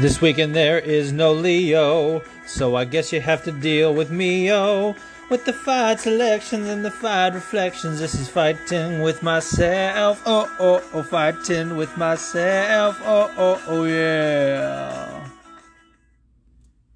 This 0.00 0.22
weekend 0.22 0.54
there 0.54 0.78
is 0.78 1.12
no 1.12 1.34
Leo, 1.34 2.22
so 2.46 2.74
I 2.74 2.86
guess 2.86 3.12
you 3.12 3.20
have 3.20 3.44
to 3.44 3.52
deal 3.52 3.92
with 3.92 4.10
me, 4.10 4.50
oh. 4.50 4.94
With 5.28 5.44
the 5.44 5.52
fight 5.52 6.00
selections 6.00 6.70
and 6.70 6.82
the 6.82 6.90
fight 6.90 7.34
reflections, 7.34 8.00
this 8.00 8.14
is 8.14 8.26
fighting 8.26 9.02
with 9.02 9.22
myself, 9.22 10.22
oh, 10.24 10.50
oh, 10.58 10.82
oh, 10.94 11.02
fighting 11.02 11.76
with 11.76 11.94
myself, 11.98 12.98
oh, 13.04 13.30
oh, 13.36 13.62
oh, 13.66 13.84
yeah. 13.84 15.28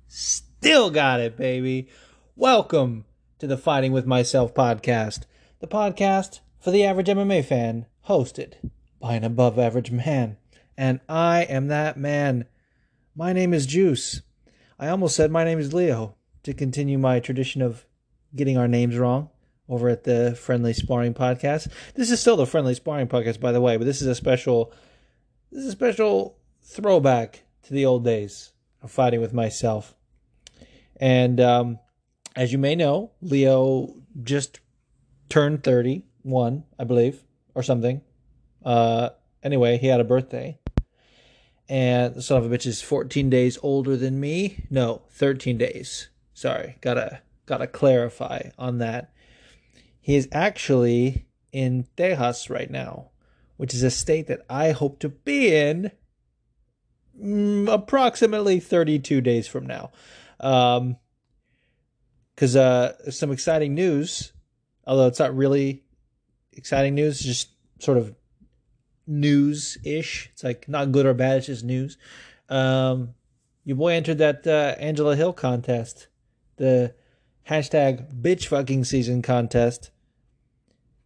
Still 0.08 0.88
got 0.88 1.20
it, 1.20 1.36
baby. 1.36 1.88
Welcome 2.36 3.04
to 3.38 3.46
the 3.46 3.58
Fighting 3.58 3.92
with 3.92 4.06
Myself 4.06 4.54
podcast, 4.54 5.24
the 5.60 5.66
podcast 5.66 6.40
for 6.58 6.70
the 6.70 6.86
average 6.86 7.08
MMA 7.08 7.44
fan, 7.44 7.84
hosted 8.08 8.54
by 8.98 9.12
an 9.12 9.24
above 9.24 9.58
average 9.58 9.90
man. 9.90 10.38
And 10.74 11.00
I 11.06 11.42
am 11.42 11.68
that 11.68 11.98
man. 11.98 12.46
My 13.16 13.32
name 13.32 13.54
is 13.54 13.66
Juice. 13.66 14.22
I 14.76 14.88
almost 14.88 15.14
said 15.14 15.30
my 15.30 15.44
name 15.44 15.60
is 15.60 15.72
Leo 15.72 16.16
to 16.42 16.52
continue 16.52 16.98
my 16.98 17.20
tradition 17.20 17.62
of 17.62 17.86
getting 18.34 18.58
our 18.58 18.66
names 18.66 18.98
wrong 18.98 19.30
over 19.68 19.88
at 19.88 20.02
the 20.02 20.34
Friendly 20.34 20.72
Sparring 20.72 21.14
Podcast. 21.14 21.70
This 21.94 22.10
is 22.10 22.20
still 22.20 22.36
the 22.36 22.44
Friendly 22.44 22.74
Sparring 22.74 23.06
Podcast, 23.06 23.38
by 23.38 23.52
the 23.52 23.60
way, 23.60 23.76
but 23.76 23.84
this 23.84 24.02
is 24.02 24.08
a 24.08 24.16
special 24.16 24.72
this 25.52 25.62
is 25.62 25.68
a 25.68 25.72
special 25.72 26.38
throwback 26.64 27.44
to 27.62 27.72
the 27.72 27.86
old 27.86 28.04
days 28.04 28.50
of 28.82 28.90
fighting 28.90 29.20
with 29.20 29.32
myself. 29.32 29.94
And 30.96 31.40
um, 31.40 31.78
as 32.34 32.50
you 32.50 32.58
may 32.58 32.74
know, 32.74 33.12
Leo 33.22 33.94
just 34.24 34.58
turned 35.28 35.62
31, 35.62 36.64
I 36.80 36.82
believe, 36.82 37.22
or 37.54 37.62
something. 37.62 38.00
Uh, 38.64 39.10
anyway, 39.40 39.78
he 39.78 39.86
had 39.86 40.00
a 40.00 40.04
birthday 40.04 40.58
and 41.68 42.14
the 42.14 42.22
son 42.22 42.42
of 42.42 42.50
a 42.50 42.56
bitch 42.56 42.66
is 42.66 42.82
14 42.82 43.30
days 43.30 43.58
older 43.62 43.96
than 43.96 44.20
me. 44.20 44.64
No, 44.70 45.02
13 45.10 45.56
days. 45.56 46.08
Sorry, 46.34 46.76
gotta 46.80 47.20
gotta 47.46 47.66
clarify 47.66 48.50
on 48.58 48.78
that. 48.78 49.12
He 50.00 50.16
is 50.16 50.28
actually 50.32 51.26
in 51.52 51.86
Texas 51.96 52.50
right 52.50 52.70
now, 52.70 53.10
which 53.56 53.72
is 53.72 53.82
a 53.82 53.90
state 53.90 54.26
that 54.26 54.44
I 54.50 54.72
hope 54.72 54.98
to 55.00 55.08
be 55.08 55.54
in 55.54 55.92
mm, 57.18 57.72
approximately 57.72 58.60
32 58.60 59.20
days 59.20 59.46
from 59.46 59.66
now. 59.66 59.90
Um, 60.40 60.96
because 62.34 62.56
uh, 62.56 63.10
some 63.12 63.30
exciting 63.30 63.74
news, 63.74 64.32
although 64.86 65.06
it's 65.06 65.20
not 65.20 65.36
really 65.36 65.84
exciting 66.52 66.96
news, 66.96 67.20
just 67.20 67.50
sort 67.78 67.96
of 67.96 68.14
news 69.06 69.78
ish. 69.84 70.30
It's 70.32 70.44
like 70.44 70.68
not 70.68 70.92
good 70.92 71.06
or 71.06 71.14
bad. 71.14 71.38
It's 71.38 71.46
just 71.46 71.64
news. 71.64 71.96
Um, 72.48 73.14
your 73.64 73.76
boy 73.76 73.92
entered 73.92 74.18
that 74.18 74.46
uh, 74.46 74.74
Angela 74.78 75.16
Hill 75.16 75.32
contest, 75.32 76.08
the 76.56 76.94
hashtag 77.48 78.20
bitch 78.20 78.46
fucking 78.46 78.84
season 78.84 79.22
contest. 79.22 79.90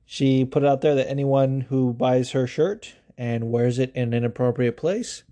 She 0.04 0.44
put 0.44 0.64
out 0.64 0.80
there 0.80 0.94
that 0.94 1.08
anyone 1.08 1.62
who 1.62 1.92
buys 1.92 2.30
her 2.30 2.46
shirt 2.46 2.94
and 3.16 3.50
wears 3.50 3.78
it 3.78 3.92
in 3.94 4.08
an 4.08 4.14
inappropriate 4.14 4.76
place, 4.76 5.22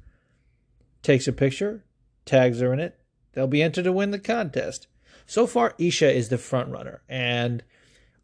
takes 1.03 1.27
a 1.27 1.33
picture, 1.33 1.85
tags 2.25 2.61
her 2.61 2.73
in 2.73 2.81
it, 2.81 2.99
they'll 3.33 3.47
be 3.47 3.63
entered 3.63 3.85
to 3.85 3.93
win 3.93 4.11
the 4.11 4.19
contest. 4.19 4.87
So 5.25 5.47
far, 5.47 5.75
Isha 5.79 6.13
is 6.13 6.29
the 6.29 6.39
front 6.39 6.71
runner, 6.71 7.03
and 7.09 7.65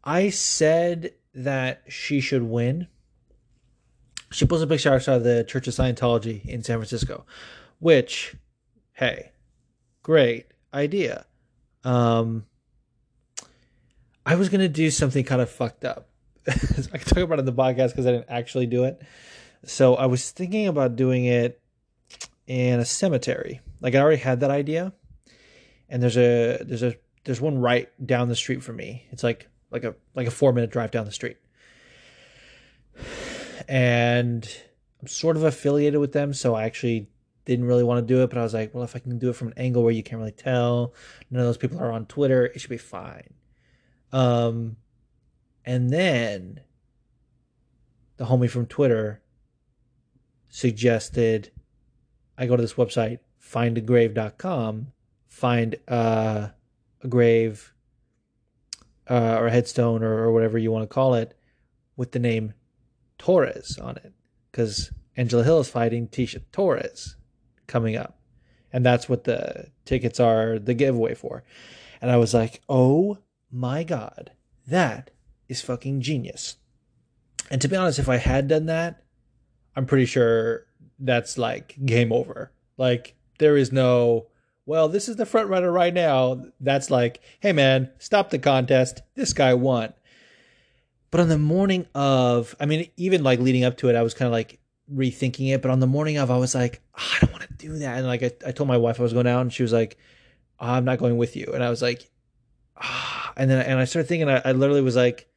I 0.03 0.29
said 0.29 1.13
that 1.33 1.83
she 1.87 2.19
should 2.21 2.43
win 2.43 2.87
she 4.33 4.45
posted 4.45 4.67
a 4.67 4.73
picture 4.73 4.93
outside 4.93 5.15
of 5.15 5.23
the 5.23 5.43
Church 5.43 5.67
of 5.67 5.73
Scientology 5.73 6.43
in 6.45 6.63
San 6.63 6.77
Francisco, 6.77 7.25
which, 7.79 8.35
hey, 8.93 9.31
great 10.01 10.47
idea. 10.73 11.25
Um, 11.83 12.45
I 14.25 14.35
was 14.35 14.49
gonna 14.49 14.69
do 14.69 14.89
something 14.89 15.23
kind 15.23 15.41
of 15.41 15.49
fucked 15.49 15.85
up. 15.85 16.09
I 16.47 16.53
can 16.97 16.99
talk 16.99 17.17
about 17.17 17.39
it 17.39 17.41
in 17.41 17.45
the 17.45 17.53
podcast 17.53 17.89
because 17.89 18.05
I 18.05 18.11
didn't 18.11 18.29
actually 18.29 18.65
do 18.65 18.83
it. 18.85 19.01
So 19.65 19.95
I 19.95 20.07
was 20.07 20.31
thinking 20.31 20.67
about 20.67 20.95
doing 20.95 21.25
it 21.25 21.61
in 22.47 22.79
a 22.79 22.85
cemetery. 22.85 23.61
Like 23.81 23.95
I 23.95 23.99
already 23.99 24.21
had 24.21 24.39
that 24.41 24.51
idea, 24.51 24.93
and 25.89 26.01
there's 26.01 26.17
a 26.17 26.57
there's 26.63 26.83
a 26.83 26.95
there's 27.25 27.39
one 27.39 27.59
right 27.59 27.89
down 28.05 28.29
the 28.29 28.35
street 28.35 28.63
from 28.63 28.77
me. 28.77 29.05
It's 29.11 29.23
like 29.23 29.47
like 29.71 29.83
a 29.83 29.95
like 30.15 30.27
a 30.27 30.31
four 30.31 30.53
minute 30.53 30.71
drive 30.71 30.91
down 30.91 31.05
the 31.05 31.11
street 31.11 31.37
and 33.67 34.47
I'm 35.01 35.07
sort 35.07 35.37
of 35.37 35.43
affiliated 35.43 35.99
with 35.99 36.13
them, 36.13 36.33
so 36.33 36.55
I 36.55 36.63
actually 36.63 37.09
didn't 37.45 37.65
really 37.65 37.83
want 37.83 38.05
to 38.05 38.13
do 38.13 38.23
it, 38.23 38.29
but 38.29 38.39
I 38.39 38.43
was 38.43 38.53
like, 38.53 38.73
well, 38.73 38.83
if 38.83 38.95
I 38.95 38.99
can 38.99 39.19
do 39.19 39.29
it 39.29 39.35
from 39.35 39.49
an 39.49 39.53
angle 39.57 39.83
where 39.83 39.91
you 39.91 40.03
can't 40.03 40.19
really 40.19 40.31
tell, 40.31 40.93
none 41.29 41.41
of 41.41 41.47
those 41.47 41.57
people 41.57 41.79
are 41.79 41.91
on 41.91 42.05
Twitter, 42.05 42.45
it 42.45 42.61
should 42.61 42.69
be 42.69 42.77
fine. 42.77 43.33
Um, 44.11 44.77
and 45.65 45.89
then 45.89 46.61
the 48.17 48.25
homie 48.25 48.49
from 48.49 48.65
Twitter 48.65 49.21
suggested 50.49 51.51
I 52.37 52.45
go 52.45 52.55
to 52.55 52.61
this 52.61 52.75
website, 52.75 53.19
findagrave.com, 53.41 54.87
find 55.27 55.75
uh, 55.87 56.49
a 57.01 57.07
grave 57.07 57.73
uh, 59.09 59.37
or 59.39 59.47
a 59.47 59.51
headstone 59.51 60.03
or, 60.03 60.13
or 60.13 60.31
whatever 60.31 60.57
you 60.57 60.71
want 60.71 60.83
to 60.83 60.93
call 60.93 61.15
it 61.15 61.37
with 61.97 62.11
the 62.11 62.19
name 62.19 62.53
Torres 63.23 63.77
on 63.77 63.95
it 63.95 64.11
because 64.51 64.91
Angela 65.15 65.45
Hill 65.45 65.61
is 65.61 65.69
fighting 65.69 66.09
Tecia 66.09 66.41
Torres 66.51 67.15
coming 67.67 67.95
up. 67.95 68.19
And 68.73 68.85
that's 68.85 69.07
what 69.07 69.23
the 69.23 69.67
tickets 69.85 70.19
are 70.19 70.59
the 70.59 70.73
giveaway 70.73 71.13
for. 71.13 71.43
And 72.01 72.11
I 72.11 72.17
was 72.17 72.33
like, 72.33 72.61
oh 72.67 73.19
my 73.49 73.85
God, 73.85 74.31
that 74.67 75.11
is 75.47 75.61
fucking 75.61 76.01
genius. 76.01 76.57
And 77.49 77.61
to 77.61 77.69
be 77.69 77.77
honest, 77.77 77.97
if 77.97 78.09
I 78.09 78.17
had 78.17 78.49
done 78.49 78.65
that, 78.65 79.03
I'm 79.73 79.85
pretty 79.85 80.05
sure 80.05 80.65
that's 80.99 81.37
like 81.37 81.77
game 81.85 82.11
over. 82.11 82.51
Like, 82.77 83.15
there 83.39 83.55
is 83.55 83.71
no, 83.71 84.27
well, 84.65 84.89
this 84.89 85.07
is 85.07 85.15
the 85.15 85.25
front 85.25 85.47
runner 85.47 85.71
right 85.71 85.93
now. 85.93 86.43
That's 86.59 86.91
like, 86.91 87.21
hey 87.39 87.53
man, 87.53 87.89
stop 87.99 88.31
the 88.31 88.39
contest. 88.39 89.01
This 89.15 89.31
guy 89.31 89.53
won. 89.53 89.93
But 91.13 91.19
on 91.19 91.29
the 91.29 91.37
morning 91.37 91.85
of, 91.93 92.55
I 92.59 92.65
mean, 92.65 92.89
even 92.97 93.21
like 93.21 93.37
leading 93.37 93.63
up 93.63 93.77
to 93.77 93.89
it, 93.89 93.95
I 93.95 94.01
was 94.01 94.15
kind 94.15 94.25
of 94.25 94.31
like 94.31 94.57
rethinking 94.91 95.53
it. 95.53 95.61
But 95.61 95.69
on 95.69 95.79
the 95.79 95.85
morning 95.85 96.17
of, 96.17 96.31
I 96.31 96.37
was 96.37 96.55
like, 96.55 96.81
oh, 96.97 97.11
I 97.15 97.19
don't 97.19 97.31
want 97.31 97.43
to 97.43 97.53
do 97.53 97.77
that. 97.77 97.99
And 97.99 98.07
like, 98.07 98.23
I, 98.23 98.31
I 98.47 98.51
told 98.51 98.67
my 98.67 98.77
wife 98.77 98.99
I 98.99 99.03
was 99.03 99.13
going 99.13 99.27
out, 99.27 99.41
and 99.41 99.53
she 99.53 99.61
was 99.61 99.71
like, 99.71 99.95
oh, 100.59 100.71
I'm 100.71 100.85
not 100.85 100.97
going 100.97 101.17
with 101.17 101.35
you. 101.35 101.51
And 101.53 101.63
I 101.63 101.69
was 101.69 101.83
like, 101.83 102.09
ah. 102.77 103.31
And 103.37 103.47
then, 103.47 103.63
and 103.63 103.77
I 103.77 103.85
started 103.85 104.07
thinking, 104.07 104.27
I, 104.27 104.41
I 104.43 104.53
literally 104.53 104.81
was 104.81 104.95
like, 104.95 105.29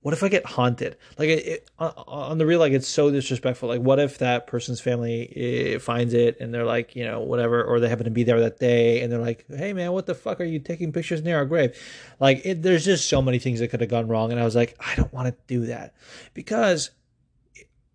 what 0.00 0.14
if 0.14 0.22
I 0.22 0.28
get 0.28 0.46
haunted? 0.46 0.96
Like 1.18 1.28
it, 1.28 1.46
it, 1.46 1.70
on 1.78 2.38
the 2.38 2.46
real, 2.46 2.60
like 2.60 2.72
it's 2.72 2.86
so 2.86 3.10
disrespectful. 3.10 3.68
Like, 3.68 3.80
what 3.80 3.98
if 3.98 4.18
that 4.18 4.46
person's 4.46 4.80
family 4.80 5.32
eh, 5.34 5.78
finds 5.78 6.14
it 6.14 6.38
and 6.40 6.54
they're 6.54 6.64
like, 6.64 6.94
you 6.94 7.04
know, 7.04 7.20
whatever, 7.20 7.64
or 7.64 7.80
they 7.80 7.88
happen 7.88 8.04
to 8.04 8.10
be 8.10 8.22
there 8.22 8.40
that 8.40 8.60
day 8.60 9.00
and 9.02 9.10
they're 9.10 9.20
like, 9.20 9.44
hey 9.48 9.72
man, 9.72 9.92
what 9.92 10.06
the 10.06 10.14
fuck 10.14 10.40
are 10.40 10.44
you 10.44 10.60
taking 10.60 10.92
pictures 10.92 11.22
near 11.22 11.36
our 11.36 11.44
grave? 11.44 11.76
Like, 12.20 12.42
it, 12.44 12.62
there's 12.62 12.84
just 12.84 13.08
so 13.08 13.20
many 13.20 13.40
things 13.40 13.58
that 13.58 13.68
could 13.68 13.80
have 13.80 13.90
gone 13.90 14.06
wrong, 14.06 14.30
and 14.30 14.40
I 14.40 14.44
was 14.44 14.54
like, 14.54 14.76
I 14.80 14.94
don't 14.94 15.12
want 15.12 15.28
to 15.28 15.34
do 15.48 15.66
that 15.66 15.94
because, 16.32 16.90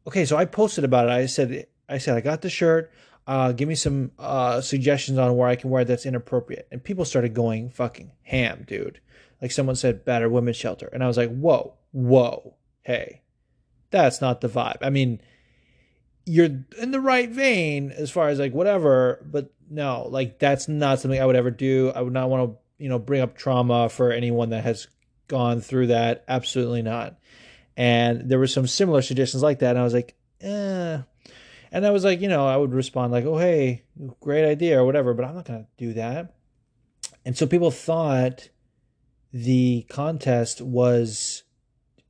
okay, 0.05 0.25
so 0.25 0.35
I 0.35 0.45
posted 0.45 0.83
about 0.83 1.07
it. 1.07 1.11
I 1.11 1.25
said, 1.25 1.67
I 1.87 1.99
said 1.99 2.17
I 2.17 2.21
got 2.21 2.41
the 2.41 2.49
shirt. 2.49 2.91
Uh, 3.25 3.53
give 3.53 3.69
me 3.69 3.75
some 3.75 4.11
uh, 4.19 4.59
suggestions 4.59 5.17
on 5.17 5.37
where 5.37 5.47
I 5.47 5.55
can 5.55 5.69
wear 5.69 5.85
that's 5.85 6.05
inappropriate, 6.05 6.67
and 6.69 6.83
people 6.83 7.05
started 7.05 7.33
going 7.33 7.69
fucking 7.69 8.11
ham, 8.23 8.65
dude. 8.67 8.99
Like 9.41 9.51
someone 9.51 9.77
said, 9.77 10.03
battered 10.03 10.31
women's 10.33 10.57
shelter, 10.57 10.89
and 10.91 11.01
I 11.01 11.07
was 11.07 11.15
like, 11.15 11.33
whoa 11.33 11.75
whoa, 11.93 12.55
hey, 12.81 13.21
that's 13.91 14.19
not 14.19 14.41
the 14.41 14.49
vibe. 14.49 14.79
I 14.81 14.89
mean, 14.89 15.21
you're 16.25 16.49
in 16.81 16.91
the 16.91 16.99
right 16.99 17.29
vein 17.29 17.91
as 17.91 18.11
far 18.11 18.27
as 18.27 18.39
like 18.39 18.53
whatever, 18.53 19.25
but 19.31 19.53
no, 19.69 20.07
like 20.09 20.39
that's 20.39 20.67
not 20.67 20.99
something 20.99 21.21
I 21.21 21.25
would 21.25 21.35
ever 21.35 21.51
do. 21.51 21.91
I 21.95 22.01
would 22.01 22.13
not 22.13 22.29
want 22.29 22.51
to, 22.51 22.57
you 22.83 22.89
know, 22.89 22.99
bring 22.99 23.21
up 23.21 23.37
trauma 23.37 23.87
for 23.87 24.11
anyone 24.11 24.49
that 24.49 24.63
has 24.63 24.87
gone 25.27 25.61
through 25.61 25.87
that. 25.87 26.25
Absolutely 26.27 26.81
not. 26.81 27.17
And 27.77 28.29
there 28.29 28.39
were 28.39 28.47
some 28.47 28.67
similar 28.67 29.01
suggestions 29.01 29.41
like 29.41 29.59
that, 29.59 29.71
and 29.71 29.79
I 29.79 29.83
was 29.83 29.93
like, 29.93 30.15
eh. 30.41 30.99
And 31.71 31.87
I 31.87 31.89
was 31.89 32.03
like, 32.03 32.21
you 32.21 32.27
know, 32.27 32.47
I 32.47 32.55
would 32.55 32.73
respond 32.73 33.11
like, 33.11 33.25
oh, 33.25 33.37
hey, 33.37 33.83
great 34.19 34.45
idea 34.45 34.79
or 34.79 34.85
whatever, 34.85 35.15
but 35.15 35.25
I'm 35.25 35.33
not 35.33 35.45
going 35.45 35.63
to 35.63 35.67
do 35.77 35.93
that. 35.93 36.35
And 37.25 37.35
so 37.35 37.47
people 37.47 37.71
thought 37.71 38.49
the 39.31 39.87
contest 39.89 40.61
was 40.61 41.43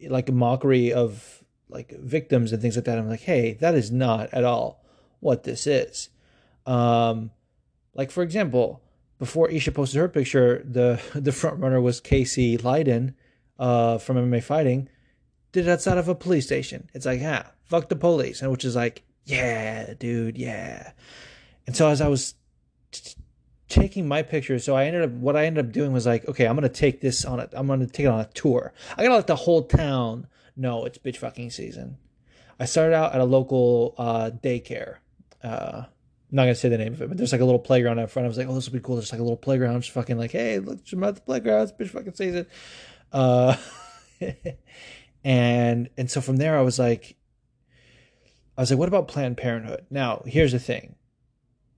like 0.10 0.30
a 0.30 0.34
mockery 0.34 0.94
of 0.94 1.44
like 1.70 1.92
victims 2.00 2.52
and 2.52 2.62
things 2.62 2.76
like 2.76 2.86
that. 2.86 2.98
I'm 2.98 3.10
like, 3.10 3.22
hey, 3.22 3.54
that 3.56 3.76
is 3.76 3.92
not 3.92 4.34
at 4.34 4.44
all 4.44 4.84
what 5.20 5.44
this 5.44 5.68
is. 5.68 6.10
Um, 6.66 7.32
like 7.96 8.12
for 8.12 8.24
example, 8.24 8.82
before 9.20 9.50
Isha 9.50 9.72
posted 9.72 10.00
her 10.00 10.10
picture, 10.10 10.64
the 10.66 11.02
the 11.16 11.32
front 11.32 11.60
runner 11.60 11.82
was 11.82 12.00
Casey 12.00 12.58
Leydon 12.58 13.14
uh, 13.60 13.98
from 13.98 14.18
MMA 14.18 14.44
Fighting. 14.44 14.90
Did 15.52 15.68
it 15.68 15.72
outside 15.72 15.98
of 15.98 16.08
a 16.08 16.16
police 16.16 16.46
station. 16.46 16.90
It's 16.94 17.06
like, 17.06 17.22
ah, 17.24 17.52
fuck 17.66 17.90
the 17.90 17.96
police, 17.96 18.42
and 18.42 18.52
which 18.52 18.66
is 18.66 18.76
like, 18.76 19.04
yeah, 19.26 19.94
dude, 19.94 20.38
yeah. 20.38 20.92
And 21.68 21.76
so 21.76 21.88
as 21.88 22.02
I 22.02 22.08
was 22.08 22.36
taking 23.70 24.08
my 24.08 24.22
pictures, 24.22 24.64
so 24.64 24.76
I 24.76 24.86
ended 24.86 25.04
up 25.04 25.12
what 25.12 25.36
I 25.36 25.46
ended 25.46 25.66
up 25.66 25.72
doing 25.72 25.94
was 25.94 26.06
like, 26.06 26.28
okay, 26.28 26.46
I'm 26.46 26.56
gonna 26.56 26.70
take 26.70 27.02
this 27.02 27.26
on 27.26 27.40
it. 27.40 27.50
I'm 27.54 27.68
gonna 27.68 27.88
take 27.88 28.06
it 28.06 28.10
on 28.10 28.20
a 28.20 28.30
tour. 28.34 28.74
I 28.98 29.04
gotta 29.04 29.16
let 29.16 29.28
the 29.28 29.36
whole 29.36 29.64
town 29.64 30.28
know 30.56 30.86
it's 30.86 30.98
bitch 30.98 31.18
fucking 31.18 31.52
season. 31.52 31.98
I 32.60 32.66
started 32.66 32.96
out 32.96 33.14
at 33.14 33.22
a 33.22 33.26
local 33.26 33.96
uh, 33.98 34.32
daycare. 34.32 34.98
Uh, 35.44 35.84
I'm 35.86 36.36
not 36.36 36.44
gonna 36.44 36.56
say 36.56 36.70
the 36.70 36.78
name 36.78 36.94
of 36.94 37.02
it, 37.02 37.10
but 37.10 37.18
there's 37.18 37.32
like 37.32 37.42
a 37.42 37.46
little 37.46 37.60
playground 37.60 38.00
out 38.00 38.12
front. 38.12 38.26
I 38.26 38.28
was 38.28 38.38
like, 38.38 38.48
oh, 38.48 38.56
this 38.56 38.68
will 38.68 38.74
be 38.74 38.80
cool. 38.80 38.96
There's 38.96 39.12
like 39.12 39.20
a 39.20 39.24
little 39.24 39.38
playground. 39.38 39.82
Just 39.82 39.94
fucking 39.94 40.18
like, 40.18 40.32
hey, 40.32 40.60
look, 40.60 40.80
I'm 40.92 41.04
at 41.04 41.16
the 41.16 41.22
playground. 41.22 41.64
It's 41.64 41.72
bitch 41.72 41.90
fucking 41.90 42.14
season. 42.14 42.46
Uh, 43.12 43.56
and 45.24 45.90
and 45.98 46.10
so 46.10 46.22
from 46.22 46.38
there, 46.38 46.58
I 46.58 46.62
was 46.62 46.80
like, 46.80 47.16
I 48.58 48.62
was 48.62 48.72
like, 48.72 48.80
what 48.80 48.88
about 48.88 49.08
Planned 49.08 49.38
Parenthood? 49.38 49.86
Now, 49.90 50.22
here's 50.26 50.52
the 50.52 50.60
thing 50.60 50.96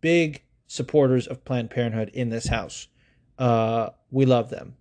big 0.01 0.43
supporters 0.67 1.27
of 1.27 1.45
Planned 1.45 1.69
Parenthood 1.69 2.09
in 2.13 2.29
this 2.29 2.47
house. 2.47 2.87
Uh, 3.37 3.89
we 4.11 4.25
love 4.25 4.49
them. 4.49 4.75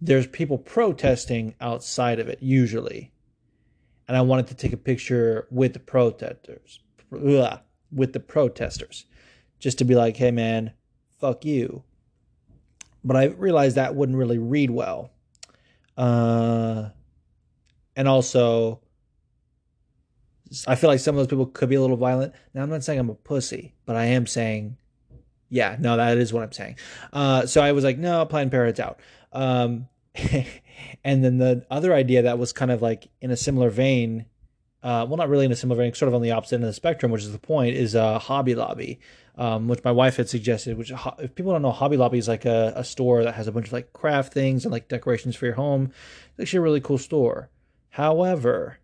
There's 0.00 0.26
people 0.26 0.58
protesting 0.58 1.54
outside 1.60 2.18
of 2.18 2.28
it, 2.28 2.42
usually. 2.42 3.12
And 4.08 4.16
I 4.16 4.20
wanted 4.22 4.48
to 4.48 4.54
take 4.54 4.72
a 4.72 4.76
picture 4.76 5.46
with 5.50 5.72
the 5.72 5.78
protesters. 5.78 6.80
With 7.10 8.12
the 8.12 8.20
protesters. 8.20 9.06
Just 9.58 9.78
to 9.78 9.84
be 9.84 9.94
like, 9.94 10.16
hey 10.16 10.32
man, 10.32 10.72
fuck 11.20 11.44
you. 11.44 11.84
But 13.04 13.16
I 13.16 13.24
realized 13.26 13.76
that 13.76 13.94
wouldn't 13.94 14.18
really 14.18 14.38
read 14.38 14.70
well. 14.70 15.12
Uh, 15.96 16.88
and 17.96 18.08
also, 18.08 18.81
I 20.66 20.74
feel 20.74 20.88
like 20.88 21.00
some 21.00 21.14
of 21.14 21.18
those 21.18 21.28
people 21.28 21.46
could 21.46 21.68
be 21.68 21.74
a 21.76 21.80
little 21.80 21.96
violent. 21.96 22.34
Now, 22.54 22.62
I'm 22.62 22.70
not 22.70 22.84
saying 22.84 22.98
I'm 22.98 23.10
a 23.10 23.14
pussy, 23.14 23.74
but 23.86 23.96
I 23.96 24.06
am 24.06 24.26
saying, 24.26 24.76
yeah, 25.48 25.76
no, 25.78 25.96
that 25.96 26.18
is 26.18 26.32
what 26.32 26.42
I'm 26.42 26.52
saying. 26.52 26.76
Uh, 27.12 27.46
so 27.46 27.60
I 27.60 27.72
was 27.72 27.84
like, 27.84 27.98
no, 27.98 28.24
Planned 28.24 28.50
Parenthood's 28.50 28.80
out. 28.80 29.00
Um, 29.32 29.88
and 31.04 31.24
then 31.24 31.38
the 31.38 31.66
other 31.70 31.94
idea 31.94 32.22
that 32.22 32.38
was 32.38 32.52
kind 32.52 32.70
of 32.70 32.82
like 32.82 33.08
in 33.20 33.30
a 33.30 33.36
similar 33.36 33.70
vein, 33.70 34.26
uh, 34.82 35.06
well, 35.08 35.16
not 35.16 35.28
really 35.28 35.44
in 35.44 35.52
a 35.52 35.56
similar 35.56 35.82
vein, 35.82 35.94
sort 35.94 36.08
of 36.08 36.14
on 36.14 36.22
the 36.22 36.30
opposite 36.30 36.56
end 36.56 36.64
of 36.64 36.68
the 36.68 36.74
spectrum, 36.74 37.12
which 37.12 37.22
is 37.22 37.32
the 37.32 37.38
point, 37.38 37.76
is 37.76 37.94
uh, 37.94 38.18
Hobby 38.18 38.54
Lobby, 38.54 38.98
um, 39.36 39.68
which 39.68 39.84
my 39.84 39.92
wife 39.92 40.16
had 40.16 40.28
suggested. 40.28 40.76
Which, 40.76 40.90
if 41.18 41.34
people 41.34 41.52
don't 41.52 41.62
know, 41.62 41.70
Hobby 41.70 41.96
Lobby 41.96 42.18
is 42.18 42.28
like 42.28 42.44
a, 42.44 42.72
a 42.74 42.84
store 42.84 43.22
that 43.22 43.34
has 43.34 43.46
a 43.46 43.52
bunch 43.52 43.68
of 43.68 43.72
like 43.72 43.92
craft 43.92 44.32
things 44.32 44.64
and 44.64 44.72
like 44.72 44.88
decorations 44.88 45.36
for 45.36 45.46
your 45.46 45.54
home. 45.54 45.92
It's 46.32 46.40
actually 46.40 46.58
a 46.58 46.62
really 46.62 46.80
cool 46.80 46.98
store. 46.98 47.50
However, 47.90 48.78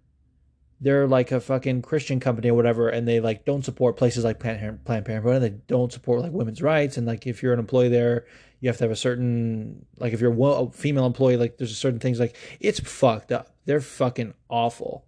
they're 0.81 1.07
like 1.07 1.33
a 1.33 1.41
fucking 1.41 1.83
Christian 1.83 2.21
company 2.21 2.51
or 2.51 2.55
whatever, 2.55 2.89
and 2.89 3.07
they 3.07 3.21
like 3.21 3.45
don't 3.45 3.65
support 3.65 3.97
places 3.97 4.25
like 4.25 4.39
Planned 4.39 4.85
Parenthood, 4.85 5.35
and 5.37 5.45
they 5.45 5.55
don't 5.67 5.93
support 5.93 6.23
like 6.23 6.33
women's 6.33 6.63
rights. 6.63 6.97
And 6.97 7.07
like 7.07 7.27
if 7.27 7.43
you're 7.43 7.53
an 7.53 7.59
employee 7.59 7.89
there, 7.89 8.27
you 8.61 8.69
have 8.69 8.77
to 8.79 8.85
have 8.85 8.91
a 8.91 8.97
certain 8.97 9.87
like 9.99 10.13
if 10.13 10.21
you're 10.21 10.33
a 10.33 10.71
female 10.71 11.07
employee, 11.07 11.37
like 11.37 11.59
there's 11.59 11.73
a 11.73 11.77
certain 11.77 11.99
things 11.99 12.21
like 12.21 12.37
it's 12.61 12.81
fucked 12.81 13.33
up. 13.33 13.55
They're 13.65 13.81
fucking 13.81 14.35
awful. 14.49 15.05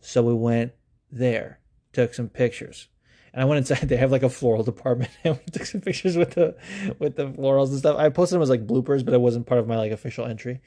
So 0.00 0.22
we 0.22 0.32
went 0.32 0.72
there, 1.10 1.58
took 1.92 2.14
some 2.14 2.28
pictures, 2.28 2.88
and 3.32 3.42
I 3.42 3.46
went 3.46 3.58
inside. 3.58 3.80
They 3.88 3.96
have 3.96 4.12
like 4.12 4.22
a 4.22 4.30
floral 4.30 4.62
department, 4.62 5.10
and 5.24 5.36
we 5.36 5.50
took 5.50 5.66
some 5.66 5.80
pictures 5.80 6.16
with 6.16 6.32
the 6.32 6.56
with 7.00 7.16
the 7.16 7.26
florals 7.26 7.70
and 7.70 7.78
stuff. 7.78 7.96
I 7.98 8.10
posted 8.10 8.36
them 8.36 8.42
as 8.42 8.50
like 8.50 8.66
bloopers, 8.66 9.04
but 9.04 9.12
it 9.14 9.20
wasn't 9.20 9.46
part 9.46 9.60
of 9.60 9.66
my 9.66 9.76
like 9.76 9.90
official 9.92 10.24
entry. 10.24 10.60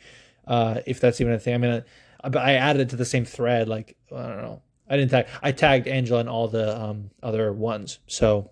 Uh, 0.46 0.82
if 0.86 1.00
that's 1.00 1.22
even 1.22 1.32
a 1.32 1.40
thing. 1.40 1.54
I 1.54 1.58
mean, 1.58 1.84
but 2.24 2.38
I 2.38 2.54
added 2.54 2.82
it 2.82 2.90
to 2.90 2.96
the 2.96 3.06
same 3.06 3.26
thread. 3.26 3.68
Like 3.68 3.98
I 4.12 4.28
don't 4.28 4.42
know. 4.42 4.62
I 4.90 4.98
didn't 4.98 5.12
tag. 5.12 5.28
I 5.42 5.52
tagged 5.52 5.88
Angela 5.88 6.20
and 6.20 6.30
all 6.30 6.48
the 6.48 6.82
um, 6.82 7.12
other 7.22 7.52
ones. 7.54 8.00
So 8.08 8.52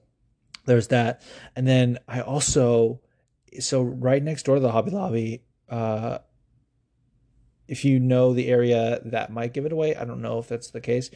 there's 0.65 0.87
that. 0.89 1.21
And 1.55 1.67
then 1.67 1.99
I 2.07 2.21
also 2.21 3.01
so 3.59 3.81
right 3.81 4.23
next 4.23 4.43
door 4.43 4.55
to 4.55 4.61
the 4.61 4.71
Hobby 4.71 4.91
Lobby. 4.91 5.43
Uh, 5.69 6.19
if 7.67 7.85
you 7.85 7.99
know 7.99 8.33
the 8.33 8.49
area, 8.49 8.99
that 9.05 9.31
might 9.31 9.53
give 9.53 9.65
it 9.65 9.71
away. 9.71 9.95
I 9.95 10.03
don't 10.03 10.21
know 10.21 10.39
if 10.39 10.47
that's 10.47 10.71
the 10.71 10.81
case. 10.81 11.09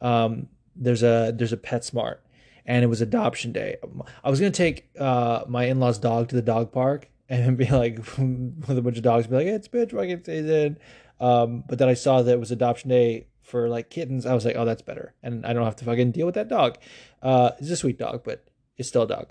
Um, 0.00 0.48
there's 0.76 1.02
a 1.02 1.32
there's 1.34 1.52
a 1.52 1.56
PetSmart, 1.56 2.18
and 2.66 2.84
it 2.84 2.88
was 2.88 3.00
adoption 3.00 3.52
day. 3.52 3.76
I 4.22 4.30
was 4.30 4.38
gonna 4.38 4.50
take 4.50 4.90
uh, 4.98 5.44
my 5.48 5.64
in 5.64 5.80
law's 5.80 5.98
dog 5.98 6.28
to 6.28 6.34
the 6.34 6.42
dog 6.42 6.72
park 6.72 7.08
and 7.28 7.56
be 7.58 7.66
like 7.66 7.96
with 8.18 8.78
a 8.78 8.82
bunch 8.82 8.96
of 8.96 9.02
dogs, 9.02 9.26
be 9.26 9.36
like, 9.36 9.46
it's 9.46 9.68
bitch 9.68 9.92
fucking 9.92 10.24
season. 10.24 10.78
Um, 11.22 11.62
but 11.68 11.78
then 11.78 11.88
I 11.88 11.94
saw 11.94 12.20
that 12.20 12.32
it 12.32 12.40
was 12.40 12.50
adoption 12.50 12.90
day 12.90 13.28
for 13.42 13.68
like 13.68 13.90
kittens. 13.90 14.26
I 14.26 14.34
was 14.34 14.44
like, 14.44 14.56
oh, 14.56 14.64
that's 14.64 14.82
better, 14.82 15.14
and 15.22 15.46
I 15.46 15.52
don't 15.52 15.64
have 15.64 15.76
to 15.76 15.84
fucking 15.84 16.10
deal 16.10 16.26
with 16.26 16.34
that 16.34 16.48
dog. 16.48 16.78
Uh, 17.22 17.52
it's 17.60 17.70
a 17.70 17.76
sweet 17.76 17.96
dog, 17.96 18.24
but 18.24 18.44
it's 18.76 18.88
still 18.88 19.02
a 19.02 19.06
dog. 19.06 19.28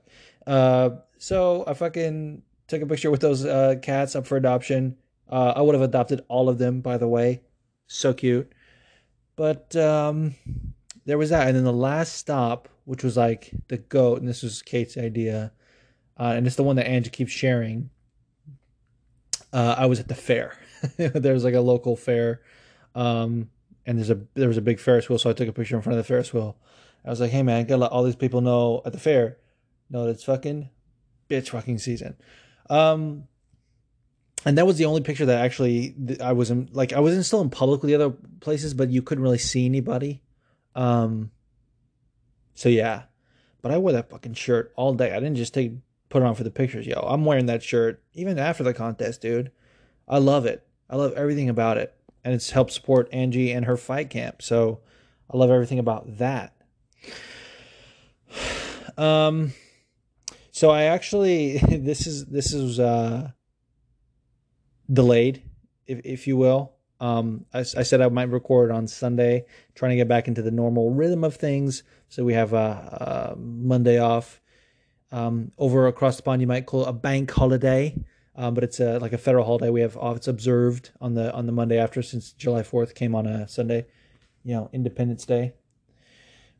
Uh, 0.47 0.91
so 1.17 1.65
I 1.67 1.73
fucking 1.73 2.43
took 2.67 2.81
a 2.81 2.85
picture 2.85 3.11
with 3.11 3.19
those 3.19 3.45
uh, 3.45 3.75
cats 3.81 4.15
up 4.15 4.25
for 4.25 4.37
adoption. 4.37 4.95
Uh, 5.29 5.51
I 5.53 5.61
would 5.61 5.75
have 5.75 5.81
adopted 5.81 6.23
all 6.29 6.47
of 6.47 6.57
them, 6.59 6.79
by 6.79 6.97
the 6.97 7.09
way. 7.09 7.41
So 7.87 8.13
cute. 8.13 8.53
But 9.35 9.75
um, 9.75 10.35
there 11.05 11.17
was 11.17 11.31
that, 11.31 11.47
and 11.47 11.57
then 11.57 11.65
the 11.65 11.73
last 11.73 12.15
stop, 12.15 12.69
which 12.85 13.03
was 13.03 13.17
like 13.17 13.51
the 13.67 13.77
goat, 13.77 14.19
and 14.19 14.27
this 14.29 14.43
was 14.43 14.61
Kate's 14.61 14.97
idea, 14.97 15.51
uh, 16.17 16.33
and 16.35 16.47
it's 16.47 16.55
the 16.55 16.63
one 16.63 16.77
that 16.77 16.87
Angie 16.87 17.09
keeps 17.09 17.33
sharing. 17.33 17.89
Uh, 19.51 19.75
I 19.77 19.87
was 19.87 19.99
at 19.99 20.07
the 20.07 20.15
fair. 20.15 20.57
there's 20.97 21.43
like 21.43 21.53
a 21.53 21.61
local 21.61 21.95
fair, 21.95 22.41
um, 22.95 23.49
and 23.85 23.97
there's 23.97 24.09
a 24.09 24.19
there 24.33 24.47
was 24.47 24.57
a 24.57 24.61
big 24.61 24.79
Ferris 24.79 25.09
wheel, 25.09 25.19
so 25.19 25.29
I 25.29 25.33
took 25.33 25.47
a 25.47 25.53
picture 25.53 25.75
in 25.75 25.81
front 25.81 25.97
of 25.97 26.03
the 26.03 26.07
Ferris 26.07 26.33
wheel. 26.33 26.57
I 27.05 27.09
was 27.09 27.19
like, 27.19 27.31
"Hey 27.31 27.43
man, 27.43 27.65
gotta 27.65 27.81
let 27.81 27.91
all 27.91 28.03
these 28.03 28.15
people 28.15 28.41
know 28.41 28.81
at 28.85 28.93
the 28.93 28.99
fair, 28.99 29.37
know 29.89 30.05
that 30.05 30.11
it's 30.11 30.23
fucking 30.23 30.69
bitch 31.29 31.49
fucking 31.49 31.79
season." 31.79 32.15
Um, 32.69 33.27
and 34.45 34.57
that 34.57 34.65
was 34.65 34.77
the 34.77 34.85
only 34.85 35.01
picture 35.01 35.25
that 35.25 35.43
actually 35.43 35.95
I 36.21 36.33
was 36.33 36.49
in, 36.49 36.69
like 36.71 36.93
I 36.93 36.99
wasn't 36.99 37.25
still 37.25 37.41
in 37.41 37.49
public 37.49 37.81
with 37.81 37.89
the 37.89 37.95
other 37.95 38.11
places, 38.39 38.73
but 38.73 38.89
you 38.89 39.01
couldn't 39.01 39.23
really 39.23 39.37
see 39.37 39.65
anybody. 39.65 40.21
Um, 40.75 41.31
so 42.55 42.69
yeah, 42.69 43.03
but 43.61 43.71
I 43.71 43.77
wore 43.77 43.91
that 43.91 44.09
fucking 44.09 44.33
shirt 44.33 44.73
all 44.75 44.93
day. 44.93 45.11
I 45.11 45.19
didn't 45.19 45.35
just 45.35 45.53
take 45.53 45.73
put 46.09 46.21
it 46.21 46.25
on 46.25 46.35
for 46.35 46.43
the 46.43 46.51
pictures, 46.51 46.85
yo. 46.85 46.99
I'm 46.99 47.25
wearing 47.25 47.47
that 47.47 47.63
shirt 47.63 48.03
even 48.13 48.37
after 48.37 48.63
the 48.63 48.73
contest, 48.73 49.21
dude. 49.21 49.51
I 50.07 50.17
love 50.17 50.45
it. 50.45 50.67
I 50.91 50.97
love 50.97 51.13
everything 51.13 51.49
about 51.49 51.77
it. 51.77 51.95
And 52.23 52.33
it's 52.33 52.51
helped 52.51 52.73
support 52.73 53.07
Angie 53.13 53.51
and 53.51 53.65
her 53.65 53.77
fight 53.77 54.09
camp. 54.09 54.41
So 54.41 54.81
I 55.29 55.37
love 55.37 55.49
everything 55.49 55.79
about 55.79 56.17
that. 56.17 56.53
Um 58.97 59.53
so 60.51 60.69
I 60.69 60.83
actually 60.83 61.57
this 61.69 62.05
is 62.05 62.25
this 62.25 62.53
is 62.53 62.77
uh 62.77 63.31
delayed, 64.91 65.43
if 65.87 66.01
if 66.03 66.27
you 66.27 66.35
will. 66.35 66.73
Um 66.99 67.45
I, 67.53 67.59
I 67.59 67.83
said 67.83 68.01
I 68.01 68.09
might 68.09 68.29
record 68.29 68.69
on 68.69 68.87
Sunday, 68.87 69.45
trying 69.75 69.91
to 69.91 69.95
get 69.95 70.09
back 70.09 70.27
into 70.27 70.41
the 70.41 70.51
normal 70.51 70.91
rhythm 70.91 71.23
of 71.23 71.35
things. 71.35 71.83
So 72.09 72.25
we 72.25 72.33
have 72.33 72.51
a, 72.51 73.31
a 73.33 73.35
Monday 73.37 73.97
off. 73.97 74.41
Um, 75.13 75.53
over 75.57 75.87
across 75.87 76.17
the 76.17 76.23
pond, 76.23 76.41
you 76.41 76.47
might 76.47 76.65
call 76.65 76.83
it 76.83 76.89
a 76.89 76.93
bank 76.93 77.31
holiday 77.31 77.95
um, 78.41 78.55
but 78.55 78.63
it's 78.63 78.79
a 78.79 78.97
like 78.97 79.13
a 79.13 79.19
federal 79.19 79.45
holiday. 79.45 79.69
We 79.69 79.81
have 79.81 79.95
off. 79.95 80.17
It's 80.17 80.27
observed 80.27 80.89
on 80.99 81.13
the 81.13 81.31
on 81.31 81.45
the 81.45 81.51
Monday 81.51 81.77
after 81.77 82.01
since 82.01 82.31
July 82.31 82.63
Fourth 82.63 82.95
came 82.95 83.13
on 83.13 83.27
a 83.27 83.47
Sunday. 83.47 83.85
You 84.43 84.55
know, 84.55 84.69
Independence 84.73 85.27
Day, 85.27 85.53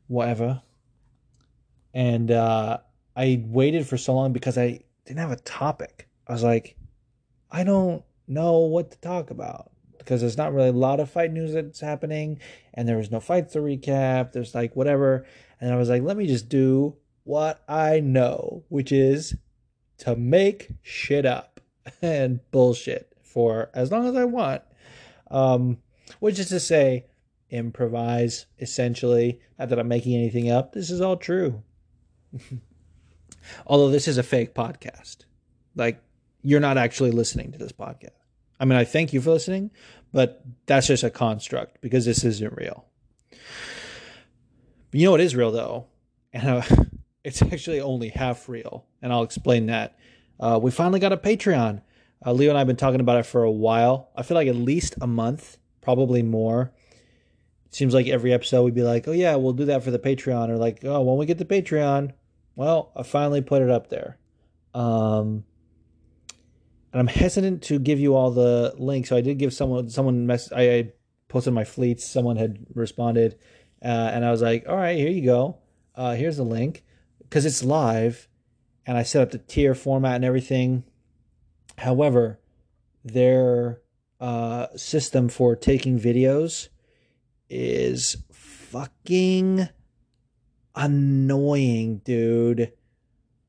whatever. 0.06 0.62
And 1.92 2.30
uh, 2.30 2.78
I 3.16 3.42
waited 3.44 3.88
for 3.88 3.96
so 3.98 4.14
long 4.14 4.32
because 4.32 4.56
I 4.56 4.84
didn't 5.06 5.18
have 5.18 5.32
a 5.32 5.36
topic. 5.36 6.08
I 6.28 6.32
was 6.32 6.44
like, 6.44 6.76
I 7.50 7.64
don't 7.64 8.04
know 8.28 8.60
what 8.60 8.92
to 8.92 9.00
talk 9.00 9.30
about 9.30 9.72
because 9.98 10.20
there's 10.20 10.38
not 10.38 10.54
really 10.54 10.68
a 10.68 10.72
lot 10.72 11.00
of 11.00 11.10
fight 11.10 11.32
news 11.32 11.52
that's 11.52 11.80
happening, 11.80 12.38
and 12.74 12.88
there 12.88 12.96
was 12.96 13.10
no 13.10 13.18
fights 13.18 13.54
to 13.54 13.58
recap. 13.58 14.30
There's 14.30 14.54
like 14.54 14.76
whatever, 14.76 15.26
and 15.60 15.72
I 15.72 15.76
was 15.76 15.88
like, 15.88 16.02
let 16.02 16.16
me 16.16 16.28
just 16.28 16.48
do 16.48 16.94
what 17.24 17.60
I 17.68 17.98
know, 17.98 18.62
which 18.68 18.92
is 18.92 19.34
to 19.98 20.14
make 20.14 20.68
shit 20.82 21.26
up. 21.26 21.51
and 22.02 22.40
bullshit 22.50 23.12
for 23.22 23.70
as 23.74 23.90
long 23.90 24.06
as 24.06 24.16
I 24.16 24.24
want. 24.24 24.62
Um, 25.30 25.78
which 26.20 26.38
is 26.38 26.48
to 26.50 26.60
say, 26.60 27.06
improvise 27.50 28.46
essentially. 28.58 29.40
Not 29.58 29.68
that 29.68 29.78
I'm 29.78 29.88
making 29.88 30.14
anything 30.14 30.50
up. 30.50 30.72
This 30.72 30.90
is 30.90 31.00
all 31.00 31.16
true. 31.16 31.62
Although 33.66 33.90
this 33.90 34.08
is 34.08 34.18
a 34.18 34.22
fake 34.22 34.54
podcast. 34.54 35.18
Like, 35.74 36.02
you're 36.42 36.60
not 36.60 36.78
actually 36.78 37.12
listening 37.12 37.52
to 37.52 37.58
this 37.58 37.72
podcast. 37.72 38.10
I 38.58 38.64
mean, 38.64 38.78
I 38.78 38.84
thank 38.84 39.12
you 39.12 39.20
for 39.20 39.30
listening, 39.30 39.70
but 40.12 40.42
that's 40.66 40.86
just 40.86 41.02
a 41.02 41.10
construct 41.10 41.80
because 41.80 42.04
this 42.04 42.24
isn't 42.24 42.56
real. 42.56 42.86
But 43.30 45.00
you 45.00 45.06
know 45.06 45.12
what 45.12 45.20
is 45.20 45.34
real, 45.34 45.50
though? 45.50 45.86
And 46.32 46.48
uh, 46.48 46.62
it's 47.24 47.42
actually 47.42 47.80
only 47.80 48.08
half 48.08 48.48
real. 48.48 48.86
And 49.00 49.12
I'll 49.12 49.22
explain 49.22 49.66
that 49.66 49.98
uh, 50.40 50.58
we 50.62 50.70
finally 50.70 51.00
got 51.00 51.12
a 51.12 51.16
Patreon. 51.16 51.82
Uh, 52.24 52.32
Leo 52.32 52.50
and 52.50 52.56
I 52.56 52.60
have 52.60 52.66
been 52.66 52.76
talking 52.76 53.00
about 53.00 53.18
it 53.18 53.26
for 53.26 53.42
a 53.42 53.50
while. 53.50 54.10
I 54.16 54.22
feel 54.22 54.36
like 54.36 54.48
at 54.48 54.56
least 54.56 54.94
a 55.00 55.06
month, 55.06 55.58
probably 55.80 56.22
more. 56.22 56.72
It 57.66 57.74
seems 57.74 57.94
like 57.94 58.06
every 58.06 58.32
episode 58.32 58.62
we'd 58.64 58.74
be 58.74 58.82
like, 58.82 59.08
oh, 59.08 59.12
yeah, 59.12 59.34
we'll 59.36 59.54
do 59.54 59.64
that 59.66 59.82
for 59.82 59.90
the 59.90 59.98
Patreon. 59.98 60.50
Or 60.50 60.56
like, 60.56 60.84
oh, 60.84 61.00
when 61.02 61.16
we 61.16 61.26
get 61.26 61.38
the 61.38 61.44
Patreon, 61.44 62.12
Well, 62.54 62.92
I 62.94 63.02
finally 63.02 63.40
put 63.40 63.62
it 63.62 63.70
up 63.70 63.88
there. 63.88 64.18
Um, 64.74 65.44
and 66.92 67.00
I'm 67.00 67.06
hesitant 67.06 67.62
to 67.64 67.78
give 67.78 67.98
you 67.98 68.14
all 68.14 68.30
the 68.30 68.74
links. 68.76 69.08
So 69.08 69.16
I 69.16 69.20
did 69.20 69.38
give 69.38 69.54
someone 69.54 69.88
someone 69.88 70.26
mess. 70.26 70.52
I, 70.52 70.62
I 70.70 70.92
posted 71.28 71.54
my 71.54 71.64
fleets. 71.64 72.04
Someone 72.06 72.36
had 72.36 72.66
responded, 72.74 73.38
uh, 73.82 74.10
and 74.12 74.24
I 74.24 74.30
was 74.30 74.42
like, 74.42 74.68
"All 74.68 74.76
right, 74.76 74.96
here 74.96 75.08
you 75.08 75.24
go. 75.24 75.58
Uh, 75.94 76.14
here's 76.14 76.36
the 76.36 76.42
link 76.44 76.84
because 77.20 77.46
it's 77.46 77.64
live, 77.64 78.28
and 78.86 78.96
I 78.96 79.02
set 79.02 79.22
up 79.22 79.30
the 79.30 79.38
tier 79.38 79.74
format 79.74 80.16
and 80.16 80.24
everything. 80.24 80.84
However, 81.78 82.40
their 83.04 83.80
uh, 84.20 84.68
system 84.76 85.28
for 85.28 85.56
taking 85.56 85.98
videos 85.98 86.68
is 87.48 88.16
fucking 88.32 89.68
annoying, 90.74 92.00
dude. 92.04 92.72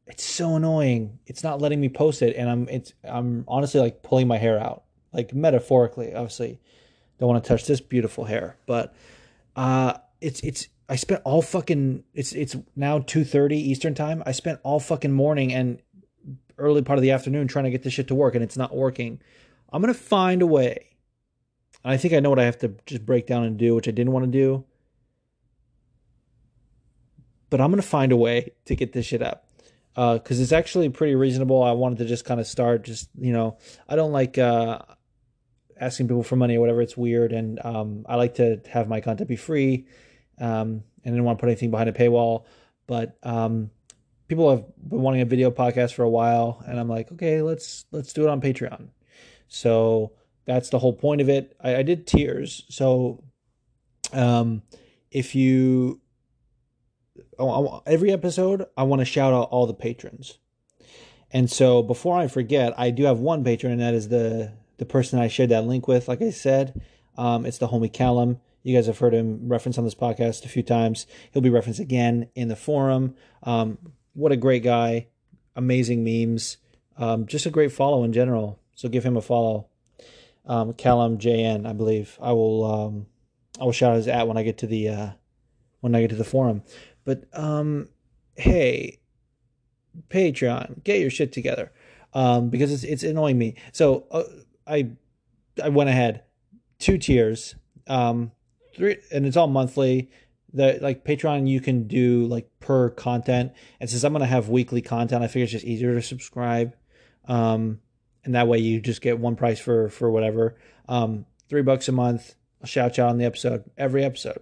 It's 0.07 0.23
so 0.23 0.55
annoying. 0.55 1.19
It's 1.25 1.43
not 1.43 1.61
letting 1.61 1.79
me 1.79 1.89
post 1.89 2.21
it, 2.21 2.35
and 2.35 2.49
I'm 2.49 2.67
it's 2.69 2.93
I'm 3.03 3.45
honestly 3.47 3.79
like 3.79 4.03
pulling 4.03 4.27
my 4.27 4.37
hair 4.37 4.59
out, 4.59 4.83
like 5.13 5.33
metaphorically. 5.33 6.13
Obviously, 6.13 6.59
don't 7.19 7.29
want 7.29 7.43
to 7.43 7.47
touch 7.47 7.65
this 7.65 7.79
beautiful 7.79 8.25
hair, 8.25 8.57
but 8.65 8.93
uh, 9.55 9.93
it's 10.23 10.39
it's. 10.41 10.67
I 10.89 10.95
spent 10.95 11.21
all 11.23 11.41
fucking. 11.41 12.03
It's 12.13 12.33
it's 12.33 12.55
now 12.75 12.99
two 12.99 13.23
thirty 13.23 13.57
Eastern 13.57 13.95
time. 13.95 14.23
I 14.25 14.31
spent 14.31 14.59
all 14.63 14.79
fucking 14.79 15.11
morning 15.11 15.53
and 15.53 15.81
early 16.57 16.81
part 16.81 16.97
of 16.97 17.03
the 17.03 17.11
afternoon 17.11 17.47
trying 17.47 17.65
to 17.65 17.71
get 17.71 17.83
this 17.83 17.93
shit 17.93 18.07
to 18.07 18.15
work, 18.15 18.35
and 18.35 18.43
it's 18.43 18.57
not 18.57 18.75
working. 18.75 19.21
I'm 19.71 19.81
gonna 19.81 19.93
find 19.93 20.41
a 20.41 20.47
way. 20.47 20.89
And 21.83 21.91
I 21.91 21.97
think 21.97 22.13
I 22.13 22.19
know 22.19 22.29
what 22.29 22.39
I 22.39 22.45
have 22.45 22.59
to 22.59 22.75
just 22.85 23.05
break 23.05 23.27
down 23.27 23.43
and 23.43 23.57
do, 23.57 23.75
which 23.75 23.87
I 23.87 23.91
didn't 23.91 24.13
want 24.13 24.25
to 24.25 24.31
do 24.31 24.65
but 27.53 27.61
I'm 27.61 27.69
gonna 27.69 27.83
find 27.83 28.11
a 28.11 28.17
way 28.17 28.49
to 28.65 28.75
get 28.75 28.93
this 28.93 29.05
shit 29.05 29.21
up 29.21 29.47
because 29.93 30.39
uh, 30.39 30.41
it's 30.41 30.51
actually 30.51 30.89
pretty 30.89 31.13
reasonable. 31.13 31.61
I 31.61 31.73
wanted 31.73 31.99
to 31.99 32.05
just 32.05 32.25
kind 32.25 32.39
of 32.39 32.47
start, 32.47 32.83
just 32.83 33.11
you 33.15 33.31
know, 33.31 33.59
I 33.87 33.95
don't 33.95 34.11
like 34.11 34.39
uh, 34.39 34.79
asking 35.79 36.07
people 36.07 36.23
for 36.23 36.35
money 36.35 36.57
or 36.57 36.61
whatever. 36.61 36.81
It's 36.81 36.97
weird, 36.97 37.31
and 37.31 37.63
um, 37.63 38.07
I 38.09 38.15
like 38.15 38.33
to 38.35 38.59
have 38.71 38.87
my 38.87 39.01
content 39.01 39.29
be 39.29 39.35
free, 39.35 39.85
um, 40.39 40.83
and 41.03 41.05
I 41.05 41.09
didn't 41.09 41.23
want 41.23 41.37
to 41.37 41.41
put 41.41 41.49
anything 41.49 41.71
behind 41.71 41.89
a 41.89 41.93
paywall. 41.93 42.45
But 42.87 43.17
um, 43.23 43.71
people 44.27 44.49
have 44.49 44.65
been 44.89 45.01
wanting 45.01 45.21
a 45.21 45.25
video 45.25 45.51
podcast 45.51 45.93
for 45.93 46.03
a 46.03 46.09
while, 46.09 46.63
and 46.67 46.79
I'm 46.79 46.89
like, 46.89 47.11
okay, 47.11 47.41
let's 47.41 47.85
let's 47.91 48.13
do 48.13 48.23
it 48.23 48.29
on 48.29 48.41
Patreon. 48.41 48.89
So 49.47 50.13
that's 50.45 50.69
the 50.69 50.79
whole 50.79 50.93
point 50.93 51.21
of 51.21 51.29
it. 51.29 51.55
I, 51.61 51.77
I 51.77 51.83
did 51.83 52.07
tiers, 52.07 52.65
so 52.69 53.23
um, 54.11 54.63
if 55.11 55.35
you 55.35 56.01
every 57.85 58.11
episode, 58.11 58.65
I 58.77 58.83
want 58.83 58.99
to 58.99 59.05
shout 59.05 59.33
out 59.33 59.49
all 59.49 59.67
the 59.67 59.73
patrons. 59.73 60.39
And 61.31 61.49
so 61.49 61.81
before 61.81 62.17
I 62.17 62.27
forget, 62.27 62.73
I 62.77 62.91
do 62.91 63.03
have 63.05 63.19
one 63.19 63.43
patron, 63.43 63.73
and 63.73 63.81
that 63.81 63.93
is 63.93 64.09
the 64.09 64.53
the 64.77 64.85
person 64.85 65.19
I 65.19 65.27
shared 65.27 65.49
that 65.49 65.65
link 65.65 65.87
with. 65.87 66.07
Like 66.07 66.21
I 66.21 66.31
said, 66.31 66.81
um, 67.17 67.45
it's 67.45 67.57
the 67.57 67.67
homie 67.67 67.91
Callum. 67.91 68.39
You 68.63 68.75
guys 68.75 68.87
have 68.87 68.99
heard 68.99 69.13
him 69.13 69.49
reference 69.49 69.77
on 69.77 69.83
this 69.83 69.95
podcast 69.95 70.45
a 70.45 70.49
few 70.49 70.63
times. 70.63 71.05
He'll 71.31 71.41
be 71.41 71.49
referenced 71.49 71.81
again 71.81 72.29
in 72.33 72.47
the 72.47 72.55
forum. 72.55 73.15
Um, 73.43 73.77
what 74.13 74.31
a 74.31 74.37
great 74.37 74.63
guy! 74.63 75.07
Amazing 75.55 76.03
memes. 76.03 76.57
Um, 76.97 77.25
just 77.25 77.45
a 77.45 77.49
great 77.49 77.71
follow 77.71 78.03
in 78.03 78.13
general. 78.13 78.59
So 78.75 78.89
give 78.89 79.03
him 79.03 79.17
a 79.17 79.21
follow. 79.21 79.67
Um, 80.45 80.73
Callum 80.73 81.17
JN, 81.17 81.67
I 81.67 81.73
believe. 81.73 82.17
I 82.21 82.31
will. 82.31 82.65
Um, 82.65 83.05
I 83.59 83.65
will 83.65 83.71
shout 83.71 83.95
his 83.95 84.07
at 84.07 84.27
when 84.27 84.37
I 84.37 84.43
get 84.43 84.57
to 84.59 84.67
the 84.67 84.89
uh, 84.89 85.09
when 85.81 85.93
I 85.93 86.01
get 86.01 86.09
to 86.11 86.15
the 86.15 86.23
forum. 86.23 86.63
But 87.05 87.25
um, 87.33 87.89
hey, 88.35 88.99
Patreon, 90.09 90.83
get 90.83 90.99
your 90.99 91.09
shit 91.09 91.31
together, 91.31 91.71
um, 92.13 92.49
because 92.49 92.71
it's 92.71 92.83
it's 92.83 93.03
annoying 93.03 93.37
me. 93.37 93.55
So 93.73 94.05
uh, 94.11 94.23
I 94.65 94.91
I 95.61 95.69
went 95.69 95.89
ahead, 95.89 96.23
two 96.79 96.97
tiers, 96.97 97.55
um, 97.87 98.31
three, 98.75 98.97
and 99.11 99.25
it's 99.25 99.37
all 99.37 99.47
monthly. 99.47 100.09
The 100.53 100.77
like 100.81 101.03
Patreon, 101.03 101.47
you 101.47 101.61
can 101.61 101.87
do 101.87 102.25
like 102.27 102.49
per 102.59 102.89
content, 102.89 103.53
and 103.79 103.89
since 103.89 104.03
I'm 104.03 104.13
gonna 104.13 104.25
have 104.25 104.49
weekly 104.49 104.81
content, 104.81 105.23
I 105.23 105.27
figure 105.27 105.43
it's 105.43 105.51
just 105.51 105.65
easier 105.65 105.93
to 105.93 106.01
subscribe, 106.01 106.75
um, 107.27 107.79
and 108.23 108.35
that 108.35 108.47
way 108.47 108.59
you 108.59 108.79
just 108.79 109.01
get 109.01 109.19
one 109.19 109.35
price 109.35 109.59
for 109.59 109.89
for 109.89 110.11
whatever. 110.11 110.57
Um, 110.87 111.25
three 111.49 111.63
bucks 111.63 111.87
a 111.87 111.91
month. 111.91 112.35
I'll 112.61 112.67
shout 112.67 112.97
you 112.97 113.03
out 113.03 113.09
on 113.09 113.17
the 113.17 113.25
episode 113.25 113.63
every 113.77 114.03
episode. 114.03 114.41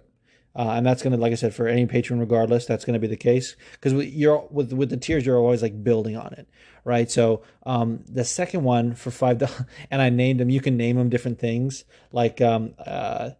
Uh, 0.54 0.72
and 0.74 0.86
that's 0.86 1.02
going 1.02 1.12
to, 1.12 1.18
like 1.18 1.32
I 1.32 1.36
said, 1.36 1.54
for 1.54 1.66
any 1.66 1.86
patron, 1.86 2.20
regardless, 2.20 2.66
that's 2.66 2.84
going 2.84 2.94
to 2.94 3.00
be 3.00 3.06
the 3.06 3.16
case 3.16 3.56
because 3.72 3.94
you're 4.04 4.46
with 4.50 4.72
with 4.72 4.90
the 4.90 4.98
tiers, 4.98 5.24
you're 5.24 5.38
always 5.38 5.62
like 5.62 5.82
building 5.82 6.16
on 6.16 6.34
it, 6.34 6.46
right? 6.84 7.10
So 7.10 7.42
um, 7.64 8.04
the 8.06 8.24
second 8.24 8.62
one 8.62 8.94
for 8.94 9.10
five 9.10 9.38
dollars, 9.38 9.62
and 9.90 10.02
I 10.02 10.10
named 10.10 10.40
them. 10.40 10.50
You 10.50 10.60
can 10.60 10.76
name 10.76 10.96
them 10.96 11.08
different 11.08 11.38
things. 11.38 11.84
Like 12.12 12.42
um, 12.42 12.74
uh, 12.78 13.30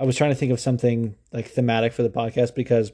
I 0.00 0.04
was 0.04 0.16
trying 0.16 0.30
to 0.30 0.34
think 0.34 0.50
of 0.50 0.58
something 0.58 1.14
like 1.30 1.48
thematic 1.48 1.92
for 1.92 2.02
the 2.02 2.08
podcast 2.08 2.54
because 2.54 2.90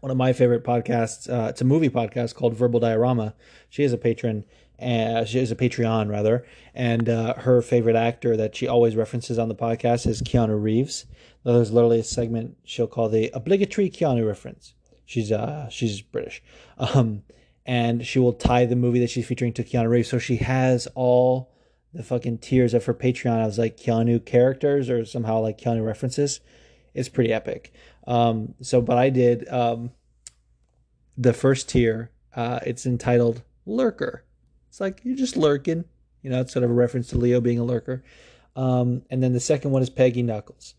one 0.00 0.10
of 0.10 0.16
my 0.16 0.32
favorite 0.32 0.64
podcasts, 0.64 1.32
uh, 1.32 1.46
it's 1.48 1.60
a 1.60 1.64
movie 1.64 1.88
podcast 1.88 2.34
called 2.34 2.56
Verbal 2.56 2.80
Diorama. 2.80 3.34
She 3.70 3.84
is 3.84 3.92
a 3.92 3.96
patron, 3.96 4.44
and 4.76 5.28
she 5.28 5.38
is 5.38 5.52
a 5.52 5.56
Patreon 5.56 6.10
rather, 6.10 6.44
and 6.74 7.08
uh, 7.08 7.34
her 7.34 7.62
favorite 7.62 7.94
actor 7.94 8.36
that 8.36 8.56
she 8.56 8.66
always 8.66 8.96
references 8.96 9.38
on 9.38 9.48
the 9.48 9.54
podcast 9.54 10.08
is 10.08 10.22
Keanu 10.22 10.60
Reeves. 10.60 11.06
There's 11.44 11.70
literally 11.70 12.00
a 12.00 12.04
segment 12.04 12.56
she'll 12.64 12.88
call 12.88 13.08
the 13.08 13.30
obligatory 13.32 13.88
Keanu 13.88 14.26
reference. 14.26 14.74
She's 15.06 15.30
uh 15.30 15.68
she's 15.68 16.00
British, 16.00 16.42
um, 16.78 17.22
and 17.64 18.04
she 18.04 18.18
will 18.18 18.32
tie 18.32 18.66
the 18.66 18.74
movie 18.74 18.98
that 18.98 19.10
she's 19.10 19.26
featuring 19.26 19.52
to 19.52 19.62
Keanu 19.62 19.88
Reeves. 19.88 20.08
So 20.08 20.18
she 20.18 20.38
has 20.38 20.88
all 20.96 21.53
the 21.94 22.02
fucking 22.02 22.38
tiers 22.38 22.74
of 22.74 22.84
her 22.84 22.94
Patreon. 22.94 23.40
I 23.40 23.46
was 23.46 23.58
like 23.58 23.76
Keanu 23.76 24.24
characters 24.24 24.90
or 24.90 25.04
somehow 25.04 25.40
like 25.40 25.58
Keanu 25.58 25.84
references. 25.84 26.40
It's 26.92 27.08
pretty 27.08 27.32
epic. 27.32 27.72
Um, 28.06 28.54
so, 28.60 28.80
but 28.80 28.98
I 28.98 29.10
did 29.10 29.48
um, 29.48 29.92
the 31.16 31.32
first 31.32 31.68
tier. 31.68 32.10
Uh, 32.34 32.58
it's 32.66 32.84
entitled 32.84 33.42
Lurker. 33.64 34.24
It's 34.68 34.80
like 34.80 35.00
you're 35.04 35.16
just 35.16 35.36
lurking, 35.36 35.84
you 36.22 36.30
know. 36.30 36.40
It's 36.40 36.52
sort 36.52 36.64
of 36.64 36.70
a 36.70 36.74
reference 36.74 37.08
to 37.10 37.18
Leo 37.18 37.40
being 37.40 37.60
a 37.60 37.64
lurker. 37.64 38.02
Um, 38.56 39.02
and 39.08 39.22
then 39.22 39.32
the 39.32 39.40
second 39.40 39.70
one 39.70 39.82
is 39.82 39.90
Peggy 39.90 40.22
Knuckles, 40.22 40.74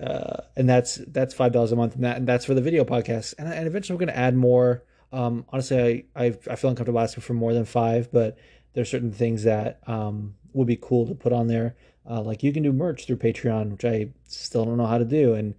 uh, 0.00 0.38
and 0.56 0.68
that's 0.68 0.96
that's 1.06 1.34
five 1.34 1.52
dollars 1.52 1.70
a 1.72 1.76
month, 1.76 1.94
and, 1.94 2.04
that, 2.04 2.16
and 2.16 2.26
that's 2.26 2.46
for 2.46 2.54
the 2.54 2.62
video 2.62 2.84
podcast. 2.84 3.34
And, 3.38 3.52
and 3.52 3.66
eventually 3.66 3.94
we're 3.94 4.06
going 4.06 4.14
to 4.14 4.18
add 4.18 4.34
more. 4.34 4.84
Um, 5.12 5.44
honestly, 5.50 6.06
I, 6.16 6.24
I 6.24 6.26
I 6.50 6.56
feel 6.56 6.70
uncomfortable 6.70 7.00
asking 7.00 7.22
for 7.22 7.34
more 7.34 7.52
than 7.52 7.66
five, 7.66 8.10
but 8.10 8.38
there's 8.76 8.90
certain 8.90 9.10
things 9.10 9.44
that 9.44 9.80
um, 9.86 10.34
would 10.52 10.66
be 10.66 10.76
cool 10.76 11.06
to 11.06 11.14
put 11.14 11.32
on 11.32 11.46
there. 11.46 11.74
Uh, 12.08 12.20
like 12.20 12.42
you 12.42 12.52
can 12.52 12.62
do 12.62 12.72
merch 12.72 13.06
through 13.06 13.16
Patreon, 13.16 13.72
which 13.72 13.86
I 13.86 14.10
still 14.28 14.66
don't 14.66 14.76
know 14.76 14.86
how 14.86 14.98
to 14.98 15.04
do. 15.04 15.32
And 15.32 15.54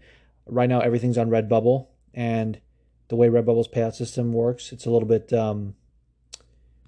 right 0.45 0.69
now 0.69 0.81
everything's 0.81 1.17
on 1.17 1.31
Redbubble, 1.31 1.87
and 2.13 2.61
the 3.07 3.15
way 3.15 3.27
Redbubble's 3.27 3.69
payout 3.69 3.95
system 3.95 4.33
works, 4.33 4.71
it's 4.71 4.85
a 4.85 4.91
little 4.91 5.07
bit 5.07 5.33
um, 5.33 5.73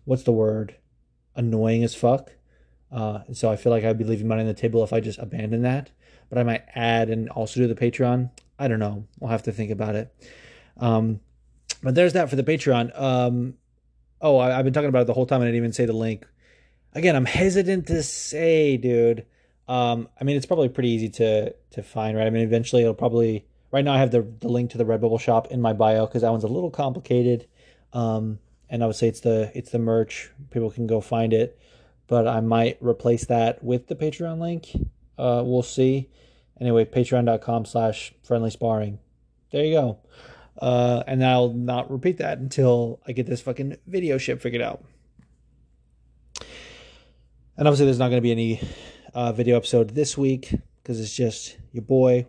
what's 0.05 0.21
the 0.21 0.31
word? 0.31 0.75
Annoying 1.36 1.83
as 1.83 1.95
fuck. 1.95 2.31
Uh, 2.91 3.21
and 3.25 3.36
so 3.36 3.51
I 3.51 3.55
feel 3.55 3.71
like 3.71 3.83
I'd 3.83 3.98
be 3.98 4.03
leaving 4.03 4.27
money 4.27 4.41
on 4.41 4.48
the 4.48 4.53
table 4.53 4.83
if 4.83 4.93
I 4.93 5.00
just 5.00 5.17
abandon 5.17 5.63
that. 5.63 5.89
But 6.29 6.38
I 6.38 6.43
might 6.43 6.63
add 6.75 7.09
and 7.09 7.27
also 7.29 7.59
do 7.59 7.67
the 7.67 7.74
Patreon. 7.74 8.29
I 8.59 8.67
don't 8.67 8.79
know. 8.79 9.07
We'll 9.19 9.31
have 9.31 9.43
to 9.43 9.51
think 9.51 9.71
about 9.71 9.95
it. 9.95 10.13
Um, 10.77 11.21
but 11.81 11.95
there's 11.95 12.13
that 12.13 12.29
for 12.29 12.36
the 12.36 12.43
Patreon. 12.43 13.00
Um, 13.00 13.55
oh, 14.21 14.38
I, 14.38 14.49
have 14.51 14.65
been 14.65 14.73
talking 14.73 14.89
about 14.89 15.01
it 15.01 15.07
the 15.07 15.13
whole 15.13 15.25
time. 15.25 15.41
I 15.41 15.45
didn't 15.45 15.57
even 15.57 15.73
say 15.73 15.85
the 15.85 15.93
link. 15.93 16.25
Again, 16.93 17.15
I'm 17.15 17.25
hesitant 17.25 17.88
to 17.88 18.03
say, 18.03 18.77
dude. 18.77 19.25
Um, 19.67 20.09
I 20.19 20.23
mean, 20.23 20.35
it's 20.35 20.45
probably 20.45 20.69
pretty 20.69 20.89
easy 20.89 21.09
to 21.09 21.53
to 21.71 21.83
find, 21.83 22.17
right? 22.17 22.25
I 22.25 22.29
mean, 22.29 22.43
eventually 22.43 22.81
it'll 22.81 22.93
probably. 22.93 23.45
Right 23.71 23.85
now, 23.85 23.93
I 23.93 23.99
have 23.99 24.11
the 24.11 24.21
the 24.21 24.47
link 24.47 24.71
to 24.71 24.79
the 24.79 24.85
Redbubble 24.85 25.19
shop 25.19 25.47
in 25.51 25.61
my 25.61 25.73
bio 25.73 26.07
because 26.07 26.23
that 26.23 26.31
one's 26.31 26.43
a 26.43 26.47
little 26.47 26.71
complicated. 26.71 27.47
Um, 27.93 28.39
and 28.69 28.83
I 28.83 28.88
would 28.88 28.95
say 28.95 29.07
it's 29.07 29.19
the 29.19 29.51
it's 29.53 29.71
the 29.71 29.79
merch. 29.79 30.31
People 30.49 30.71
can 30.71 30.88
go 30.88 31.01
find 31.01 31.33
it, 31.33 31.59
but 32.07 32.27
I 32.27 32.39
might 32.41 32.77
replace 32.81 33.25
that 33.25 33.63
with 33.63 33.88
the 33.88 33.95
Patreon 33.95 34.39
link. 34.39 34.71
Uh, 35.17 35.43
we'll 35.45 35.63
see. 35.63 36.09
Anyway, 36.59 36.85
patreon.com 36.85 37.65
slash 37.65 38.13
friendly 38.23 38.49
sparring. 38.49 38.99
There 39.51 39.63
you 39.63 39.73
go. 39.73 39.97
Uh, 40.59 41.03
and 41.07 41.25
I'll 41.25 41.53
not 41.53 41.89
repeat 41.89 42.17
that 42.17 42.37
until 42.39 42.99
I 43.07 43.13
get 43.13 43.25
this 43.25 43.41
fucking 43.41 43.77
video 43.87 44.17
shit 44.17 44.41
figured 44.41 44.61
out. 44.61 44.83
And 47.57 47.67
obviously, 47.67 47.85
there's 47.85 47.99
not 47.99 48.09
going 48.09 48.17
to 48.17 48.21
be 48.21 48.31
any 48.31 48.61
uh, 49.13 49.31
video 49.31 49.55
episode 49.55 49.91
this 49.91 50.17
week 50.17 50.53
because 50.81 50.99
it's 50.99 51.15
just 51.15 51.57
your 51.71 51.83
boy. 51.83 52.27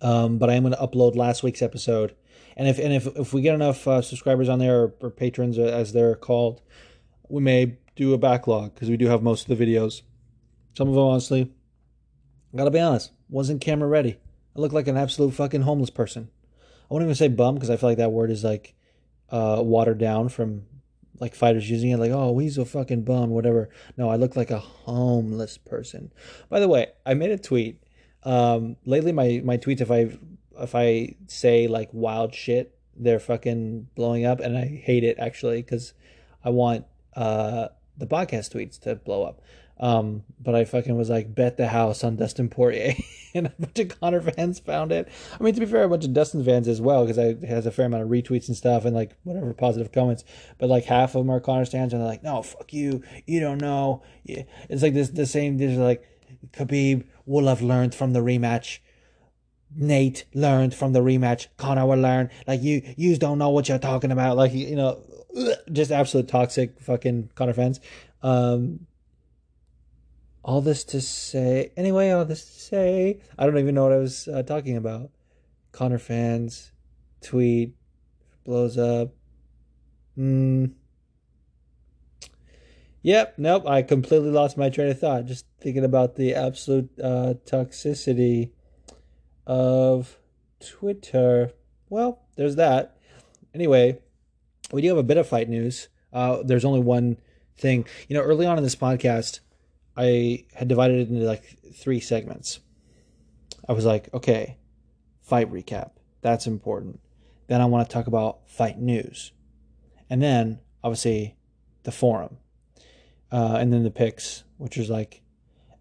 Um, 0.00 0.38
but 0.38 0.50
I 0.50 0.54
am 0.54 0.62
going 0.62 0.74
to 0.74 0.80
upload 0.80 1.16
last 1.16 1.42
week's 1.42 1.62
episode, 1.62 2.14
and 2.56 2.68
if 2.68 2.78
and 2.78 2.92
if 2.92 3.06
if 3.16 3.32
we 3.32 3.42
get 3.42 3.56
enough 3.56 3.86
uh, 3.88 4.00
subscribers 4.00 4.48
on 4.48 4.60
there 4.60 4.82
or, 4.82 4.94
or 5.00 5.10
patrons 5.10 5.58
as 5.58 5.92
they're 5.92 6.14
called, 6.14 6.62
we 7.28 7.42
may 7.42 7.78
do 7.96 8.14
a 8.14 8.18
backlog 8.18 8.74
because 8.74 8.88
we 8.88 8.96
do 8.96 9.08
have 9.08 9.22
most 9.22 9.48
of 9.48 9.58
the 9.58 9.64
videos. 9.64 10.02
Some 10.74 10.88
of 10.88 10.94
them, 10.94 11.02
honestly, 11.02 11.50
gotta 12.54 12.70
be 12.70 12.78
honest, 12.78 13.10
wasn't 13.28 13.60
camera 13.60 13.88
ready. 13.88 14.18
I 14.56 14.60
look 14.60 14.72
like 14.72 14.86
an 14.86 14.96
absolute 14.96 15.34
fucking 15.34 15.62
homeless 15.62 15.90
person. 15.90 16.30
I 16.90 16.94
won't 16.94 17.04
even 17.04 17.14
say 17.14 17.28
bum 17.28 17.54
because 17.54 17.70
I 17.70 17.76
feel 17.76 17.90
like 17.90 17.98
that 17.98 18.12
word 18.12 18.30
is 18.30 18.44
like 18.44 18.74
uh, 19.30 19.60
watered 19.62 19.98
down 19.98 20.28
from 20.28 20.64
like 21.20 21.34
fighters 21.34 21.68
using 21.68 21.90
it, 21.90 21.98
like, 21.98 22.12
oh, 22.12 22.38
he's 22.38 22.58
a 22.58 22.64
fucking 22.64 23.02
bum, 23.02 23.30
whatever. 23.30 23.68
No, 23.96 24.08
I 24.08 24.16
look 24.16 24.36
like 24.36 24.50
a 24.50 24.58
homeless 24.58 25.58
person. 25.58 26.12
By 26.48 26.60
the 26.60 26.68
way, 26.68 26.88
I 27.04 27.14
made 27.14 27.30
a 27.30 27.38
tweet. 27.38 27.82
Um, 28.22 28.76
lately, 28.84 29.12
my 29.12 29.40
my 29.44 29.56
tweets, 29.56 29.80
if 29.80 29.90
I 29.90 30.16
if 30.60 30.74
I 30.74 31.16
say 31.26 31.66
like 31.66 31.88
wild 31.92 32.34
shit, 32.34 32.76
they're 32.96 33.20
fucking 33.20 33.88
blowing 33.94 34.24
up, 34.24 34.40
and 34.40 34.56
I 34.56 34.66
hate 34.66 35.04
it 35.04 35.18
actually 35.18 35.62
because 35.62 35.92
I 36.44 36.50
want 36.50 36.86
uh 37.14 37.68
the 37.96 38.06
podcast 38.06 38.54
tweets 38.54 38.80
to 38.80 38.94
blow 38.94 39.24
up. 39.24 39.42
Um, 39.80 40.24
but 40.40 40.54
I 40.54 40.64
fucking 40.64 40.96
was 40.96 41.08
like, 41.08 41.34
bet 41.34 41.56
the 41.56 41.68
house 41.68 42.02
on 42.02 42.16
Dustin 42.16 42.48
Poirier, 42.48 42.94
and 43.34 43.46
a 43.46 43.54
bunch 43.58 43.78
of 43.78 44.00
Conor 44.00 44.20
fans 44.20 44.58
found 44.58 44.90
it. 44.92 45.08
I 45.38 45.42
mean, 45.42 45.54
to 45.54 45.60
be 45.60 45.66
fair, 45.66 45.84
a 45.84 45.88
bunch 45.88 46.04
of 46.04 46.12
Dustin 46.12 46.44
fans 46.44 46.66
as 46.66 46.80
well, 46.80 47.04
because 47.04 47.18
I 47.18 47.46
has 47.46 47.66
a 47.66 47.70
fair 47.70 47.86
amount 47.86 48.02
of 48.02 48.08
retweets 48.08 48.48
and 48.48 48.56
stuff, 48.56 48.84
and 48.84 48.94
like 48.94 49.12
whatever 49.22 49.52
positive 49.54 49.92
comments. 49.92 50.24
But 50.58 50.68
like 50.68 50.84
half 50.84 51.14
of 51.14 51.20
them 51.20 51.30
are 51.30 51.40
Conor 51.40 51.66
fans, 51.66 51.92
and 51.92 52.02
they're 52.02 52.08
like, 52.08 52.24
no, 52.24 52.42
fuck 52.42 52.72
you, 52.72 53.02
you 53.26 53.40
don't 53.40 53.60
know. 53.60 54.02
Yeah. 54.24 54.42
It's 54.68 54.82
like 54.82 54.94
this 54.94 55.10
the 55.10 55.26
same. 55.26 55.58
There's 55.58 55.78
like 55.78 56.04
Khabib 56.52 57.06
will 57.26 57.46
have 57.46 57.62
learned 57.62 57.94
from 57.94 58.12
the 58.12 58.20
rematch. 58.20 58.78
Nate 59.74 60.24
learned 60.34 60.74
from 60.74 60.92
the 60.92 61.00
rematch. 61.00 61.48
Conor 61.58 61.86
will 61.86 61.98
learn. 61.98 62.30
Like 62.46 62.62
you, 62.62 62.82
you 62.96 63.16
don't 63.18 63.38
know 63.38 63.50
what 63.50 63.68
you're 63.68 63.78
talking 63.78 64.10
about. 64.10 64.36
Like 64.36 64.52
you 64.52 64.74
know, 64.74 65.02
just 65.70 65.92
absolute 65.92 66.26
toxic 66.26 66.80
fucking 66.80 67.30
Conor 67.34 67.52
fans. 67.52 67.80
Um, 68.22 68.86
all 70.44 70.60
this 70.60 70.84
to 70.84 71.00
say, 71.00 71.72
anyway, 71.76 72.10
all 72.10 72.24
this 72.24 72.44
to 72.44 72.60
say, 72.60 73.20
I 73.38 73.46
don't 73.46 73.58
even 73.58 73.74
know 73.74 73.84
what 73.84 73.92
I 73.92 73.98
was 73.98 74.28
uh, 74.28 74.42
talking 74.42 74.76
about. 74.76 75.10
Conor 75.72 75.98
fans, 75.98 76.72
tweet, 77.20 77.74
blows 78.44 78.78
up. 78.78 79.10
Hmm. 80.14 80.66
Yep, 83.02 83.34
nope, 83.38 83.66
I 83.66 83.82
completely 83.82 84.30
lost 84.30 84.56
my 84.56 84.70
train 84.70 84.90
of 84.90 84.98
thought 84.98 85.26
just 85.26 85.46
thinking 85.60 85.84
about 85.84 86.16
the 86.16 86.34
absolute 86.34 86.90
uh, 86.98 87.34
toxicity 87.46 88.50
of 89.46 90.18
Twitter. 90.60 91.52
Well, 91.88 92.22
there's 92.36 92.56
that. 92.56 92.96
Anyway, 93.54 93.98
we 94.72 94.82
do 94.82 94.88
have 94.88 94.98
a 94.98 95.02
bit 95.02 95.16
of 95.16 95.28
fight 95.28 95.48
news. 95.48 95.88
Uh, 96.12 96.42
there's 96.42 96.64
only 96.64 96.80
one 96.80 97.16
thing. 97.56 97.86
You 98.08 98.16
know, 98.16 98.22
early 98.22 98.46
on 98.46 98.58
in 98.58 98.64
this 98.64 98.76
podcast, 98.76 99.40
I 99.98 100.44
had 100.54 100.68
divided 100.68 101.00
it 101.00 101.08
into 101.08 101.26
like 101.26 101.58
three 101.74 101.98
segments. 101.98 102.60
I 103.68 103.72
was 103.72 103.84
like, 103.84 104.08
okay, 104.14 104.56
fight 105.20 105.52
recap. 105.52 105.90
That's 106.22 106.46
important. 106.46 107.00
Then 107.48 107.60
I 107.60 107.64
want 107.64 107.88
to 107.88 107.92
talk 107.92 108.06
about 108.06 108.48
fight 108.48 108.78
news. 108.78 109.32
And 110.08 110.22
then, 110.22 110.60
obviously, 110.84 111.36
the 111.82 111.90
forum. 111.90 112.38
Uh, 113.32 113.56
and 113.60 113.72
then 113.72 113.82
the 113.82 113.90
picks, 113.90 114.44
which 114.56 114.76
was 114.76 114.88
like, 114.88 115.22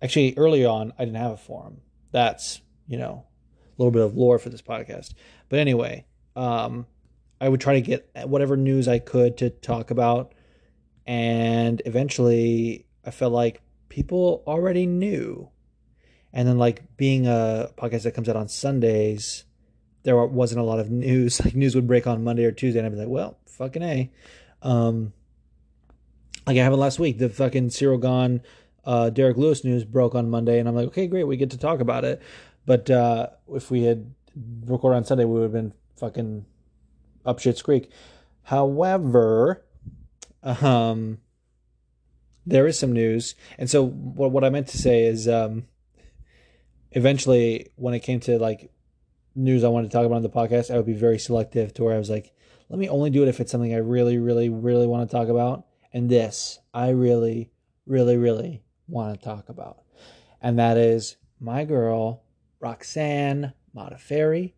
actually, 0.01 0.33
early 0.35 0.65
on, 0.65 0.93
I 0.97 1.05
didn't 1.05 1.21
have 1.21 1.31
a 1.31 1.37
forum. 1.37 1.81
That's, 2.11 2.61
you 2.87 2.97
know, 2.97 3.25
a 3.53 3.75
little 3.77 3.91
bit 3.91 4.01
of 4.01 4.17
lore 4.17 4.39
for 4.39 4.49
this 4.49 4.63
podcast. 4.63 5.13
But 5.47 5.59
anyway, 5.59 6.05
um, 6.35 6.87
I 7.39 7.49
would 7.49 7.61
try 7.61 7.79
to 7.79 7.81
get 7.81 8.09
whatever 8.27 8.57
news 8.57 8.87
I 8.87 8.97
could 8.97 9.37
to 9.37 9.51
talk 9.51 9.91
about. 9.91 10.33
And 11.05 11.81
eventually, 11.85 12.87
I 13.05 13.11
felt 13.11 13.31
like 13.31 13.61
people 13.89 14.43
already 14.47 14.85
knew. 14.85 15.49
And 16.33 16.47
then, 16.47 16.57
like 16.57 16.97
being 16.97 17.27
a 17.27 17.71
podcast 17.77 18.03
that 18.03 18.13
comes 18.13 18.29
out 18.29 18.35
on 18.35 18.47
Sundays, 18.47 19.45
there 20.03 20.15
wasn't 20.25 20.61
a 20.61 20.63
lot 20.63 20.79
of 20.79 20.89
news. 20.89 21.41
Like 21.45 21.55
news 21.55 21.75
would 21.75 21.87
break 21.87 22.07
on 22.07 22.23
Monday 22.23 22.45
or 22.45 22.51
Tuesday, 22.51 22.79
and 22.79 22.85
I'd 22.85 22.91
be 22.91 22.97
like, 22.97 23.07
"Well, 23.07 23.37
fucking 23.45 23.83
a." 23.83 24.11
Um, 24.61 25.13
like 26.45 26.57
I 26.57 26.63
happened 26.63 26.81
last 26.81 26.99
week, 26.99 27.17
the 27.17 27.29
fucking 27.29 27.69
Ciryl 27.69 28.01
Gane, 28.01 28.41
uh, 28.85 29.09
Derrick 29.09 29.37
Lewis 29.37 29.63
news 29.63 29.83
broke 29.83 30.15
on 30.15 30.29
Monday, 30.29 30.59
and 30.59 30.67
I'm 30.67 30.75
like, 30.75 30.87
"Okay, 30.87 31.07
great, 31.07 31.25
we 31.25 31.37
get 31.37 31.51
to 31.51 31.57
talk 31.57 31.79
about 31.79 32.05
it." 32.05 32.21
But 32.65 32.89
uh, 32.89 33.27
if 33.53 33.71
we 33.71 33.83
had 33.83 34.13
recorded 34.65 34.97
on 34.97 35.05
Sunday, 35.05 35.25
we 35.25 35.33
would 35.35 35.43
have 35.43 35.51
been 35.53 35.73
fucking 35.97 36.45
up 37.25 37.39
shit's 37.39 37.61
creek. 37.61 37.91
However, 38.43 39.63
um, 40.43 41.19
there 42.47 42.65
is 42.65 42.79
some 42.79 42.93
news, 42.93 43.35
and 43.57 43.69
so 43.69 43.85
what 43.85 44.31
what 44.31 44.43
I 44.43 44.49
meant 44.49 44.67
to 44.69 44.77
say 44.77 45.03
is, 45.05 45.27
um, 45.27 45.67
eventually 46.91 47.67
when 47.75 47.93
it 47.93 47.99
came 47.99 48.19
to 48.21 48.39
like 48.39 48.71
news 49.35 49.63
I 49.63 49.67
wanted 49.67 49.91
to 49.91 49.93
talk 49.93 50.05
about 50.05 50.15
on 50.15 50.23
the 50.23 50.29
podcast, 50.29 50.73
I 50.73 50.77
would 50.77 50.85
be 50.85 50.93
very 50.93 51.19
selective 51.19 51.73
to 51.75 51.83
where 51.83 51.93
I 51.93 51.99
was 51.99 52.09
like, 52.09 52.33
let 52.69 52.79
me 52.79 52.89
only 52.89 53.09
do 53.09 53.23
it 53.23 53.29
if 53.29 53.39
it's 53.39 53.51
something 53.51 53.73
I 53.73 53.77
really, 53.77 54.17
really, 54.17 54.49
really 54.49 54.87
want 54.87 55.09
to 55.09 55.15
talk 55.15 55.27
about, 55.27 55.65
and 55.93 56.09
this 56.09 56.59
I 56.73 56.89
really, 56.89 57.51
really, 57.85 58.17
really 58.17 58.63
want 58.87 59.19
to 59.19 59.25
talk 59.25 59.49
about, 59.49 59.79
and 60.41 60.57
that 60.57 60.77
is 60.77 61.17
my 61.39 61.65
girl 61.65 62.23
Roxanne 62.59 63.53
Modafferi 63.75 64.53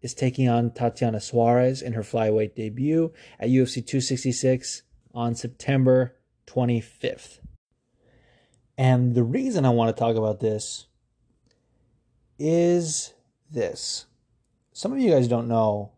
is 0.00 0.14
taking 0.14 0.48
on 0.48 0.70
Tatiana 0.70 1.20
Suarez 1.20 1.82
in 1.82 1.92
her 1.92 2.02
flyweight 2.02 2.54
debut 2.54 3.12
at 3.38 3.48
UFC 3.48 3.74
266 3.74 4.82
on 5.14 5.34
September 5.34 6.16
25th. 6.46 7.38
And 8.76 9.14
the 9.14 9.22
reason 9.22 9.64
I 9.64 9.70
want 9.70 9.94
to 9.94 9.98
talk 9.98 10.16
about 10.16 10.40
this 10.40 10.86
is 12.38 13.14
this. 13.50 14.06
Some 14.72 14.92
of 14.92 14.98
you 14.98 15.10
guys 15.10 15.28
don't 15.28 15.48
know 15.48 15.92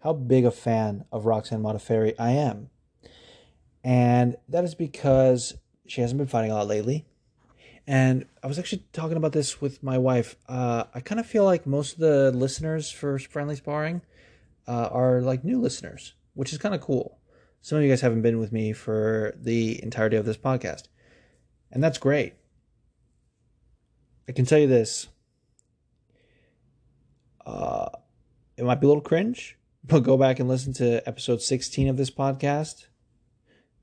how 0.00 0.12
big 0.12 0.44
a 0.44 0.50
fan 0.50 1.04
of 1.10 1.26
Roxanne 1.26 1.62
Modafferi 1.62 2.14
I 2.18 2.32
am. 2.32 2.70
And 3.82 4.36
that 4.48 4.64
is 4.64 4.74
because 4.74 5.54
she 5.86 6.00
hasn't 6.02 6.18
been 6.18 6.26
fighting 6.26 6.50
a 6.50 6.54
lot 6.54 6.66
lately. 6.66 7.06
And 7.86 8.26
I 8.42 8.46
was 8.46 8.58
actually 8.58 8.84
talking 8.92 9.16
about 9.16 9.32
this 9.32 9.62
with 9.62 9.82
my 9.82 9.96
wife. 9.96 10.36
Uh, 10.46 10.84
I 10.94 11.00
kind 11.00 11.18
of 11.18 11.26
feel 11.26 11.44
like 11.44 11.66
most 11.66 11.94
of 11.94 12.00
the 12.00 12.30
listeners 12.32 12.90
for 12.90 13.18
Friendly 13.18 13.56
Sparring 13.56 14.02
uh, 14.66 14.90
are 14.92 15.22
like 15.22 15.42
new 15.42 15.58
listeners, 15.58 16.12
which 16.34 16.52
is 16.52 16.58
kind 16.58 16.74
of 16.74 16.82
cool. 16.82 17.17
Some 17.60 17.78
of 17.78 17.84
you 17.84 17.90
guys 17.90 18.00
haven't 18.00 18.22
been 18.22 18.38
with 18.38 18.52
me 18.52 18.72
for 18.72 19.34
the 19.36 19.82
entirety 19.82 20.16
of 20.16 20.24
this 20.24 20.36
podcast. 20.36 20.84
And 21.70 21.82
that's 21.82 21.98
great. 21.98 22.34
I 24.28 24.32
can 24.32 24.44
tell 24.44 24.58
you 24.58 24.66
this. 24.66 25.08
Uh, 27.44 27.88
it 28.56 28.64
might 28.64 28.80
be 28.80 28.86
a 28.86 28.88
little 28.88 29.02
cringe, 29.02 29.56
but 29.84 30.00
go 30.00 30.16
back 30.16 30.38
and 30.38 30.48
listen 30.48 30.72
to 30.74 31.06
episode 31.08 31.40
16 31.40 31.88
of 31.88 31.96
this 31.96 32.10
podcast. 32.10 32.86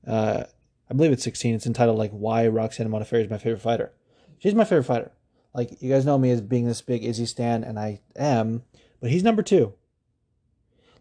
Uh, 0.06 0.44
I 0.88 0.94
believe 0.94 1.12
it's 1.12 1.24
16. 1.24 1.54
It's 1.54 1.66
entitled 1.66 1.98
like 1.98 2.12
"Why 2.12 2.46
Roxanne 2.46 2.88
Modafferi 2.88 3.24
is 3.24 3.30
my 3.30 3.38
favorite 3.38 3.60
fighter." 3.60 3.92
She's 4.38 4.54
my 4.54 4.64
favorite 4.64 4.84
fighter. 4.84 5.12
Like 5.52 5.82
you 5.82 5.90
guys 5.90 6.04
know 6.04 6.18
me 6.18 6.30
as 6.30 6.40
being 6.40 6.66
this 6.66 6.82
big 6.82 7.02
Izzy 7.02 7.26
stan, 7.26 7.64
and 7.64 7.78
I 7.78 8.00
am, 8.14 8.62
but 9.00 9.10
he's 9.10 9.24
number 9.24 9.42
two. 9.42 9.74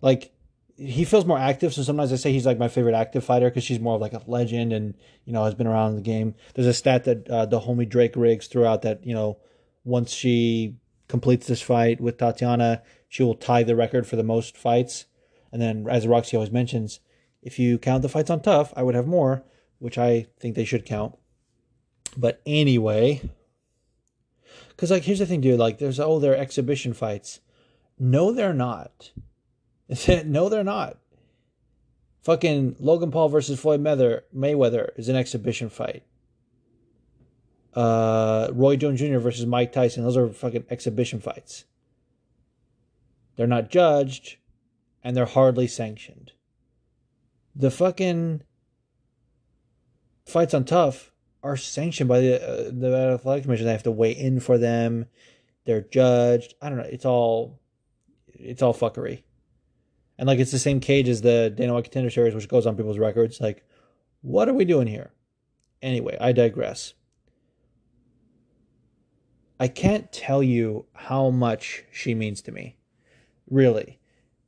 Like 0.01 0.34
he 0.77 1.05
feels 1.05 1.25
more 1.25 1.37
active, 1.37 1.73
so 1.73 1.83
sometimes 1.83 2.11
I 2.11 2.17
say 2.17 2.31
he's 2.31 2.45
like 2.45 2.57
my 2.57 2.67
favorite 2.67 2.95
active 2.95 3.23
fighter 3.23 3.49
because 3.49 3.63
she's 3.63 3.79
more 3.79 3.95
of 3.95 4.01
like 4.01 4.13
a 4.13 4.21
legend 4.27 4.73
and 4.73 4.95
you 5.25 5.31
know 5.31 5.43
has 5.45 5.55
been 5.55 5.67
around 5.67 5.95
the 5.95 6.01
game. 6.01 6.35
There's 6.53 6.67
a 6.67 6.73
stat 6.73 7.05
that 7.05 7.29
uh, 7.29 7.45
the 7.45 7.61
homie 7.61 7.87
Drake 7.87 8.15
Riggs 8.15 8.47
threw 8.47 8.65
out 8.65 8.81
that 8.81 9.05
you 9.05 9.13
know 9.13 9.37
once 9.83 10.11
she 10.11 10.75
completes 11.07 11.47
this 11.47 11.61
fight 11.61 12.01
with 12.01 12.17
Tatiana, 12.17 12.81
she 13.07 13.23
will 13.23 13.35
tie 13.35 13.63
the 13.63 13.75
record 13.75 14.05
for 14.07 14.15
the 14.15 14.23
most 14.23 14.57
fights. 14.57 15.05
And 15.51 15.61
then, 15.61 15.87
as 15.89 16.07
Roxy 16.07 16.35
always 16.35 16.51
mentions, 16.51 16.99
if 17.41 17.57
you 17.59 17.77
count 17.77 18.01
the 18.01 18.09
fights 18.09 18.29
on 18.29 18.41
TUF, 18.41 18.73
I 18.75 18.83
would 18.83 18.95
have 18.95 19.07
more, 19.07 19.43
which 19.79 19.97
I 19.97 20.27
think 20.39 20.55
they 20.55 20.65
should 20.65 20.85
count. 20.85 21.15
But 22.17 22.41
anyway, 22.45 23.29
because 24.69 24.91
like 24.91 25.03
here's 25.03 25.19
the 25.19 25.25
thing, 25.25 25.41
dude. 25.41 25.59
Like 25.59 25.77
there's 25.77 25.99
oh 25.99 26.19
they're 26.19 26.35
exhibition 26.35 26.93
fights. 26.93 27.39
No, 27.97 28.33
they're 28.33 28.53
not. 28.53 29.11
no, 30.25 30.49
they're 30.49 30.63
not. 30.63 30.97
Fucking 32.23 32.77
Logan 32.79 33.11
Paul 33.11 33.29
versus 33.29 33.59
Floyd 33.59 33.81
Mayweather 33.83 34.89
is 34.95 35.09
an 35.09 35.15
exhibition 35.15 35.69
fight. 35.69 36.03
Uh, 37.75 38.49
Roy 38.51 38.77
Jones 38.77 38.99
Jr. 38.99 39.19
versus 39.19 39.45
Mike 39.45 39.71
Tyson, 39.73 40.03
those 40.03 40.17
are 40.17 40.29
fucking 40.29 40.65
exhibition 40.69 41.19
fights. 41.19 41.65
They're 43.35 43.47
not 43.47 43.69
judged, 43.69 44.37
and 45.03 45.15
they're 45.15 45.25
hardly 45.25 45.67
sanctioned. 45.67 46.31
The 47.55 47.69
fucking 47.69 48.41
fights 50.25 50.53
on 50.53 50.63
TUF 50.63 51.11
are 51.43 51.57
sanctioned 51.57 52.07
by 52.07 52.21
the 52.21 52.41
uh, 52.41 52.71
the 52.73 53.13
athletic 53.13 53.43
commission. 53.43 53.65
They 53.65 53.71
have 53.71 53.83
to 53.83 53.91
weigh 53.91 54.13
in 54.13 54.39
for 54.39 54.57
them. 54.57 55.05
They're 55.65 55.81
judged. 55.81 56.55
I 56.61 56.69
don't 56.69 56.79
know. 56.79 56.85
It's 56.85 57.05
all 57.05 57.59
it's 58.27 58.61
all 58.61 58.73
fuckery. 58.73 59.24
And 60.17 60.27
like 60.27 60.39
it's 60.39 60.51
the 60.51 60.59
same 60.59 60.79
cage 60.79 61.09
as 61.09 61.21
the 61.21 61.53
Dana 61.55 61.73
White 61.73 61.85
Contender 61.85 62.09
Series, 62.09 62.33
which 62.33 62.47
goes 62.47 62.65
on 62.65 62.77
people's 62.77 62.99
records. 62.99 63.41
Like, 63.41 63.65
what 64.21 64.47
are 64.47 64.53
we 64.53 64.65
doing 64.65 64.87
here? 64.87 65.11
Anyway, 65.81 66.17
I 66.19 66.31
digress. 66.31 66.93
I 69.59 69.67
can't 69.67 70.11
tell 70.11 70.43
you 70.43 70.85
how 70.93 71.29
much 71.29 71.83
she 71.91 72.13
means 72.13 72.41
to 72.41 72.51
me, 72.51 72.77
really, 73.49 73.99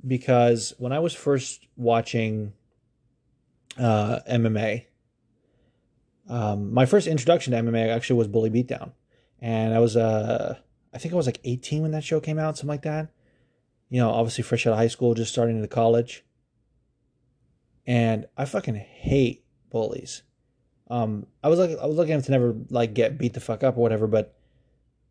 because 0.05 0.73
when 0.77 0.91
I 0.91 0.99
was 0.99 1.13
first 1.13 1.65
watching 1.75 2.53
uh, 3.77 4.19
MMA. 4.29 4.85
Um, 6.29 6.73
my 6.73 6.85
first 6.85 7.07
introduction 7.07 7.53
to 7.53 7.59
MMA 7.59 7.89
actually 7.89 8.17
was 8.17 8.27
Bully 8.27 8.49
Beatdown, 8.49 8.91
and 9.41 9.73
I 9.73 9.79
was 9.79 9.95
uh, 9.95 10.57
I 10.93 10.97
think 10.97 11.13
I 11.13 11.17
was 11.17 11.25
like 11.25 11.39
18 11.43 11.81
when 11.81 11.91
that 11.91 12.03
show 12.03 12.19
came 12.19 12.39
out, 12.39 12.57
something 12.57 12.69
like 12.69 12.81
that. 12.83 13.09
You 13.89 14.01
know, 14.01 14.09
obviously 14.09 14.43
fresh 14.43 14.67
out 14.67 14.73
of 14.73 14.79
high 14.79 14.87
school, 14.87 15.13
just 15.13 15.31
starting 15.31 15.55
into 15.55 15.67
college, 15.67 16.25
and 17.85 18.25
I 18.35 18.45
fucking 18.45 18.75
hate 18.75 19.45
bullies. 19.69 20.23
Um, 20.89 21.27
I 21.43 21.49
was 21.49 21.59
like, 21.59 21.77
I 21.77 21.85
was 21.85 21.95
looking 21.95 22.21
to 22.21 22.31
never 22.31 22.55
like 22.69 22.93
get 22.93 23.17
beat 23.17 23.33
the 23.33 23.39
fuck 23.39 23.63
up 23.63 23.77
or 23.77 23.81
whatever, 23.81 24.07
but 24.07 24.37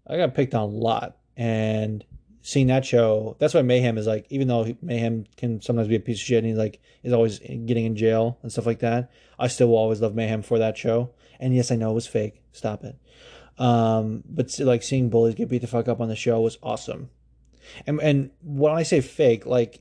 I 0.07 0.17
got 0.17 0.35
picked 0.35 0.55
on 0.55 0.63
a 0.63 0.67
lot, 0.67 1.17
and 1.37 2.05
seeing 2.47 2.69
that 2.69 2.85
show, 2.85 3.35
that's 3.41 3.55
why 3.55 3.63
Mayhem 3.63 3.99
is 3.99 4.07
like, 4.07 4.25
even 4.31 4.47
though 4.47 4.73
Mayhem 4.81 5.25
can 5.37 5.61
sometimes 5.61 5.89
be 5.89 5.97
a 5.97 6.01
piece 6.01 6.19
of 6.19 6.23
shit 6.23 6.39
and 6.39 6.47
he 6.47 6.55
like 6.55 6.81
is 7.03 7.13
always 7.13 7.41
getting 7.41 7.87
in 7.87 7.97
jail 7.97 8.39
and 8.41 8.53
stuff 8.53 8.67
like 8.67 8.79
that, 8.79 9.11
I 9.37 9.49
still 9.49 9.67
will 9.67 9.77
always 9.77 10.01
love 10.01 10.15
Mayhem 10.15 10.43
for 10.43 10.57
that 10.61 10.79
show. 10.79 11.11
And 11.41 11.57
yes, 11.57 11.73
I 11.73 11.75
know 11.75 11.91
it 11.91 11.95
was 11.95 12.07
fake. 12.07 12.45
Stop 12.53 12.85
it. 12.85 12.97
Um, 13.59 14.23
but 14.29 14.57
like 14.61 14.85
seeing 14.85 15.11
bullies 15.11 15.35
get 15.35 15.49
beat 15.49 15.63
the 15.63 15.67
fuck 15.67 15.89
up 15.89 16.01
on 16.01 16.09
the 16.09 16.15
show 16.15 16.41
was 16.41 16.57
awesome. 16.63 17.11
And 17.87 18.01
and 18.01 18.31
when 18.43 18.73
I 18.73 18.83
say 18.83 19.01
fake, 19.01 19.47
like 19.47 19.81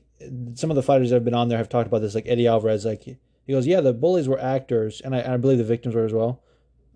some 0.54 0.70
of 0.70 0.76
the 0.76 0.82
fighters 0.82 1.10
that 1.10 1.16
have 1.16 1.24
been 1.24 1.34
on 1.34 1.48
there 1.48 1.58
have 1.58 1.68
talked 1.68 1.86
about 1.86 2.00
this, 2.00 2.14
like 2.14 2.26
Eddie 2.26 2.46
Alvarez, 2.46 2.84
like 2.84 3.02
he 3.02 3.16
goes, 3.48 3.66
yeah, 3.66 3.80
the 3.80 3.92
bullies 3.92 4.28
were 4.28 4.40
actors, 4.40 5.00
and 5.00 5.14
I, 5.14 5.18
and 5.18 5.34
I 5.34 5.36
believe 5.36 5.58
the 5.58 5.64
victims 5.64 5.94
were 5.94 6.04
as 6.04 6.12
well. 6.12 6.42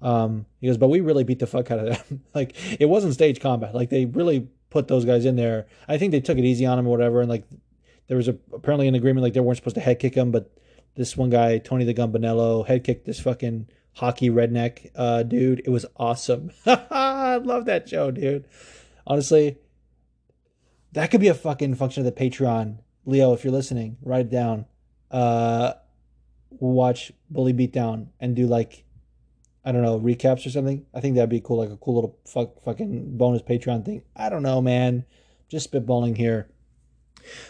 Um, 0.03 0.47
he 0.61 0.67
goes, 0.67 0.79
but 0.79 0.89
we 0.89 1.01
really 1.01 1.25
beat 1.25 1.39
the 1.39 1.47
fuck 1.47 1.71
out 1.71 1.79
of 1.79 2.09
them. 2.09 2.23
like 2.35 2.57
it 2.81 2.87
wasn't 2.87 3.15
stage 3.15 3.41
combat. 3.41 3.75
Like 3.75 3.91
they 3.91 4.07
really 4.07 4.49
put 4.71 4.89
those 4.89 5.05
guys 5.05 5.25
in 5.25 5.37
there. 5.37 5.67
I 5.89 5.99
think 5.99 6.13
they 6.13 6.21
took 6.21 6.39
it 6.39 6.45
easy 6.45 6.65
on 6.67 6.79
him 6.79 6.87
or 6.87 6.91
whatever. 6.91 7.21
And 7.21 7.29
like 7.29 7.45
there 8.09 8.17
was 8.17 8.29
a, 8.29 8.37
apparently 8.53 8.89
an 8.89 8.95
agreement 8.95 9.23
like 9.23 9.35
they 9.35 9.41
weren't 9.41 9.59
supposed 9.59 9.77
to 9.77 9.81
head 9.81 9.99
kick 9.99 10.15
him, 10.15 10.31
but 10.31 10.51
this 10.97 11.17
one 11.17 11.31
guy, 11.31 11.59
Tony 11.59 11.85
the 11.85 11.93
Gun 11.93 12.13
Bonello, 12.13 12.67
head 12.67 12.85
kicked 12.85 13.05
this 13.05 13.21
fucking 13.21 13.69
hockey 13.95 14.31
redneck 14.31 14.91
uh, 14.95 15.23
dude. 15.23 15.63
It 15.65 15.71
was 15.71 15.87
awesome. 15.97 16.51
I 16.67 17.37
love 17.37 17.67
that 17.67 17.89
show, 17.89 18.11
dude. 18.11 18.47
Honestly, 19.07 19.59
that 20.93 21.11
could 21.11 21.21
be 21.21 21.29
a 21.29 21.35
fucking 21.35 21.75
function 21.75 22.07
of 22.07 22.15
the 22.15 22.21
Patreon. 22.21 22.79
Leo, 23.07 23.33
if 23.33 23.45
you're 23.45 23.53
listening, 23.53 23.97
write 24.03 24.27
it 24.27 24.31
down. 24.31 24.67
Uh, 25.11 25.75
watch 26.51 27.13
Bully 27.31 27.53
Beatdown 27.53 28.09
and 28.21 28.37
do 28.37 28.47
like 28.47 28.85
I 29.65 29.73
don't 29.73 29.83
know, 29.83 30.01
recaps 30.01 30.47
or 30.47 30.51
something. 30.51 30.87
I 30.95 31.01
think 31.01 31.15
that'd 31.15 31.29
be 31.29 31.41
cool, 31.41 31.59
like 31.59 31.71
a 31.71 31.77
cool 31.77 31.95
little 31.95 32.19
fuck, 32.27 32.63
fucking 32.63 33.19
bonus 33.19 33.43
Patreon 33.43 33.85
thing. 33.85 34.03
I 34.17 34.31
don't 34.31 34.43
know, 34.43 34.63
man. 34.63 35.05
Just 35.49 35.71
spitballing 35.71 36.17
here. 36.17 36.49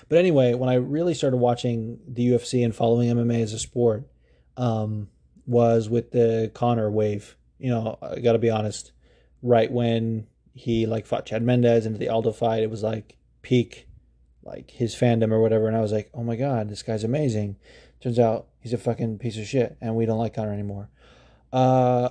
But 0.08 0.18
anyway, 0.18 0.54
when 0.54 0.68
I 0.68 0.74
really 0.74 1.14
started 1.14 1.36
watching 1.36 2.00
the 2.08 2.30
UFC 2.30 2.64
and 2.64 2.74
following 2.74 3.10
MMA 3.10 3.42
as 3.42 3.52
a 3.52 3.58
sport, 3.60 4.08
um, 4.56 5.08
was 5.46 5.88
with 5.88 6.10
the 6.10 6.50
Conor 6.52 6.90
wave. 6.90 7.36
You 7.58 7.70
know, 7.70 7.98
I 8.02 8.18
got 8.18 8.32
to 8.32 8.38
be 8.38 8.50
honest. 8.50 8.92
Right 9.42 9.70
when 9.70 10.26
he 10.52 10.86
like 10.86 11.06
fought 11.06 11.26
Chad 11.26 11.42
Mendes 11.42 11.86
into 11.86 11.98
the 11.98 12.08
Aldo 12.08 12.32
fight, 12.32 12.62
it 12.62 12.70
was 12.70 12.82
like 12.82 13.16
peak, 13.42 13.88
like 14.42 14.70
his 14.70 14.94
fandom 14.94 15.32
or 15.32 15.40
whatever. 15.40 15.68
And 15.68 15.76
I 15.76 15.80
was 15.80 15.92
like, 15.92 16.10
oh 16.14 16.22
my 16.22 16.36
god, 16.36 16.68
this 16.68 16.82
guy's 16.82 17.04
amazing. 17.04 17.56
Turns 18.00 18.18
out 18.18 18.48
he's 18.60 18.72
a 18.72 18.78
fucking 18.78 19.18
piece 19.18 19.38
of 19.38 19.46
shit, 19.46 19.76
and 19.80 19.94
we 19.94 20.06
don't 20.06 20.18
like 20.18 20.34
Conor 20.34 20.52
anymore. 20.52 20.88
Uh, 21.52 22.10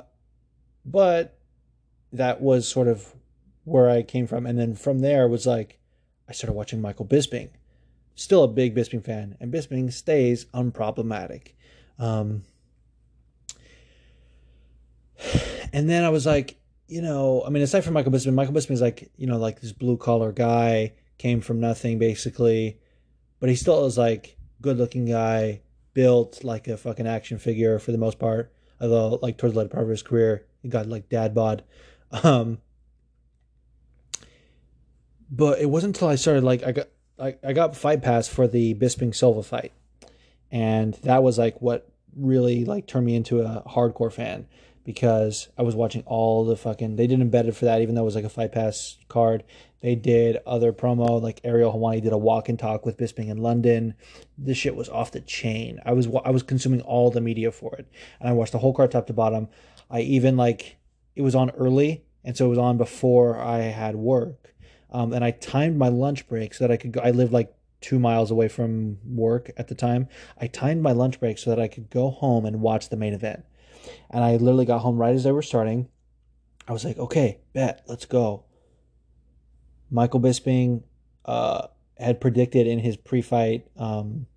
but 0.85 1.37
that 2.11 2.41
was 2.41 2.67
sort 2.67 2.87
of 2.87 3.15
where 3.63 3.89
I 3.89 4.03
came 4.03 4.27
from. 4.27 4.45
And 4.45 4.57
then 4.57 4.75
from 4.75 4.99
there 4.99 5.27
was 5.27 5.45
like, 5.45 5.79
I 6.27 6.31
started 6.31 6.53
watching 6.53 6.81
Michael 6.81 7.05
Bisping. 7.05 7.49
Still 8.15 8.43
a 8.43 8.47
big 8.47 8.75
Bisping 8.75 9.03
fan, 9.03 9.37
and 9.39 9.53
Bisping 9.53 9.91
stays 9.93 10.45
unproblematic. 10.53 11.53
Um, 11.97 12.43
and 15.73 15.89
then 15.89 16.03
I 16.03 16.09
was 16.09 16.25
like, 16.25 16.57
you 16.87 17.01
know, 17.01 17.43
I 17.45 17.49
mean, 17.49 17.63
aside 17.63 17.85
from 17.85 17.93
Michael 17.93 18.11
Bisping, 18.11 18.33
Michael 18.33 18.53
Bisping 18.53 18.71
is 18.71 18.81
like, 18.81 19.11
you 19.15 19.27
know, 19.27 19.37
like 19.37 19.61
this 19.61 19.71
blue 19.71 19.97
collar 19.97 20.31
guy, 20.31 20.93
came 21.19 21.41
from 21.41 21.59
nothing 21.59 21.99
basically, 21.99 22.79
but 23.39 23.49
he 23.49 23.55
still 23.55 23.85
is 23.85 23.99
like 23.99 24.37
good 24.61 24.77
looking 24.77 25.05
guy, 25.05 25.61
built 25.93 26.43
like 26.43 26.67
a 26.67 26.77
fucking 26.77 27.05
action 27.05 27.37
figure 27.37 27.77
for 27.77 27.91
the 27.91 27.97
most 27.99 28.17
part 28.17 28.51
although 28.81 29.19
like 29.21 29.37
towards 29.37 29.53
the 29.53 29.59
later 29.59 29.69
part 29.69 29.83
of 29.83 29.89
his 29.89 30.03
career, 30.03 30.45
he 30.61 30.69
got 30.69 30.87
like 30.87 31.09
dad 31.09 31.33
bod. 31.33 31.63
Um, 32.23 32.57
but 35.29 35.59
it 35.59 35.67
wasn't 35.67 35.95
until 35.95 36.07
I 36.07 36.15
started 36.15 36.43
like 36.43 36.63
I 36.63 36.71
got 36.71 36.87
I, 37.19 37.35
I 37.43 37.53
got 37.53 37.75
fight 37.75 38.01
pass 38.01 38.27
for 38.27 38.47
the 38.47 38.73
Bisping 38.73 39.13
Silva 39.13 39.43
fight, 39.43 39.73
and 40.49 40.95
that 41.03 41.21
was 41.21 41.37
like 41.37 41.61
what 41.61 41.87
really 42.15 42.65
like 42.65 42.87
turned 42.87 43.05
me 43.05 43.13
into 43.13 43.41
a 43.41 43.61
hardcore 43.69 44.11
fan 44.11 44.47
because 44.83 45.49
I 45.57 45.61
was 45.61 45.75
watching 45.75 46.03
all 46.05 46.45
the 46.45 46.55
fucking 46.55 46.95
they 46.95 47.07
didn't 47.07 47.29
embed 47.29 47.47
it 47.47 47.55
for 47.55 47.65
that 47.65 47.81
even 47.81 47.95
though 47.95 48.01
it 48.01 48.05
was 48.05 48.15
like 48.15 48.25
a 48.25 48.29
fight 48.29 48.51
pass 48.51 48.97
card 49.07 49.43
they 49.81 49.95
did 49.95 50.39
other 50.45 50.73
promo, 50.73 51.21
like 51.21 51.39
Ariel 51.43 51.71
Helwani 51.71 52.01
did 52.01 52.11
a 52.11 52.17
walk 52.17 52.49
and 52.49 52.59
talk 52.59 52.85
with 52.85 52.97
Bisping 52.97 53.29
in 53.29 53.37
London. 53.37 53.93
This 54.37 54.57
shit 54.57 54.75
was 54.75 54.89
off 54.89 55.11
the 55.11 55.21
chain. 55.21 55.79
I 55.85 55.93
was 55.93 56.07
I 56.25 56.31
was 56.31 56.43
consuming 56.43 56.81
all 56.81 57.11
the 57.11 57.21
media 57.21 57.51
for 57.51 57.75
it, 57.75 57.87
and 58.19 58.27
I 58.27 58.33
watched 58.33 58.51
the 58.51 58.59
whole 58.59 58.73
card 58.73 58.91
top 58.91 59.07
to 59.07 59.13
bottom. 59.13 59.47
I 59.89 60.01
even 60.01 60.35
like 60.35 60.77
it 61.15 61.21
was 61.21 61.35
on 61.35 61.51
early, 61.51 62.03
and 62.23 62.35
so 62.35 62.45
it 62.45 62.49
was 62.49 62.57
on 62.57 62.77
before 62.77 63.39
I 63.39 63.59
had 63.59 63.95
work. 63.95 64.53
Um, 64.91 65.13
and 65.13 65.23
I 65.23 65.31
timed 65.31 65.77
my 65.77 65.87
lunch 65.87 66.27
break 66.27 66.53
so 66.53 66.65
that 66.65 66.73
I 66.73 66.77
could 66.77 66.91
go. 66.91 66.99
I 67.01 67.11
lived 67.11 67.31
like 67.31 67.53
two 67.79 67.99
miles 67.99 68.31
away 68.31 68.49
from 68.49 68.97
work 69.05 69.51
at 69.55 69.69
the 69.69 69.75
time. 69.75 70.09
I 70.37 70.47
timed 70.47 70.81
my 70.81 70.91
lunch 70.91 71.19
break 71.21 71.37
so 71.37 71.49
that 71.51 71.59
I 71.59 71.69
could 71.69 71.89
go 71.89 72.09
home 72.09 72.45
and 72.45 72.61
watch 72.61 72.89
the 72.89 72.97
main 72.97 73.13
event. 73.13 73.45
And 74.09 74.23
I 74.23 74.37
literally 74.37 74.65
got 74.65 74.79
home 74.79 74.97
right 74.97 75.15
as 75.15 75.23
they 75.23 75.31
were 75.31 75.41
starting. 75.41 75.87
I 76.67 76.73
was 76.73 76.85
like, 76.85 76.97
okay, 76.97 77.39
bet, 77.53 77.83
let's 77.87 78.05
go. 78.05 78.45
Michael 79.91 80.19
Bisping 80.19 80.83
uh, 81.25 81.67
had 81.97 82.21
predicted 82.21 82.67
in 82.67 82.79
his 82.79 82.95
pre-fight 82.95 83.67
um, 83.77 84.27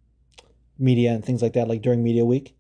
media 0.79 1.13
and 1.13 1.25
things 1.25 1.43
like 1.43 1.53
that, 1.55 1.69
like 1.69 1.83
during 1.83 2.03
media 2.03 2.25
week, 2.25 2.57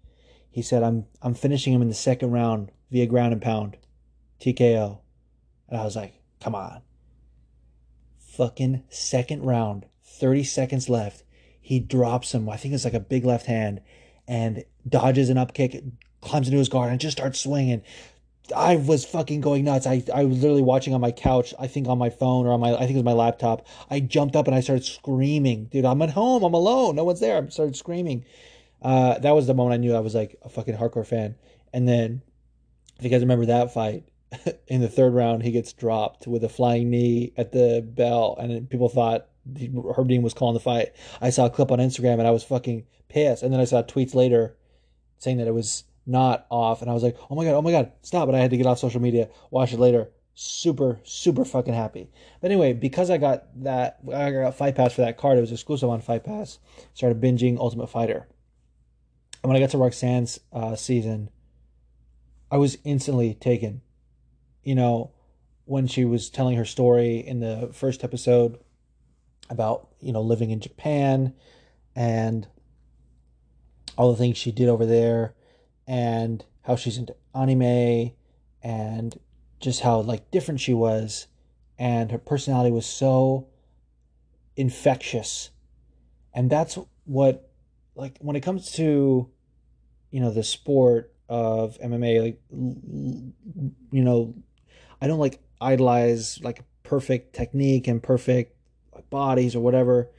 he 0.50 0.62
said, 0.62 0.82
"I'm 0.82 1.06
I'm 1.20 1.34
finishing 1.34 1.72
him 1.72 1.82
in 1.82 1.88
the 1.88 1.94
second 1.94 2.30
round 2.30 2.70
via 2.90 3.06
ground 3.06 3.32
and 3.32 3.42
pound, 3.42 3.78
TKO," 4.40 4.98
and 5.68 5.80
I 5.80 5.84
was 5.84 5.96
like, 5.96 6.20
"Come 6.40 6.54
on." 6.54 6.82
Fucking 8.18 8.84
second 8.88 9.42
round, 9.42 9.86
thirty 10.04 10.44
seconds 10.44 10.88
left. 10.88 11.24
He 11.60 11.80
drops 11.80 12.34
him. 12.34 12.48
I 12.48 12.56
think 12.56 12.74
it's 12.74 12.84
like 12.84 12.94
a 12.94 13.00
big 13.00 13.24
left 13.24 13.46
hand, 13.46 13.80
and 14.28 14.64
dodges 14.86 15.30
an 15.30 15.38
up 15.38 15.54
kick, 15.54 15.82
climbs 16.22 16.48
into 16.48 16.58
his 16.58 16.68
guard, 16.68 16.90
and 16.90 17.00
just 17.00 17.18
starts 17.18 17.40
swinging. 17.40 17.82
I 18.54 18.76
was 18.76 19.04
fucking 19.04 19.40
going 19.40 19.64
nuts. 19.64 19.86
I, 19.86 20.02
I 20.12 20.24
was 20.24 20.40
literally 20.40 20.62
watching 20.62 20.94
on 20.94 21.00
my 21.00 21.12
couch, 21.12 21.54
I 21.58 21.66
think 21.68 21.86
on 21.86 21.98
my 21.98 22.10
phone 22.10 22.46
or 22.46 22.52
on 22.52 22.60
my, 22.60 22.74
I 22.74 22.80
think 22.80 22.92
it 22.92 22.96
was 22.96 23.04
my 23.04 23.12
laptop. 23.12 23.66
I 23.88 24.00
jumped 24.00 24.34
up 24.34 24.46
and 24.46 24.54
I 24.54 24.60
started 24.60 24.84
screaming. 24.84 25.66
Dude, 25.66 25.84
I'm 25.84 26.02
at 26.02 26.10
home. 26.10 26.42
I'm 26.42 26.54
alone. 26.54 26.96
No 26.96 27.04
one's 27.04 27.20
there. 27.20 27.42
I 27.42 27.48
started 27.48 27.76
screaming. 27.76 28.24
Uh, 28.82 29.18
that 29.18 29.30
was 29.30 29.46
the 29.46 29.54
moment 29.54 29.74
I 29.74 29.76
knew 29.76 29.94
I 29.94 30.00
was 30.00 30.14
like 30.14 30.36
a 30.42 30.48
fucking 30.48 30.76
hardcore 30.76 31.06
fan. 31.06 31.36
And 31.72 31.88
then, 31.88 32.22
if 32.98 33.04
you 33.04 33.10
guys 33.10 33.20
remember 33.20 33.46
that 33.46 33.72
fight, 33.72 34.04
in 34.66 34.80
the 34.80 34.88
third 34.88 35.14
round, 35.14 35.42
he 35.42 35.52
gets 35.52 35.72
dropped 35.72 36.26
with 36.26 36.42
a 36.44 36.48
flying 36.48 36.90
knee 36.90 37.32
at 37.36 37.52
the 37.52 37.86
bell. 37.86 38.36
And 38.38 38.68
people 38.68 38.88
thought 38.88 39.28
Herb 39.96 40.08
Dean 40.08 40.22
was 40.22 40.34
calling 40.34 40.54
the 40.54 40.60
fight. 40.60 40.92
I 41.20 41.30
saw 41.30 41.46
a 41.46 41.50
clip 41.50 41.70
on 41.70 41.78
Instagram 41.78 42.14
and 42.14 42.26
I 42.26 42.32
was 42.32 42.44
fucking 42.44 42.84
pissed. 43.08 43.42
And 43.42 43.52
then 43.52 43.60
I 43.60 43.64
saw 43.64 43.82
tweets 43.82 44.14
later 44.14 44.56
saying 45.18 45.38
that 45.38 45.46
it 45.46 45.54
was 45.54 45.84
not 46.06 46.46
off. 46.50 46.82
And 46.82 46.90
I 46.90 46.94
was 46.94 47.02
like, 47.02 47.16
oh 47.30 47.34
my 47.34 47.44
God, 47.44 47.54
oh 47.54 47.62
my 47.62 47.70
God, 47.70 47.92
stop. 48.02 48.26
But 48.26 48.34
I 48.34 48.38
had 48.38 48.50
to 48.50 48.56
get 48.56 48.66
off 48.66 48.78
social 48.78 49.00
media, 49.00 49.28
watch 49.50 49.72
it 49.72 49.78
later. 49.78 50.08
Super, 50.34 50.98
super 51.04 51.44
fucking 51.44 51.74
happy. 51.74 52.10
But 52.40 52.50
anyway, 52.50 52.72
because 52.72 53.10
I 53.10 53.18
got 53.18 53.44
that, 53.64 53.98
I 54.12 54.30
got 54.30 54.56
Fight 54.56 54.74
Pass 54.74 54.94
for 54.94 55.02
that 55.02 55.18
card, 55.18 55.38
it 55.38 55.42
was 55.42 55.52
exclusive 55.52 55.90
on 55.90 56.00
Fight 56.00 56.24
Pass. 56.24 56.58
Started 56.94 57.20
binging 57.20 57.58
Ultimate 57.58 57.88
Fighter. 57.88 58.26
And 59.42 59.50
when 59.50 59.56
I 59.56 59.60
got 59.60 59.70
to 59.70 59.78
Roxanne's 59.78 60.40
uh, 60.52 60.76
season, 60.76 61.28
I 62.50 62.56
was 62.56 62.78
instantly 62.84 63.34
taken. 63.34 63.82
You 64.62 64.74
know, 64.74 65.10
when 65.64 65.86
she 65.86 66.04
was 66.04 66.30
telling 66.30 66.56
her 66.56 66.64
story 66.64 67.16
in 67.16 67.40
the 67.40 67.70
first 67.72 68.04
episode 68.04 68.58
about, 69.50 69.88
you 70.00 70.12
know, 70.12 70.22
living 70.22 70.50
in 70.50 70.60
Japan 70.60 71.34
and 71.94 72.46
all 73.96 74.10
the 74.12 74.18
things 74.18 74.38
she 74.38 74.52
did 74.52 74.68
over 74.68 74.86
there 74.86 75.34
and 75.86 76.44
how 76.62 76.76
she's 76.76 76.98
into 76.98 77.14
anime 77.34 78.12
and 78.62 79.18
just 79.60 79.80
how 79.80 80.00
like 80.00 80.30
different 80.30 80.60
she 80.60 80.74
was. 80.74 81.26
And 81.78 82.10
her 82.12 82.18
personality 82.18 82.70
was 82.70 82.86
so 82.86 83.48
infectious. 84.56 85.50
And 86.34 86.50
that's 86.50 86.78
what 87.04 87.50
like 87.94 88.18
when 88.20 88.36
it 88.36 88.40
comes 88.40 88.72
to 88.72 89.28
you 90.10 90.20
know 90.20 90.30
the 90.30 90.44
sport 90.44 91.12
of 91.28 91.78
MMA 91.78 92.22
like 92.22 92.40
you 92.50 94.04
know 94.04 94.34
I 95.00 95.06
don't 95.06 95.18
like 95.18 95.40
idolize 95.60 96.40
like 96.42 96.62
perfect 96.82 97.34
technique 97.34 97.88
and 97.88 98.02
perfect 98.02 98.56
bodies 99.10 99.56
or 99.56 99.60
whatever. 99.60 100.10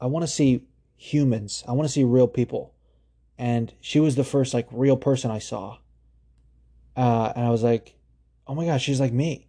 I 0.00 0.06
want 0.06 0.22
to 0.24 0.32
see 0.32 0.64
humans. 0.96 1.64
I 1.68 1.72
want 1.72 1.88
to 1.88 1.92
see 1.92 2.04
real 2.04 2.28
people 2.28 2.74
and 3.38 3.72
she 3.80 4.00
was 4.00 4.16
the 4.16 4.24
first 4.24 4.52
like 4.52 4.66
real 4.70 4.96
person 4.96 5.30
I 5.30 5.38
saw. 5.38 5.78
Uh, 6.96 7.32
and 7.36 7.44
I 7.46 7.50
was 7.50 7.62
like, 7.62 7.94
oh 8.46 8.54
my 8.54 8.66
gosh, 8.66 8.82
she's 8.82 9.00
like 9.00 9.12
me. 9.12 9.48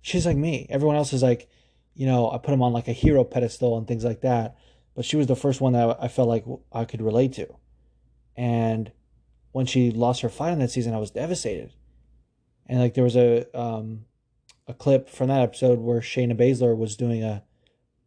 She's 0.00 0.24
like 0.24 0.36
me. 0.36 0.66
Everyone 0.70 0.96
else 0.96 1.12
is 1.12 1.22
like, 1.22 1.48
you 1.94 2.06
know, 2.06 2.30
I 2.30 2.38
put 2.38 2.52
them 2.52 2.62
on 2.62 2.72
like 2.72 2.88
a 2.88 2.92
hero 2.92 3.22
pedestal 3.22 3.76
and 3.76 3.86
things 3.86 4.04
like 4.04 4.22
that. 4.22 4.56
But 4.94 5.04
she 5.04 5.16
was 5.16 5.26
the 5.26 5.36
first 5.36 5.60
one 5.60 5.74
that 5.74 5.98
I 6.00 6.08
felt 6.08 6.28
like 6.28 6.44
I 6.72 6.86
could 6.86 7.02
relate 7.02 7.34
to. 7.34 7.46
And 8.36 8.90
when 9.52 9.66
she 9.66 9.90
lost 9.90 10.22
her 10.22 10.28
fight 10.28 10.52
in 10.52 10.58
that 10.60 10.70
season, 10.70 10.94
I 10.94 10.98
was 10.98 11.10
devastated. 11.10 11.72
And 12.66 12.80
like 12.80 12.94
there 12.94 13.04
was 13.04 13.16
a 13.16 13.46
um, 13.58 14.06
a 14.66 14.74
clip 14.74 15.08
from 15.08 15.28
that 15.28 15.42
episode 15.42 15.80
where 15.80 16.00
Shayna 16.00 16.38
Baszler 16.38 16.76
was 16.76 16.96
doing 16.96 17.22
a, 17.22 17.42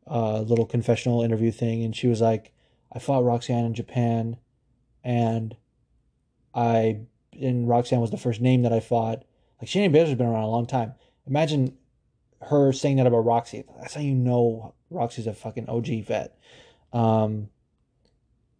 a 0.07 0.41
little 0.41 0.65
confessional 0.65 1.21
interview 1.21 1.51
thing, 1.51 1.83
and 1.83 1.95
she 1.95 2.07
was 2.07 2.21
like, 2.21 2.53
"I 2.91 2.99
fought 2.99 3.25
Roxanne 3.25 3.65
in 3.65 3.73
Japan, 3.73 4.37
and 5.03 5.55
I 6.53 7.01
and 7.39 7.67
Roxanne 7.67 8.01
was 8.01 8.11
the 8.11 8.17
first 8.17 8.41
name 8.41 8.61
that 8.63 8.73
I 8.73 8.79
fought. 8.79 9.23
Like 9.61 9.69
Shayna 9.69 9.93
Baszler's 9.93 10.15
been 10.15 10.27
around 10.27 10.43
a 10.43 10.49
long 10.49 10.65
time. 10.65 10.93
Imagine 11.27 11.77
her 12.41 12.71
saying 12.71 12.97
that 12.97 13.07
about 13.07 13.25
Roxy. 13.25 13.63
That's 13.79 13.93
how 13.93 14.01
you 14.01 14.13
know 14.13 14.73
Roxy's 14.89 15.27
a 15.27 15.33
fucking 15.33 15.69
OG 15.69 16.05
vet. 16.05 16.37
Um, 16.91 17.49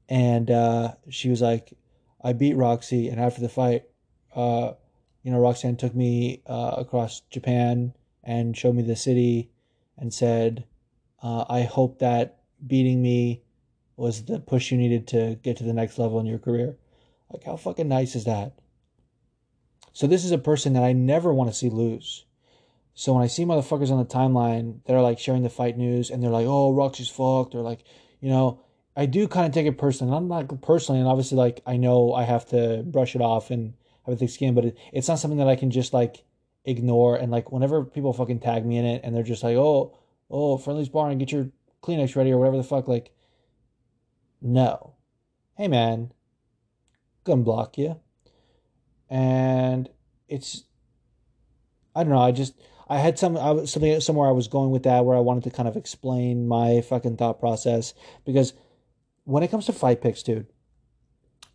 and 0.10 0.50
uh, 0.50 0.94
she 1.10 1.30
was 1.30 1.42
like, 1.42 1.74
I 2.24 2.34
beat 2.34 2.56
Roxy, 2.56 3.10
and 3.10 3.20
after 3.20 3.42
the 3.42 3.50
fight, 3.50 3.84
uh, 4.36 4.74
you 5.24 5.32
know, 5.32 5.40
Roxanne 5.40 5.78
took 5.78 5.94
me 5.96 6.42
uh, 6.48 6.76
across 6.78 7.22
Japan 7.30 7.94
and 8.24 8.56
showed 8.56 8.76
me 8.76 8.82
the 8.82 8.96
city 8.96 9.52
and 9.98 10.14
said, 10.14 10.66
uh, 11.22 11.46
I 11.50 11.64
hope 11.64 12.00
that 12.00 12.40
beating 12.66 13.02
me 13.02 13.43
was 13.96 14.26
the 14.26 14.40
push 14.40 14.72
you 14.72 14.78
needed 14.78 15.08
to 15.08 15.38
get 15.44 15.58
to 15.58 15.64
the 15.64 15.74
next 15.74 15.98
level 15.98 16.20
in 16.20 16.26
your 16.26 16.40
career. 16.40 16.78
Like, 17.32 17.44
how 17.44 17.56
fucking 17.56 17.88
nice 17.88 18.16
is 18.16 18.26
that? 18.26 18.54
So, 19.94 20.08
this 20.08 20.26
is 20.26 20.32
a 20.32 20.38
person 20.38 20.74
that 20.74 20.84
I 20.84 20.94
never 20.94 21.34
want 21.34 21.50
to 21.50 21.56
see 21.56 21.70
lose. 21.70 22.26
So, 22.96 23.14
when 23.14 23.24
I 23.24 23.28
see 23.28 23.46
motherfuckers 23.46 23.92
on 23.92 24.00
the 24.00 24.06
timeline 24.06 24.84
that 24.86 24.94
are 24.94 25.02
like 25.02 25.20
sharing 25.20 25.44
the 25.44 25.50
fight 25.50 25.78
news 25.78 26.10
and 26.10 26.22
they're 26.22 26.30
like, 26.30 26.48
oh, 26.48 26.74
Roxy's 26.74 27.10
fucked, 27.10 27.56
or 27.56 27.62
like, 27.62 27.84
you 28.20 28.30
know, 28.30 28.60
I 28.96 29.06
do 29.06 29.28
kind 29.28 29.48
of 29.48 29.54
take 29.54 29.66
it 29.66 29.78
personally. 29.78 30.16
I'm 30.16 30.28
not 30.28 30.62
personally, 30.62 31.00
and 31.00 31.10
obviously, 31.10 31.38
like, 31.38 31.62
I 31.66 31.78
know 31.78 32.14
I 32.14 32.24
have 32.24 32.46
to 32.50 32.84
brush 32.86 33.16
it 33.16 33.22
off 33.22 33.50
and 33.50 33.74
have 34.06 34.16
a 34.16 34.18
thick 34.18 34.30
skin, 34.30 34.54
but 34.54 34.66
it, 34.66 34.78
it's 34.92 35.08
not 35.08 35.20
something 35.20 35.40
that 35.40 35.48
I 35.48 35.56
can 35.56 35.72
just 35.72 35.94
like 35.94 36.24
ignore. 36.66 37.16
And 37.16 37.32
like, 37.32 37.52
whenever 37.52 37.84
people 37.84 38.14
fucking 38.14 38.40
tag 38.40 38.66
me 38.66 38.78
in 38.78 38.86
it 38.86 39.02
and 39.04 39.16
they're 39.16 39.24
just 39.24 39.44
like, 39.44 39.56
oh, 39.56 39.98
oh, 40.30 40.58
friendly's 40.58 40.90
and 40.94 41.20
get 41.20 41.32
your 41.32 41.50
Kleenex 41.82 42.16
ready 42.16 42.32
or 42.32 42.38
whatever 42.38 42.58
the 42.58 42.64
fuck, 42.64 42.88
like, 42.88 43.12
no. 44.44 44.96
Hey, 45.56 45.68
man, 45.68 46.12
gonna 47.24 47.42
block 47.42 47.78
you. 47.78 48.00
And 49.10 49.90
it's, 50.28 50.66
I 51.96 52.04
don't 52.04 52.12
know, 52.12 52.20
I 52.20 52.32
just, 52.32 52.54
I 52.88 52.98
had 52.98 53.18
some 53.18 53.38
I 53.38 53.52
was, 53.52 53.72
something 53.72 54.00
somewhere 54.02 54.28
I 54.28 54.34
was 54.34 54.48
going 54.48 54.72
with 54.72 54.84
that 54.84 55.06
where 55.06 55.16
I 55.16 55.22
wanted 55.22 55.44
to 55.46 55.52
kind 55.52 55.68
of 55.68 55.78
explain 55.78 56.48
my 56.48 56.82
fucking 56.82 57.18
thought 57.18 57.40
process 57.40 57.94
because 58.26 58.54
when 59.24 59.44
it 59.44 59.52
comes 59.52 59.66
to 59.68 59.74
fight 59.74 60.02
picks, 60.02 60.24
dude, 60.24 60.48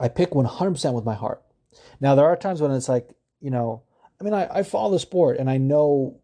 I 0.01 0.09
pick 0.09 0.31
100% 0.31 0.95
with 0.95 1.05
my 1.05 1.15
heart. 1.15 1.43
Now, 2.01 2.15
there 2.15 2.27
are 2.27 2.37
times 2.37 2.63
when 2.63 2.71
it's 2.71 2.89
like, 2.89 3.11
you 3.41 3.51
know, 3.51 3.83
I 4.21 4.25
mean, 4.25 4.35
I, 4.35 4.49
I 4.49 4.63
follow 4.63 4.93
the 4.93 4.99
sport 4.99 5.39
and 5.39 5.51
I 5.51 5.59
know 5.59 6.21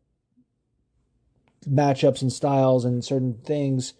matchups 1.68 2.22
and 2.22 2.32
styles 2.32 2.84
and 2.84 3.04
certain 3.04 3.38
things. 3.44 3.94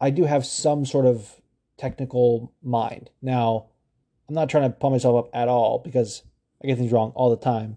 I 0.00 0.10
do 0.10 0.24
have 0.24 0.46
some 0.46 0.86
sort 0.86 1.06
of 1.06 1.40
technical 1.76 2.52
mind. 2.62 3.10
Now, 3.22 3.66
I'm 4.28 4.34
not 4.34 4.48
trying 4.48 4.70
to 4.70 4.76
pull 4.76 4.90
myself 4.90 5.26
up 5.26 5.30
at 5.34 5.48
all 5.48 5.78
because 5.78 6.22
I 6.62 6.66
get 6.66 6.78
things 6.78 6.92
wrong 6.92 7.12
all 7.14 7.30
the 7.30 7.36
time. 7.36 7.76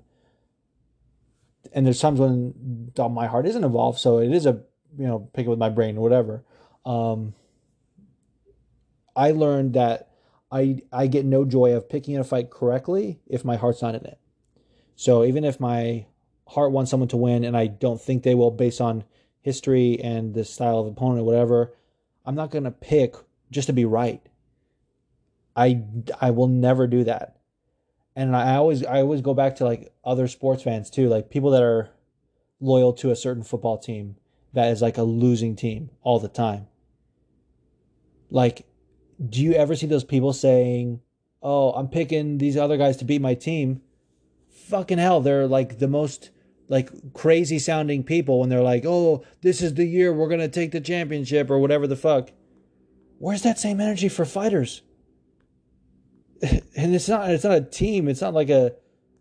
And 1.74 1.86
there's 1.86 2.00
times 2.00 2.20
when 2.20 2.92
my 2.98 3.28
heart 3.28 3.46
isn't 3.46 3.64
involved, 3.64 4.00
so 4.00 4.20
it 4.20 4.32
is 4.32 4.46
a 4.46 4.64
you 4.98 5.06
know 5.06 5.30
pick 5.34 5.46
it 5.46 5.50
with 5.50 5.60
my 5.60 5.70
brain 5.70 5.98
or 5.98 6.02
whatever. 6.02 6.44
Um, 6.86 7.36
I 9.16 9.32
learned 9.32 9.74
that 9.74 10.10
I 10.52 10.82
I 10.92 11.08
get 11.08 11.26
no 11.26 11.46
joy 11.46 11.74
of 11.74 11.90
picking 11.90 12.18
a 12.18 12.24
fight 12.24 12.50
correctly 12.50 13.20
if 13.28 13.46
my 13.46 13.58
heart's 13.58 13.82
not 13.82 13.96
in 13.96 14.06
it. 14.06 14.18
So 14.96 15.24
even 15.24 15.44
if 15.44 15.60
my 15.60 16.08
heart 16.48 16.72
wants 16.72 16.90
someone 16.90 17.10
to 17.10 17.18
win 17.18 17.44
and 17.44 17.56
I 17.56 17.68
don't 17.68 18.02
think 18.02 18.24
they 18.24 18.36
will 18.36 18.52
based 18.52 18.82
on 18.82 19.04
history 19.42 20.00
and 20.02 20.34
the 20.34 20.44
style 20.44 20.80
of 20.80 20.88
opponent 20.88 21.22
or 21.22 21.26
whatever, 21.26 21.74
I'm 22.26 22.36
not 22.36 22.52
to 22.52 22.72
pick 22.72 23.16
just 23.52 23.68
to 23.68 23.74
be 23.74 23.86
right. 23.86 24.22
I 25.56 25.84
I 26.22 26.32
will 26.32 26.48
never 26.48 26.88
do 26.88 27.04
that. 27.04 27.38
And 28.16 28.36
I 28.36 28.56
always 28.56 28.86
I 28.86 29.02
always 29.02 29.22
go 29.22 29.34
back 29.34 29.56
to 29.58 29.66
like 29.66 29.94
other 30.04 30.28
sports 30.28 30.64
fans 30.64 30.90
too, 30.90 31.10
like 31.10 31.30
people 31.30 31.52
that 31.52 31.64
are 31.64 31.90
loyal 32.60 32.94
to 32.94 33.12
a 33.12 33.16
certain 33.16 33.44
football 33.44 33.78
team 33.78 34.16
that 34.54 34.72
is 34.72 34.82
like 34.82 34.98
a 34.98 35.04
losing 35.04 35.56
team 35.56 35.90
all 36.02 36.20
the 36.20 36.28
time. 36.28 36.68
Like 38.30 38.66
do 39.28 39.42
you 39.42 39.54
ever 39.54 39.76
see 39.76 39.88
those 39.88 40.04
people 40.04 40.34
saying, 40.34 41.02
"Oh, 41.42 41.72
I'm 41.72 41.90
picking 41.90 42.38
these 42.38 42.56
other 42.56 42.78
guys 42.78 42.98
to 42.98 43.06
beat 43.06 43.22
my 43.22 43.34
team"? 43.34 43.82
Fucking 44.50 44.98
hell, 44.98 45.20
they're 45.22 45.48
like 45.48 45.80
the 45.80 45.88
most 45.88 46.30
like 46.70 47.14
crazy 47.14 47.60
sounding 47.60 48.04
people 48.04 48.40
when 48.40 48.50
they're 48.50 48.62
like, 48.62 48.86
"Oh, 48.86 49.24
this 49.42 49.62
is 49.62 49.74
the 49.74 49.86
year 49.86 50.14
we're 50.14 50.30
going 50.30 50.40
to 50.40 50.48
take 50.48 50.72
the 50.72 50.82
championship" 50.82 51.50
or 51.50 51.60
whatever 51.60 51.88
the 51.88 51.96
fuck. 51.96 52.32
Where's 53.20 53.44
that 53.44 53.60
same 53.60 53.80
energy 53.80 54.10
for 54.10 54.26
fighters? 54.26 54.82
and 56.42 56.96
it's 56.96 57.08
not 57.08 57.30
it's 57.30 57.44
not 57.44 57.58
a 57.58 57.62
team, 57.62 58.08
it's 58.08 58.22
not 58.22 58.34
like 58.34 58.50
a 58.50 58.74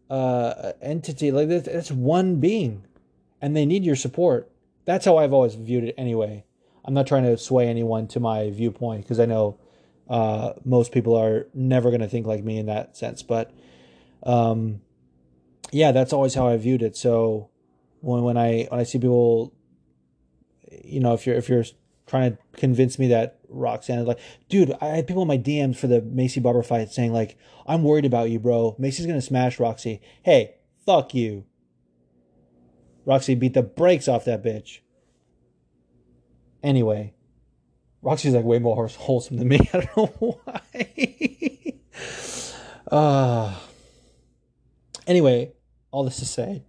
uh 0.08 0.72
entity 0.80 1.30
like 1.30 1.48
this. 1.48 1.66
It's 1.66 1.90
one 1.90 2.40
being 2.40 2.84
and 3.40 3.56
they 3.56 3.66
need 3.66 3.84
your 3.84 3.96
support. 3.96 4.50
That's 4.84 5.04
how 5.04 5.18
I've 5.18 5.32
always 5.32 5.54
viewed 5.54 5.84
it 5.84 5.94
anyway. 5.98 6.44
I'm 6.84 6.94
not 6.94 7.06
trying 7.06 7.24
to 7.24 7.36
sway 7.36 7.68
anyone 7.68 8.08
to 8.08 8.20
my 8.20 8.50
viewpoint 8.50 9.02
because 9.02 9.20
I 9.20 9.26
know 9.26 9.58
uh, 10.08 10.54
most 10.64 10.92
people 10.92 11.16
are 11.16 11.46
never 11.52 11.90
going 11.90 12.00
to 12.00 12.08
think 12.08 12.26
like 12.26 12.42
me 12.42 12.58
in 12.58 12.66
that 12.66 12.96
sense. 12.96 13.22
But 13.22 13.52
um, 14.22 14.80
yeah, 15.70 15.92
that's 15.92 16.12
always 16.12 16.34
how 16.34 16.48
I 16.48 16.56
viewed 16.56 16.82
it. 16.82 16.96
So 16.96 17.50
when 18.00 18.22
when 18.22 18.38
I 18.38 18.66
when 18.70 18.80
I 18.80 18.84
see 18.84 18.98
people, 18.98 19.52
you 20.82 21.00
know, 21.00 21.12
if 21.12 21.26
you're 21.26 21.36
if 21.36 21.48
you're 21.48 21.64
trying 22.06 22.32
to 22.32 22.38
convince 22.56 22.98
me 22.98 23.08
that 23.08 23.37
Roxanne 23.48 24.04
like, 24.04 24.20
dude, 24.48 24.74
I 24.80 24.86
had 24.86 25.06
people 25.06 25.22
in 25.22 25.28
my 25.28 25.38
DMs 25.38 25.76
for 25.76 25.86
the 25.86 26.00
Maycee 26.00 26.42
Barber 26.42 26.62
fight 26.62 26.90
saying 26.90 27.12
like, 27.12 27.36
I'm 27.66 27.82
worried 27.82 28.04
about 28.04 28.30
you, 28.30 28.38
bro. 28.38 28.76
Maycee's 28.78 29.06
gonna 29.06 29.20
smash 29.20 29.58
Roxy. 29.58 30.00
Hey, 30.22 30.54
fuck 30.84 31.14
you. 31.14 31.44
Roxy 33.04 33.34
beat 33.34 33.54
the 33.54 33.62
brakes 33.62 34.08
off 34.08 34.26
that 34.26 34.42
bitch. 34.42 34.80
Anyway, 36.62 37.14
Roxy's 38.02 38.34
like 38.34 38.44
way 38.44 38.58
more 38.58 38.86
wholesome 38.86 39.38
than 39.38 39.48
me. 39.48 39.58
I 39.72 39.80
don't 39.80 39.96
know 40.20 40.40
why. 40.44 41.74
uh, 42.96 43.54
anyway, 45.06 45.52
all 45.90 46.04
this 46.04 46.18
to 46.18 46.26
say, 46.26 46.64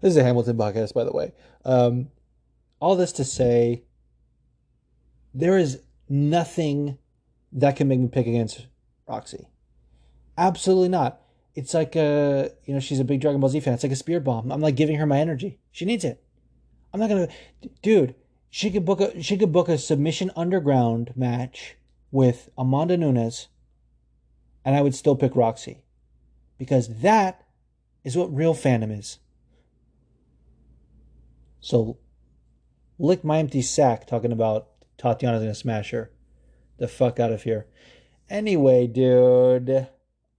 this 0.00 0.10
is 0.10 0.16
a 0.16 0.24
Hamilton 0.24 0.56
podcast, 0.56 0.94
by 0.94 1.04
the 1.04 1.12
way. 1.12 1.32
Um, 1.64 2.08
all 2.80 2.96
this 2.96 3.12
to 3.12 3.24
say, 3.24 3.84
there 5.34 5.58
is 5.58 5.80
nothing 6.08 6.98
that 7.52 7.76
can 7.76 7.88
make 7.88 8.00
me 8.00 8.08
pick 8.08 8.26
against 8.26 8.66
Roxy. 9.06 9.48
Absolutely 10.36 10.88
not. 10.88 11.20
It's 11.54 11.74
like 11.74 11.96
a, 11.96 12.50
you 12.64 12.74
know, 12.74 12.80
she's 12.80 13.00
a 13.00 13.04
big 13.04 13.20
Dragon 13.20 13.40
Ball 13.40 13.50
Z 13.50 13.60
fan. 13.60 13.74
It's 13.74 13.82
like 13.82 13.92
a 13.92 13.96
Spirit 13.96 14.24
Bomb. 14.24 14.50
I'm 14.50 14.60
like 14.60 14.76
giving 14.76 14.96
her 14.96 15.06
my 15.06 15.18
energy. 15.18 15.58
She 15.70 15.84
needs 15.84 16.04
it. 16.04 16.22
I'm 16.92 17.00
not 17.00 17.08
gonna, 17.08 17.28
dude. 17.82 18.14
She 18.50 18.70
could 18.70 18.84
book 18.84 19.00
a 19.00 19.22
she 19.22 19.38
could 19.38 19.52
book 19.52 19.68
a 19.68 19.78
submission 19.78 20.30
underground 20.36 21.12
match 21.16 21.76
with 22.10 22.50
Amanda 22.58 22.98
Nunes, 22.98 23.48
and 24.64 24.76
I 24.76 24.82
would 24.82 24.94
still 24.94 25.16
pick 25.16 25.34
Roxy, 25.34 25.82
because 26.58 27.00
that 27.00 27.46
is 28.04 28.16
what 28.16 28.34
real 28.34 28.54
fandom 28.54 28.96
is. 28.96 29.18
So, 31.60 31.96
lick 32.98 33.24
my 33.24 33.38
empty 33.38 33.62
sack 33.62 34.06
talking 34.06 34.32
about 34.32 34.68
Tatiana's 34.98 35.40
gonna 35.40 35.54
smash 35.54 35.90
her. 35.90 36.10
The 36.78 36.88
fuck 36.88 37.20
out 37.20 37.32
of 37.32 37.42
here. 37.42 37.66
Anyway, 38.28 38.86
dude, 38.86 39.88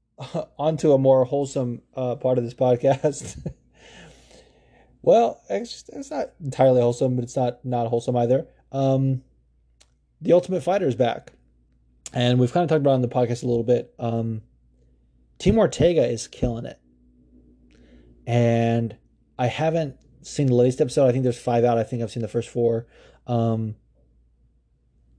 on 0.58 0.78
to 0.78 0.94
a 0.94 0.98
more 0.98 1.26
wholesome 1.26 1.82
uh, 1.96 2.16
part 2.16 2.38
of 2.38 2.44
this 2.44 2.54
podcast. 2.54 3.48
Well, 5.04 5.42
it's, 5.50 5.84
it's 5.90 6.10
not 6.10 6.32
entirely 6.42 6.82
wholesome, 6.82 7.16
but 7.16 7.24
it's 7.24 7.36
not 7.36 7.64
not 7.64 7.88
wholesome 7.88 8.16
either. 8.16 8.48
Um, 8.72 9.22
the 10.22 10.32
Ultimate 10.32 10.64
Fighter 10.64 10.88
is 10.88 10.96
back, 10.96 11.34
and 12.14 12.40
we've 12.40 12.54
kind 12.54 12.64
of 12.64 12.70
talked 12.70 12.80
about 12.80 12.92
it 12.92 12.96
on 12.96 13.02
the 13.02 13.10
podcast 13.10 13.44
a 13.44 13.48
little 13.48 13.66
bit. 13.66 13.94
Um, 14.00 14.42
Team 15.40 15.58
Ortega 15.58 16.08
is 16.08 16.30
killing 16.30 16.66
it, 16.66 16.80
and 18.26 18.96
I 19.38 19.48
haven't 19.48 19.98
seen 20.22 20.48
the 20.48 20.56
latest 20.56 20.80
episode. 20.80 21.10
I 21.10 21.12
think 21.12 21.24
there's 21.24 21.38
five 21.38 21.66
out. 21.66 21.78
I 21.78 21.84
think 21.84 22.02
I've 22.02 22.12
seen 22.12 22.22
the 22.24 22.30
first 22.30 22.48
four. 22.48 22.88
Um, 23.28 23.76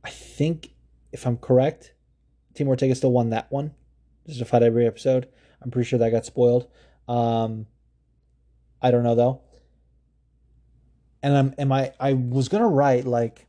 I 0.05 0.11
think 0.11 0.71
if 1.13 1.27
I'm 1.27 1.39
correct, 1.39 1.93
Team 2.55 2.69
Ortega 2.69 2.95
still 2.95 3.13
won 3.13 3.31
that 3.31 3.51
one. 3.51 3.75
This 4.27 4.37
is 4.37 4.43
a 4.43 4.45
fight 4.45 4.63
every 4.63 4.87
episode. 4.87 5.29
I'm 5.63 5.71
pretty 5.71 5.89
sure 5.89 5.99
that 5.99 6.11
got 6.11 6.27
spoiled. 6.27 6.69
Um, 7.09 7.67
I 8.83 8.91
don't 8.91 9.03
know 9.03 9.15
though. 9.15 9.41
And 11.23 11.37
I'm 11.37 11.55
am 11.57 11.73
I 11.73 11.93
I 11.99 12.13
was 12.13 12.49
gonna 12.49 12.69
write 12.69 13.07
like 13.07 13.47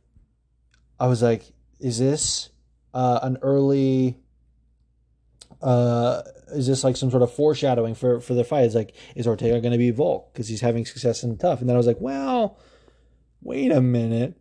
I 0.98 1.06
was 1.08 1.22
like, 1.22 1.42
is 1.78 1.98
this 1.98 2.48
uh, 2.94 3.20
an 3.22 3.38
early 3.42 4.18
uh 5.60 6.22
is 6.48 6.66
this 6.66 6.84
like 6.84 6.96
some 6.96 7.10
sort 7.10 7.22
of 7.22 7.32
foreshadowing 7.32 7.94
for 7.94 8.20
for 8.20 8.34
the 8.34 8.44
fight? 8.44 8.64
It's 8.64 8.74
like, 8.74 8.94
is 9.14 9.26
Ortega 9.26 9.60
going 9.60 9.72
to 9.72 9.78
be 9.78 9.90
Volk 9.90 10.32
because 10.32 10.48
he's 10.48 10.60
having 10.60 10.86
success 10.86 11.22
in 11.22 11.36
TUF? 11.36 11.60
And 11.60 11.68
then 11.68 11.76
I 11.76 11.78
was 11.78 11.86
like, 11.86 12.00
well, 12.00 12.58
wait 13.42 13.72
a 13.72 13.80
minute. 13.80 14.40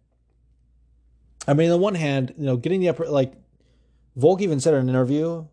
I 1.48 1.54
mean, 1.54 1.70
on 1.70 1.78
the 1.78 1.84
one 1.84 1.96
hand, 1.96 2.34
you 2.38 2.46
know, 2.46 2.58
getting 2.58 2.80
the 2.80 2.90
upper 2.90 3.06
like 3.08 3.34
Volk 4.16 4.42
even 4.42 4.60
said 4.60 4.74
in 4.74 4.82
an 4.82 4.90
interview, 4.90 5.46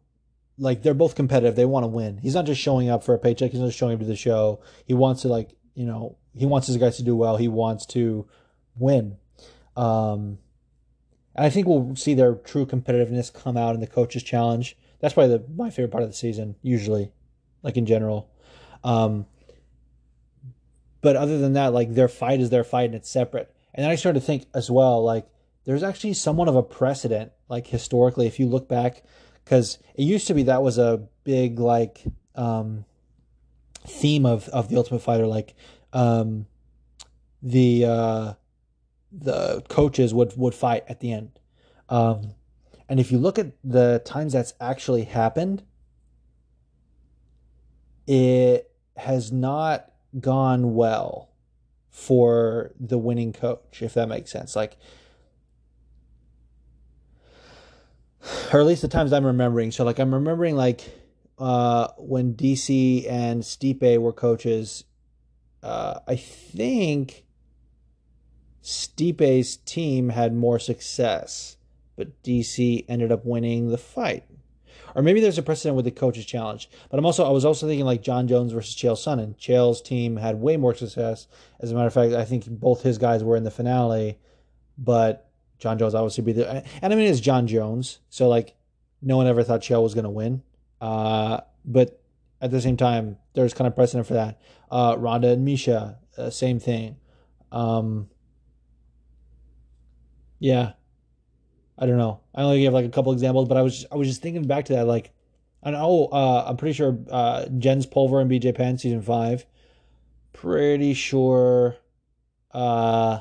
like 0.58 0.82
they're 0.82 0.94
both 0.94 1.14
competitive. 1.14 1.56
They 1.56 1.64
want 1.64 1.84
to 1.84 1.88
win. 1.88 2.18
He's 2.18 2.34
not 2.34 2.46
just 2.46 2.60
showing 2.60 2.88
up 2.88 3.04
for 3.04 3.14
a 3.14 3.18
paycheck. 3.18 3.50
He's 3.50 3.60
not 3.60 3.66
just 3.66 3.78
showing 3.78 3.94
up 3.94 4.00
to 4.00 4.06
the 4.06 4.16
show. 4.16 4.60
He 4.86 4.94
wants 4.94 5.22
to 5.22 5.28
like 5.28 5.50
you 5.74 5.86
know 5.86 6.16
he 6.34 6.46
wants 6.46 6.66
his 6.66 6.76
guys 6.76 6.96
to 6.96 7.02
do 7.02 7.16
well. 7.16 7.36
He 7.36 7.48
wants 7.48 7.86
to 7.86 8.26
win. 8.76 9.16
Um, 9.76 10.38
and 11.34 11.46
I 11.46 11.50
think 11.50 11.66
we'll 11.66 11.96
see 11.96 12.14
their 12.14 12.34
true 12.34 12.66
competitiveness 12.66 13.32
come 13.32 13.56
out 13.56 13.74
in 13.74 13.80
the 13.80 13.86
coaches 13.86 14.22
challenge. 14.22 14.76
That's 15.00 15.14
probably 15.14 15.38
the, 15.38 15.44
my 15.56 15.70
favorite 15.70 15.90
part 15.90 16.04
of 16.04 16.10
the 16.10 16.16
season, 16.16 16.56
usually, 16.62 17.10
like 17.62 17.76
in 17.76 17.86
general. 17.86 18.30
Um, 18.84 19.26
but 21.00 21.16
other 21.16 21.38
than 21.38 21.54
that, 21.54 21.72
like 21.72 21.94
their 21.94 22.08
fight 22.08 22.40
is 22.40 22.50
their 22.50 22.64
fight 22.64 22.86
and 22.86 22.94
it's 22.94 23.10
separate. 23.10 23.54
And 23.74 23.84
then 23.84 23.90
I 23.90 23.96
started 23.96 24.20
to 24.20 24.26
think 24.26 24.46
as 24.54 24.70
well, 24.70 25.02
like 25.02 25.26
there's 25.64 25.82
actually 25.82 26.14
somewhat 26.14 26.48
of 26.48 26.56
a 26.56 26.62
precedent, 26.62 27.32
like 27.48 27.66
historically, 27.66 28.26
if 28.26 28.38
you 28.40 28.46
look 28.46 28.68
back, 28.68 29.04
because 29.44 29.78
it 29.94 30.02
used 30.02 30.26
to 30.26 30.34
be 30.34 30.44
that 30.44 30.62
was 30.62 30.78
a 30.78 31.08
big 31.24 31.58
like 31.58 32.04
um, 32.34 32.84
theme 33.86 34.26
of 34.26 34.48
of 34.48 34.68
the 34.68 34.76
Ultimate 34.76 35.00
Fighter, 35.00 35.26
like 35.26 35.54
um, 35.92 36.46
the 37.42 37.84
uh, 37.84 38.32
the 39.12 39.62
coaches 39.68 40.12
would 40.14 40.36
would 40.36 40.54
fight 40.54 40.84
at 40.88 41.00
the 41.00 41.12
end. 41.12 41.38
Um, 41.88 42.34
and 42.88 42.98
if 43.00 43.12
you 43.12 43.18
look 43.18 43.38
at 43.38 43.52
the 43.62 44.02
times 44.04 44.32
that's 44.32 44.54
actually 44.60 45.04
happened, 45.04 45.62
it 48.06 48.70
has 48.96 49.32
not 49.32 49.92
gone 50.18 50.74
well 50.74 51.30
for 51.90 52.72
the 52.78 52.98
winning 52.98 53.32
coach, 53.32 53.82
if 53.82 53.94
that 53.94 54.08
makes 54.08 54.30
sense. 54.30 54.56
Like, 54.56 54.76
or 58.52 58.60
at 58.60 58.66
least 58.66 58.82
the 58.82 58.88
times 58.88 59.12
I'm 59.12 59.26
remembering. 59.26 59.72
So, 59.72 59.84
like, 59.84 59.98
I'm 59.98 60.14
remembering 60.14 60.56
like 60.56 60.82
uh, 61.38 61.88
when 61.98 62.34
DC 62.34 63.10
and 63.10 63.42
Stipe 63.42 63.98
were 63.98 64.12
coaches. 64.12 64.84
Uh, 65.62 66.00
I 66.08 66.16
think 66.16 67.24
Stipe's 68.62 69.56
team 69.56 70.08
had 70.08 70.34
more 70.34 70.58
success 70.58 71.56
but 71.96 72.22
DC 72.22 72.84
ended 72.88 73.12
up 73.12 73.24
winning 73.24 73.68
the 73.68 73.78
fight. 73.78 74.24
Or 74.94 75.02
maybe 75.02 75.20
there's 75.20 75.38
a 75.38 75.42
precedent 75.42 75.76
with 75.76 75.84
the 75.84 75.90
coaches 75.90 76.26
challenge. 76.26 76.68
But 76.90 76.98
I'm 76.98 77.06
also 77.06 77.24
I 77.24 77.30
was 77.30 77.44
also 77.44 77.66
thinking 77.66 77.86
like 77.86 78.02
Jon 78.02 78.28
Jones 78.28 78.52
versus 78.52 78.74
Chael 78.74 78.96
Sonnen. 78.96 79.36
Chael's 79.36 79.80
team 79.80 80.16
had 80.16 80.40
way 80.40 80.56
more 80.56 80.74
success. 80.74 81.28
As 81.60 81.70
a 81.70 81.74
matter 81.74 81.86
of 81.86 81.94
fact, 81.94 82.12
I 82.12 82.24
think 82.24 82.46
both 82.46 82.82
his 82.82 82.98
guys 82.98 83.24
were 83.24 83.36
in 83.36 83.44
the 83.44 83.50
finale, 83.50 84.18
but 84.76 85.30
Jon 85.62 85.78
Jones 85.78 85.94
obviously 85.94 86.24
be 86.24 86.32
the 86.32 86.64
and 86.82 86.92
I 86.92 86.96
mean 86.96 87.08
it's 87.08 87.20
Jon 87.20 87.46
Jones, 87.46 88.00
so 88.10 88.28
like 88.28 88.56
no 89.00 89.16
one 89.16 89.28
ever 89.28 89.44
thought 89.44 89.60
Chael 89.60 89.80
was 89.80 89.94
gonna 89.94 90.10
win. 90.10 90.42
Uh, 90.80 91.40
but 91.64 92.02
at 92.40 92.50
the 92.50 92.60
same 92.60 92.76
time, 92.76 93.16
there's 93.34 93.54
kind 93.54 93.68
of 93.68 93.76
precedent 93.76 94.08
for 94.08 94.14
that. 94.14 94.40
Uh, 94.72 94.96
Ronda 94.98 95.28
and 95.28 95.46
Miesha, 95.46 95.98
uh, 96.18 96.30
same 96.30 96.58
thing. 96.58 96.96
Um, 97.52 98.08
yeah, 100.40 100.72
I 101.78 101.86
don't 101.86 101.98
know. 101.98 102.20
I 102.34 102.42
only 102.42 102.60
gave 102.60 102.72
like 102.72 102.84
a 102.84 102.90
couple 102.90 103.12
examples, 103.12 103.46
but 103.46 103.56
I 103.56 103.62
was 103.62 103.86
I 103.92 103.94
was 103.94 104.08
just 104.08 104.20
thinking 104.20 104.44
back 104.48 104.64
to 104.64 104.72
that. 104.72 104.88
Like, 104.88 105.12
I 105.62 105.70
know 105.70 106.08
uh, 106.10 106.44
I'm 106.48 106.56
pretty 106.56 106.72
sure 106.72 106.98
uh, 107.08 107.46
Jens 107.58 107.86
Pulver 107.86 108.20
and 108.20 108.28
BJ 108.28 108.52
Penn 108.52 108.78
season 108.78 109.02
five. 109.02 109.46
Pretty 110.32 110.94
sure 110.94 111.76
uh, 112.50 113.20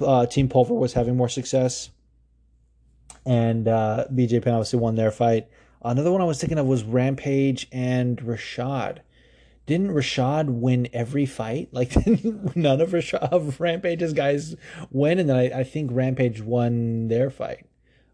uh, 0.00 0.26
Team 0.26 0.48
Pulver 0.48 0.74
was 0.74 0.92
having 0.92 1.16
more 1.16 1.28
success, 1.28 1.90
and 3.26 3.68
uh, 3.68 4.06
BJ 4.12 4.42
Penn 4.42 4.54
obviously 4.54 4.78
won 4.78 4.94
their 4.94 5.10
fight. 5.10 5.48
Another 5.82 6.10
one 6.10 6.20
I 6.20 6.24
was 6.24 6.40
thinking 6.40 6.58
of 6.58 6.66
was 6.66 6.82
Rampage 6.82 7.68
and 7.72 8.18
Rashad 8.18 8.98
didn't 9.68 9.90
Rashad 9.90 10.46
win 10.48 10.88
every 10.92 11.26
fight? 11.26 11.68
Like 11.78 11.94
none 12.56 12.80
of 12.80 12.90
Rashad 12.90 13.30
of 13.30 13.60
Rampage's 13.60 14.14
guys 14.14 14.56
win, 14.90 15.20
and 15.20 15.28
then 15.28 15.36
I, 15.36 15.60
I 15.60 15.64
think 15.64 15.90
Rampage 15.92 16.40
won 16.40 17.06
their 17.06 17.30
fight. 17.30 17.66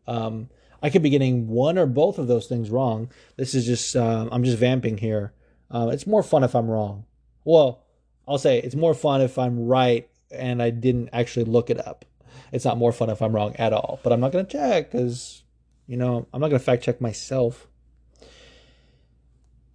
Um, 0.07 0.51
I 0.83 0.91
could 0.91 1.03
be 1.03 1.09
getting 1.09 1.49
one 1.49 1.79
or 1.79 1.87
both 1.87 2.19
of 2.19 2.27
those 2.27 2.47
things 2.47 2.69
wrong. 2.69 3.09
This 3.37 3.55
is 3.55 3.65
just 3.65 3.97
um, 3.97 4.29
I'm 4.33 4.45
just 4.45 4.59
vamping 4.59 4.99
here. 4.99 5.33
Uh, 5.71 5.89
it's 5.93 6.07
more 6.07 6.23
fun 6.23 6.45
if 6.45 6.55
I'm 6.55 6.69
wrong. 6.69 7.07
Well, 7.45 7.85
I'll 8.29 8.39
say 8.39 8.59
it's 8.59 8.75
more 8.75 8.93
fun 8.93 9.23
if 9.23 9.39
I'm 9.39 9.65
right 9.65 10.11
and 10.35 10.63
I 10.63 10.71
didn't 10.71 11.11
actually 11.13 11.45
look 11.45 11.71
it 11.71 11.85
up. 11.87 12.05
It's 12.53 12.65
not 12.65 12.79
more 12.79 12.93
fun 12.93 13.11
if 13.11 13.23
I'm 13.23 13.35
wrong 13.35 13.57
at 13.57 13.73
all. 13.73 14.01
But 14.03 14.13
I'm 14.13 14.21
not 14.21 14.33
gonna 14.33 14.45
check 14.45 14.91
because 14.91 15.43
you 15.87 15.97
know 15.97 16.27
I'm 16.33 16.41
not 16.41 16.49
gonna 16.49 16.59
fact 16.59 16.83
check 16.85 17.01
myself. 17.01 17.69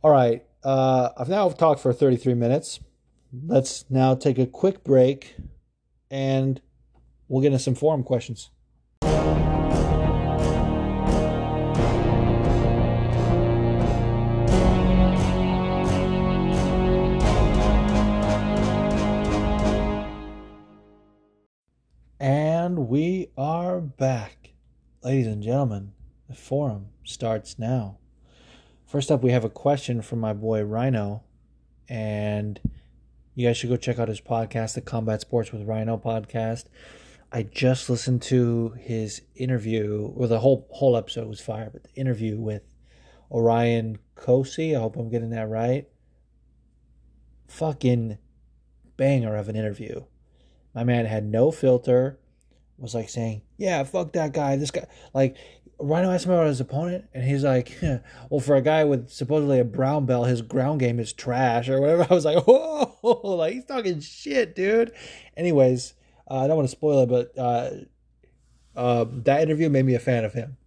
All 0.02 0.12
right. 0.12 0.45
Uh, 0.63 1.10
I've 1.17 1.30
now 1.30 1.50
talked 1.50 1.82
for 1.82 1.93
33 1.93 2.34
minutes. 2.34 2.80
Let's 3.45 3.86
now 3.89 4.15
take 4.15 4.38
a 4.39 4.45
quick 4.45 4.84
break 4.84 5.36
and 6.10 6.62
we'll 7.28 7.41
get 7.41 7.48
into 7.48 7.60
some 7.60 7.76
forum 7.76 8.04
questions. 8.04 8.50
We 22.89 23.30
are 23.38 23.80
back. 23.80 24.49
Ladies 25.04 25.28
and 25.28 25.43
gentlemen, 25.43 25.91
the 26.28 26.34
forum 26.34 26.88
starts 27.04 27.60
now. 27.60 27.99
First 28.88 29.12
up, 29.12 29.21
we 29.21 29.30
have 29.30 29.45
a 29.45 29.49
question 29.49 30.02
from 30.02 30.17
my 30.19 30.34
boy 30.34 30.63
Rhino, 30.63 31.21
and 31.88 32.60
you 33.36 33.45
guys 33.45 33.58
should 33.58 33.69
go 33.69 33.78
check 33.78 33.99
out 33.99 34.08
his 34.08 34.21
podcast, 34.21 34.73
the 34.73 34.82
Combat 34.82 35.21
Sports 35.21 35.52
with 35.52 35.67
Rhino 35.67 35.99
podcast. 35.99 36.65
I 37.32 37.43
just 37.43 37.91
listened 37.91 38.23
to 38.23 38.69
his 38.80 39.21
interview, 39.36 40.12
or 40.15 40.25
the 40.25 40.39
whole 40.39 40.67
whole 40.71 40.97
episode 40.97 41.28
was 41.28 41.39
fire, 41.39 41.69
but 41.71 41.84
the 41.84 41.93
interview 41.93 42.39
with 42.39 42.63
Orion 43.30 43.99
Cosce, 44.15 44.75
I 44.75 44.80
hope 44.80 44.95
I'm 44.95 45.12
getting 45.12 45.30
that 45.30 45.47
right. 45.47 45.88
Fucking 47.49 48.17
banger 48.97 49.36
of 49.36 49.47
an 49.47 49.56
interview. 49.56 50.06
My 50.73 50.84
man 50.84 51.06
had 51.06 51.25
no 51.25 51.52
filter, 51.52 52.17
was 52.80 52.96
like 52.96 53.10
saying, 53.10 53.42
Yeah, 53.58 53.84
fuck 53.84 54.13
that 54.13 54.34
guy. 54.34 54.56
This 54.56 54.71
guy 54.71 54.86
like 55.13 55.36
Rhino 55.80 56.12
asked 56.12 56.25
him 56.25 56.32
about 56.34 56.48
his 56.48 56.60
opponent, 56.60 57.06
and 57.13 57.23
he's 57.23 57.44
like, 57.44 57.77
"Well, 58.30 58.42
for 58.42 58.56
a 58.56 58.62
guy 58.62 58.84
with 58.84 59.10
supposedly 59.10 59.60
a 59.60 59.63
brown 59.63 60.06
belt, 60.06 60.27
his 60.27 60.42
ground 60.42 60.82
game 60.82 61.00
is 61.00 61.13
trash 61.13 61.69
or 61.69 61.80
whatever." 61.80 62.04
I 62.10 62.13
was 62.13 62.25
like, 62.25 62.46
"Whoa, 62.46 63.19
like 63.23 63.54
he's 63.54 63.65
talking 63.65 64.02
shit, 64.02 64.56
dude." 64.56 64.92
Anyways, 65.38 65.94
uh, 66.30 66.40
I 66.40 66.48
don't 66.48 66.58
want 66.58 66.67
to 66.67 66.75
spoil 66.75 67.04
it, 67.04 67.10
but 67.10 67.38
uh, 67.38 67.69
uh, 68.75 69.06
that 69.23 69.42
interview 69.42 69.69
made 69.69 69.86
me 69.86 69.96
a 69.96 70.00
fan 70.00 70.25
of 70.25 70.34
him. 70.34 70.58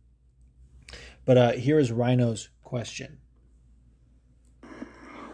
But 1.24 1.36
uh, 1.36 1.52
here 1.52 1.78
is 1.78 1.92
Rhino's 1.92 2.48
question. 2.62 3.18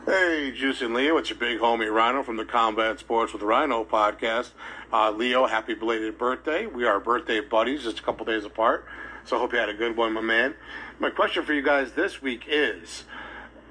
Hey, 0.09 0.53
Juice 0.53 0.81
and 0.81 0.95
Leo, 0.95 1.19
it's 1.19 1.29
your 1.29 1.39
big 1.39 1.59
homie 1.59 1.93
Rhino 1.93 2.23
from 2.23 2.39
the 2.39 2.45
Combat 2.47 2.99
Sports 2.99 3.35
with 3.35 3.43
Rhino 3.43 3.85
podcast. 3.85 4.53
Uh, 4.91 5.11
Leo, 5.11 5.45
happy 5.45 5.75
belated 5.75 6.17
birthday. 6.17 6.65
We 6.65 6.87
are 6.87 6.99
birthday 6.99 7.41
buddies, 7.41 7.83
just 7.83 7.99
a 7.99 8.03
couple 8.03 8.25
days 8.25 8.47
apart. 8.47 8.87
So 9.27 9.37
I 9.37 9.41
hope 9.41 9.53
you 9.53 9.59
had 9.59 9.69
a 9.69 9.75
good 9.75 9.99
one, 9.99 10.15
my 10.15 10.23
man. 10.23 10.55
My 10.99 11.11
question 11.11 11.45
for 11.45 11.53
you 11.53 11.61
guys 11.61 11.93
this 11.93 12.23
week 12.23 12.45
is 12.49 13.05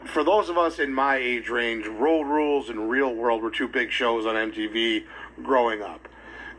for 0.05 0.23
those 0.23 0.47
of 0.47 0.59
us 0.59 0.77
in 0.77 0.93
my 0.93 1.15
age 1.15 1.49
range, 1.49 1.87
Road 1.87 2.25
Rules 2.27 2.69
and 2.69 2.87
Real 2.87 3.15
World 3.15 3.41
were 3.41 3.49
two 3.49 3.67
big 3.67 3.89
shows 3.89 4.27
on 4.27 4.35
MTV 4.35 5.05
growing 5.41 5.81
up. 5.81 6.07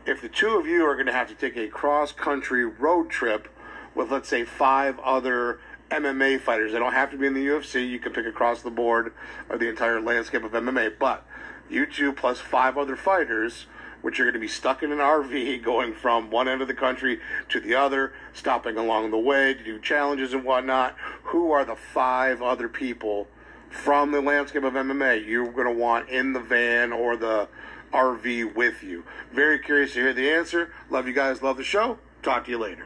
If 0.05 0.21
the 0.21 0.27
two 0.27 0.57
of 0.57 0.67
you 0.67 0.85
are 0.85 0.95
going 0.95 1.07
to 1.07 1.13
have 1.13 1.29
to 1.29 1.35
take 1.35 1.55
a 1.55 1.69
cross 1.69 2.11
country 2.11 2.65
road 2.65 3.09
trip 3.09 3.47
with, 3.95 4.11
let's 4.11 4.27
say, 4.27 4.43
five 4.43 4.99
other 4.99 5.61
MMA 5.89 6.39
fighters, 6.39 6.71
they 6.71 6.79
don't 6.79 6.93
have 6.93 7.11
to 7.11 7.17
be 7.17 7.27
in 7.27 7.33
the 7.33 7.45
UFC, 7.45 7.87
you 7.87 7.99
can 7.99 8.13
pick 8.13 8.25
across 8.25 8.61
the 8.61 8.69
board 8.69 9.13
or 9.49 9.57
the 9.57 9.69
entire 9.69 10.01
landscape 10.01 10.43
of 10.43 10.51
MMA, 10.51 10.93
but 10.99 11.25
you 11.69 11.85
two 11.85 12.11
plus 12.13 12.39
five 12.39 12.77
other 12.77 12.95
fighters 12.95 13.65
which 14.01 14.17
you're 14.17 14.25
going 14.25 14.33
to 14.33 14.39
be 14.39 14.47
stuck 14.47 14.83
in 14.83 14.91
an 14.91 14.99
RV 14.99 15.63
going 15.63 15.93
from 15.93 16.29
one 16.29 16.47
end 16.47 16.61
of 16.61 16.67
the 16.67 16.73
country 16.73 17.19
to 17.49 17.59
the 17.59 17.75
other, 17.75 18.13
stopping 18.33 18.77
along 18.77 19.11
the 19.11 19.17
way 19.17 19.53
to 19.53 19.63
do 19.63 19.79
challenges 19.79 20.33
and 20.33 20.43
whatnot. 20.43 20.95
Who 21.23 21.51
are 21.51 21.65
the 21.65 21.75
five 21.75 22.41
other 22.41 22.69
people 22.69 23.27
from 23.69 24.11
the 24.11 24.21
landscape 24.21 24.63
of 24.63 24.73
MMA 24.73 25.27
you're 25.27 25.51
going 25.51 25.67
to 25.67 25.73
want 25.73 26.09
in 26.09 26.33
the 26.33 26.39
van 26.39 26.91
or 26.91 27.15
the 27.15 27.47
RV 27.93 28.55
with 28.55 28.83
you? 28.83 29.03
Very 29.33 29.59
curious 29.59 29.93
to 29.93 29.99
hear 29.99 30.13
the 30.13 30.29
answer. 30.29 30.71
Love 30.89 31.07
you 31.07 31.13
guys. 31.13 31.41
Love 31.41 31.57
the 31.57 31.63
show. 31.63 31.99
Talk 32.23 32.45
to 32.45 32.51
you 32.51 32.57
later. 32.57 32.85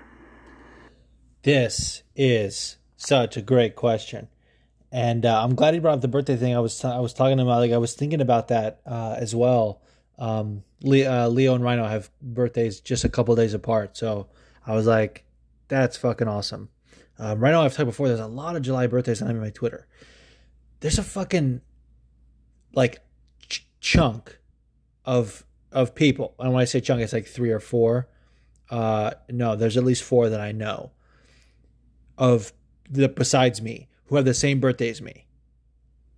This 1.44 2.04
is 2.16 2.78
such 3.06 3.38
a 3.38 3.42
great 3.42 3.76
question. 3.76 4.28
And 4.92 5.26
uh, 5.26 5.44
I'm 5.44 5.56
glad 5.56 5.74
he 5.74 5.80
brought 5.80 5.96
up 5.96 6.02
the 6.02 6.08
birthday 6.08 6.36
thing. 6.36 6.56
I 6.56 6.60
was 6.60 6.80
t- 6.80 6.88
I 6.88 7.00
was 7.00 7.14
talking 7.14 7.40
about 7.40 7.60
like 7.60 7.72
I 7.72 7.78
was 7.78 7.96
thinking 7.96 8.22
about 8.22 8.50
that 8.50 8.82
uh, 8.86 9.16
as 9.18 9.36
well. 9.36 9.82
Um, 10.20 10.64
Leo, 10.84 11.12
uh, 11.12 11.28
Leo 11.28 11.56
and 11.56 11.64
Rhino 11.64 11.88
have 11.88 12.12
birthdays 12.22 12.80
just 12.80 13.04
a 13.04 13.10
couple 13.10 13.36
days 13.36 13.56
apart, 13.56 13.98
so 13.98 14.28
I 14.68 14.76
was 14.76 14.86
like, 14.86 15.26
that's 15.68 15.98
fucking 15.98 16.28
awesome. 16.28 16.70
Um, 17.18 17.40
Rhino, 17.40 17.62
I've 17.62 17.74
talked 17.74 17.88
before. 17.88 18.08
There's 18.08 18.20
a 18.20 18.28
lot 18.28 18.56
of 18.56 18.62
July 18.62 18.86
birthdays 18.86 19.22
on 19.22 19.40
my 19.40 19.50
Twitter. 19.50 19.88
There's 20.82 21.00
a 21.00 21.04
fucking 21.04 21.62
like 22.76 23.02
ch- 23.50 23.68
chunk 23.80 24.38
of 25.06 25.44
of 25.72 25.96
people, 25.96 26.36
and 26.38 26.54
when 26.54 26.62
I 26.62 26.66
say 26.66 26.82
chunk, 26.82 27.02
it's 27.02 27.14
like 27.14 27.26
three 27.26 27.52
or 27.52 27.60
four. 27.60 28.10
Uh, 28.70 29.12
no, 29.30 29.56
there's 29.56 29.76
at 29.76 29.84
least 29.84 30.04
four 30.04 30.30
that 30.30 30.40
I 30.40 30.52
know 30.52 30.92
of 32.18 32.54
besides 32.94 33.62
me 33.62 33.88
who 34.06 34.16
have 34.16 34.26
the 34.26 34.34
same 34.34 34.60
birthday 34.60 34.90
as 34.90 35.02
me. 35.02 35.26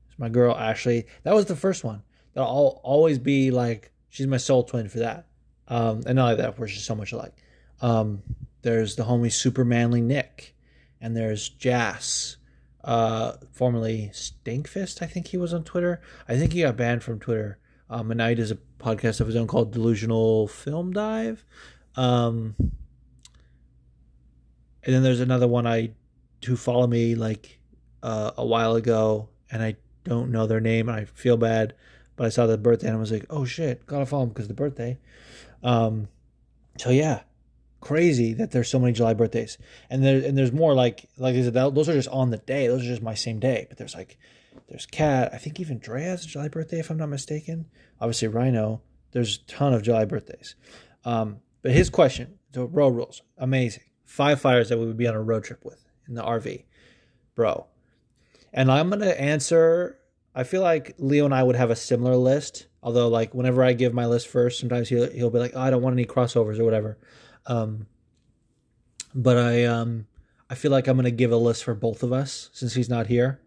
It's 0.09 0.19
my 0.19 0.29
girl 0.29 0.55
Ashley. 0.55 1.05
That 1.23 1.33
was 1.33 1.45
the 1.45 1.55
first 1.55 1.83
one. 1.83 2.03
That'll 2.33 2.81
always 2.83 3.19
be 3.19 3.51
like 3.51 3.91
she's 4.09 4.27
my 4.27 4.37
soul 4.37 4.63
twin 4.63 4.89
for 4.89 4.99
that. 4.99 5.27
Um, 5.67 6.03
and 6.05 6.15
not 6.15 6.25
like 6.25 6.37
that, 6.37 6.59
we're 6.59 6.67
just 6.67 6.85
so 6.85 6.95
much 6.95 7.11
alike. 7.11 7.33
Um, 7.81 8.21
there's 8.61 8.95
the 8.95 9.03
homie 9.03 9.31
Super 9.31 9.65
Manly 9.65 10.01
Nick, 10.01 10.55
and 11.01 11.15
there's 11.15 11.49
Jas, 11.49 12.37
uh, 12.83 13.33
formerly 13.51 14.11
Stinkfist. 14.13 15.01
I 15.01 15.07
think 15.07 15.27
he 15.27 15.37
was 15.37 15.53
on 15.53 15.63
Twitter. 15.63 16.01
I 16.27 16.37
think 16.37 16.53
he 16.53 16.61
got 16.61 16.77
banned 16.77 17.03
from 17.03 17.19
Twitter. 17.19 17.59
Um, 17.89 18.11
and 18.11 18.17
now 18.17 18.29
he 18.29 18.35
does 18.35 18.51
a 18.51 18.57
podcast 18.79 19.21
of 19.21 19.27
his 19.27 19.35
own 19.35 19.47
called 19.47 19.71
Delusional 19.71 20.47
Film 20.47 20.91
Dive. 20.93 21.45
Um, 21.95 22.55
and 24.83 24.93
then 24.93 25.03
there's 25.03 25.19
another 25.19 25.47
one 25.47 25.67
I 25.67 25.91
who 26.45 26.55
follow 26.55 26.87
me 26.87 27.15
like 27.15 27.59
uh, 28.03 28.31
a 28.37 28.45
while 28.45 28.75
ago, 28.75 29.29
and 29.51 29.63
I 29.63 29.75
don't 30.03 30.31
know 30.31 30.47
their 30.47 30.59
name, 30.59 30.89
and 30.89 30.97
I 30.97 31.05
feel 31.05 31.37
bad. 31.37 31.73
But 32.15 32.27
I 32.27 32.29
saw 32.29 32.45
the 32.45 32.57
birthday, 32.57 32.87
and 32.87 32.95
I 32.95 32.99
was 32.99 33.11
like, 33.11 33.25
"Oh 33.29 33.45
shit, 33.45 33.85
gotta 33.85 34.05
follow 34.05 34.23
them 34.25 34.33
because 34.33 34.47
the 34.47 34.53
birthday." 34.53 34.97
Um, 35.63 36.07
so 36.77 36.89
yeah, 36.89 37.21
crazy 37.81 38.33
that 38.33 38.51
there's 38.51 38.69
so 38.69 38.79
many 38.79 38.93
July 38.93 39.13
birthdays, 39.13 39.57
and 39.89 40.03
there 40.03 40.17
and 40.25 40.37
there's 40.37 40.51
more 40.51 40.73
like 40.73 41.09
like 41.17 41.35
I 41.35 41.41
said, 41.41 41.53
those 41.53 41.89
are 41.89 41.93
just 41.93 42.09
on 42.09 42.29
the 42.29 42.37
day. 42.37 42.67
Those 42.67 42.83
are 42.83 42.87
just 42.87 43.01
my 43.01 43.15
same 43.15 43.39
day. 43.39 43.65
But 43.67 43.77
there's 43.77 43.95
like 43.95 44.17
there's 44.67 44.85
Cat. 44.85 45.33
I 45.33 45.37
think 45.37 45.59
even 45.59 45.79
Dre 45.79 46.03
has 46.03 46.25
a 46.25 46.27
July 46.27 46.47
birthday, 46.47 46.79
if 46.79 46.89
I'm 46.89 46.97
not 46.97 47.09
mistaken. 47.09 47.65
Obviously, 47.99 48.27
Rhino. 48.27 48.81
There's 49.11 49.37
a 49.37 49.45
ton 49.49 49.73
of 49.73 49.81
July 49.81 50.03
birthdays. 50.03 50.55
Um, 51.05 51.37
but 51.61 51.71
his 51.71 51.89
question, 51.89 52.37
the 52.51 52.65
road 52.65 52.89
rules, 52.89 53.21
amazing. 53.37 53.83
Five 54.03 54.41
fires 54.41 54.67
that 54.67 54.77
we 54.77 54.85
would 54.85 54.97
be 54.97 55.07
on 55.07 55.15
a 55.15 55.21
road 55.21 55.45
trip 55.45 55.63
with 55.63 55.84
in 56.07 56.15
the 56.15 56.23
RV, 56.23 56.63
bro. 57.35 57.65
And 58.53 58.71
I'm 58.71 58.89
gonna 58.89 59.07
answer. 59.07 59.99
I 60.33 60.43
feel 60.43 60.61
like 60.61 60.95
Leo 60.97 61.25
and 61.25 61.33
I 61.33 61.43
would 61.43 61.55
have 61.55 61.71
a 61.71 61.75
similar 61.75 62.15
list. 62.15 62.67
Although, 62.83 63.07
like, 63.07 63.33
whenever 63.33 63.63
I 63.63 63.73
give 63.73 63.93
my 63.93 64.05
list 64.05 64.27
first, 64.27 64.59
sometimes 64.59 64.89
he'll 64.89 65.09
he'll 65.11 65.29
be 65.29 65.39
like, 65.39 65.53
oh, 65.55 65.61
"I 65.61 65.69
don't 65.69 65.81
want 65.81 65.93
any 65.93 66.05
crossovers 66.05 66.59
or 66.59 66.65
whatever." 66.65 66.97
Um, 67.47 67.87
but 69.13 69.37
I 69.37 69.63
um 69.65 70.07
I 70.49 70.55
feel 70.55 70.71
like 70.71 70.87
I'm 70.87 70.97
gonna 70.97 71.11
give 71.11 71.31
a 71.31 71.37
list 71.37 71.63
for 71.63 71.73
both 71.73 72.03
of 72.03 72.13
us 72.13 72.49
since 72.53 72.73
he's 72.73 72.89
not 72.89 73.07
here, 73.07 73.39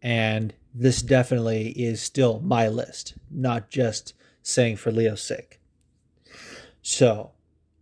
and 0.00 0.54
this 0.74 1.02
definitely 1.02 1.70
is 1.70 2.00
still 2.00 2.40
my 2.40 2.68
list, 2.68 3.14
not 3.30 3.68
just 3.70 4.14
saying 4.42 4.76
for 4.76 4.90
Leo's 4.90 5.22
sake. 5.22 5.60
So 6.80 7.32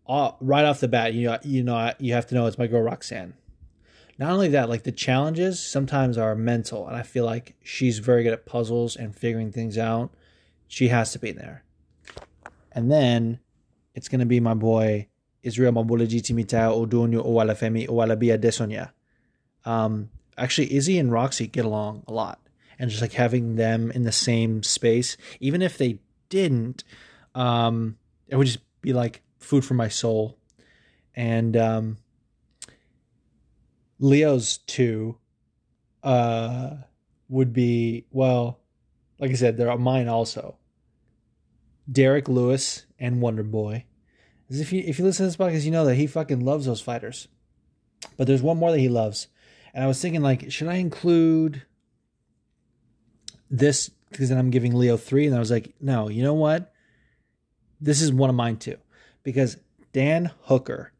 uh, 0.07 0.33
right 0.41 0.65
off 0.65 0.81
the 0.81 0.89
bat, 0.89 1.15
you 1.15 1.29
know, 1.29 1.39
you 1.43 1.63
know, 1.63 1.93
you 1.99 2.15
have 2.15 2.27
to 2.27 2.35
know 2.35 2.47
it's 2.47 2.59
my 2.59 2.67
girl 2.67 2.83
Roxanne. 2.83 3.35
Not 4.21 4.33
only 4.33 4.49
that, 4.49 4.69
like 4.69 4.83
the 4.83 4.93
challenges 4.93 5.59
sometimes 5.59 6.19
are 6.19 6.35
mental, 6.35 6.87
and 6.87 6.95
I 6.95 7.03
feel 7.03 7.25
like 7.25 7.55
she's 7.65 8.01
very 8.01 8.23
good 8.23 8.35
at 8.35 8.45
puzzles 8.45 8.95
and 8.95 9.17
figuring 9.17 9.51
things 9.51 9.79
out. 9.79 10.13
She 10.69 10.89
has 10.89 11.13
to 11.13 11.19
be 11.19 11.33
there. 11.33 11.65
And 12.71 12.93
then 12.93 13.41
it's 13.95 14.09
gonna 14.09 14.27
be 14.27 14.39
my 14.39 14.53
boy 14.53 15.09
Israel 15.43 15.73
Mabulajitimita 15.73 16.87
Odonyo 16.87 17.25
Owalafemi 17.25 17.89
Owolabi 17.89 18.39
Adesanya. 18.39 18.91
Um, 19.65 20.11
actually, 20.37 20.75
Izzy 20.75 20.99
and 20.99 21.11
Roxy 21.11 21.47
get 21.47 21.65
along 21.65 22.05
a 22.07 22.13
lot, 22.13 22.41
and 22.79 22.91
just 22.91 23.01
like 23.01 23.15
having 23.15 23.57
them 23.57 23.91
in 23.91 24.03
the 24.03 24.13
same 24.13 24.63
space, 24.63 25.17
even 25.41 25.63
if 25.63 25.79
they 25.79 25.99
didn't, 26.29 26.85
um, 27.35 27.97
it 28.29 28.37
would 28.37 28.47
just 28.47 28.61
be 28.83 28.93
like 28.93 29.23
food 29.39 29.65
for 29.65 29.73
my 29.73 29.89
soul. 29.89 30.37
And 31.15 31.57
um, 31.57 31.97
Leo's 34.01 34.59
two 34.59 35.19
uh, 36.03 36.71
would 37.29 37.53
be, 37.53 38.07
well, 38.11 38.59
like 39.19 39.31
I 39.31 39.35
said, 39.35 39.57
they're 39.57 39.77
mine 39.77 40.09
also. 40.09 40.57
Derrick 41.91 42.29
Lewis 42.29 42.87
and 42.99 43.21
Wonder 43.21 43.43
Boy. 43.43 43.85
As 44.49 44.61
if 44.61 44.73
you 44.73 44.83
if 44.85 44.99
you 44.99 45.05
listen 45.05 45.25
to 45.25 45.29
this 45.29 45.37
podcast, 45.37 45.65
you 45.65 45.71
know 45.71 45.85
that 45.85 45.95
he 45.95 46.07
fucking 46.07 46.41
loves 46.41 46.67
those 46.67 46.81
fighters. 46.81 47.29
But 48.17 48.27
there's 48.27 48.43
one 48.43 48.57
more 48.57 48.73
that 48.73 48.79
he 48.79 48.89
loves. 48.89 49.29
And 49.73 49.85
I 49.85 49.87
was 49.87 50.01
thinking 50.01 50.23
like, 50.23 50.51
should 50.51 50.67
I 50.67 50.77
include 50.77 51.63
this 53.51 53.91
because 54.11 54.29
then 54.29 54.39
I'm 54.39 54.51
giving 54.51 54.75
Leo 54.75 54.97
three, 54.97 55.27
and 55.27 55.37
I 55.37 55.39
was 55.39 55.53
like, 55.53 55.75
no, 55.81 56.09
you 56.09 56.23
know 56.23 56.35
what? 56.35 56.73
This 57.81 58.03
is 58.03 58.13
one 58.13 58.31
of 58.31 58.37
mine 58.37 58.57
too 58.57 58.77
because 59.23 59.57
Dan 59.93 60.31
Hooker 60.43 60.93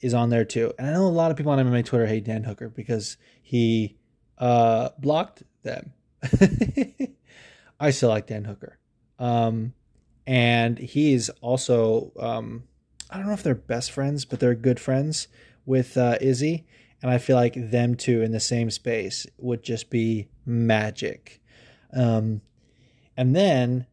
is 0.00 0.14
on 0.14 0.30
there 0.30 0.44
too. 0.44 0.72
And 0.78 0.86
I 0.86 0.92
know 0.92 1.06
a 1.06 1.08
lot 1.08 1.30
of 1.30 1.36
people 1.36 1.52
on 1.52 1.58
MMA 1.58 1.84
Twitter 1.84 2.06
hate 2.06 2.24
Dan 2.24 2.44
Hooker 2.44 2.68
because 2.68 3.16
he 3.42 3.96
uh, 4.38 4.90
blocked 4.98 5.42
them. 5.62 5.92
I 7.80 7.90
still 7.90 8.08
like 8.08 8.26
Dan 8.26 8.44
Hooker. 8.44 8.78
Um, 9.18 9.74
and 10.26 10.78
he's 10.78 11.28
also, 11.40 12.12
um, 12.18 12.64
I 13.10 13.16
don't 13.16 13.26
know 13.26 13.32
if 13.32 13.42
they're 13.42 13.54
best 13.54 13.90
friends, 13.90 14.24
but 14.24 14.40
they're 14.40 14.54
good 14.54 14.80
friends 14.80 15.28
with 15.64 15.96
uh, 15.96 16.18
Izzy. 16.20 16.66
And 17.00 17.10
I 17.10 17.18
feel 17.18 17.36
like 17.36 17.54
them 17.54 17.94
two 17.94 18.22
in 18.22 18.32
the 18.32 18.40
same 18.40 18.70
space 18.70 19.26
would 19.38 19.62
just 19.62 19.88
be 19.88 20.28
magic. 20.44 21.40
Um, 21.92 22.42
and 23.16 23.34
then 23.34 23.86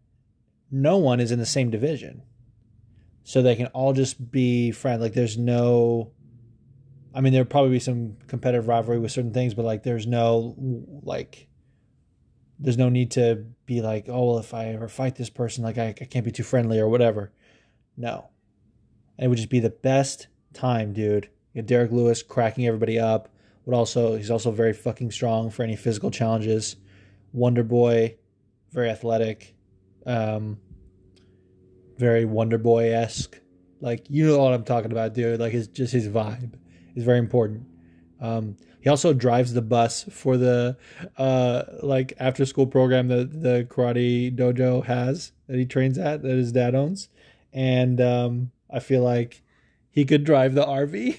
no 0.72 0.98
one 0.98 1.20
is 1.20 1.32
in 1.32 1.40
the 1.40 1.46
same 1.46 1.70
division 1.70 2.24
so 3.26 3.42
they 3.42 3.56
can 3.56 3.66
all 3.68 3.92
just 3.92 4.32
be 4.32 4.72
friends. 4.72 5.02
Like 5.02 5.14
there's 5.14 5.36
no, 5.36 6.12
I 7.14 7.22
mean, 7.22 7.34
there'll 7.34 7.48
probably 7.48 7.72
be 7.72 7.80
some 7.80 8.18
competitive 8.28 8.68
rivalry 8.68 9.00
with 9.00 9.12
certain 9.12 9.34
things, 9.34 9.56
but 9.56 9.66
like 9.66 9.82
there's 9.82 10.06
no 10.06 10.56
like, 11.02 11.48
there's 12.60 12.78
no 12.78 12.88
need 12.88 13.12
to 13.12 13.44
be 13.66 13.82
like, 13.82 14.06
oh, 14.08 14.28
well, 14.28 14.38
if 14.38 14.54
I 14.54 14.68
ever 14.68 14.88
fight 14.88 15.16
this 15.16 15.32
person, 15.32 15.64
like 15.64 15.80
I, 15.80 15.88
I 15.88 16.06
can't 16.06 16.24
be 16.24 16.32
too 16.32 16.44
friendly 16.44 16.80
or 16.80 16.88
whatever. 16.88 17.34
No, 17.98 18.30
and 19.18 19.26
it 19.26 19.28
would 19.28 19.38
just 19.38 19.50
be 19.50 19.60
the 19.60 19.72
best 19.72 20.28
time, 20.54 20.94
dude. 20.94 21.28
You 21.54 21.64
know, 21.64 21.66
Derrick 21.66 21.92
Lewis 21.92 22.22
cracking 22.22 22.68
everybody 22.68 23.00
up. 23.00 23.30
Would 23.66 23.76
also 23.76 24.18
he's 24.18 24.30
also 24.30 24.52
very 24.52 24.74
fucking 24.74 25.10
strong 25.10 25.50
for 25.50 25.64
any 25.64 25.76
physical 25.76 26.12
challenges. 26.12 26.76
Wonder 27.34 27.64
Boy, 27.64 28.18
very 28.72 28.92
athletic. 28.92 29.56
Um, 30.06 30.60
very 31.98 32.26
Wonder 32.26 32.58
Boy 32.58 32.94
esque. 32.94 33.40
Like 33.82 34.06
you 34.10 34.26
know 34.28 34.40
what 34.40 34.54
I'm 34.54 34.64
talking 34.64 34.92
about, 34.92 35.14
dude. 35.14 35.40
Like 35.40 35.54
it's 35.54 35.68
just 35.68 35.94
his 35.94 36.08
vibe 36.08 36.54
is 36.96 37.04
very 37.04 37.20
important. 37.20 37.66
Um, 38.20 38.58
he 38.82 38.90
also 38.90 39.14
drives 39.14 39.54
the 39.54 39.62
bus 39.62 40.04
for 40.12 40.38
the 40.38 40.78
uh, 41.18 41.64
like 41.82 42.14
after 42.20 42.46
school 42.46 42.68
program 42.68 43.08
that 43.10 43.42
the 43.42 43.68
karate 43.70 44.36
dojo 44.36 44.84
has 44.86 45.32
that 45.48 45.58
he 45.58 45.66
trains 45.66 45.98
at 45.98 46.22
that 46.22 46.38
his 46.38 46.52
dad 46.52 46.76
owns, 46.76 47.10
and 47.52 48.00
um, 48.00 48.52
I 48.72 48.80
feel 48.80 49.04
like 49.04 49.42
he 49.92 50.06
could 50.06 50.24
drive 50.24 50.56
the 50.56 50.66
RV. 50.66 51.18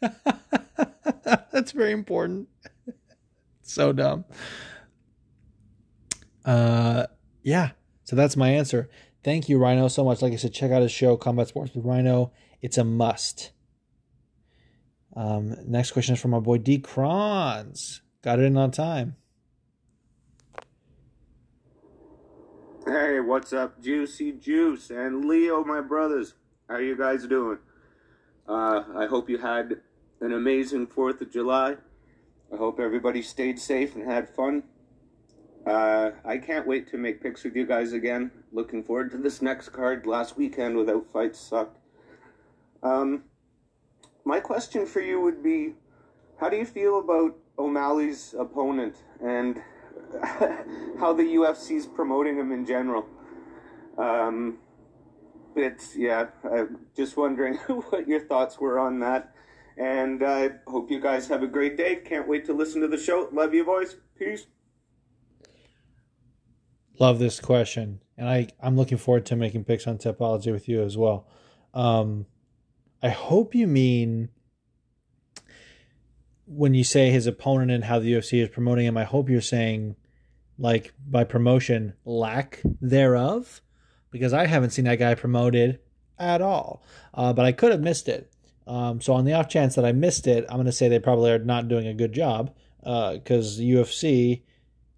That's 1.50 1.72
very 1.72 1.92
important. 1.92 2.48
so 3.62 3.92
dumb. 3.92 4.24
Uh, 6.44 7.06
yeah. 7.42 7.70
So 8.04 8.14
that's 8.14 8.36
my 8.36 8.50
answer. 8.50 8.88
Thank 9.26 9.48
you, 9.48 9.58
Rhino, 9.58 9.88
so 9.88 10.04
much. 10.04 10.22
Like 10.22 10.32
I 10.32 10.36
said, 10.36 10.52
check 10.52 10.70
out 10.70 10.82
his 10.82 10.92
show, 10.92 11.16
Combat 11.16 11.48
Sports 11.48 11.74
with 11.74 11.84
Rhino. 11.84 12.30
It's 12.62 12.78
a 12.78 12.84
must. 12.84 13.50
Um, 15.16 15.56
next 15.66 15.90
question 15.90 16.14
is 16.14 16.20
from 16.20 16.30
my 16.30 16.38
boy 16.38 16.58
D. 16.58 16.78
Crons. 16.78 18.02
Got 18.22 18.38
it 18.38 18.44
in 18.44 18.56
on 18.56 18.70
time. 18.70 19.16
Hey, 22.86 23.18
what's 23.18 23.52
up, 23.52 23.82
Juicy 23.82 24.30
Juice 24.30 24.90
and 24.90 25.24
Leo, 25.24 25.64
my 25.64 25.80
brothers? 25.80 26.34
How 26.68 26.76
you 26.76 26.96
guys 26.96 27.26
doing? 27.26 27.58
Uh, 28.48 28.84
I 28.94 29.06
hope 29.06 29.28
you 29.28 29.38
had 29.38 29.80
an 30.20 30.32
amazing 30.32 30.86
4th 30.86 31.20
of 31.20 31.32
July. 31.32 31.74
I 32.54 32.56
hope 32.56 32.78
everybody 32.78 33.22
stayed 33.22 33.58
safe 33.58 33.96
and 33.96 34.08
had 34.08 34.28
fun. 34.28 34.62
Uh, 35.66 36.12
I 36.24 36.38
can't 36.38 36.66
wait 36.66 36.88
to 36.90 36.96
make 36.96 37.20
picks 37.20 37.42
with 37.42 37.56
you 37.56 37.66
guys 37.66 37.92
again. 37.92 38.30
Looking 38.52 38.84
forward 38.84 39.10
to 39.10 39.18
this 39.18 39.42
next 39.42 39.70
card. 39.70 40.06
Last 40.06 40.36
weekend 40.36 40.76
without 40.76 41.10
fights 41.10 41.40
sucked. 41.40 41.78
Um, 42.82 43.24
my 44.24 44.38
question 44.38 44.86
for 44.86 45.00
you 45.00 45.20
would 45.20 45.42
be 45.42 45.74
how 46.38 46.48
do 46.48 46.56
you 46.56 46.66
feel 46.66 47.00
about 47.00 47.36
O'Malley's 47.58 48.34
opponent 48.38 48.96
and 49.20 49.60
how 51.00 51.12
the 51.12 51.24
UFC's 51.24 51.86
promoting 51.86 52.36
him 52.38 52.52
in 52.52 52.64
general? 52.64 53.06
Um, 53.98 54.58
it's, 55.56 55.96
yeah, 55.96 56.26
I'm 56.44 56.86
just 56.94 57.16
wondering 57.16 57.54
what 57.66 58.06
your 58.06 58.20
thoughts 58.20 58.60
were 58.60 58.78
on 58.78 59.00
that. 59.00 59.32
And 59.78 60.22
I 60.22 60.52
hope 60.66 60.90
you 60.90 61.00
guys 61.00 61.26
have 61.28 61.42
a 61.42 61.46
great 61.46 61.76
day. 61.76 61.96
Can't 61.96 62.28
wait 62.28 62.44
to 62.46 62.52
listen 62.52 62.80
to 62.82 62.88
the 62.88 62.98
show. 62.98 63.28
Love 63.32 63.52
you, 63.52 63.64
boys. 63.64 63.96
Peace. 64.18 64.46
Love 66.98 67.18
this 67.18 67.40
question, 67.40 68.00
and 68.16 68.28
I 68.28 68.48
I'm 68.60 68.76
looking 68.76 68.98
forward 68.98 69.26
to 69.26 69.36
making 69.36 69.64
picks 69.64 69.86
on 69.86 69.98
Tapology 69.98 70.52
with 70.52 70.68
you 70.68 70.82
as 70.82 70.96
well. 70.96 71.26
Um, 71.74 72.26
I 73.02 73.10
hope 73.10 73.54
you 73.54 73.66
mean 73.66 74.30
when 76.46 76.74
you 76.74 76.84
say 76.84 77.10
his 77.10 77.26
opponent 77.26 77.70
and 77.70 77.84
how 77.84 77.98
the 77.98 78.12
UFC 78.12 78.42
is 78.42 78.48
promoting 78.48 78.86
him. 78.86 78.96
I 78.96 79.04
hope 79.04 79.28
you're 79.28 79.40
saying 79.40 79.96
like 80.58 80.94
by 81.06 81.24
promotion 81.24 81.94
lack 82.04 82.62
thereof, 82.80 83.60
because 84.10 84.32
I 84.32 84.46
haven't 84.46 84.70
seen 84.70 84.86
that 84.86 84.98
guy 84.98 85.14
promoted 85.14 85.80
at 86.18 86.40
all. 86.40 86.82
Uh, 87.12 87.32
but 87.32 87.44
I 87.44 87.52
could 87.52 87.72
have 87.72 87.80
missed 87.80 88.08
it. 88.08 88.32
Um, 88.66 89.00
so 89.00 89.12
on 89.12 89.24
the 89.24 89.34
off 89.34 89.48
chance 89.48 89.74
that 89.74 89.84
I 89.84 89.92
missed 89.92 90.26
it, 90.26 90.44
I'm 90.48 90.56
going 90.56 90.66
to 90.66 90.72
say 90.72 90.88
they 90.88 90.98
probably 90.98 91.30
are 91.30 91.38
not 91.38 91.68
doing 91.68 91.86
a 91.86 91.94
good 91.94 92.12
job 92.12 92.54
because 92.80 93.58
uh, 93.58 93.62
UFC 93.62 94.42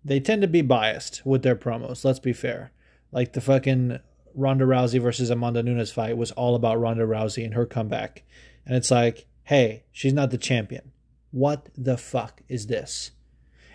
they 0.09 0.21
tend 0.21 0.43
to 0.43 0.49
be 0.49 0.63
biased 0.63 1.25
with 1.25 1.43
their 1.43 1.57
promos. 1.57 2.05
Let's 2.05 2.19
be 2.19 2.33
fair. 2.33 2.73
Like 3.13 3.33
the 3.33 3.41
fucking 3.41 4.01
Ronda 4.35 4.65
Rousey 4.65 5.01
versus 5.01 5.31
Amanda 5.31 5.63
Nunes 5.63 5.91
fight 5.91 6.17
was 6.17 6.31
all 6.33 6.55
about 6.55 6.81
Ronda 6.81 7.05
Rousey 7.05 7.45
and 7.45 7.55
her 7.55 7.67
comeback. 7.67 8.23
And 8.67 8.77
it's 8.77 8.91
like, 8.91 9.27
hey, 9.45 9.85
she's 9.93 10.13
not 10.13 10.31
the 10.31 10.39
champion. 10.39 10.93
What 11.31 11.69
the 11.77 11.97
fuck 11.97 12.43
is 12.49 12.67
this? 12.67 13.13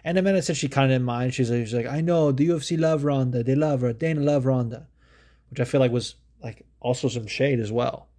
And 0.04 0.18
Amanda 0.18 0.42
said 0.42 0.58
she 0.58 0.68
kind 0.68 0.92
of 0.92 0.96
didn't 0.96 1.06
mind. 1.06 1.34
She's 1.34 1.50
like, 1.50 1.66
she's 1.66 1.74
like, 1.74 1.86
I 1.86 2.02
know 2.02 2.32
the 2.32 2.48
UFC 2.48 2.80
love 2.80 3.04
Ronda. 3.04 3.44
They 3.44 3.56
love 3.56 3.82
her. 3.82 3.94
Dana 3.94 4.22
love 4.22 4.46
Ronda, 4.46 4.88
which 5.50 5.60
I 5.60 5.64
feel 5.64 5.80
like 5.80 5.92
was 5.92 6.16
like 6.44 6.66
also 6.80 7.08
some 7.08 7.28
shade 7.28 7.60
as 7.60 7.72
well. 7.72 8.10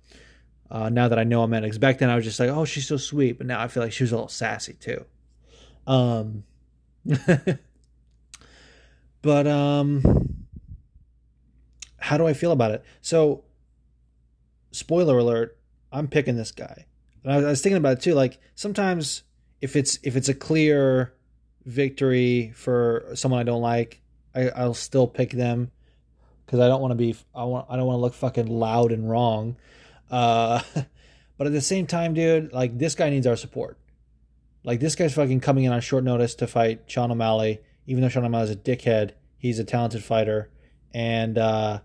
Uh, 0.71 0.89
now 0.89 1.09
that 1.09 1.19
I 1.19 1.25
know 1.25 1.43
Amanda, 1.43 1.69
because 1.69 1.79
back 1.79 1.99
then 1.99 2.11
I 2.11 2.17
was 2.17 2.25
just 2.25 2.41
like, 2.41 2.49
oh, 2.49 2.65
she's 2.65 2.89
so 2.89 2.97
sweet, 2.97 3.39
but 3.39 3.47
now 3.47 3.61
I 3.61 3.69
feel 3.69 3.83
like 3.83 3.93
she 3.93 4.03
was 4.03 4.13
a 4.13 4.17
little 4.17 4.29
sassy 4.29 4.75
too. 4.75 5.05
Um, 5.87 6.45
But 9.25 9.47
um 9.47 10.03
how 11.99 12.19
do 12.19 12.27
I 12.27 12.35
feel 12.35 12.53
about 12.53 12.71
it? 12.71 12.85
So 13.01 13.45
spoiler 14.71 15.17
alert, 15.17 15.59
I'm 15.91 16.07
picking 16.07 16.37
this 16.37 16.53
guy. 16.53 16.85
And 17.25 17.33
I 17.33 17.39
was 17.39 17.63
thinking 17.63 17.79
about 17.79 17.95
it 17.95 18.01
too, 18.03 18.13
like 18.13 18.39
sometimes 18.55 19.23
if 19.63 19.75
it's 19.75 19.99
if 20.03 20.15
it's 20.15 20.29
a 20.29 20.35
clear 20.35 21.15
victory 21.65 22.53
for 22.55 23.07
someone 23.15 23.41
I 23.41 23.45
don't 23.45 23.63
like, 23.63 24.03
I, 24.35 24.51
I'll 24.51 24.75
still 24.75 25.07
pick 25.07 25.31
them 25.31 25.71
because 26.45 26.61
I 26.61 26.69
don't 26.69 26.83
want 26.83 26.91
to 26.93 26.97
be 26.97 27.17
I 27.35 27.45
want 27.45 27.67
I 27.71 27.77
don't 27.77 27.87
want 27.87 27.97
to 27.97 28.03
look 28.03 28.15
fucking 28.15 28.47
loud 28.47 28.93
and 28.93 29.09
wrong. 29.09 29.57
Uh, 30.11 30.61
but 31.39 31.47
at 31.47 31.55
the 31.55 31.63
same 31.63 31.87
time, 31.87 32.13
dude, 32.13 32.53
like 32.53 32.77
this 32.77 32.95
guy 32.95 33.09
needs 33.09 33.27
our 33.27 33.37
support. 33.37 33.79
Like 34.63 34.81
this 34.81 34.95
guy's 34.95 35.15
fucking 35.15 35.41
coming 35.41 35.65
in 35.65 35.73
on 35.73 35.81
short 35.81 36.05
notice 36.05 36.35
to 36.37 36.47
fight 36.47 36.83
Sean 36.87 37.11
O'Malley 37.11 37.61
even 37.87 38.03
though 38.03 38.09
Sean 38.09 38.25
O'Malley 38.25 38.45
is 38.45 38.51
a 38.51 38.57
dickhead, 38.57 39.13
he's 39.37 39.59
a 39.59 39.65
talented 39.65 40.03
fighter. 40.03 40.51
And 40.93 41.39
uh, 41.39 41.81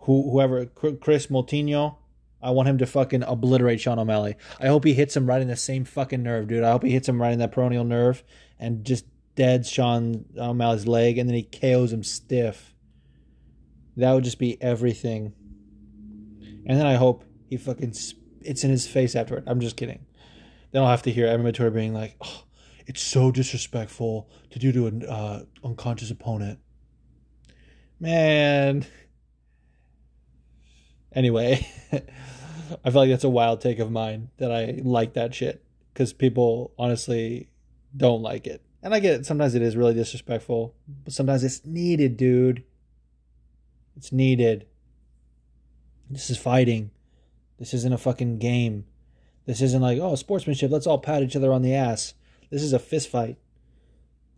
who, 0.00 0.30
whoever, 0.30 0.66
Chris 0.66 1.28
Moutinho, 1.28 1.96
I 2.42 2.50
want 2.50 2.68
him 2.68 2.78
to 2.78 2.86
fucking 2.86 3.22
obliterate 3.22 3.80
Sean 3.80 3.98
O'Malley. 3.98 4.36
I 4.60 4.66
hope 4.66 4.84
he 4.84 4.94
hits 4.94 5.16
him 5.16 5.26
right 5.26 5.40
in 5.40 5.48
the 5.48 5.56
same 5.56 5.84
fucking 5.84 6.22
nerve, 6.22 6.48
dude. 6.48 6.64
I 6.64 6.70
hope 6.70 6.84
he 6.84 6.90
hits 6.90 7.08
him 7.08 7.20
right 7.20 7.32
in 7.32 7.38
that 7.38 7.52
peroneal 7.52 7.86
nerve 7.86 8.22
and 8.58 8.84
just 8.84 9.04
deads 9.34 9.70
Sean 9.70 10.24
O'Malley's 10.36 10.86
leg 10.86 11.18
and 11.18 11.28
then 11.28 11.36
he 11.36 11.42
KOs 11.42 11.92
him 11.92 12.02
stiff. 12.02 12.74
That 13.96 14.12
would 14.12 14.24
just 14.24 14.38
be 14.38 14.60
everything. 14.62 15.32
And 16.66 16.78
then 16.78 16.86
I 16.86 16.94
hope 16.94 17.24
he 17.48 17.56
fucking 17.56 17.94
spits 17.94 18.64
in 18.64 18.70
his 18.70 18.86
face 18.86 19.16
afterward. 19.16 19.44
I'm 19.46 19.60
just 19.60 19.76
kidding. 19.76 20.04
Then 20.72 20.82
I'll 20.82 20.90
have 20.90 21.02
to 21.02 21.12
hear 21.12 21.26
Evan 21.26 21.52
Tour 21.52 21.70
being 21.70 21.94
like, 21.94 22.16
oh, 22.20 22.42
it's 22.86 23.02
so 23.02 23.30
disrespectful 23.30 24.28
to 24.50 24.58
do 24.58 24.72
to 24.72 24.86
an 24.86 25.04
uh, 25.04 25.44
unconscious 25.64 26.10
opponent. 26.10 26.58
Man. 27.98 28.86
Anyway, 31.12 31.66
I 31.92 32.90
feel 32.90 33.00
like 33.00 33.10
that's 33.10 33.24
a 33.24 33.28
wild 33.28 33.60
take 33.60 33.78
of 33.78 33.90
mine 33.90 34.30
that 34.36 34.52
I 34.52 34.80
like 34.84 35.14
that 35.14 35.34
shit 35.34 35.64
because 35.92 36.12
people 36.12 36.72
honestly 36.78 37.48
don't 37.96 38.22
like 38.22 38.46
it. 38.46 38.62
And 38.82 38.94
I 38.94 39.00
get 39.00 39.20
it. 39.20 39.26
Sometimes 39.26 39.54
it 39.54 39.62
is 39.62 39.76
really 39.76 39.94
disrespectful, 39.94 40.74
but 41.04 41.12
sometimes 41.12 41.42
it's 41.42 41.64
needed, 41.64 42.16
dude. 42.16 42.62
It's 43.96 44.12
needed. 44.12 44.66
This 46.10 46.30
is 46.30 46.36
fighting. 46.36 46.90
This 47.58 47.72
isn't 47.72 47.92
a 47.92 47.98
fucking 47.98 48.38
game. 48.38 48.84
This 49.46 49.62
isn't 49.62 49.80
like, 49.80 49.98
oh, 49.98 50.14
sportsmanship. 50.14 50.70
Let's 50.70 50.86
all 50.86 50.98
pat 50.98 51.22
each 51.22 51.34
other 51.34 51.52
on 51.52 51.62
the 51.62 51.74
ass. 51.74 52.14
This 52.50 52.62
is 52.62 52.72
a 52.72 52.78
fist 52.78 53.08
fight. 53.08 53.38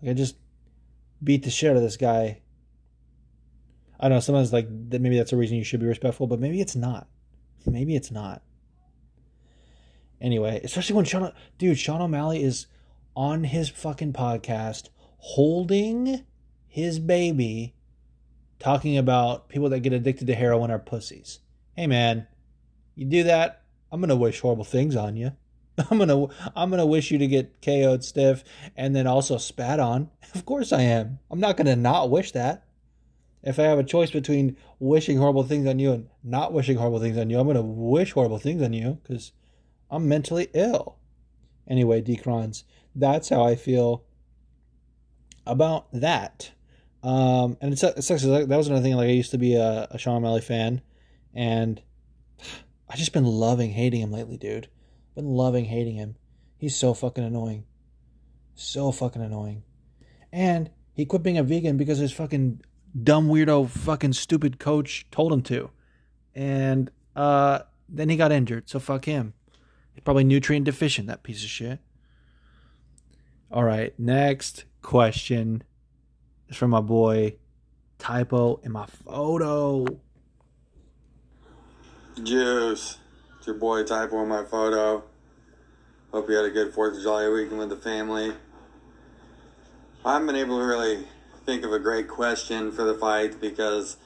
Like 0.02 0.10
I 0.10 0.14
just 0.14 0.36
beat 1.22 1.42
the 1.44 1.50
shit 1.50 1.70
out 1.70 1.76
of 1.76 1.82
this 1.82 1.96
guy. 1.96 2.40
I 4.00 4.08
don't 4.08 4.16
know. 4.16 4.20
Sometimes 4.20 4.52
like. 4.52 4.68
Maybe 4.70 5.16
that's 5.16 5.32
a 5.32 5.36
reason 5.36 5.56
you 5.56 5.64
should 5.64 5.80
be 5.80 5.86
respectful, 5.86 6.26
but 6.26 6.40
maybe 6.40 6.60
it's 6.60 6.76
not. 6.76 7.08
Maybe 7.66 7.96
it's 7.96 8.10
not. 8.10 8.42
Anyway, 10.20 10.60
especially 10.64 10.96
when 10.96 11.04
Sean, 11.04 11.32
dude, 11.58 11.78
Sean 11.78 12.02
O'Malley 12.02 12.42
is 12.42 12.66
on 13.14 13.44
his 13.44 13.68
fucking 13.68 14.12
podcast 14.12 14.88
holding 15.18 16.24
his 16.66 16.98
baby, 16.98 17.74
talking 18.58 18.96
about 18.98 19.48
people 19.48 19.68
that 19.68 19.80
get 19.80 19.92
addicted 19.92 20.26
to 20.26 20.34
heroin 20.34 20.70
are 20.70 20.78
pussies. 20.78 21.40
Hey 21.76 21.86
man, 21.86 22.26
you 22.94 23.04
do 23.04 23.22
that, 23.24 23.62
I'm 23.92 24.00
gonna 24.00 24.16
wish 24.16 24.40
horrible 24.40 24.64
things 24.64 24.96
on 24.96 25.16
you. 25.16 25.32
I'm 25.90 25.98
gonna 25.98 26.26
I'm 26.56 26.70
gonna 26.70 26.86
wish 26.86 27.10
you 27.10 27.18
to 27.18 27.26
get 27.26 27.62
KO'd 27.62 28.04
stiff 28.04 28.44
and 28.76 28.94
then 28.94 29.06
also 29.06 29.38
spat 29.38 29.80
on. 29.80 30.10
Of 30.34 30.44
course 30.44 30.74
I 30.74 30.82
am. 30.82 31.20
I'm 31.30 31.40
not 31.40 31.56
gonna 31.56 31.74
not 31.74 32.10
wish 32.10 32.32
that. 32.32 32.66
If 33.42 33.58
I 33.58 33.62
have 33.62 33.78
a 33.78 33.84
choice 33.84 34.10
between 34.10 34.58
wishing 34.78 35.16
horrible 35.16 35.42
things 35.42 35.66
on 35.66 35.78
you 35.78 35.92
and 35.92 36.08
not 36.22 36.52
wishing 36.52 36.76
horrible 36.76 37.00
things 37.00 37.16
on 37.16 37.30
you, 37.30 37.38
I'm 37.38 37.46
gonna 37.46 37.62
wish 37.62 38.12
horrible 38.12 38.38
things 38.38 38.60
on 38.60 38.74
you 38.74 38.98
because 39.02 39.32
I'm 39.90 40.06
mentally 40.06 40.48
ill. 40.52 40.96
Anyway, 41.66 42.02
Decrons, 42.02 42.64
that's 42.94 43.30
how 43.30 43.42
I 43.42 43.56
feel 43.56 44.04
about 45.46 45.86
that. 45.92 46.50
Um, 47.02 47.56
and 47.60 47.72
it 47.72 47.78
sucks. 47.78 48.06
That 48.08 48.48
was 48.48 48.68
another 48.68 48.82
thing. 48.82 48.96
Like 48.96 49.08
I 49.08 49.12
used 49.12 49.30
to 49.30 49.38
be 49.38 49.54
a, 49.54 49.88
a 49.90 49.98
Sean 49.98 50.16
O'Malley 50.16 50.42
fan, 50.42 50.82
and 51.34 51.80
I 52.88 52.96
just 52.96 53.12
been 53.12 53.24
loving 53.24 53.70
hating 53.70 54.02
him 54.02 54.12
lately, 54.12 54.36
dude. 54.36 54.68
Been 55.18 55.26
loving 55.26 55.64
hating 55.64 55.96
him. 55.96 56.14
He's 56.58 56.76
so 56.76 56.94
fucking 56.94 57.24
annoying. 57.24 57.64
So 58.54 58.92
fucking 58.92 59.20
annoying. 59.20 59.64
And 60.32 60.70
he 60.94 61.06
quit 61.06 61.24
being 61.24 61.36
a 61.36 61.42
vegan 61.42 61.76
because 61.76 61.98
his 61.98 62.12
fucking 62.12 62.60
dumb 63.02 63.26
weirdo 63.28 63.68
fucking 63.68 64.12
stupid 64.12 64.60
coach 64.60 65.08
told 65.10 65.32
him 65.32 65.42
to. 65.42 65.70
And 66.36 66.92
uh 67.16 67.62
then 67.88 68.10
he 68.10 68.16
got 68.16 68.30
injured, 68.30 68.68
so 68.68 68.78
fuck 68.78 69.06
him. 69.06 69.34
He's 69.92 70.04
probably 70.04 70.22
nutrient 70.22 70.66
deficient, 70.66 71.08
that 71.08 71.24
piece 71.24 71.42
of 71.42 71.50
shit. 71.50 71.80
All 73.50 73.64
right, 73.64 73.98
next 73.98 74.66
question 74.82 75.64
is 76.48 76.56
from 76.56 76.70
my 76.70 76.80
boy 76.80 77.38
typo 77.98 78.60
in 78.62 78.70
my 78.70 78.86
photo. 78.86 79.84
Juice. 82.22 82.98
Your 83.48 83.56
boy 83.56 83.82
Typo 83.82 84.18
on 84.18 84.28
my 84.28 84.44
photo. 84.44 85.02
Hope 86.12 86.28
you 86.28 86.36
had 86.36 86.44
a 86.44 86.50
good 86.50 86.70
4th 86.70 86.96
of 86.98 87.02
July 87.02 87.30
weekend 87.30 87.58
with 87.58 87.70
the 87.70 87.76
family. 87.76 88.34
I 90.04 90.12
haven't 90.12 90.26
been 90.26 90.36
able 90.36 90.58
to 90.58 90.66
really 90.66 91.06
think 91.46 91.64
of 91.64 91.72
a 91.72 91.78
great 91.78 92.08
question 92.08 92.70
for 92.70 92.84
the 92.84 92.92
fight 92.92 93.40
because 93.40 93.96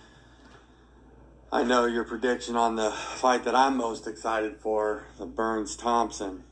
I 1.51 1.65
know 1.65 1.87
your 1.87 2.05
prediction 2.05 2.55
on 2.55 2.77
the 2.77 2.93
fight 2.93 3.43
that 3.43 3.57
I'm 3.57 3.77
most 3.77 4.07
excited 4.07 4.59
for, 4.59 5.07
the 5.19 5.27
Burns 5.27 5.75
Thompson. 5.75 6.45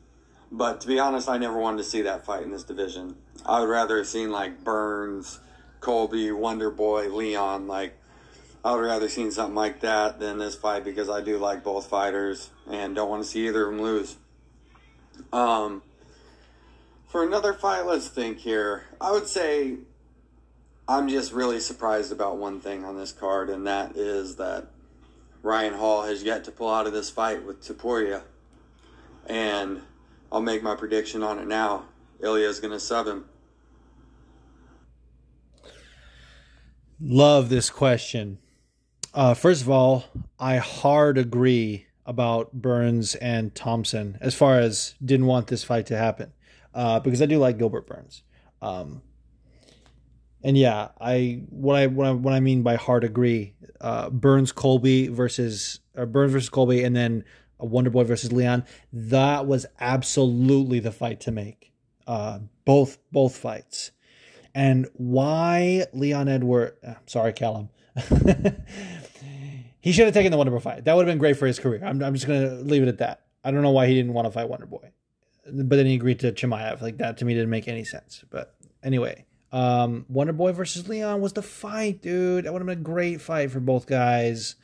But 0.50 0.80
to 0.80 0.88
be 0.88 0.98
honest, 0.98 1.28
I 1.28 1.38
never 1.38 1.58
wanted 1.58 1.78
to 1.78 1.84
see 1.84 2.02
that 2.02 2.26
fight 2.26 2.42
in 2.42 2.50
this 2.50 2.64
division. 2.64 3.14
I 3.46 3.60
would 3.60 3.68
rather 3.68 3.98
have 3.98 4.08
seen 4.08 4.32
like 4.32 4.64
Burns 4.64 5.38
Colby, 5.78 6.32
Wonder 6.32 6.72
Boy, 6.72 7.08
Leon. 7.08 7.68
Like, 7.68 7.99
I 8.64 8.72
would 8.72 8.82
rather 8.82 9.08
seen 9.08 9.30
something 9.30 9.54
like 9.54 9.80
that 9.80 10.20
than 10.20 10.38
this 10.38 10.54
fight 10.54 10.84
because 10.84 11.08
I 11.08 11.22
do 11.22 11.38
like 11.38 11.64
both 11.64 11.86
fighters 11.86 12.50
and 12.70 12.94
don't 12.94 13.08
want 13.08 13.22
to 13.22 13.28
see 13.28 13.48
either 13.48 13.64
of 13.66 13.74
them 13.74 13.82
lose. 13.82 14.16
Um, 15.32 15.82
for 17.06 17.22
another 17.24 17.54
fight, 17.54 17.86
let's 17.86 18.08
think 18.08 18.38
here. 18.38 18.84
I 19.00 19.12
would 19.12 19.26
say 19.26 19.78
I'm 20.86 21.08
just 21.08 21.32
really 21.32 21.60
surprised 21.60 22.12
about 22.12 22.36
one 22.36 22.60
thing 22.60 22.84
on 22.84 22.98
this 22.98 23.12
card, 23.12 23.48
and 23.48 23.66
that 23.66 23.96
is 23.96 24.36
that 24.36 24.66
Ryan 25.42 25.74
Hall 25.74 26.02
has 26.02 26.22
yet 26.22 26.44
to 26.44 26.50
pull 26.50 26.68
out 26.68 26.86
of 26.86 26.92
this 26.92 27.10
fight 27.10 27.44
with 27.44 27.62
Topuria. 27.62 28.22
And 29.26 29.82
I'll 30.30 30.42
make 30.42 30.62
my 30.62 30.74
prediction 30.74 31.22
on 31.22 31.38
it 31.38 31.46
now. 31.46 31.84
Ilia's 32.22 32.60
going 32.60 32.72
to 32.72 32.80
sub 32.80 33.06
him. 33.06 33.24
Love 37.00 37.48
this 37.48 37.70
question. 37.70 38.38
Uh, 39.12 39.34
first 39.34 39.62
of 39.62 39.70
all, 39.70 40.04
I 40.38 40.56
hard 40.56 41.18
agree 41.18 41.86
about 42.06 42.52
Burns 42.52 43.14
and 43.16 43.54
Thompson 43.54 44.18
as 44.20 44.34
far 44.34 44.58
as 44.58 44.94
didn't 45.04 45.26
want 45.26 45.48
this 45.48 45.64
fight 45.64 45.86
to 45.86 45.96
happen 45.96 46.32
uh, 46.74 47.00
because 47.00 47.20
I 47.20 47.26
do 47.26 47.38
like 47.38 47.58
Gilbert 47.58 47.86
Burns. 47.86 48.22
Um, 48.62 49.02
and 50.42 50.56
yeah, 50.56 50.88
I 51.00 51.42
what 51.50 51.76
I 51.76 51.86
what 51.86 52.06
I, 52.06 52.12
what 52.12 52.34
I 52.34 52.40
mean 52.40 52.62
by 52.62 52.76
hard 52.76 53.04
agree, 53.04 53.54
uh, 53.80 54.10
Burns 54.10 54.52
Colby 54.52 55.08
versus 55.08 55.80
or 55.94 56.06
Burns 56.06 56.32
versus 56.32 56.48
Colby, 56.48 56.82
and 56.82 56.96
then 56.96 57.24
a 57.58 57.66
Wonder 57.66 57.90
Boy 57.90 58.04
versus 58.04 58.32
Leon. 58.32 58.64
That 58.92 59.46
was 59.46 59.66
absolutely 59.80 60.80
the 60.80 60.92
fight 60.92 61.20
to 61.22 61.30
make. 61.30 61.72
Uh, 62.06 62.40
both 62.64 62.98
both 63.12 63.36
fights, 63.36 63.90
and 64.54 64.88
why 64.94 65.84
Leon 65.92 66.28
Edward? 66.28 66.76
Uh, 66.86 66.94
sorry, 67.06 67.34
Callum. 67.34 67.68
he 69.80 69.92
should 69.92 70.06
have 70.06 70.14
taken 70.14 70.30
the 70.30 70.38
Wonder 70.38 70.52
Boy 70.52 70.58
fight. 70.60 70.84
That 70.84 70.96
would 70.96 71.06
have 71.06 71.12
been 71.12 71.18
great 71.18 71.36
for 71.36 71.46
his 71.46 71.58
career. 71.58 71.82
I'm 71.84 72.02
I'm 72.02 72.14
just 72.14 72.26
gonna 72.26 72.54
leave 72.56 72.82
it 72.82 72.88
at 72.88 72.98
that. 72.98 73.22
I 73.44 73.50
don't 73.50 73.62
know 73.62 73.70
why 73.70 73.86
he 73.86 73.94
didn't 73.94 74.12
want 74.12 74.26
to 74.26 74.30
fight 74.30 74.48
Wonder 74.48 74.66
Boy, 74.66 74.90
but 75.44 75.76
then 75.76 75.86
he 75.86 75.94
agreed 75.94 76.20
to 76.20 76.32
Chimaev. 76.32 76.80
Like 76.80 76.98
that 76.98 77.18
to 77.18 77.24
me 77.24 77.34
didn't 77.34 77.50
make 77.50 77.68
any 77.68 77.84
sense. 77.84 78.24
But 78.30 78.54
anyway, 78.82 79.24
um, 79.52 80.06
Wonder 80.08 80.32
Boy 80.32 80.52
versus 80.52 80.88
Leon 80.88 81.20
was 81.20 81.32
the 81.32 81.42
fight, 81.42 82.02
dude. 82.02 82.44
That 82.44 82.52
would 82.52 82.62
have 82.62 82.66
been 82.66 82.78
a 82.78 82.82
great 82.82 83.20
fight 83.20 83.50
for 83.50 83.60
both 83.60 83.86
guys. 83.86 84.56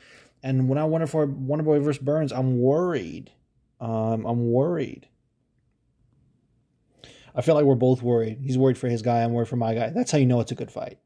And 0.43 0.69
when 0.69 0.79
I 0.79 0.85
wonder 0.85 1.07
for 1.07 1.27
Wonder 1.27 1.65
Boy 1.65 1.81
versus 1.81 2.03
Burns, 2.03 2.33
I'm 2.33 2.61
worried. 2.61 3.33
Um, 3.81 4.25
I'm 4.25 4.53
worried. 4.53 5.09
I 7.35 7.43
feel 7.43 7.55
like 7.55 7.65
we're 7.65 7.75
both 7.75 8.03
worried. 8.03 8.39
He's 8.43 8.57
worried 8.57 8.79
for 8.79 8.89
his 8.89 9.03
guy. 9.03 9.23
I'm 9.23 9.33
worried 9.33 9.49
for 9.49 9.57
my 9.57 9.75
guy. 9.75 9.91
That's 9.91 10.11
how 10.11 10.19
you 10.19 10.27
know 10.27 10.41
it's 10.41 10.53
a 10.53 10.55
good 10.55 10.71
fight. 10.71 10.99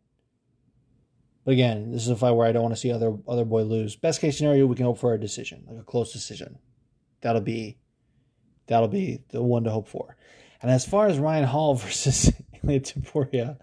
But 1.44 1.52
again, 1.52 1.92
this 1.92 2.02
is 2.02 2.08
a 2.08 2.16
fight 2.16 2.32
where 2.32 2.46
I 2.46 2.52
don't 2.52 2.62
want 2.62 2.74
to 2.74 2.80
see 2.80 2.92
other 2.92 3.16
other 3.26 3.44
boy 3.44 3.62
lose. 3.62 3.96
Best 3.96 4.20
case 4.20 4.38
scenario, 4.38 4.66
we 4.66 4.76
can 4.76 4.84
hope 4.84 4.98
for 4.98 5.14
a 5.14 5.20
decision, 5.20 5.64
like 5.66 5.80
a 5.80 5.84
close 5.84 6.12
decision. 6.12 6.58
That'll 7.22 7.40
be 7.40 7.78
that'll 8.66 8.88
be 8.88 9.22
the 9.30 9.42
one 9.42 9.64
to 9.64 9.70
hope 9.70 9.88
for. 9.88 10.16
And 10.62 10.70
as 10.70 10.84
far 10.84 11.06
as 11.06 11.18
Ryan 11.18 11.44
Hall 11.44 11.74
versus 11.76 12.32
Ilia 12.62 12.80
Topuria, 12.80 13.58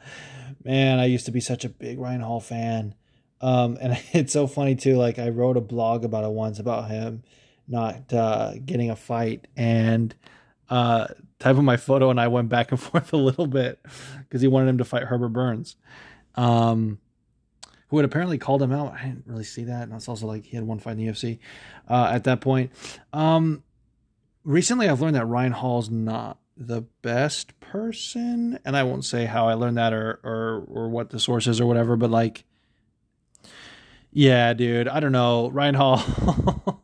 man, 0.64 1.00
I 1.00 1.06
used 1.06 1.26
to 1.26 1.32
be 1.32 1.40
such 1.40 1.66
a 1.66 1.70
big 1.70 2.00
Ryan 2.00 2.22
Hall 2.22 2.40
fan. 2.40 2.96
Um, 3.40 3.78
and 3.80 4.02
it's 4.14 4.34
so 4.34 4.48
funny 4.48 4.76
too. 4.76 4.98
Like 4.98 5.20
I 5.20 5.30
wrote 5.30 5.58
a 5.58 5.62
blog 5.62 6.04
about 6.04 6.24
it 6.24 6.32
once 6.32 6.60
about 6.60 6.90
him 6.90 7.24
not 7.68 8.12
uh, 8.14 8.54
getting 8.66 8.90
a 8.90 8.96
fight, 8.96 9.48
and 9.56 10.16
uh, 10.70 11.08
type 11.40 11.58
of 11.58 11.64
my 11.64 11.78
photo, 11.78 12.10
and 12.10 12.20
I 12.20 12.28
went 12.28 12.50
back 12.50 12.72
and 12.72 12.80
forth 12.82 13.14
a 13.14 13.18
little 13.18 13.48
bit 13.48 13.80
because 14.20 14.42
he 14.42 14.48
wanted 14.48 14.70
him 14.70 14.78
to 14.80 14.86
fight 14.86 15.04
Herbert 15.04 15.30
Burns, 15.30 15.76
um, 16.36 17.00
who 17.90 17.98
had 17.98 18.06
apparently 18.06 18.38
called 18.38 18.62
him 18.62 18.72
out. 18.72 18.94
I 18.94 19.04
didn't 19.06 19.24
really 19.28 19.44
see 19.44 19.64
that, 19.66 19.84
and 19.84 19.94
it's 19.94 20.10
also 20.10 20.28
like 20.28 20.46
he 20.46 20.56
had 20.56 20.66
one 20.66 20.80
fight 20.80 20.92
in 20.94 20.98
the 20.98 21.08
UFC 21.08 21.40
uh, 21.90 22.10
at 22.12 22.24
that 22.26 22.42
point. 22.42 22.72
Um, 23.14 23.64
recently, 24.44 24.90
I've 24.90 25.02
learned 25.02 25.16
that 25.16 25.26
Ryan 25.26 25.54
Hall's 25.54 25.90
not 25.90 26.40
the 26.56 26.82
best 27.02 27.60
person, 27.60 28.60
and 28.66 28.76
I 28.76 28.84
won't 28.84 29.06
say 29.06 29.26
how 29.26 29.48
I 29.48 29.54
learned 29.54 29.78
that 29.78 29.94
or 29.94 30.20
or 30.24 30.66
or 30.68 30.90
what 30.90 31.10
the 31.10 31.20
source 31.20 31.48
is 31.48 31.62
or 31.62 31.66
whatever, 31.66 31.96
but 31.96 32.10
like 32.10 32.44
yeah, 34.12 34.54
dude. 34.54 34.88
I 34.88 35.00
don't 35.00 35.12
know. 35.12 35.50
Ryan 35.52 35.76
Hall 35.76 35.98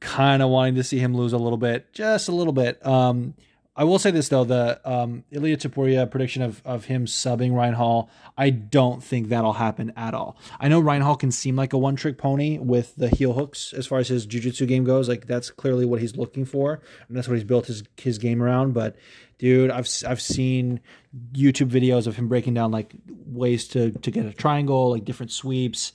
kind 0.00 0.42
of 0.42 0.50
wanting 0.50 0.74
to 0.74 0.82
see 0.82 0.98
him 0.98 1.14
lose 1.14 1.32
a 1.32 1.38
little 1.38 1.56
bit, 1.56 1.92
just 1.92 2.28
a 2.28 2.32
little 2.32 2.52
bit. 2.52 2.84
Um, 2.84 3.34
I 3.74 3.84
will 3.84 3.98
say 3.98 4.10
this 4.10 4.28
though, 4.28 4.44
the 4.44 4.80
um, 4.84 5.24
Ilia 5.30 5.56
Topuria 5.56 6.10
prediction 6.10 6.42
of 6.42 6.60
of 6.64 6.84
him 6.84 7.06
subbing 7.06 7.54
Ryan 7.54 7.74
Hall, 7.74 8.10
I 8.36 8.50
don't 8.50 9.02
think 9.02 9.28
that'll 9.28 9.54
happen 9.54 9.92
at 9.96 10.12
all. 10.12 10.36
I 10.60 10.68
know 10.68 10.78
Ryan 10.78 11.02
Hall 11.02 11.16
can 11.16 11.30
seem 11.30 11.56
like 11.56 11.72
a 11.72 11.78
one 11.78 11.96
trick 11.96 12.18
pony 12.18 12.58
with 12.58 12.94
the 12.96 13.08
heel 13.08 13.32
hooks 13.32 13.72
as 13.72 13.86
far 13.86 13.98
as 13.98 14.08
his 14.08 14.26
jiu-jitsu 14.26 14.66
game 14.66 14.84
goes. 14.84 15.08
Like 15.08 15.26
that's 15.26 15.50
clearly 15.50 15.86
what 15.86 16.00
he's 16.00 16.16
looking 16.16 16.44
for, 16.44 16.82
and 17.08 17.16
that's 17.16 17.28
what 17.28 17.34
he's 17.34 17.44
built 17.44 17.66
his 17.66 17.82
his 17.96 18.18
game 18.18 18.42
around. 18.42 18.74
But 18.74 18.96
dude, 19.38 19.70
I've 19.70 19.88
I've 20.06 20.20
seen 20.20 20.80
YouTube 21.32 21.70
videos 21.70 22.06
of 22.06 22.16
him 22.16 22.28
breaking 22.28 22.52
down 22.52 22.72
like 22.72 22.92
ways 23.08 23.68
to 23.68 23.90
to 23.92 24.10
get 24.10 24.26
a 24.26 24.34
triangle, 24.34 24.90
like 24.90 25.06
different 25.06 25.32
sweeps 25.32 25.92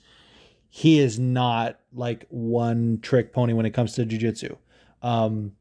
he 0.69 0.99
is 0.99 1.17
not 1.17 1.79
like 1.93 2.25
one 2.29 2.99
trick 3.01 3.33
pony 3.33 3.53
when 3.53 3.65
it 3.65 3.71
comes 3.71 3.93
to 3.93 4.05
jujitsu, 4.05 4.57
um, 5.01 5.53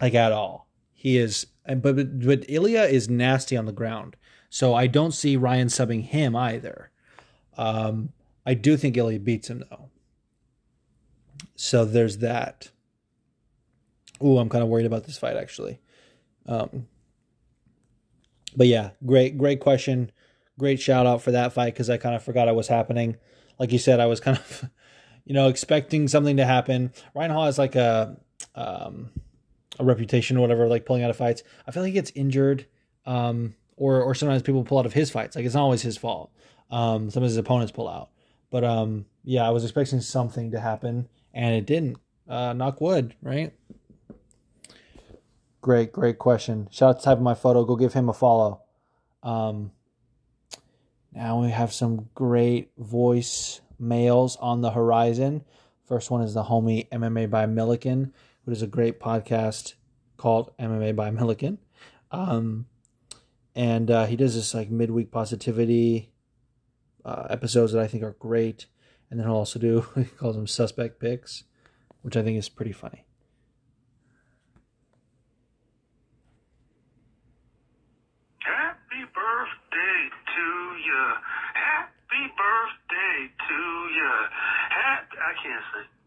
like 0.00 0.14
at 0.14 0.32
all. 0.32 0.67
He 0.98 1.16
is, 1.16 1.46
but 1.64 2.20
but 2.26 2.50
Ilia 2.50 2.84
is 2.84 3.08
nasty 3.08 3.56
on 3.56 3.66
the 3.66 3.72
ground, 3.72 4.16
so 4.50 4.74
I 4.74 4.88
don't 4.88 5.12
see 5.12 5.36
Ryan 5.36 5.68
subbing 5.68 6.02
him 6.02 6.34
either. 6.34 6.90
Um, 7.56 8.12
I 8.44 8.54
do 8.54 8.76
think 8.76 8.96
Ilia 8.96 9.20
beats 9.20 9.48
him 9.48 9.62
though. 9.70 9.90
So 11.54 11.84
there's 11.84 12.18
that. 12.18 12.70
Ooh, 14.24 14.38
I'm 14.38 14.48
kind 14.48 14.64
of 14.64 14.68
worried 14.68 14.86
about 14.86 15.04
this 15.04 15.18
fight 15.18 15.36
actually. 15.36 15.78
Um, 16.46 16.88
but 18.56 18.66
yeah, 18.66 18.90
great, 19.06 19.38
great 19.38 19.60
question. 19.60 20.10
Great 20.58 20.80
shout 20.80 21.06
out 21.06 21.22
for 21.22 21.30
that 21.30 21.52
fight 21.52 21.74
because 21.74 21.88
I 21.88 21.98
kind 21.98 22.16
of 22.16 22.24
forgot 22.24 22.48
it 22.48 22.56
was 22.56 22.66
happening 22.66 23.18
like 23.58 23.72
you 23.72 23.78
said, 23.78 24.00
I 24.00 24.06
was 24.06 24.20
kind 24.20 24.38
of, 24.38 24.70
you 25.24 25.34
know, 25.34 25.48
expecting 25.48 26.08
something 26.08 26.36
to 26.36 26.44
happen. 26.44 26.92
Ryan 27.14 27.30
Hall 27.30 27.46
is 27.46 27.58
like 27.58 27.76
a 27.76 28.16
um, 28.54 29.10
a 29.78 29.84
reputation 29.84 30.36
or 30.36 30.40
whatever, 30.40 30.66
like 30.66 30.86
pulling 30.86 31.02
out 31.02 31.10
of 31.10 31.16
fights. 31.16 31.42
I 31.66 31.70
feel 31.70 31.82
like 31.82 31.88
he 31.90 31.94
gets 31.94 32.12
injured, 32.14 32.66
um, 33.06 33.54
or 33.76 34.02
or 34.02 34.14
sometimes 34.14 34.42
people 34.42 34.64
pull 34.64 34.78
out 34.78 34.86
of 34.86 34.92
his 34.92 35.10
fights. 35.10 35.36
Like 35.36 35.44
it's 35.44 35.54
not 35.54 35.62
always 35.62 35.82
his 35.82 35.96
fault. 35.96 36.32
Um, 36.70 37.10
some 37.10 37.22
of 37.22 37.28
his 37.28 37.36
opponents 37.36 37.72
pull 37.72 37.88
out, 37.88 38.10
but 38.50 38.64
um, 38.64 39.06
yeah, 39.24 39.46
I 39.46 39.50
was 39.50 39.64
expecting 39.64 40.00
something 40.00 40.50
to 40.52 40.60
happen, 40.60 41.08
and 41.32 41.54
it 41.54 41.66
didn't. 41.66 41.98
Uh, 42.28 42.52
knock 42.52 42.78
wood, 42.82 43.14
right? 43.22 43.54
Great, 45.62 45.92
great 45.92 46.18
question. 46.18 46.68
Shout 46.70 46.90
out 46.90 46.98
to 46.98 47.04
type 47.04 47.16
of 47.16 47.22
my 47.22 47.34
photo. 47.34 47.64
Go 47.64 47.74
give 47.74 47.94
him 47.94 48.10
a 48.10 48.12
follow. 48.12 48.60
Um, 49.22 49.72
now 51.12 51.40
we 51.40 51.50
have 51.50 51.72
some 51.72 52.08
great 52.14 52.70
voice 52.76 53.60
mails 53.78 54.36
on 54.36 54.60
the 54.60 54.70
horizon. 54.70 55.44
First 55.86 56.10
one 56.10 56.20
is 56.22 56.34
the 56.34 56.44
homie 56.44 56.88
MMA 56.90 57.30
by 57.30 57.46
Milliken, 57.46 58.12
who 58.48 58.52
is 58.52 58.62
a 58.62 58.66
great 58.66 58.98
podcast 58.98 59.74
called 60.16 60.56
MMA 60.56 60.96
by 60.96 61.10
Milliken. 61.10 61.58
Um, 62.10 62.64
and 63.54 63.90
uh, 63.90 64.06
he 64.06 64.16
does 64.16 64.34
this 64.34 64.54
like 64.54 64.70
midweek 64.70 65.10
positivity 65.10 66.10
uh, 67.04 67.26
episodes 67.28 67.72
that 67.72 67.82
I 67.82 67.86
think 67.86 68.04
are 68.04 68.16
great. 68.18 68.64
And 69.10 69.20
then 69.20 69.26
he'll 69.26 69.36
also 69.36 69.58
do, 69.58 69.86
he 69.94 70.04
calls 70.04 70.34
them 70.34 70.46
suspect 70.46 70.98
picks, 70.98 71.44
which 72.00 72.16
I 72.16 72.22
think 72.22 72.38
is 72.38 72.48
pretty 72.48 72.72
funny. 72.72 73.04
Happy 78.38 79.04
birthday 79.12 80.08
to 80.36 80.46
you. 80.86 81.12
Happy 81.52 82.32
birthday 82.32 83.30
to 83.46 83.54
you. 83.92 84.12
I 85.20 85.34
can't 85.42 85.64
say. 85.74 85.97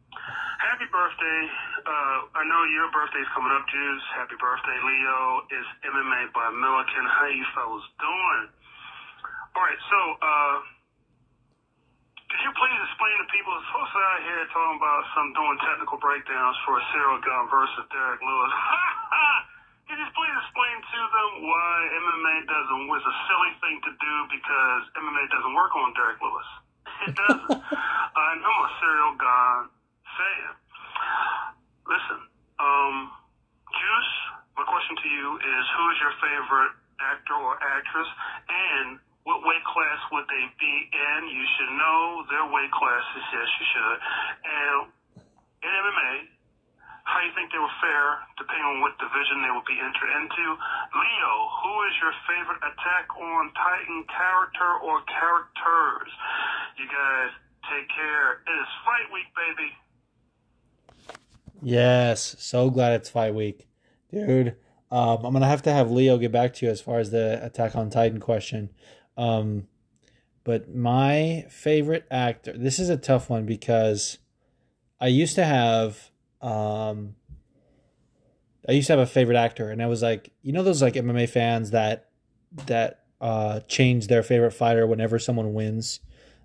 Happy 0.61 0.85
birthday. 0.93 1.41
Uh, 1.81 2.17
I 2.37 2.43
know 2.45 2.61
your 2.69 2.85
birthday's 2.93 3.29
coming 3.33 3.49
up, 3.49 3.65
Juice. 3.65 4.05
Happy 4.13 4.37
birthday, 4.37 4.77
Leo. 4.85 5.45
It's 5.49 5.71
MMA 5.89 6.29
by 6.37 6.53
Milliken. 6.53 7.03
How 7.09 7.25
you 7.29 7.45
fellas 7.57 7.85
doing? 7.97 8.43
All 9.57 9.63
right, 9.65 9.81
so, 9.89 9.99
uh, 10.21 10.55
could 12.31 12.41
you 12.45 12.53
please 12.55 12.79
explain 12.87 13.15
to 13.19 13.27
people, 13.33 13.51
it's 13.57 13.67
supposed 13.67 13.91
to 13.91 13.99
out 13.99 14.21
here 14.23 14.41
talking 14.55 14.77
about 14.79 15.01
some 15.11 15.27
doing 15.35 15.57
technical 15.65 15.97
breakdowns 15.99 16.55
for 16.63 16.79
a 16.79 16.83
Ciryl 16.93 17.19
Gane 17.19 17.49
versus 17.51 17.83
Derrick 17.91 18.21
Lewis. 18.23 18.53
Can 19.91 19.99
you 19.99 20.07
please 20.15 20.35
explain 20.39 20.77
to 20.79 20.99
them 21.11 21.29
why 21.51 21.73
MMA 21.99 22.35
doesn't, 22.47 22.83
was 22.87 23.03
a 23.03 23.15
silly 23.27 23.53
thing 23.59 23.75
to 23.83 23.91
do 23.91 24.13
because 24.31 24.81
MMA 24.95 25.23
doesn't 25.35 25.51
work 25.57 25.75
on 25.75 25.91
Derrick 25.99 26.21
Lewis? 26.23 26.49
It 27.11 27.13
doesn't. 27.17 27.59
I 28.15 28.31
know 28.39 28.55
a 28.63 28.69
Ciryl 28.79 29.13
Gane 29.19 29.80
fan. 30.21 30.53
Listen, 31.89 32.19
um, 32.61 32.95
Juice, 33.73 34.13
my 34.53 34.65
question 34.69 34.95
to 35.01 35.07
you 35.09 35.27
is 35.41 35.63
who 35.73 35.83
is 35.89 35.97
your 35.97 36.15
favorite 36.21 36.73
actor 37.01 37.37
or 37.41 37.57
actress? 37.57 38.09
And 38.45 39.01
what 39.25 39.41
weight 39.41 39.65
class 39.65 39.99
would 40.13 40.29
they 40.29 40.45
be 40.61 40.75
in? 40.93 41.19
You 41.29 41.45
should 41.57 41.73
know 41.73 42.25
their 42.29 42.45
weight 42.53 42.69
classes. 42.69 43.23
Yes, 43.33 43.49
you 43.57 43.65
should. 43.73 43.97
And 44.45 44.79
in 45.65 45.71
MMA, 45.73 46.13
how 47.01 47.17
do 47.21 47.25
you 47.25 47.33
think 47.33 47.49
they 47.49 47.61
were 47.61 47.77
fair, 47.81 48.05
depending 48.37 48.65
on 48.65 48.77
what 48.85 48.93
division 49.01 49.41
they 49.41 49.49
would 49.49 49.65
be 49.65 49.77
entered 49.77 50.11
into. 50.21 50.45
Leo, 50.93 51.33
who 51.65 51.73
is 51.89 51.93
your 51.97 52.13
favorite 52.29 52.61
Attack 52.61 53.09
on 53.17 53.49
Titan 53.57 54.05
character 54.05 54.69
or 54.85 55.01
characters? 55.09 56.11
You 56.77 56.85
guys 56.85 57.33
take 57.73 57.89
care. 57.89 58.45
It 58.45 58.53
is 58.53 58.69
fight 58.85 59.09
week, 59.09 59.29
baby. 59.33 59.69
Yes, 61.61 62.35
so 62.39 62.69
glad 62.69 62.93
it's 62.93 63.09
fight 63.09 63.35
week, 63.35 63.67
dude. 64.11 64.55
Um, 64.89 65.23
I'm 65.23 65.33
gonna 65.33 65.47
have 65.47 65.61
to 65.63 65.71
have 65.71 65.91
Leo 65.91 66.17
get 66.17 66.31
back 66.31 66.53
to 66.55 66.65
you 66.65 66.71
as 66.71 66.81
far 66.81 66.99
as 66.99 67.11
the 67.11 67.39
Attack 67.45 67.75
on 67.75 67.89
Titan 67.89 68.19
question. 68.19 68.69
Um, 69.15 69.67
but 70.43 70.73
my 70.73 71.45
favorite 71.49 72.05
actor, 72.09 72.53
this 72.57 72.79
is 72.79 72.89
a 72.89 72.97
tough 72.97 73.29
one 73.29 73.45
because 73.45 74.17
I 74.99 75.07
used 75.07 75.35
to 75.35 75.45
have, 75.45 76.09
um, 76.41 77.15
I 78.67 78.73
used 78.73 78.87
to 78.87 78.93
have 78.93 78.99
a 78.99 79.05
favorite 79.05 79.37
actor, 79.37 79.69
and 79.69 79.81
I 79.81 79.87
was 79.87 80.01
like, 80.01 80.31
you 80.41 80.51
know, 80.53 80.63
those 80.63 80.81
like 80.81 80.95
MMA 80.95 81.27
fans 81.27 81.71
that 81.71 82.09
that 82.65 83.05
uh, 83.21 83.59
change 83.61 84.07
their 84.07 84.23
favorite 84.23 84.51
fighter 84.51 84.87
whenever 84.87 85.19
someone 85.19 85.53
wins. 85.53 85.99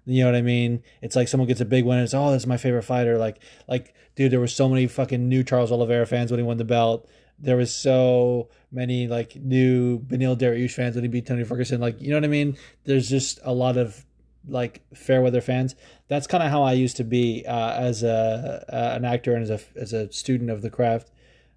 You 0.07 0.23
know 0.23 0.31
what 0.31 0.39
I 0.39 0.43
mean? 0.43 0.83
It's 1.03 1.17
like 1.17 1.27
someone 1.27 1.49
gets 1.49 1.61
a 1.61 1.65
big 1.65 1.85
win. 1.85 1.99
And 1.99 2.05
it's 2.05 2.15
oh, 2.15 2.31
that's 2.31 2.47
my 2.47 2.57
favorite 2.57 2.85
fighter. 2.85 3.19
Like, 3.19 3.43
like, 3.69 3.95
dude, 4.15 4.31
there 4.31 4.41
were 4.41 4.47
so 4.47 4.69
many 4.69 4.87
fucking 4.87 5.29
new 5.29 5.43
Charles 5.43 5.73
Oliveira 5.73 6.07
fans 6.07 6.31
when 6.31 6.39
he 6.39 6.47
won 6.47 6.57
the 6.57 6.65
belt. 6.65 7.09
There 7.39 7.57
was 7.57 7.75
so 7.75 8.49
many 8.71 9.09
like 9.09 9.37
new 9.37 9.99
Beneil 9.99 10.39
Dariush 10.39 10.71
fans 10.71 10.95
when 10.95 11.05
he 11.05 11.09
beat 11.09 11.27
Tony 11.27 11.45
Ferguson. 11.45 11.81
Like, 11.81 12.01
you 12.01 12.11
know 12.11 12.17
what 12.17 12.25
I 12.25 12.29
mean? 12.29 12.57
There's 12.85 13.11
just 13.11 13.41
a 13.43 13.53
lot 13.53 13.77
of 13.77 14.07
like 14.49 14.83
fair 14.95 15.21
weather 15.21 15.41
fans. 15.41 15.75
That's 16.09 16.27
kind 16.27 16.43
of 16.43 16.51
how 16.51 16.63
I 16.63 16.73
used 16.73 16.97
to 16.99 17.05
be 17.05 17.45
uh, 17.47 17.73
as 17.73 18.03
a 18.03 18.65
uh, 18.69 18.97
an 18.97 19.05
actor 19.05 19.35
and 19.35 19.43
as 19.43 19.51
a 19.51 19.61
as 19.79 19.93
a 19.93 20.11
student 20.13 20.51
of 20.51 20.63
the 20.63 20.71
craft, 20.71 21.11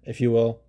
if 0.04 0.20
you 0.20 0.30
will. 0.30 0.60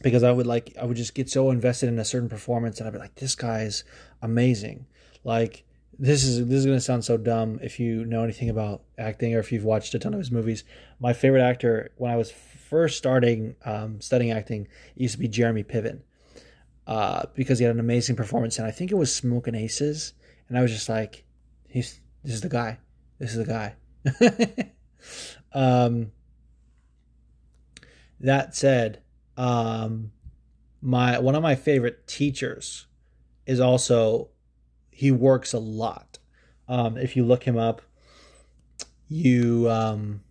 Because 0.00 0.22
I 0.22 0.30
would 0.30 0.46
like 0.46 0.76
I 0.80 0.84
would 0.84 0.96
just 0.96 1.14
get 1.14 1.28
so 1.28 1.50
invested 1.50 1.88
in 1.88 1.98
a 1.98 2.04
certain 2.04 2.28
performance, 2.28 2.78
and 2.78 2.86
I'd 2.86 2.92
be 2.92 3.00
like, 3.00 3.16
"This 3.16 3.34
guy's 3.34 3.82
amazing!" 4.22 4.86
Like 5.24 5.64
this 5.98 6.24
is 6.24 6.46
this 6.46 6.58
is 6.58 6.66
gonna 6.66 6.80
sound 6.80 7.04
so 7.04 7.16
dumb 7.16 7.58
if 7.62 7.80
you 7.80 8.04
know 8.04 8.22
anything 8.22 8.48
about 8.48 8.82
acting 8.96 9.34
or 9.34 9.40
if 9.40 9.50
you've 9.50 9.64
watched 9.64 9.94
a 9.94 9.98
ton 9.98 10.14
of 10.14 10.20
his 10.20 10.30
movies. 10.30 10.64
My 11.00 11.12
favorite 11.12 11.42
actor 11.42 11.90
when 11.96 12.12
I 12.12 12.16
was 12.16 12.30
first 12.30 12.96
starting 12.98 13.56
um, 13.64 14.00
studying 14.00 14.30
acting 14.30 14.68
used 14.94 15.14
to 15.14 15.18
be 15.18 15.28
Jeremy 15.28 15.64
Piven, 15.64 16.02
uh, 16.86 17.24
because 17.34 17.58
he 17.58 17.64
had 17.64 17.74
an 17.74 17.80
amazing 17.80 18.14
performance, 18.14 18.58
and 18.58 18.66
I 18.66 18.70
think 18.70 18.92
it 18.92 18.96
was 18.96 19.14
Smoking 19.14 19.54
Aces, 19.54 20.12
and 20.48 20.56
I 20.56 20.62
was 20.62 20.70
just 20.70 20.88
like, 20.88 21.24
he's 21.68 22.00
this 22.22 22.34
is 22.34 22.40
the 22.42 22.48
guy, 22.48 22.78
this 23.18 23.34
is 23.34 23.44
the 23.44 23.52
guy. 23.52 24.72
um, 25.52 26.12
that 28.20 28.54
said, 28.54 29.02
um, 29.36 30.12
my 30.80 31.18
one 31.18 31.34
of 31.34 31.42
my 31.42 31.56
favorite 31.56 32.06
teachers 32.06 32.86
is 33.46 33.58
also 33.58 34.28
he 34.98 35.12
works 35.12 35.52
a 35.52 35.60
lot. 35.60 36.18
Um, 36.66 36.96
if 36.98 37.14
you 37.14 37.24
look 37.24 37.44
him 37.44 37.56
up, 37.56 37.82
you 39.06 39.70
um, 39.70 40.22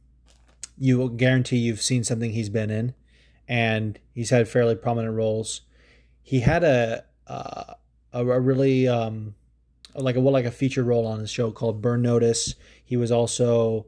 you 0.77 1.09
guarantee 1.11 1.55
you've 1.55 1.81
seen 1.81 2.03
something 2.03 2.33
he's 2.33 2.49
been 2.49 2.69
in, 2.69 2.93
and 3.47 3.97
he's 4.13 4.29
had 4.29 4.49
fairly 4.49 4.75
prominent 4.75 5.15
roles. 5.15 5.61
He 6.21 6.41
had 6.41 6.65
a 6.65 7.05
uh, 7.27 7.75
a, 8.11 8.27
a 8.27 8.39
really 8.41 8.89
um, 8.89 9.35
like 9.95 10.17
a 10.17 10.19
well, 10.19 10.33
like 10.33 10.43
a 10.43 10.51
featured 10.51 10.85
role 10.85 11.07
on 11.07 11.21
his 11.21 11.29
show 11.29 11.49
called 11.49 11.81
Burn 11.81 12.01
Notice. 12.01 12.53
He 12.83 12.97
was 12.97 13.09
also 13.09 13.85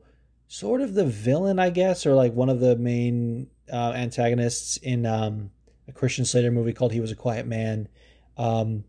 sort 0.47 0.79
of 0.79 0.93
the 0.93 1.05
villain, 1.05 1.59
I 1.59 1.71
guess, 1.71 2.05
or 2.05 2.13
like 2.13 2.33
one 2.33 2.47
of 2.47 2.61
the 2.61 2.77
main 2.77 3.49
uh, 3.69 3.91
antagonists 3.91 4.77
in 4.77 5.05
um, 5.05 5.51
a 5.89 5.91
Christian 5.91 6.23
Slater 6.23 6.51
movie 6.51 6.71
called 6.71 6.93
He 6.93 7.01
Was 7.01 7.11
a 7.11 7.17
Quiet 7.17 7.45
Man. 7.45 7.89
Um, 8.37 8.85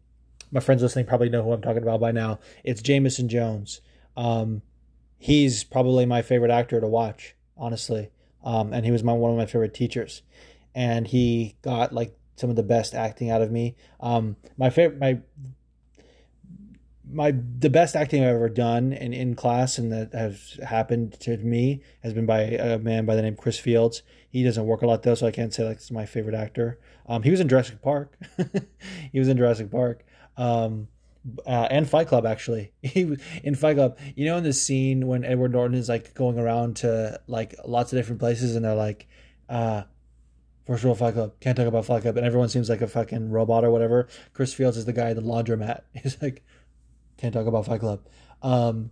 my 0.51 0.61
friends 0.61 0.83
listening 0.83 1.07
probably 1.07 1.29
know 1.29 1.43
who 1.43 1.53
I'm 1.53 1.63
talking 1.63 1.83
about 1.83 2.01
by 2.01 2.13
now. 2.13 2.41
It's 2.65 2.83
Jamison 2.83 3.29
Jones. 3.29 3.81
Um, 4.17 4.63
he's 5.19 5.65
probably 5.65 6.07
my 6.07 6.23
favorite 6.23 6.51
actor 6.51 6.81
to 6.81 6.87
watch, 6.87 7.37
honestly. 7.57 8.11
Um, 8.43 8.73
and 8.73 8.85
he 8.85 8.91
was 8.91 9.03
my 9.03 9.13
one 9.13 9.31
of 9.31 9.37
my 9.37 9.47
favorite 9.47 9.75
teachers, 9.75 10.23
and 10.75 11.07
he 11.07 11.57
got 11.63 11.93
like 11.93 12.17
some 12.37 12.51
of 12.51 12.57
the 12.57 12.63
best 12.63 12.95
acting 12.95 13.31
out 13.31 13.43
of 13.43 13.51
me. 13.51 13.77
Um, 14.01 14.37
my 14.57 14.71
favorite, 14.71 14.99
my 14.99 15.21
my 17.13 17.35
the 17.59 17.71
best 17.71 17.97
acting 17.97 18.23
I've 18.23 18.37
ever 18.37 18.49
done 18.49 18.93
in, 18.93 19.13
in 19.13 19.35
class 19.35 19.79
and 19.79 19.93
that 19.93 20.13
has 20.13 20.59
happened 20.65 21.19
to 21.21 21.37
me 21.39 21.83
has 22.03 22.13
been 22.13 22.27
by 22.27 22.43
a 22.43 22.79
man 22.79 23.05
by 23.05 23.17
the 23.17 23.23
name 23.23 23.37
Chris 23.37 23.59
Fields. 23.59 24.03
He 24.29 24.45
doesn't 24.45 24.65
work 24.65 24.83
a 24.83 24.87
lot 24.87 25.03
though, 25.03 25.15
so 25.15 25.27
I 25.27 25.33
can't 25.33 25.53
say 25.53 25.65
like 25.65 25.79
it's 25.79 25.91
my 25.91 26.07
favorite 26.07 26.35
actor. 26.35 26.79
Um, 27.07 27.23
he 27.23 27.31
was 27.31 27.41
in 27.41 27.49
Jurassic 27.49 27.83
Park. 27.83 28.17
he 29.13 29.19
was 29.19 29.29
in 29.29 29.37
Jurassic 29.37 29.71
Park. 29.71 30.05
Um, 30.41 30.89
uh, 31.47 31.69
and 31.71 31.89
Fight 31.89 32.09
Club 32.09 32.25
actually. 32.25 32.73
He 32.83 33.17
in 33.45 33.55
Fight 33.55 33.77
Club. 33.77 33.99
You 34.17 34.25
know, 34.25 34.39
in 34.39 34.45
the 34.45 34.53
scene 34.53 35.07
when 35.07 35.25
Edward 35.25 35.53
Norton 35.53 35.77
is 35.77 35.89
like 35.89 36.15
going 36.15 36.39
around 36.39 36.77
to 36.77 37.21
like 37.27 37.55
lots 37.65 37.93
of 37.93 37.99
different 37.99 38.21
places, 38.21 38.57
and 38.57 38.65
they're 38.65 38.75
like, 38.75 39.07
uh, 39.49 39.83
First 40.67 40.85
rule 40.85 40.95
Fight 40.95 41.15
Club. 41.15 41.35
Can't 41.41 41.57
talk 41.57 41.67
about 41.67 41.85
Fight 41.85 42.03
Club, 42.03 42.17
and 42.17 42.27
everyone 42.27 42.49
seems 42.49 42.69
like 42.69 42.81
a 42.81 42.87
fucking 42.87 43.31
robot 43.31 43.65
or 43.65 43.71
whatever. 43.71 44.09
Chris 44.33 44.55
Fields 44.55 44.77
is 44.77 44.87
the 44.87 44.93
guy 44.93 45.11
at 45.11 45.17
the 45.17 45.23
laundromat. 45.23 45.83
He's 46.03 46.21
like, 46.23 46.43
can't 47.19 47.35
talk 47.35 47.47
about 47.47 47.67
Fight 47.67 47.81
Club. 47.81 48.07
Um, 48.43 48.91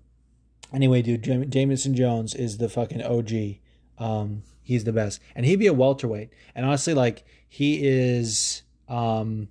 anyway, 0.72 1.02
dude, 1.02 1.22
Jam- 1.22 1.48
Jamison 1.48 1.94
Jones 1.94 2.34
is 2.34 2.58
the 2.58 2.68
fucking 2.68 3.02
OG. 3.02 3.60
Um, 3.98 4.42
he's 4.62 4.84
the 4.84 4.92
best, 4.92 5.20
and 5.34 5.46
he'd 5.46 5.56
be 5.56 5.66
a 5.66 5.72
welterweight. 5.72 6.30
And 6.54 6.66
honestly, 6.66 6.94
like 6.94 7.24
he 7.48 7.80
is 7.82 8.62
um, 8.88 9.48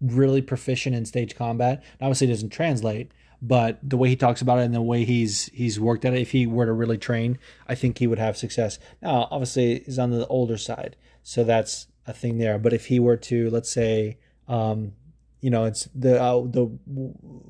really 0.00 0.42
proficient 0.42 0.94
in 0.94 1.04
stage 1.04 1.34
combat. 1.36 1.82
Obviously, 2.00 2.28
it 2.28 2.30
doesn't 2.30 2.50
translate, 2.50 3.10
but 3.40 3.78
the 3.82 3.96
way 3.96 4.08
he 4.08 4.16
talks 4.16 4.42
about 4.42 4.58
it 4.58 4.62
and 4.62 4.74
the 4.74 4.82
way 4.82 5.04
he's 5.04 5.46
he's 5.46 5.78
worked 5.78 6.04
at 6.04 6.14
it, 6.14 6.20
if 6.20 6.32
he 6.32 6.46
were 6.46 6.66
to 6.66 6.72
really 6.72 6.98
train, 6.98 7.38
I 7.66 7.74
think 7.74 7.98
he 7.98 8.06
would 8.06 8.18
have 8.18 8.36
success. 8.36 8.78
Now, 9.02 9.28
obviously, 9.30 9.80
he's 9.80 9.98
on 9.98 10.10
the 10.10 10.26
older 10.26 10.58
side, 10.58 10.96
so 11.22 11.44
that's 11.44 11.86
a 12.06 12.12
thing 12.12 12.38
there. 12.38 12.58
But 12.58 12.72
if 12.72 12.86
he 12.86 12.98
were 12.98 13.16
to, 13.16 13.50
let's 13.50 13.70
say, 13.70 14.18
um, 14.48 14.92
you 15.40 15.50
know, 15.50 15.64
it's 15.64 15.88
the 15.94 16.20
uh, 16.20 16.42
the 16.42 16.68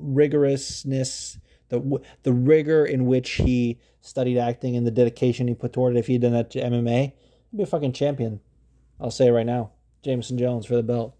rigorousness, 0.01 1.39
the 1.69 2.01
the 2.23 2.33
rigor 2.33 2.85
in 2.85 3.05
which 3.05 3.31
he 3.31 3.79
studied 4.01 4.37
acting 4.37 4.75
and 4.75 4.85
the 4.85 4.91
dedication 4.91 5.47
he 5.47 5.53
put 5.53 5.73
toward 5.73 5.95
it. 5.95 5.99
If 5.99 6.07
he'd 6.07 6.21
done 6.21 6.33
that 6.33 6.51
to 6.51 6.61
MMA, 6.61 7.13
he'd 7.51 7.57
be 7.57 7.63
a 7.63 7.67
fucking 7.67 7.93
champion. 7.93 8.41
I'll 8.99 9.11
say 9.11 9.29
right 9.31 9.45
now, 9.45 9.71
Jamison 10.03 10.37
Jones 10.37 10.65
for 10.65 10.75
the 10.75 10.83
belt. 10.83 11.15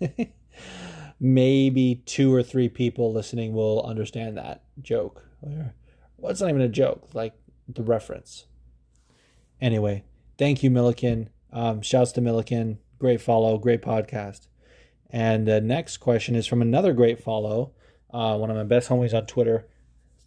Maybe 1.20 2.02
two 2.06 2.34
or 2.34 2.42
three 2.42 2.68
people 2.68 3.12
listening 3.12 3.52
will 3.52 3.82
understand 3.82 4.36
that 4.36 4.64
joke. 4.80 5.24
Well, 5.40 6.30
it's 6.30 6.40
not 6.40 6.50
even 6.50 6.62
a 6.62 6.68
joke, 6.68 7.08
like 7.14 7.34
the 7.68 7.82
reference. 7.82 8.46
Anyway, 9.60 10.04
thank 10.38 10.62
you, 10.62 10.70
Milliken. 10.70 11.30
Um, 11.52 11.82
shouts 11.82 12.12
to 12.12 12.20
Milliken. 12.20 12.78
Great 12.98 13.20
follow, 13.20 13.58
great 13.58 13.82
podcast. 13.82 14.48
And 15.10 15.46
the 15.46 15.60
next 15.60 15.98
question 15.98 16.34
is 16.34 16.46
from 16.46 16.62
another 16.62 16.92
great 16.92 17.22
follow, 17.22 17.72
uh, 18.12 18.36
one 18.38 18.50
of 18.50 18.56
my 18.56 18.64
best 18.64 18.88
homies 18.88 19.14
on 19.14 19.26
Twitter, 19.26 19.68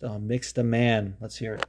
uh, 0.04 0.20
Mixed 0.20 0.58
a 0.58 0.64
Man. 0.64 1.18
Let's 1.20 1.38
hear 1.38 1.56
it. 1.56 1.66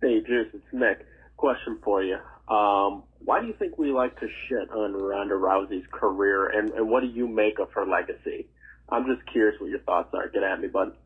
Hey, 0.00 0.20
Juice, 0.20 0.48
it's 0.54 0.64
Nick. 0.72 1.04
Question 1.36 1.78
for 1.82 2.02
you. 2.02 2.18
Um, 2.48 3.02
why 3.28 3.42
do 3.42 3.46
you 3.46 3.52
think 3.52 3.76
we 3.76 3.92
like 3.92 4.18
to 4.20 4.26
shit 4.48 4.70
on 4.70 4.94
Ronda 4.94 5.34
Rousey's 5.34 5.86
career, 5.92 6.46
and, 6.46 6.70
and 6.70 6.88
what 6.88 7.02
do 7.02 7.08
you 7.08 7.28
make 7.28 7.58
of 7.58 7.70
her 7.72 7.84
legacy? 7.84 8.48
I'm 8.88 9.04
just 9.04 9.20
curious 9.30 9.60
what 9.60 9.68
your 9.68 9.80
thoughts 9.80 10.14
are. 10.14 10.30
Get 10.30 10.42
at 10.42 10.58
me, 10.58 10.68
bud. 10.68 10.96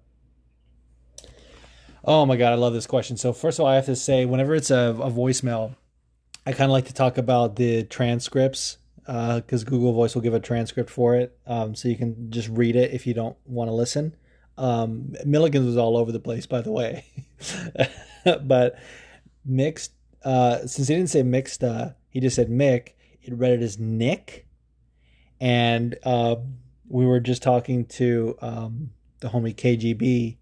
Oh 2.04 2.24
my 2.24 2.36
god, 2.36 2.52
I 2.52 2.54
love 2.54 2.74
this 2.74 2.86
question. 2.86 3.16
So 3.16 3.32
first 3.32 3.58
of 3.58 3.64
all, 3.64 3.72
I 3.72 3.74
have 3.74 3.86
to 3.86 3.96
say, 3.96 4.24
whenever 4.24 4.54
it's 4.54 4.70
a, 4.70 4.96
a 5.02 5.10
voicemail, 5.10 5.74
I 6.46 6.52
kind 6.52 6.70
of 6.70 6.70
like 6.70 6.84
to 6.84 6.94
talk 6.94 7.18
about 7.18 7.56
the 7.56 7.82
transcripts 7.82 8.78
because 8.98 9.64
uh, 9.64 9.66
Google 9.66 9.92
Voice 9.92 10.14
will 10.14 10.22
give 10.22 10.34
a 10.34 10.38
transcript 10.38 10.90
for 10.90 11.16
it, 11.16 11.36
um, 11.48 11.74
so 11.74 11.88
you 11.88 11.96
can 11.96 12.30
just 12.30 12.48
read 12.50 12.76
it 12.76 12.92
if 12.92 13.04
you 13.04 13.14
don't 13.14 13.36
want 13.46 13.66
to 13.66 13.74
listen. 13.74 14.14
Um, 14.56 15.16
Milliken's 15.26 15.66
was 15.66 15.76
all 15.76 15.96
over 15.96 16.12
the 16.12 16.20
place, 16.20 16.46
by 16.46 16.60
the 16.60 16.70
way, 16.70 17.04
but 18.24 18.78
mixed. 19.44 19.94
Uh, 20.24 20.58
since 20.68 20.86
he 20.86 20.94
didn't 20.94 21.10
say 21.10 21.24
mixed, 21.24 21.64
uh, 21.64 21.90
he 22.12 22.20
just 22.20 22.36
said 22.36 22.48
Mick. 22.48 22.90
It 23.22 23.34
read 23.34 23.52
it 23.52 23.62
as 23.62 23.78
Nick, 23.78 24.46
and 25.40 25.96
uh, 26.04 26.36
we 26.88 27.04
were 27.04 27.20
just 27.20 27.42
talking 27.42 27.84
to 27.86 28.36
um, 28.40 28.90
the 29.20 29.28
homie 29.28 29.54
KGB, 29.54 30.36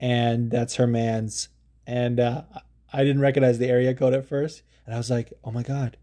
and 0.00 0.50
that's 0.50 0.76
her 0.76 0.86
man's. 0.86 1.48
And 1.86 2.20
uh, 2.20 2.42
I 2.92 3.04
didn't 3.04 3.22
recognize 3.22 3.58
the 3.58 3.68
area 3.68 3.94
code 3.94 4.14
at 4.14 4.26
first, 4.26 4.62
and 4.84 4.94
I 4.94 4.98
was 4.98 5.10
like, 5.10 5.32
"Oh 5.44 5.50
my 5.50 5.62
god, 5.62 5.96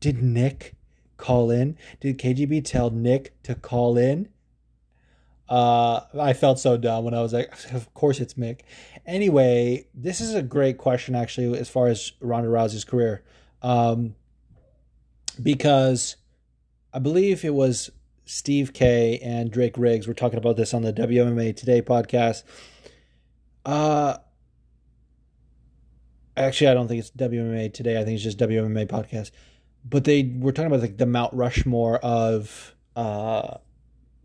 did 0.00 0.22
Nick?" 0.22 0.74
call 1.16 1.50
in? 1.50 1.76
Did 2.00 2.18
KGB 2.18 2.64
tell 2.64 2.90
Nick 2.90 3.40
to 3.44 3.54
call 3.54 3.96
in? 3.96 4.28
Uh, 5.48 6.00
I 6.18 6.32
felt 6.32 6.58
so 6.58 6.76
dumb 6.76 7.04
when 7.04 7.14
I 7.14 7.20
was 7.20 7.32
like, 7.32 7.52
of 7.72 7.92
course 7.94 8.20
it's 8.20 8.34
Mick. 8.34 8.60
Anyway, 9.06 9.86
this 9.94 10.20
is 10.20 10.34
a 10.34 10.42
great 10.42 10.78
question 10.78 11.14
actually 11.14 11.58
as 11.58 11.68
far 11.68 11.86
as 11.88 12.12
Ronda 12.20 12.48
Rousey's 12.48 12.84
career, 12.84 13.22
um, 13.62 14.14
because 15.42 16.16
I 16.92 16.98
believe 16.98 17.44
it 17.44 17.54
was 17.54 17.90
Steve 18.24 18.72
K 18.72 19.18
and 19.22 19.50
Drake 19.50 19.76
Riggs 19.76 20.06
were 20.06 20.14
talking 20.14 20.38
about 20.38 20.56
this 20.56 20.72
on 20.72 20.82
the 20.82 20.92
WMMA 20.92 21.56
Today 21.56 21.82
podcast. 21.82 22.42
Uh, 23.64 24.16
actually, 26.36 26.68
I 26.68 26.74
don't 26.74 26.88
think 26.88 27.00
it's 27.00 27.10
WMMA 27.10 27.72
Today. 27.72 28.00
I 28.00 28.04
think 28.04 28.14
it's 28.14 28.24
just 28.24 28.38
WMMA 28.38 28.86
podcast. 28.86 29.30
But 29.84 30.04
they 30.04 30.34
were 30.38 30.52
talking 30.52 30.68
about 30.68 30.80
like 30.80 30.96
the 30.96 31.06
Mount 31.06 31.34
Rushmore 31.34 31.98
of 31.98 32.74
uh, 32.96 33.58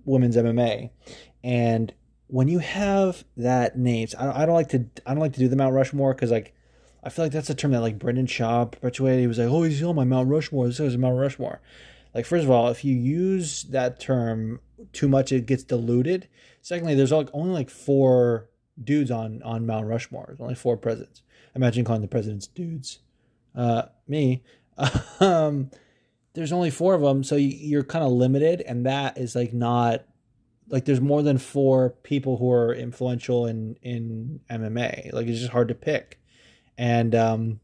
women's 0.06 0.38
MMA, 0.38 0.92
and 1.44 1.94
when 2.28 2.48
you 2.48 2.60
have 2.60 3.26
that 3.36 3.78
names, 3.78 4.16
I, 4.16 4.44
I 4.44 4.46
don't 4.46 4.56
like 4.56 4.70
to 4.70 4.86
I 5.06 5.14
don't 5.14 5.20
like 5.20 5.34
to 5.34 5.40
do 5.40 5.48
the 5.48 5.56
Mount 5.56 5.74
Rushmore 5.74 6.14
because 6.14 6.32
like 6.32 6.54
I 7.04 7.10
feel 7.10 7.26
like 7.26 7.32
that's 7.32 7.50
a 7.50 7.56
term 7.56 7.72
that 7.72 7.82
like 7.82 8.00
Brendan 8.00 8.28
Schaub 8.28 8.74
perpetuated. 8.74 9.22
He 9.22 9.28
was 9.28 9.40
like, 9.40 9.48
"Oh, 9.48 9.64
he's 9.64 9.82
on 9.84 9.96
my 9.96 10.04
Mount 10.04 10.30
Rushmore. 10.30 10.68
This 10.68 10.80
is 10.80 10.98
Mount 10.98 11.18
Rushmore." 11.18 11.62
Like, 12.14 12.26
first 12.26 12.44
of 12.44 12.50
all, 12.50 12.70
if 12.70 12.84
you 12.84 12.96
use 12.96 13.64
that 13.64 14.00
term 14.00 14.60
too 14.94 15.08
much, 15.08 15.32
it 15.32 15.46
gets 15.46 15.64
diluted. 15.64 16.28
Secondly, 16.62 16.96
there's 16.96 17.12
like 17.12 17.30
only 17.34 17.52
like 17.52 17.70
four 17.70 18.50
dudes 18.82 19.12
on 19.12 19.42
on 19.44 19.66
Mount 19.66 19.88
Rushmore. 19.88 20.26
There's 20.28 20.42
only 20.42 20.56
four 20.56 20.78
presidents. 20.78 21.22
Imagine 21.56 21.86
calling 21.86 22.02
the 22.02 22.08
presidents 22.08 22.48
dudes. 22.48 23.00
Uh, 23.56 23.84
me. 24.08 24.44
um, 25.20 25.72
there's 26.34 26.52
only 26.52 26.70
four 26.70 26.94
of 26.94 27.02
them, 27.02 27.24
so 27.24 27.36
you're 27.36 27.84
kind 27.84 28.06
of 28.06 28.12
limited, 28.12 28.62
and 28.62 28.86
that 28.86 29.18
is 29.18 29.36
like 29.36 29.54
not 29.54 30.04
like 30.70 30.86
there's 30.86 31.02
more 31.02 31.22
than 31.22 31.38
four 31.38 31.92
people 32.04 32.38
who 32.38 32.52
are 32.52 32.74
influential 32.74 33.46
in 33.46 33.76
in 33.82 34.40
MMA. 34.50 35.14
Like 35.14 35.28
it's 35.28 35.40
just 35.40 35.52
hard 35.52 35.68
to 35.70 35.76
pick. 35.76 36.19
And 36.80 37.14
um, 37.14 37.60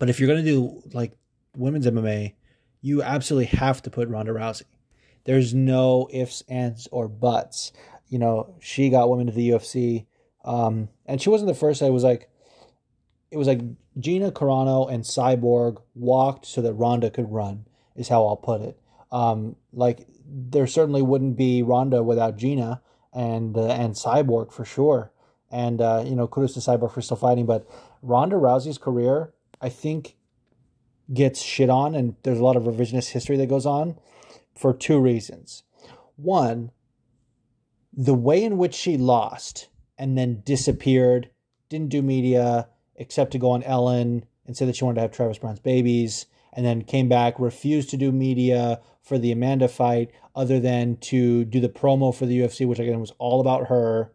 but 0.00 0.10
if 0.10 0.18
you're 0.18 0.28
gonna 0.28 0.42
do 0.42 0.82
like 0.92 1.12
women's 1.56 1.86
MMA, 1.86 2.34
you 2.82 3.00
absolutely 3.00 3.56
have 3.56 3.80
to 3.82 3.90
put 3.90 4.08
Ronda 4.08 4.32
Rousey. 4.32 4.64
There's 5.24 5.54
no 5.54 6.08
ifs, 6.12 6.42
ands, 6.48 6.88
or 6.90 7.06
buts. 7.06 7.72
You 8.08 8.18
know, 8.18 8.56
she 8.58 8.90
got 8.90 9.08
women 9.08 9.28
to 9.28 9.32
the 9.32 9.50
UFC, 9.50 10.06
um, 10.44 10.88
and 11.06 11.22
she 11.22 11.30
wasn't 11.30 11.48
the 11.48 11.54
first. 11.54 11.82
I 11.82 11.90
was 11.90 12.02
like, 12.02 12.28
it 13.30 13.36
was 13.36 13.46
like 13.46 13.60
Gina 13.96 14.32
Carano 14.32 14.92
and 14.92 15.04
Cyborg 15.04 15.80
walked 15.94 16.46
so 16.46 16.60
that 16.62 16.74
Ronda 16.74 17.10
could 17.10 17.30
run. 17.30 17.64
Is 17.94 18.08
how 18.08 18.26
I'll 18.26 18.36
put 18.36 18.60
it. 18.60 18.76
Um, 19.12 19.54
like 19.72 20.04
there 20.28 20.66
certainly 20.66 21.00
wouldn't 21.00 21.36
be 21.36 21.62
Ronda 21.62 22.02
without 22.02 22.36
Gina 22.36 22.82
and 23.12 23.56
uh, 23.56 23.68
and 23.68 23.94
Cyborg 23.94 24.52
for 24.52 24.64
sure. 24.64 25.12
And 25.48 25.80
uh, 25.80 26.02
you 26.04 26.16
know, 26.16 26.26
kudos 26.26 26.54
to 26.54 26.60
Cyborg 26.60 26.92
for 26.92 27.00
still 27.00 27.16
fighting. 27.16 27.46
But 27.46 27.68
Ronda 28.02 28.36
Rousey's 28.36 28.78
career, 28.78 29.32
I 29.60 29.68
think, 29.68 30.16
gets 31.12 31.42
shit 31.42 31.70
on, 31.70 31.94
and 31.94 32.16
there's 32.22 32.38
a 32.38 32.44
lot 32.44 32.56
of 32.56 32.64
revisionist 32.64 33.10
history 33.10 33.36
that 33.36 33.48
goes 33.48 33.66
on 33.66 33.98
for 34.54 34.72
two 34.72 34.98
reasons. 34.98 35.62
One, 36.16 36.70
the 37.92 38.14
way 38.14 38.42
in 38.42 38.58
which 38.58 38.74
she 38.74 38.96
lost 38.96 39.68
and 39.98 40.16
then 40.16 40.42
disappeared, 40.44 41.30
didn't 41.68 41.88
do 41.88 42.02
media 42.02 42.68
except 42.96 43.32
to 43.32 43.38
go 43.38 43.50
on 43.50 43.62
Ellen 43.62 44.24
and 44.46 44.56
say 44.56 44.66
that 44.66 44.76
she 44.76 44.84
wanted 44.84 44.96
to 44.96 45.00
have 45.02 45.12
Travis 45.12 45.38
Browne's 45.38 45.60
babies, 45.60 46.26
and 46.52 46.64
then 46.64 46.82
came 46.82 47.08
back, 47.08 47.38
refused 47.38 47.90
to 47.90 47.96
do 47.96 48.10
media 48.10 48.80
for 49.02 49.18
the 49.18 49.30
Amanda 49.32 49.68
fight, 49.68 50.10
other 50.34 50.58
than 50.58 50.96
to 50.96 51.44
do 51.44 51.60
the 51.60 51.68
promo 51.68 52.14
for 52.14 52.26
the 52.26 52.38
UFC, 52.40 52.66
which 52.66 52.78
again 52.78 53.00
was 53.00 53.12
all 53.18 53.40
about 53.40 53.68
her. 53.68 54.12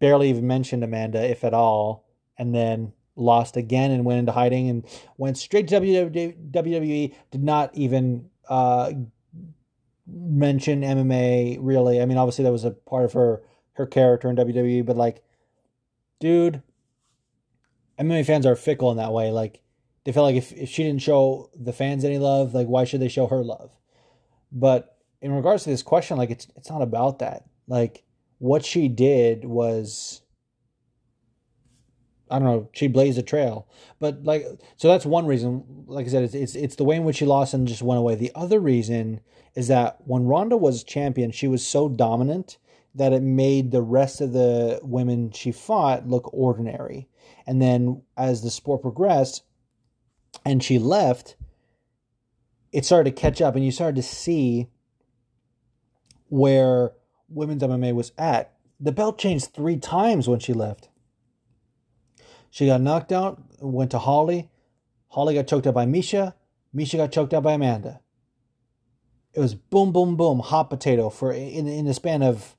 Barely 0.00 0.30
even 0.30 0.46
mentioned 0.46 0.82
Amanda, 0.82 1.22
if 1.28 1.44
at 1.44 1.54
all, 1.54 2.05
and 2.38 2.54
then 2.54 2.92
lost 3.16 3.56
again 3.56 3.90
and 3.90 4.04
went 4.04 4.18
into 4.18 4.32
hiding 4.32 4.68
and 4.68 4.84
went 5.16 5.38
straight 5.38 5.68
to 5.68 5.80
WWE. 5.80 7.14
Did 7.30 7.42
not 7.42 7.74
even 7.74 8.28
uh, 8.48 8.92
mention 10.06 10.82
MMA 10.82 11.58
really. 11.60 12.00
I 12.00 12.06
mean, 12.06 12.18
obviously 12.18 12.44
that 12.44 12.52
was 12.52 12.64
a 12.64 12.70
part 12.70 13.04
of 13.04 13.12
her 13.14 13.42
her 13.74 13.86
character 13.86 14.30
in 14.30 14.36
WWE, 14.36 14.86
but 14.86 14.96
like, 14.96 15.22
dude, 16.18 16.62
MMA 17.98 18.24
fans 18.24 18.46
are 18.46 18.56
fickle 18.56 18.90
in 18.90 18.96
that 18.96 19.12
way. 19.12 19.30
Like, 19.30 19.60
they 20.04 20.12
felt 20.12 20.24
like 20.24 20.36
if, 20.36 20.52
if 20.52 20.70
she 20.70 20.82
didn't 20.82 21.02
show 21.02 21.50
the 21.54 21.74
fans 21.74 22.04
any 22.04 22.18
love, 22.18 22.54
like 22.54 22.68
why 22.68 22.84
should 22.84 23.00
they 23.00 23.08
show 23.08 23.26
her 23.26 23.42
love? 23.42 23.70
But 24.52 24.96
in 25.20 25.32
regards 25.32 25.64
to 25.64 25.70
this 25.70 25.82
question, 25.82 26.16
like 26.16 26.30
it's 26.30 26.46
it's 26.56 26.70
not 26.70 26.82
about 26.82 27.18
that. 27.18 27.44
Like 27.66 28.04
what 28.38 28.64
she 28.64 28.88
did 28.88 29.44
was 29.44 30.22
I 32.30 32.38
don't 32.38 32.48
know, 32.48 32.68
she 32.72 32.88
blazed 32.88 33.18
a 33.18 33.22
trail. 33.22 33.68
But 33.98 34.24
like 34.24 34.46
so 34.76 34.88
that's 34.88 35.06
one 35.06 35.26
reason, 35.26 35.64
like 35.86 36.06
I 36.06 36.10
said, 36.10 36.24
it's 36.24 36.34
it's 36.34 36.54
it's 36.54 36.76
the 36.76 36.84
way 36.84 36.96
in 36.96 37.04
which 37.04 37.16
she 37.16 37.26
lost 37.26 37.54
and 37.54 37.68
just 37.68 37.82
went 37.82 37.98
away. 37.98 38.14
The 38.14 38.32
other 38.34 38.60
reason 38.60 39.20
is 39.54 39.68
that 39.68 39.98
when 40.06 40.26
Ronda 40.26 40.56
was 40.56 40.84
champion, 40.84 41.30
she 41.30 41.48
was 41.48 41.66
so 41.66 41.88
dominant 41.88 42.58
that 42.94 43.12
it 43.12 43.22
made 43.22 43.70
the 43.70 43.82
rest 43.82 44.20
of 44.20 44.32
the 44.32 44.80
women 44.82 45.30
she 45.30 45.52
fought 45.52 46.08
look 46.08 46.32
ordinary. 46.32 47.08
And 47.46 47.60
then 47.60 48.02
as 48.16 48.42
the 48.42 48.50
sport 48.50 48.82
progressed, 48.82 49.42
and 50.44 50.62
she 50.62 50.78
left, 50.78 51.36
it 52.72 52.84
started 52.84 53.14
to 53.14 53.20
catch 53.20 53.40
up, 53.40 53.54
and 53.54 53.64
you 53.64 53.70
started 53.70 53.96
to 53.96 54.02
see 54.02 54.68
where 56.28 56.92
women's 57.28 57.62
MMA 57.62 57.94
was 57.94 58.12
at. 58.18 58.52
The 58.80 58.92
belt 58.92 59.18
changed 59.18 59.52
three 59.52 59.76
times 59.76 60.28
when 60.28 60.40
she 60.40 60.52
left. 60.52 60.88
She 62.56 62.64
got 62.64 62.80
knocked 62.80 63.12
out, 63.12 63.38
went 63.60 63.90
to 63.90 63.98
Holly. 63.98 64.48
Holly 65.08 65.34
got 65.34 65.46
choked 65.46 65.66
out 65.66 65.74
by 65.74 65.84
Miesha. 65.84 66.32
Miesha 66.74 66.96
got 66.96 67.12
choked 67.12 67.34
out 67.34 67.42
by 67.42 67.52
Amanda. 67.52 68.00
It 69.34 69.40
was 69.40 69.54
boom, 69.54 69.92
boom, 69.92 70.16
boom, 70.16 70.38
hot 70.38 70.70
potato 70.70 71.10
for 71.10 71.34
in 71.34 71.68
in 71.68 71.84
the 71.84 71.92
span 71.92 72.22
of, 72.22 72.56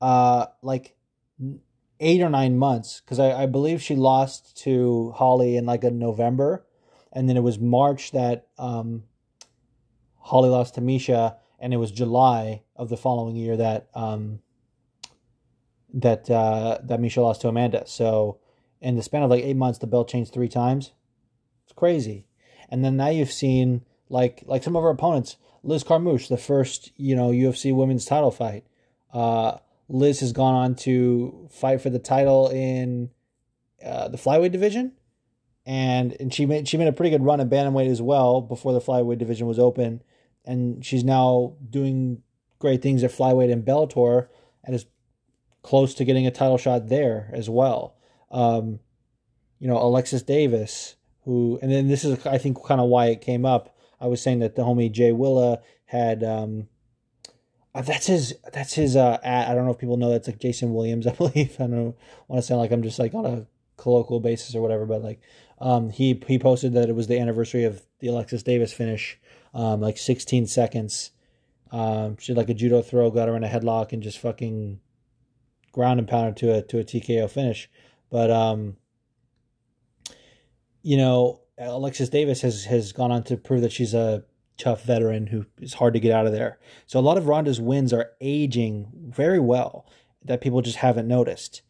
uh, 0.00 0.46
like 0.62 0.94
eight 1.98 2.22
or 2.22 2.30
nine 2.30 2.56
months. 2.58 3.00
Because 3.00 3.18
I, 3.18 3.42
I 3.42 3.46
believe 3.46 3.82
she 3.82 3.96
lost 3.96 4.56
to 4.58 5.10
Holly 5.16 5.56
in 5.56 5.66
like 5.66 5.82
a 5.82 5.90
November, 5.90 6.64
and 7.12 7.28
then 7.28 7.36
it 7.36 7.42
was 7.42 7.58
March 7.58 8.12
that 8.12 8.46
um, 8.56 9.02
Holly 10.18 10.48
lost 10.48 10.76
to 10.76 10.80
Miesha, 10.80 11.34
and 11.58 11.74
it 11.74 11.78
was 11.78 11.90
July 11.90 12.62
of 12.76 12.88
the 12.88 12.96
following 12.96 13.34
year 13.34 13.56
that 13.56 13.88
um, 13.96 14.38
that 15.92 16.30
uh, 16.30 16.78
that 16.84 17.00
Miesha 17.00 17.20
lost 17.20 17.40
to 17.40 17.48
Amanda. 17.48 17.82
So 17.84 18.38
in 18.80 18.96
the 18.96 19.02
span 19.02 19.22
of 19.22 19.30
like 19.30 19.44
eight 19.44 19.56
months, 19.56 19.78
the 19.78 19.86
belt 19.86 20.08
changed 20.08 20.32
three 20.32 20.48
times. 20.48 20.92
It's 21.64 21.72
crazy. 21.72 22.26
And 22.68 22.84
then 22.84 22.96
now 22.96 23.08
you've 23.08 23.32
seen 23.32 23.84
like 24.08 24.42
like 24.46 24.62
some 24.62 24.76
of 24.76 24.84
our 24.84 24.90
opponents, 24.90 25.36
Liz 25.62 25.84
Carmouche, 25.84 26.28
the 26.28 26.36
first 26.36 26.92
you 26.96 27.14
know 27.14 27.30
UFC 27.30 27.74
women's 27.74 28.04
title 28.04 28.30
fight. 28.30 28.64
Uh, 29.12 29.58
Liz 29.88 30.20
has 30.20 30.32
gone 30.32 30.54
on 30.54 30.74
to 30.76 31.48
fight 31.50 31.80
for 31.80 31.90
the 31.90 31.98
title 31.98 32.48
in 32.48 33.10
uh, 33.84 34.08
the 34.08 34.18
flyweight 34.18 34.52
division 34.52 34.92
and 35.68 36.16
and 36.18 36.32
she 36.32 36.46
made 36.46 36.66
she 36.66 36.78
made 36.78 36.88
a 36.88 36.92
pretty 36.92 37.10
good 37.10 37.22
run 37.22 37.40
at 37.40 37.50
bantamweight 37.50 37.90
as 37.90 38.00
well 38.00 38.40
before 38.40 38.72
the 38.72 38.80
flyweight 38.80 39.18
division 39.18 39.46
was 39.46 39.58
open, 39.58 40.02
and 40.46 40.84
she's 40.84 41.04
now 41.04 41.56
doing 41.68 42.22
great 42.58 42.80
things 42.80 43.04
at 43.04 43.10
flyweight 43.10 43.52
and 43.52 43.66
Bellator, 43.66 44.28
and 44.64 44.74
is 44.74 44.86
close 45.62 45.92
to 45.92 46.06
getting 46.06 46.26
a 46.26 46.30
title 46.30 46.56
shot 46.56 46.88
there 46.88 47.30
as 47.34 47.50
well. 47.50 47.94
Um, 48.30 48.80
you 49.58 49.68
know, 49.68 49.78
Alexis 49.78 50.22
Davis, 50.22 50.96
who, 51.24 51.58
and 51.62 51.70
then 51.70 51.88
this 51.88 52.04
is 52.04 52.24
I 52.26 52.38
think 52.38 52.62
kind 52.64 52.80
of 52.80 52.88
why 52.88 53.06
it 53.06 53.20
came 53.20 53.44
up. 53.44 53.76
I 54.00 54.06
was 54.06 54.22
saying 54.22 54.38
that 54.40 54.54
the 54.54 54.62
homie 54.62 54.92
Jay 54.92 55.12
Willa 55.12 55.60
had. 55.86 56.22
Um, 56.22 56.68
uh, 57.74 57.82
that's 57.82 58.06
his. 58.06 58.34
That's 58.52 58.74
his. 58.74 58.96
Uh, 58.96 59.18
I 59.22 59.54
don't 59.54 59.64
know 59.64 59.72
if 59.72 59.78
people 59.78 59.96
know 59.96 60.10
that's 60.10 60.28
like 60.28 60.38
Jason 60.38 60.74
Williams. 60.74 61.06
I 61.08 61.12
believe. 61.12 61.56
I 61.60 61.66
don't 61.66 61.96
want 62.28 62.42
to 62.42 62.42
sound 62.42 62.60
like 62.60 62.70
I'm 62.70 62.82
just 62.82 62.98
like 62.98 63.14
on 63.14 63.26
a 63.26 63.46
colloquial 63.76 64.20
basis 64.20 64.54
or 64.54 64.60
whatever, 64.60 64.86
but 64.86 65.02
like 65.02 65.20
um, 65.60 65.90
he 65.90 66.22
he 66.26 66.38
posted 66.38 66.74
that 66.74 66.88
it 66.88 66.94
was 66.94 67.06
the 67.06 67.18
anniversary 67.18 67.64
of 67.64 67.82
the 68.00 68.08
Alexis 68.08 68.42
Davis 68.42 68.72
finish, 68.72 69.18
um, 69.54 69.80
like 69.80 69.98
16 69.98 70.46
seconds. 70.46 71.10
Um, 71.70 72.16
she 72.18 72.32
had 72.32 72.38
like 72.38 72.48
a 72.48 72.54
judo 72.54 72.82
throw, 72.82 73.10
got 73.10 73.28
her 73.28 73.36
in 73.36 73.44
a 73.44 73.48
headlock, 73.48 73.92
and 73.92 74.02
just 74.02 74.18
fucking 74.18 74.80
ground 75.72 75.98
and 75.98 76.08
pounded 76.08 76.36
to 76.38 76.54
a 76.54 76.62
to 76.62 76.78
a 76.78 76.84
TKO 76.84 77.30
finish. 77.30 77.70
But 78.10 78.30
um, 78.30 78.76
you 80.82 80.96
know, 80.96 81.40
Alexis 81.58 82.08
Davis 82.08 82.42
has 82.42 82.64
has 82.64 82.92
gone 82.92 83.12
on 83.12 83.22
to 83.24 83.36
prove 83.36 83.62
that 83.62 83.72
she's 83.72 83.94
a 83.94 84.24
tough 84.56 84.84
veteran 84.84 85.28
who 85.28 85.46
is 85.60 85.74
hard 85.74 85.94
to 85.94 86.00
get 86.00 86.12
out 86.12 86.26
of 86.26 86.32
there. 86.32 86.58
So 86.86 86.98
a 86.98 87.00
lot 87.00 87.16
of 87.16 87.28
Ronda's 87.28 87.60
wins 87.60 87.92
are 87.92 88.10
aging 88.20 88.88
very 89.08 89.38
well 89.38 89.86
that 90.24 90.40
people 90.40 90.62
just 90.62 90.78
haven't 90.78 91.06
noticed. 91.08 91.62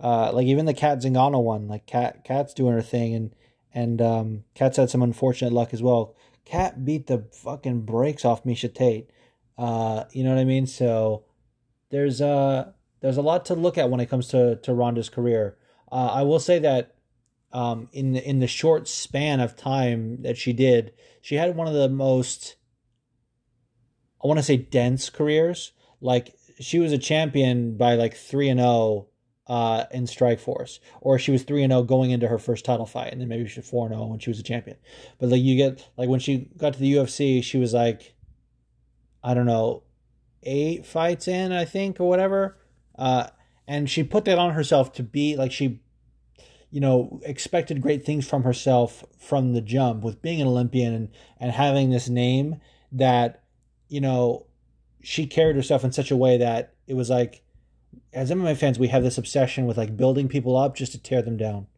Uh, 0.00 0.30
like 0.32 0.46
even 0.46 0.64
the 0.64 0.72
Cat 0.72 0.98
Zingano 0.98 1.42
one, 1.42 1.68
like 1.68 1.86
Cat 1.86 2.24
Cat's 2.24 2.54
doing 2.54 2.74
her 2.74 2.82
thing, 2.82 3.14
and 3.14 3.34
and 3.72 4.00
um, 4.02 4.44
Cat's 4.54 4.78
had 4.78 4.90
some 4.90 5.02
unfortunate 5.02 5.52
luck 5.52 5.72
as 5.74 5.82
well. 5.82 6.14
Cat 6.44 6.84
beat 6.84 7.06
the 7.06 7.26
fucking 7.32 7.82
brakes 7.82 8.24
off 8.24 8.44
Miesha 8.44 8.72
Tate. 8.72 9.10
Uh, 9.58 10.04
you 10.12 10.24
know 10.24 10.30
what 10.30 10.40
I 10.40 10.44
mean? 10.44 10.66
So 10.66 11.24
there's 11.90 12.20
uh 12.20 12.72
there's 13.00 13.16
a 13.16 13.22
lot 13.22 13.44
to 13.46 13.54
look 13.54 13.76
at 13.76 13.90
when 13.90 14.00
it 14.00 14.08
comes 14.08 14.28
to 14.28 14.56
to 14.56 14.72
Ronda's 14.72 15.08
career. 15.08 15.56
Uh, 15.90 16.10
I 16.12 16.22
will 16.22 16.40
say 16.40 16.58
that 16.60 16.94
um, 17.52 17.88
in 17.92 18.12
the, 18.12 18.28
in 18.28 18.38
the 18.38 18.46
short 18.46 18.88
span 18.88 19.40
of 19.40 19.56
time 19.56 20.22
that 20.22 20.36
she 20.36 20.52
did, 20.52 20.92
she 21.20 21.34
had 21.34 21.56
one 21.56 21.66
of 21.66 21.74
the 21.74 21.88
most 21.88 22.56
I 24.22 24.26
want 24.26 24.38
to 24.38 24.44
say 24.44 24.56
dense 24.56 25.10
careers. 25.10 25.72
Like 26.00 26.34
she 26.58 26.78
was 26.78 26.92
a 26.92 26.98
champion 26.98 27.76
by 27.76 27.94
like 27.94 28.14
three 28.14 28.48
and 28.48 28.60
zero 28.60 28.68
oh, 28.68 29.08
uh, 29.46 29.86
in 29.90 30.04
Strikeforce, 30.04 30.78
or 31.00 31.18
she 31.18 31.32
was 31.32 31.42
three 31.42 31.62
and 31.62 31.70
zero 31.70 31.80
oh 31.80 31.84
going 31.84 32.10
into 32.10 32.28
her 32.28 32.38
first 32.38 32.64
title 32.64 32.86
fight, 32.86 33.12
and 33.12 33.20
then 33.20 33.28
maybe 33.28 33.48
she 33.48 33.60
was 33.60 33.68
four 33.68 33.86
and 33.86 33.94
zero 33.94 34.06
when 34.06 34.18
she 34.18 34.30
was 34.30 34.38
a 34.38 34.44
champion. 34.44 34.76
But 35.18 35.30
like 35.30 35.42
you 35.42 35.56
get 35.56 35.88
like 35.96 36.08
when 36.08 36.20
she 36.20 36.50
got 36.56 36.74
to 36.74 36.78
the 36.78 36.94
UFC, 36.94 37.42
she 37.42 37.58
was 37.58 37.72
like, 37.72 38.14
I 39.24 39.34
don't 39.34 39.46
know, 39.46 39.84
eight 40.42 40.86
fights 40.86 41.28
in, 41.28 41.52
I 41.52 41.64
think, 41.64 42.00
or 42.00 42.08
whatever. 42.08 42.58
Uh, 42.98 43.28
and 43.70 43.88
she 43.88 44.02
put 44.02 44.24
that 44.24 44.36
on 44.36 44.54
herself 44.54 44.92
to 44.94 45.04
be 45.04 45.36
like 45.36 45.52
she, 45.52 45.78
you 46.72 46.80
know, 46.80 47.20
expected 47.24 47.80
great 47.80 48.04
things 48.04 48.26
from 48.26 48.42
herself 48.42 49.04
from 49.16 49.52
the 49.52 49.60
jump 49.60 50.02
with 50.02 50.20
being 50.20 50.40
an 50.40 50.48
Olympian 50.48 50.92
and, 50.92 51.08
and 51.38 51.52
having 51.52 51.88
this 51.88 52.08
name 52.08 52.60
that, 52.90 53.44
you 53.86 54.00
know, 54.00 54.46
she 55.04 55.24
carried 55.24 55.54
herself 55.54 55.84
in 55.84 55.92
such 55.92 56.10
a 56.10 56.16
way 56.16 56.36
that 56.36 56.74
it 56.88 56.94
was 56.94 57.10
like, 57.10 57.44
as 58.12 58.32
MMA 58.32 58.56
fans, 58.56 58.76
we 58.76 58.88
have 58.88 59.04
this 59.04 59.18
obsession 59.18 59.66
with 59.66 59.78
like 59.78 59.96
building 59.96 60.26
people 60.26 60.56
up 60.56 60.74
just 60.74 60.90
to 60.90 60.98
tear 60.98 61.22
them 61.22 61.36
down. 61.36 61.68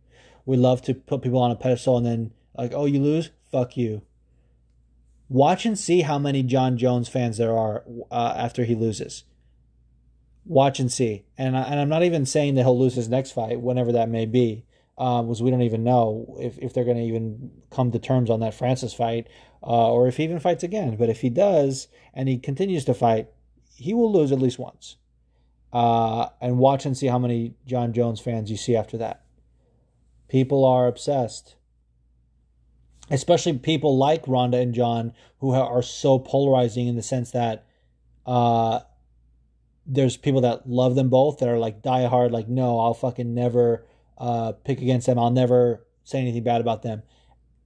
We 0.47 0.57
love 0.57 0.80
to 0.82 0.95
put 0.95 1.20
people 1.20 1.40
on 1.40 1.51
a 1.51 1.57
pedestal 1.57 1.99
and 1.99 2.07
then 2.07 2.32
like, 2.57 2.72
oh, 2.74 2.86
you 2.86 3.01
lose, 3.01 3.28
fuck 3.51 3.76
you. 3.76 4.01
Watch 5.28 5.66
and 5.66 5.78
see 5.78 6.01
how 6.01 6.18
many 6.18 6.43
Jon 6.43 6.78
Jones 6.78 7.11
fans 7.11 7.36
there 7.36 7.55
are 7.55 7.84
uh, 8.11 8.32
after 8.34 8.64
he 8.64 8.74
loses. 8.74 9.24
Watch 10.45 10.80
and 10.80 10.90
see, 10.90 11.24
and 11.38 11.57
I, 11.57 11.62
and 11.62 11.78
I'm 11.78 11.88
not 11.88 12.03
even 12.03 12.26
saying 12.26 12.57
that 12.57 12.62
he'll 12.62 12.78
lose 12.78 12.95
his 12.95 13.09
next 13.09 13.30
fight, 13.30 13.61
whenever 13.61 13.93
that 13.93 14.09
may 14.09 14.26
be, 14.26 14.64
um, 14.99 15.26
because 15.26 15.40
we 15.43 15.51
don't 15.51 15.62
even 15.62 15.84
know 15.84 16.36
if, 16.40 16.59
if 16.59 16.74
they're 16.74 16.84
going 16.84 16.97
to 16.97 17.03
even 17.05 17.53
come 17.70 17.93
to 17.93 17.99
terms 18.01 18.28
on 18.28 18.40
that 18.40 18.55
Francis 18.55 18.93
fight, 18.93 19.28
uh, 19.62 19.93
or 19.93 20.09
if 20.09 20.16
he 20.16 20.24
even 20.24 20.40
fights 20.40 20.64
again. 20.64 20.97
But 20.97 21.09
if 21.09 21.20
he 21.20 21.30
does 21.30 21.86
and 22.12 22.28
he 22.28 22.38
continues 22.38 22.84
to 22.86 22.95
fight, 22.95 23.28
he 23.76 23.95
will 23.95 24.12
lose 24.12 24.32
at 24.32 24.40
least 24.40 24.59
once. 24.59 24.97
Uh, 25.72 26.28
and 26.40 26.59
watch 26.59 26.84
and 26.84 26.99
see 26.99 27.07
how 27.07 27.18
many 27.18 27.55
Jon 27.64 27.93
Jones 27.93 28.20
fans 28.20 28.51
you 28.51 28.57
see 28.57 28.76
after 28.76 28.99
that. 28.99 29.24
People 30.28 30.64
are 30.64 30.88
obsessed 30.88 31.55
especially 33.12 33.59
people 33.59 33.97
like 33.97 34.26
Ronda 34.26 34.59
and 34.59 34.74
Jon, 34.74 35.12
who 35.38 35.53
are 35.53 35.82
so 35.82 36.18
polarizing 36.18 36.88
in 36.88 36.97
the 36.97 37.03
sense 37.03 37.30
that 37.32 37.66
uh, 38.26 38.80
there's 39.86 40.16
people 40.16 40.40
that 40.42 40.68
love 40.68 40.94
them 40.94 41.08
both 41.08 41.38
that 41.38 41.48
are 41.48 41.58
like 41.58 41.82
die 41.82 42.06
hard, 42.06 42.32
like 42.32 42.48
no, 42.48 42.78
I'll 42.78 42.94
fucking 42.94 43.34
never 43.34 43.84
uh, 44.18 44.52
pick 44.64 44.80
against 44.80 45.06
them. 45.06 45.18
I'll 45.18 45.30
never 45.30 45.84
say 46.04 46.20
anything 46.20 46.44
bad 46.44 46.60
about 46.60 46.82
them. 46.82 47.02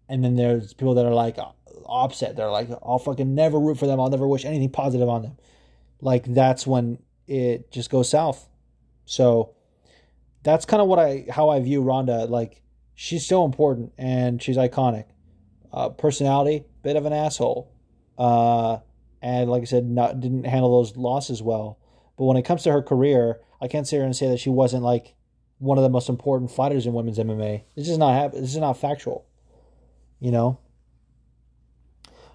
And 0.09 0.25
then 0.25 0.37
there's 0.37 0.73
people 0.73 0.95
that 0.95 1.05
are 1.05 1.15
like 1.15 1.37
opposite. 1.85 2.37
They're 2.37 2.51
like, 2.51 2.71
I'll 2.83 2.99
fucking 2.99 3.35
never 3.35 3.59
root 3.59 3.79
for 3.79 3.87
them. 3.87 4.01
I'll 4.01 4.11
never 4.11 4.27
wish 4.27 4.45
anything 4.45 4.71
positive 4.71 5.09
on 5.09 5.23
them. 5.23 5.37
Like 6.01 6.25
that's 6.25 6.67
when 6.67 6.99
it 7.27 7.71
just 7.71 7.91
goes 7.91 8.09
south. 8.09 8.49
So 9.05 9.55
that's 10.43 10.65
kind 10.65 10.81
of 10.81 10.89
what 10.89 10.99
I 10.99 11.27
how 11.31 11.49
I 11.49 11.61
view 11.61 11.83
Ronda. 11.83 12.25
Like 12.25 12.63
she's 12.95 13.27
so 13.27 13.45
important 13.45 13.93
and 13.99 14.43
she's 14.43 14.57
iconic 14.57 15.05
uh, 15.73 15.91
personality, 15.91 16.65
bit 16.83 16.97
of 16.97 17.05
an 17.05 17.13
asshole. 17.13 17.73
Uh, 18.19 18.79
and 19.21 19.51
like 19.51 19.63
I 19.63 19.67
said, 19.67 19.85
not, 19.85 20.21
didn't 20.21 20.45
handle 20.45 20.79
those 20.79 20.97
losses 20.97 21.43
well. 21.43 21.79
But 22.17 22.25
when 22.25 22.37
it 22.37 22.45
comes 22.45 22.63
to 22.63 22.73
her 22.73 22.83
career, 22.83 23.41
I 23.61 23.69
can't 23.69 23.87
sit 23.87 23.97
here 23.97 24.05
and 24.05 24.17
say 24.17 24.29
that 24.29 24.41
she 24.41 24.51
wasn't 24.51 24.83
like 24.83 25.15
one 25.59 25.79
of 25.79 25.83
the 25.83 25.91
most 25.91 26.09
important 26.09 26.51
fighters 26.51 26.87
in 26.87 26.93
women's 26.93 27.19
MMA. 27.19 27.65
This 27.75 27.89
is 27.89 27.99
not 27.99 28.33
this 28.33 28.55
is 28.55 28.57
not 28.57 28.79
factual, 28.79 29.27
you 30.21 30.31
know. 30.31 30.59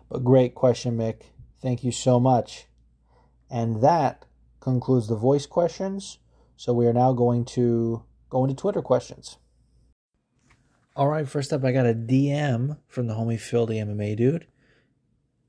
But 0.09 0.23
great 0.23 0.55
question, 0.55 0.97
Mick. 0.97 1.21
Thank 1.61 1.84
you 1.84 1.91
so 1.91 2.19
much. 2.19 2.67
And 3.49 3.82
that 3.82 4.25
concludes 4.59 5.07
the 5.07 5.15
voice 5.15 5.45
questions. 5.45 6.19
So 6.57 6.73
we 6.73 6.86
are 6.88 6.93
now 6.93 7.13
going 7.13 7.45
to 7.45 8.03
go 8.29 8.43
into 8.43 8.55
Twitter 8.55 8.82
questions. 8.82 9.38
All 10.95 11.07
right, 11.07 11.27
first 11.27 11.53
up, 11.53 11.63
I 11.63 11.71
got 11.71 11.86
a 11.86 11.93
DM 11.93 12.77
from 12.88 13.07
the 13.07 13.13
homie 13.13 13.39
Phil 13.39 13.65
the 13.65 13.75
MMA 13.75 14.17
dude 14.17 14.47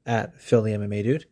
at 0.07 0.41
Phil 0.41 0.63
the 0.63 0.73
MMA 0.73 1.03
dude. 1.03 1.27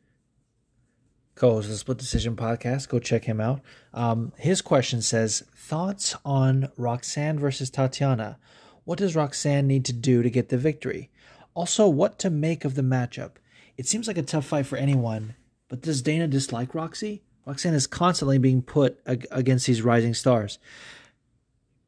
Co-host 1.41 1.68
of 1.68 1.70
the 1.70 1.78
Split 1.78 1.97
Decision 1.97 2.36
podcast. 2.36 2.91
Go 2.91 2.99
check 2.99 3.24
him 3.24 3.41
out. 3.41 3.62
Um, 3.95 4.34
his 4.36 4.61
question 4.61 5.01
says 5.01 5.43
thoughts 5.57 6.14
on 6.22 6.70
Roxanne 6.76 7.38
versus 7.38 7.70
Tatiana. 7.70 8.38
What 8.84 8.99
does 8.99 9.16
Roxanne 9.16 9.66
need 9.66 9.86
to 9.86 9.95
do 9.95 10.22
to 10.22 10.28
get 10.28 10.51
the 10.51 10.59
victory? 10.59 11.09
Also, 11.55 11.88
what 11.88 12.18
to 12.18 12.28
make 12.28 12.66
of 12.66 12.74
the 12.74 12.82
matchup? 12.82 13.36
It 13.78 13.86
seems 13.86 14.07
like 14.07 14.18
a 14.18 14.22
tough 14.22 14.45
fight 14.45 14.66
for 14.66 14.76
anyone, 14.76 15.34
but 15.70 15.80
does 15.80 16.03
Dana 16.03 16.28
dislike 16.28 16.74
Roxy? 16.74 17.22
Roxanne 17.47 17.72
is 17.72 17.86
constantly 17.86 18.36
being 18.36 18.61
put 18.61 19.01
ag- 19.07 19.26
against 19.30 19.66
these 19.66 19.80
rising 19.80 20.12
stars 20.12 20.59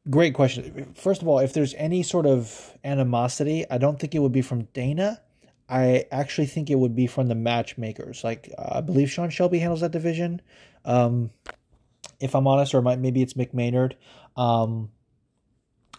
great 0.09 0.33
question. 0.33 0.93
First 0.95 1.21
of 1.21 1.27
all, 1.27 1.39
if 1.39 1.53
there's 1.53 1.73
any 1.75 2.03
sort 2.03 2.25
of 2.25 2.77
animosity, 2.83 3.65
I 3.69 3.77
don't 3.77 3.99
think 3.99 4.13
it 4.13 4.19
would 4.19 4.31
be 4.31 4.41
from 4.41 4.63
Dana. 4.73 5.21
I 5.73 6.05
actually 6.11 6.45
think 6.45 6.69
it 6.69 6.75
would 6.75 6.95
be 6.95 7.07
from 7.07 7.29
the 7.29 7.35
matchmakers. 7.35 8.23
Like 8.23 8.53
uh, 8.55 8.77
I 8.77 8.81
believe 8.81 9.09
Sean 9.09 9.31
Shelby 9.31 9.57
handles 9.57 9.81
that 9.81 9.89
division. 9.89 10.39
Um, 10.85 11.31
if 12.19 12.35
I'm 12.35 12.45
honest, 12.45 12.75
or 12.75 12.81
maybe 12.83 13.23
it's 13.23 13.33
Mick 13.33 13.55
Maynard. 13.55 13.97
Um, 14.37 14.91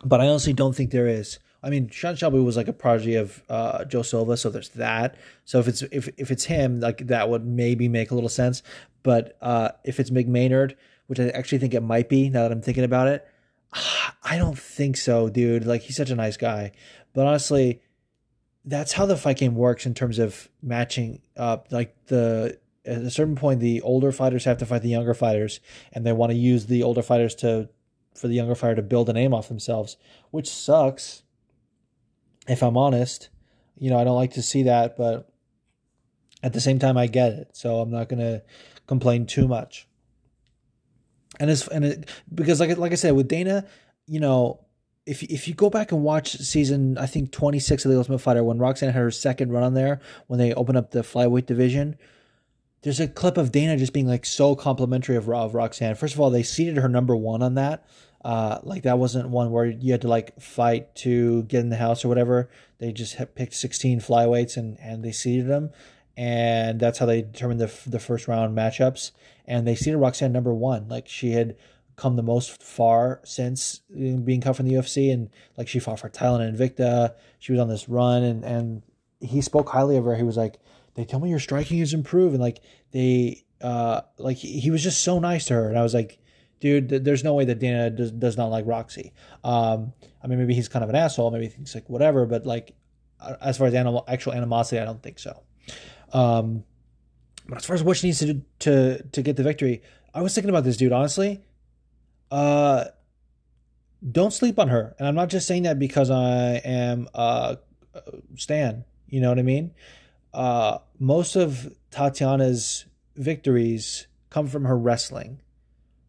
but 0.04 0.20
I 0.20 0.28
honestly 0.28 0.52
don't 0.52 0.76
think 0.76 0.92
there 0.92 1.08
is. 1.08 1.40
I 1.60 1.70
mean, 1.70 1.88
Sean 1.88 2.14
Shelby 2.14 2.38
was 2.38 2.56
like 2.56 2.68
a 2.68 2.72
prodigy 2.72 3.16
of 3.16 3.42
uh, 3.48 3.84
Joe 3.84 4.02
Silva, 4.02 4.36
so 4.36 4.48
there's 4.48 4.68
that. 4.70 5.16
So 5.44 5.58
if 5.58 5.66
it's 5.66 5.82
if 5.82 6.08
if 6.16 6.30
it's 6.30 6.44
him, 6.44 6.78
like 6.78 7.08
that 7.08 7.28
would 7.28 7.44
maybe 7.44 7.88
make 7.88 8.12
a 8.12 8.14
little 8.14 8.30
sense. 8.30 8.62
But 9.02 9.36
uh, 9.42 9.70
if 9.82 9.98
it's 9.98 10.10
Mick 10.10 10.28
Maynard, 10.28 10.76
which 11.08 11.18
I 11.18 11.30
actually 11.30 11.58
think 11.58 11.74
it 11.74 11.82
might 11.82 12.08
be, 12.08 12.28
now 12.28 12.42
that 12.42 12.52
I'm 12.52 12.62
thinking 12.62 12.84
about 12.84 13.08
it, 13.08 13.26
I 14.22 14.38
don't 14.38 14.58
think 14.58 14.96
so, 14.96 15.28
dude. 15.28 15.66
Like 15.66 15.82
he's 15.82 15.96
such 15.96 16.10
a 16.10 16.14
nice 16.14 16.36
guy. 16.36 16.70
But 17.12 17.26
honestly, 17.26 17.80
that's 18.64 18.92
how 18.92 19.06
the 19.06 19.16
fight 19.16 19.38
game 19.38 19.54
works 19.54 19.86
in 19.86 19.94
terms 19.94 20.18
of 20.18 20.48
matching 20.62 21.20
up. 21.36 21.68
Like 21.70 21.94
the 22.06 22.58
at 22.86 22.98
a 22.98 23.10
certain 23.10 23.36
point, 23.36 23.60
the 23.60 23.80
older 23.82 24.12
fighters 24.12 24.44
have 24.44 24.58
to 24.58 24.66
fight 24.66 24.82
the 24.82 24.88
younger 24.88 25.14
fighters, 25.14 25.60
and 25.92 26.04
they 26.04 26.12
want 26.12 26.32
to 26.32 26.38
use 26.38 26.66
the 26.66 26.82
older 26.82 27.02
fighters 27.02 27.34
to 27.36 27.68
for 28.14 28.28
the 28.28 28.34
younger 28.34 28.54
fighter 28.54 28.76
to 28.76 28.82
build 28.82 29.08
a 29.08 29.12
name 29.12 29.34
off 29.34 29.48
themselves, 29.48 29.96
which 30.30 30.48
sucks. 30.48 31.22
If 32.46 32.62
I'm 32.62 32.76
honest, 32.76 33.30
you 33.76 33.90
know 33.90 33.98
I 33.98 34.04
don't 34.04 34.16
like 34.16 34.34
to 34.34 34.42
see 34.42 34.64
that, 34.64 34.96
but 34.96 35.30
at 36.42 36.52
the 36.52 36.60
same 36.60 36.78
time, 36.78 36.98
I 36.98 37.06
get 37.06 37.32
it. 37.32 37.48
So 37.52 37.80
I'm 37.80 37.90
not 37.90 38.08
gonna 38.08 38.42
complain 38.86 39.26
too 39.26 39.48
much 39.48 39.88
and 41.40 41.50
it's 41.50 41.66
and 41.68 41.84
it, 41.84 42.08
because 42.32 42.60
like 42.60 42.76
like 42.76 42.92
I 42.92 42.96
said 42.96 43.14
with 43.14 43.28
Dana, 43.28 43.66
you 44.06 44.20
know, 44.20 44.60
if 45.06 45.22
if 45.24 45.46
you 45.46 45.54
go 45.54 45.70
back 45.70 45.92
and 45.92 46.02
watch 46.02 46.36
season 46.38 46.96
I 46.98 47.06
think 47.06 47.30
26 47.30 47.84
of 47.84 47.90
the 47.90 47.98
Ultimate 47.98 48.18
Fighter 48.18 48.42
when 48.42 48.58
Roxanne 48.58 48.92
had 48.92 49.00
her 49.00 49.10
second 49.10 49.52
run 49.52 49.62
on 49.62 49.74
there 49.74 50.00
when 50.26 50.38
they 50.38 50.54
opened 50.54 50.78
up 50.78 50.90
the 50.90 51.00
flyweight 51.00 51.46
division, 51.46 51.96
there's 52.82 53.00
a 53.00 53.08
clip 53.08 53.36
of 53.36 53.52
Dana 53.52 53.76
just 53.76 53.92
being 53.92 54.06
like 54.06 54.24
so 54.24 54.54
complimentary 54.54 55.16
of, 55.16 55.28
of 55.28 55.54
Roxanne. 55.54 55.94
First 55.94 56.14
of 56.14 56.20
all, 56.20 56.30
they 56.30 56.42
seated 56.42 56.76
her 56.78 56.88
number 56.88 57.16
one 57.16 57.42
on 57.42 57.54
that. 57.54 57.86
Uh, 58.24 58.58
like 58.62 58.84
that 58.84 58.98
wasn't 58.98 59.28
one 59.28 59.50
where 59.50 59.66
you 59.66 59.92
had 59.92 60.00
to 60.00 60.08
like 60.08 60.40
fight 60.40 60.94
to 60.94 61.42
get 61.42 61.60
in 61.60 61.68
the 61.68 61.76
house 61.76 62.04
or 62.04 62.08
whatever. 62.08 62.48
They 62.78 62.90
just 62.90 63.16
picked 63.34 63.54
16 63.54 64.00
flyweights 64.00 64.56
and 64.56 64.78
and 64.80 65.04
they 65.04 65.12
seated 65.12 65.46
them, 65.46 65.70
and 66.16 66.80
that's 66.80 66.98
how 66.98 67.04
they 67.04 67.20
determined 67.20 67.60
the 67.60 67.70
the 67.86 68.00
first 68.00 68.26
round 68.26 68.56
matchups 68.56 69.10
and 69.46 69.66
they 69.66 69.74
seated 69.74 69.98
Roxanne 69.98 70.32
number 70.32 70.54
one. 70.54 70.88
Like 70.88 71.08
she 71.08 71.32
had 71.32 71.56
come 71.96 72.16
the 72.16 72.22
most 72.22 72.62
far 72.62 73.20
since 73.24 73.80
being 73.88 74.40
cut 74.40 74.56
from 74.56 74.66
the 74.66 74.74
UFC, 74.74 75.12
and 75.12 75.30
like 75.56 75.68
she 75.68 75.78
fought 75.78 76.00
for 76.00 76.08
title 76.08 76.36
and 76.36 76.56
Invicta. 76.56 77.14
She 77.38 77.52
was 77.52 77.60
on 77.60 77.68
this 77.68 77.88
run, 77.88 78.22
and 78.22 78.44
and 78.44 78.82
he 79.20 79.40
spoke 79.40 79.68
highly 79.68 79.96
of 79.96 80.04
her. 80.04 80.16
He 80.16 80.22
was 80.22 80.36
like, 80.36 80.58
"They 80.94 81.04
tell 81.04 81.20
me 81.20 81.30
your 81.30 81.38
striking 81.38 81.78
has 81.78 81.94
improved," 81.94 82.34
and 82.34 82.42
like 82.42 82.60
they, 82.92 83.44
uh, 83.60 84.02
like 84.18 84.36
he, 84.36 84.60
he 84.60 84.70
was 84.70 84.82
just 84.82 85.02
so 85.02 85.18
nice 85.18 85.46
to 85.46 85.54
her, 85.54 85.68
and 85.68 85.78
I 85.78 85.82
was 85.82 85.94
like. 85.94 86.18
Dude, 86.60 86.88
there's 86.88 87.24
no 87.24 87.34
way 87.34 87.44
that 87.44 87.58
Dana 87.58 87.90
does, 87.90 88.10
does 88.10 88.38
not 88.38 88.46
like 88.46 88.64
Roxy. 88.66 89.12
Um, 89.42 89.92
I 90.22 90.28
mean, 90.28 90.38
maybe 90.38 90.54
he's 90.54 90.68
kind 90.68 90.82
of 90.82 90.88
an 90.88 90.96
asshole. 90.96 91.30
Maybe 91.30 91.44
he 91.44 91.50
thinks 91.50 91.74
like 91.74 91.90
whatever, 91.90 92.24
but 92.24 92.46
like, 92.46 92.74
uh, 93.20 93.34
as 93.42 93.58
far 93.58 93.66
as 93.66 93.74
animal, 93.74 94.02
actual 94.08 94.32
animosity, 94.32 94.80
I 94.80 94.86
don't 94.86 95.02
think 95.02 95.18
so. 95.18 95.42
Um, 96.14 96.64
but 97.46 97.58
as 97.58 97.66
far 97.66 97.74
as 97.74 97.82
what 97.82 97.98
she 97.98 98.06
needs 98.06 98.20
to 98.20 98.32
do 98.32 98.42
to 98.60 99.02
to 99.02 99.22
get 99.22 99.36
the 99.36 99.42
victory, 99.42 99.82
I 100.14 100.22
was 100.22 100.34
thinking 100.34 100.48
about 100.48 100.64
this 100.64 100.76
dude 100.76 100.92
honestly. 100.92 101.42
Uh, 102.34 102.86
don't 104.10 104.32
sleep 104.32 104.58
on 104.58 104.66
her, 104.66 104.96
and 104.98 105.06
I'm 105.06 105.14
not 105.14 105.30
just 105.30 105.46
saying 105.46 105.62
that 105.62 105.78
because 105.78 106.10
I 106.10 106.60
am 106.64 107.08
uh 107.14 107.56
Stan. 108.34 108.84
You 109.06 109.20
know 109.20 109.28
what 109.28 109.38
I 109.38 109.42
mean? 109.42 109.72
Uh, 110.32 110.78
most 110.98 111.36
of 111.36 111.72
Tatiana's 111.92 112.86
victories 113.14 114.08
come 114.30 114.48
from 114.48 114.64
her 114.64 114.76
wrestling. 114.76 115.42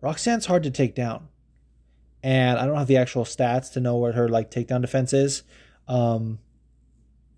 Roxanne's 0.01 0.47
hard 0.47 0.63
to 0.63 0.71
take 0.71 0.95
down. 0.95 1.27
And 2.23 2.57
I 2.57 2.65
don't 2.65 2.77
have 2.77 2.87
the 2.87 2.97
actual 2.97 3.23
stats 3.23 3.73
to 3.73 3.79
know 3.79 3.97
what 3.97 4.15
her 4.15 4.27
like 4.27 4.49
takedown 4.49 4.81
defense 4.81 5.13
is. 5.13 5.43
Um, 5.87 6.39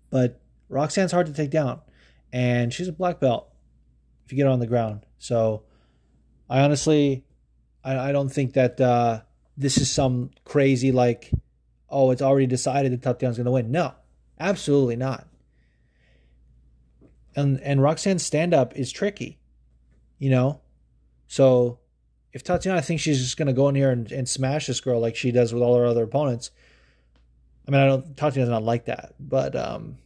but 0.08 0.40
Roxanne's 0.70 1.12
hard 1.12 1.26
to 1.26 1.34
take 1.34 1.50
down. 1.50 1.82
And 2.32 2.72
she's 2.72 2.88
a 2.88 2.92
black 2.92 3.20
belt 3.20 3.50
if 4.24 4.32
you 4.32 4.36
get 4.36 4.44
her 4.44 4.50
on 4.50 4.60
the 4.60 4.66
ground. 4.66 5.04
So 5.18 5.64
I 6.48 6.60
honestly 6.60 7.26
I, 7.88 8.08
I 8.08 8.12
don't 8.12 8.28
think 8.28 8.52
that 8.52 8.80
uh, 8.80 9.22
this 9.56 9.78
is 9.78 9.90
some 9.90 10.30
crazy 10.44 10.92
like, 10.92 11.30
oh, 11.88 12.10
it's 12.10 12.22
already 12.22 12.46
decided 12.46 12.92
that 12.92 13.02
Tatiana's 13.02 13.38
gonna 13.38 13.50
win. 13.50 13.70
No, 13.70 13.94
absolutely 14.38 14.96
not. 14.96 15.26
And 17.34 17.60
and 17.60 17.82
Roxanne's 17.82 18.24
stand 18.24 18.52
up 18.52 18.76
is 18.76 18.92
tricky, 18.92 19.38
you 20.18 20.30
know? 20.30 20.60
So 21.28 21.78
if 22.32 22.42
Tatiana 22.42 22.82
thinks 22.82 23.02
she's 23.02 23.20
just 23.20 23.36
gonna 23.36 23.52
go 23.52 23.68
in 23.68 23.74
here 23.74 23.90
and, 23.90 24.10
and 24.12 24.28
smash 24.28 24.66
this 24.66 24.80
girl 24.80 25.00
like 25.00 25.16
she 25.16 25.32
does 25.32 25.54
with 25.54 25.62
all 25.62 25.76
her 25.76 25.86
other 25.86 26.04
opponents, 26.04 26.50
I 27.66 27.70
mean 27.70 27.80
I 27.80 27.86
don't 27.86 28.16
Tatiana's 28.16 28.50
not 28.50 28.62
like 28.62 28.84
that, 28.86 29.14
but 29.18 29.56
um 29.56 29.96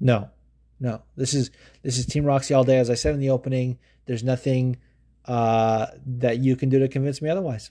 no. 0.00 0.30
No. 0.80 1.02
This 1.16 1.32
is 1.32 1.50
this 1.82 1.98
is 1.98 2.06
Team 2.06 2.24
Roxy 2.24 2.54
all 2.54 2.64
day. 2.64 2.78
As 2.78 2.90
I 2.90 2.94
said 2.94 3.14
in 3.14 3.20
the 3.20 3.30
opening, 3.30 3.78
there's 4.06 4.24
nothing 4.24 4.78
uh 5.26 5.86
that 6.06 6.38
you 6.38 6.56
can 6.56 6.68
do 6.68 6.78
to 6.78 6.88
convince 6.88 7.22
me 7.22 7.30
otherwise. 7.30 7.70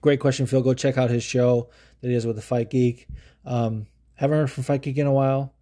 Great 0.00 0.20
question, 0.20 0.46
Phil. 0.46 0.62
Go 0.62 0.74
check 0.74 0.98
out 0.98 1.10
his 1.10 1.22
show 1.22 1.70
that 2.00 2.08
he 2.08 2.14
has 2.14 2.26
with 2.26 2.36
the 2.36 2.42
Fight 2.42 2.70
Geek. 2.70 3.08
Um, 3.46 3.86
haven't 4.14 4.36
heard 4.36 4.50
from 4.50 4.64
Fight 4.64 4.82
Geek 4.82 4.98
in 4.98 5.06
a 5.06 5.12
while. 5.12 5.54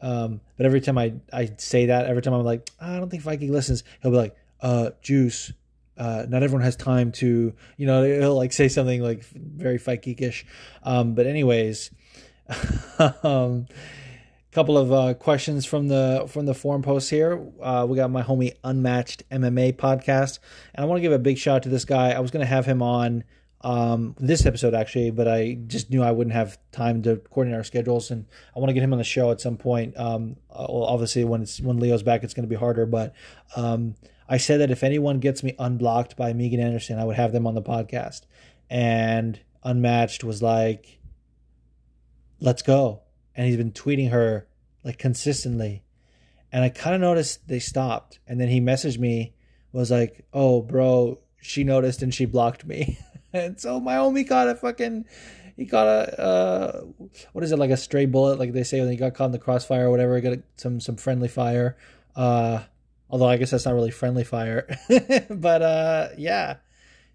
Um, 0.00 0.40
but 0.56 0.66
every 0.66 0.80
time 0.80 0.98
I, 0.98 1.14
I 1.32 1.52
say 1.58 1.86
that, 1.86 2.06
every 2.06 2.22
time 2.22 2.34
I'm 2.34 2.44
like, 2.44 2.68
I 2.80 2.98
don't 2.98 3.10
think 3.10 3.22
Fight 3.22 3.40
Geek 3.40 3.50
listens, 3.50 3.84
he'll 4.02 4.10
be 4.10 4.16
like, 4.16 4.36
uh, 4.60 4.90
Juice, 5.02 5.52
uh, 5.98 6.26
not 6.28 6.42
everyone 6.42 6.62
has 6.62 6.76
time 6.76 7.12
to, 7.12 7.54
you 7.76 7.86
know, 7.86 8.02
he'll 8.02 8.34
like 8.34 8.52
say 8.52 8.68
something 8.68 9.02
like 9.02 9.24
very 9.24 9.78
Fight 9.78 10.02
Geekish. 10.02 10.44
Um, 10.82 11.14
but 11.14 11.26
anyways, 11.26 11.90
um, 13.22 13.66
couple 14.56 14.78
of 14.78 14.90
uh, 14.90 15.12
questions 15.12 15.66
from 15.66 15.88
the 15.88 16.24
from 16.28 16.46
the 16.46 16.54
forum 16.54 16.80
posts 16.80 17.10
here. 17.10 17.46
Uh, 17.60 17.86
we 17.86 17.94
got 17.94 18.10
my 18.10 18.22
homie 18.22 18.54
Unmatched 18.64 19.22
MMA 19.28 19.74
podcast, 19.74 20.38
and 20.74 20.82
I 20.82 20.88
want 20.88 20.96
to 20.96 21.02
give 21.02 21.12
a 21.12 21.18
big 21.18 21.36
shout 21.36 21.56
out 21.56 21.62
to 21.64 21.68
this 21.68 21.84
guy. 21.84 22.12
I 22.12 22.20
was 22.20 22.30
going 22.30 22.40
to 22.40 22.46
have 22.46 22.64
him 22.64 22.80
on 22.80 23.24
um, 23.60 24.16
this 24.18 24.46
episode 24.46 24.72
actually, 24.72 25.10
but 25.10 25.28
I 25.28 25.58
just 25.66 25.90
knew 25.90 26.02
I 26.02 26.10
wouldn't 26.10 26.32
have 26.32 26.56
time 26.72 27.02
to 27.02 27.16
coordinate 27.16 27.58
our 27.58 27.64
schedules, 27.64 28.10
and 28.10 28.24
I 28.56 28.58
want 28.58 28.70
to 28.70 28.72
get 28.72 28.82
him 28.82 28.94
on 28.94 28.98
the 28.98 29.04
show 29.04 29.30
at 29.30 29.42
some 29.42 29.58
point. 29.58 29.94
Um, 29.94 30.36
well, 30.48 30.84
obviously 30.84 31.26
when 31.26 31.42
it's 31.42 31.60
when 31.60 31.78
Leo's 31.78 32.02
back, 32.02 32.24
it's 32.24 32.32
going 32.32 32.48
to 32.48 32.48
be 32.48 32.56
harder, 32.56 32.86
but 32.86 33.12
um, 33.56 33.94
I 34.26 34.38
said 34.38 34.60
that 34.60 34.70
if 34.70 34.82
anyone 34.82 35.20
gets 35.20 35.42
me 35.42 35.54
unblocked 35.58 36.16
by 36.16 36.32
Megan 36.32 36.60
Anderson, 36.60 36.98
I 36.98 37.04
would 37.04 37.16
have 37.16 37.32
them 37.32 37.46
on 37.46 37.54
the 37.54 37.62
podcast. 37.62 38.22
And 38.70 39.38
Unmatched 39.64 40.24
was 40.24 40.42
like, 40.42 40.98
"Let's 42.40 42.62
go," 42.62 43.02
and 43.36 43.46
he's 43.46 43.56
been 43.56 43.72
tweeting 43.72 44.10
her 44.10 44.46
like 44.84 44.98
consistently, 44.98 45.82
and 46.52 46.64
I 46.64 46.68
kind 46.68 46.94
of 46.94 47.00
noticed 47.00 47.46
they 47.48 47.58
stopped, 47.58 48.18
and 48.26 48.40
then 48.40 48.48
he 48.48 48.60
messaged 48.60 48.98
me, 48.98 49.34
was 49.72 49.90
like, 49.90 50.24
"Oh, 50.32 50.62
bro." 50.62 51.18
She 51.42 51.62
noticed 51.62 52.02
and 52.02 52.12
she 52.12 52.24
blocked 52.24 52.66
me. 52.66 52.98
and 53.32 53.60
so 53.60 53.78
my 53.78 53.94
homie 53.94 54.28
caught 54.28 54.48
a 54.48 54.56
fucking 54.56 55.04
he 55.56 55.66
caught 55.66 55.86
a 55.86 56.20
uh, 56.20 56.80
what 57.32 57.42
is 57.42 57.52
it 57.52 57.58
like 57.58 57.70
a 57.70 57.76
stray 57.76 58.06
bullet 58.06 58.38
like 58.38 58.52
they 58.52 58.62
say 58.62 58.80
when 58.80 58.90
he 58.90 58.96
got 58.96 59.14
caught 59.14 59.26
in 59.26 59.32
the 59.32 59.38
crossfire 59.38 59.86
or 59.86 59.90
whatever 59.90 60.20
got 60.20 60.38
some 60.56 60.80
some 60.80 60.96
friendly 60.96 61.28
fire 61.28 61.76
uh, 62.14 62.62
although 63.10 63.28
i 63.28 63.36
guess 63.36 63.50
that's 63.50 63.64
not 63.64 63.74
really 63.74 63.90
friendly 63.90 64.24
fire 64.24 64.66
but 65.30 65.62
uh, 65.62 66.08
yeah 66.16 66.56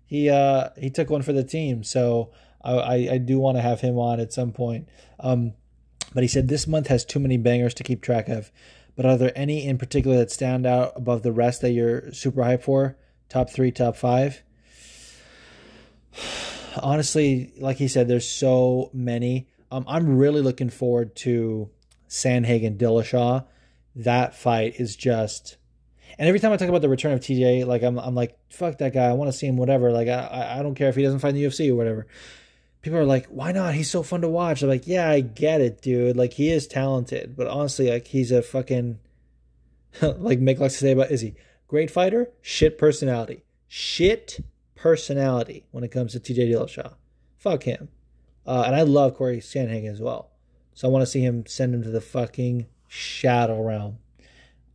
he 0.06 0.30
uh, 0.30 0.70
he 0.78 0.90
took 0.90 1.10
one 1.10 1.22
for 1.22 1.34
the 1.34 1.44
team 1.44 1.84
so 1.84 2.32
i 2.64 3.10
i, 3.12 3.18
do 3.18 3.40
want 3.40 3.58
to 3.58 3.62
have 3.62 3.82
him 3.82 3.98
on 3.98 4.20
at 4.20 4.34
some 4.34 4.52
point 4.52 4.88
um, 5.20 5.54
but 6.14 6.24
he 6.24 6.28
said 6.28 6.48
this 6.48 6.68
month 6.68 6.88
has 6.88 7.06
too 7.06 7.20
many 7.20 7.38
bangers 7.38 7.74
to 7.74 7.84
keep 7.84 8.02
track 8.02 8.28
of 8.30 8.52
but 8.96 9.06
are 9.06 9.18
there 9.18 9.32
any 9.36 9.66
in 9.66 9.78
particular 9.78 10.18
that 10.18 10.32
stand 10.32 10.66
out 10.66 10.94
above 10.96 11.24
the 11.24 11.32
rest 11.32 11.62
that 11.62 11.72
you're 11.72 12.12
super 12.12 12.42
hyped 12.42 12.64
for 12.64 12.98
top 13.30 13.50
three 13.50 13.72
top 13.72 13.96
five 13.96 14.44
honestly, 16.82 17.54
like 17.58 17.78
he 17.78 17.88
said, 17.88 18.08
there's 18.08 18.28
so 18.28 18.90
many. 18.94 19.48
Um, 19.72 19.86
I'm 19.88 20.18
really 20.18 20.42
looking 20.42 20.70
forward 20.70 21.16
to 21.18 21.70
Sandhagen 22.10 22.78
Dillashaw. 22.78 23.46
That 23.96 24.36
fight 24.36 24.76
is 24.80 24.96
just, 24.96 25.58
and 26.18 26.28
every 26.28 26.40
time 26.40 26.52
I 26.52 26.58
talk 26.58 26.70
about 26.70 26.82
the 26.82 26.90
return 26.90 27.14
of 27.14 27.20
TJ, 27.20 27.66
like 27.66 27.84
I'm, 27.84 28.00
I'm 28.00 28.16
like, 28.16 28.38
fuck 28.50 28.78
that 28.80 28.94
guy. 28.94 29.06
I 29.06 29.14
want 29.14 29.32
to 29.32 29.38
see 29.38 29.48
him, 29.48 29.58
whatever. 29.58 29.92
Like 29.92 30.08
I, 30.08 30.58
I 30.60 30.64
don't 30.64 30.76
care 30.76 30.90
if 30.90 30.96
he 30.96 31.04
doesn't 31.04 31.24
in 31.24 31.36
the 31.36 31.44
UFC 31.44 31.72
or 31.72 31.76
whatever. 31.76 32.08
People 32.82 33.00
are 33.00 33.06
like, 33.06 33.28
why 33.28 33.52
not? 33.52 33.76
He's 33.76 33.90
so 33.90 34.02
fun 34.02 34.22
to 34.22 34.28
watch. 34.28 34.62
I'm 34.62 34.70
like, 34.70 34.88
yeah, 34.88 35.10
I 35.10 35.20
get 35.20 35.62
it, 35.62 35.82
dude. 35.82 36.18
Like 36.18 36.34
he 36.34 36.50
is 36.50 36.68
talented, 36.68 37.36
but 37.36 37.48
honestly, 37.48 37.92
like 37.92 38.08
he's 38.08 38.32
a 38.32 38.42
fucking, 38.42 39.00
like 40.02 40.40
Mick 40.40 40.60
likes 40.60 40.74
to 40.76 40.80
say 40.80 40.92
about 40.92 41.12
Izzy, 41.12 41.36
great 41.68 41.92
fighter, 41.92 42.32
shit 42.42 42.78
personality, 42.78 43.44
shit 43.68 44.40
personality 44.76 45.66
when 45.72 45.84
it 45.84 45.92
comes 45.92 46.14
to 46.14 46.20
TJ 46.20 46.52
Dillashaw. 46.52 46.94
Fuck 47.38 47.64
him. 47.64 47.90
Uh, 48.46 48.64
and 48.66 48.76
I 48.76 48.82
love 48.82 49.16
Cory 49.16 49.38
Sandhagen 49.38 49.92
as 49.92 50.02
well. 50.02 50.32
So 50.74 50.88
I 50.88 50.92
want 50.92 51.04
to 51.04 51.06
see 51.06 51.22
him 51.22 51.46
send 51.46 51.76
him 51.76 51.84
to 51.84 51.90
the 51.90 52.02
fucking 52.02 52.66
shadow 52.88 53.62
realm. 53.62 54.00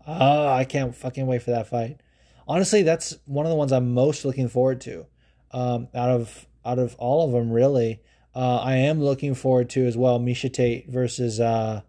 Oh, 0.07 0.49
I 0.49 0.65
can't 0.65 0.95
fucking 0.95 1.27
wait 1.27 1.43
for 1.43 1.51
that 1.51 1.67
fight. 1.67 2.01
Honestly, 2.47 2.83
that's 2.83 3.17
one 3.25 3.45
of 3.45 3.51
the 3.51 3.57
ones 3.57 3.73
I'm 3.73 3.93
most 3.93 4.25
looking 4.25 4.49
forward 4.49 4.81
to. 4.83 5.07
Um, 5.51 5.89
out 5.95 6.11
of 6.11 6.47
out 6.67 6.79
of 6.79 6.95
all 6.97 7.27
of 7.27 7.33
them, 7.33 7.51
really, 7.51 8.01
uh, 8.35 8.57
I 8.57 8.75
am 8.77 9.03
looking 9.03 9.35
forward 9.35 9.71
to 9.71 9.87
as 9.87 9.97
well. 9.97 10.21
Miesha 10.21 10.53
Tate 10.53 10.89
versus 10.91 11.41
uh, 11.41 11.83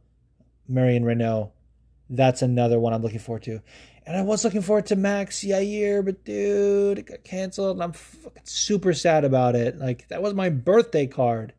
Marion 0.68 1.04
Reneau. 1.04 1.52
That's 2.10 2.42
another 2.42 2.80
one 2.80 2.94
I'm 2.94 3.02
looking 3.02 3.20
forward 3.20 3.44
to. 3.44 3.62
And 4.06 4.16
I 4.16 4.22
was 4.22 4.46
looking 4.46 4.62
forward 4.62 4.86
to 4.86 4.96
Max 4.96 5.40
Yair, 5.42 6.06
but 6.06 6.24
dude, 6.24 7.00
it 7.00 7.08
got 7.08 7.26
canceled. 7.26 7.76
And 7.76 7.84
I'm 7.84 7.92
fucking 7.92 8.44
super 8.46 8.94
sad 8.94 9.26
about 9.26 9.56
it. 9.56 9.78
Like, 9.78 10.08
that 10.08 10.22
was 10.22 10.34
my 10.34 10.50
birthday 10.50 11.08
card. 11.08 11.54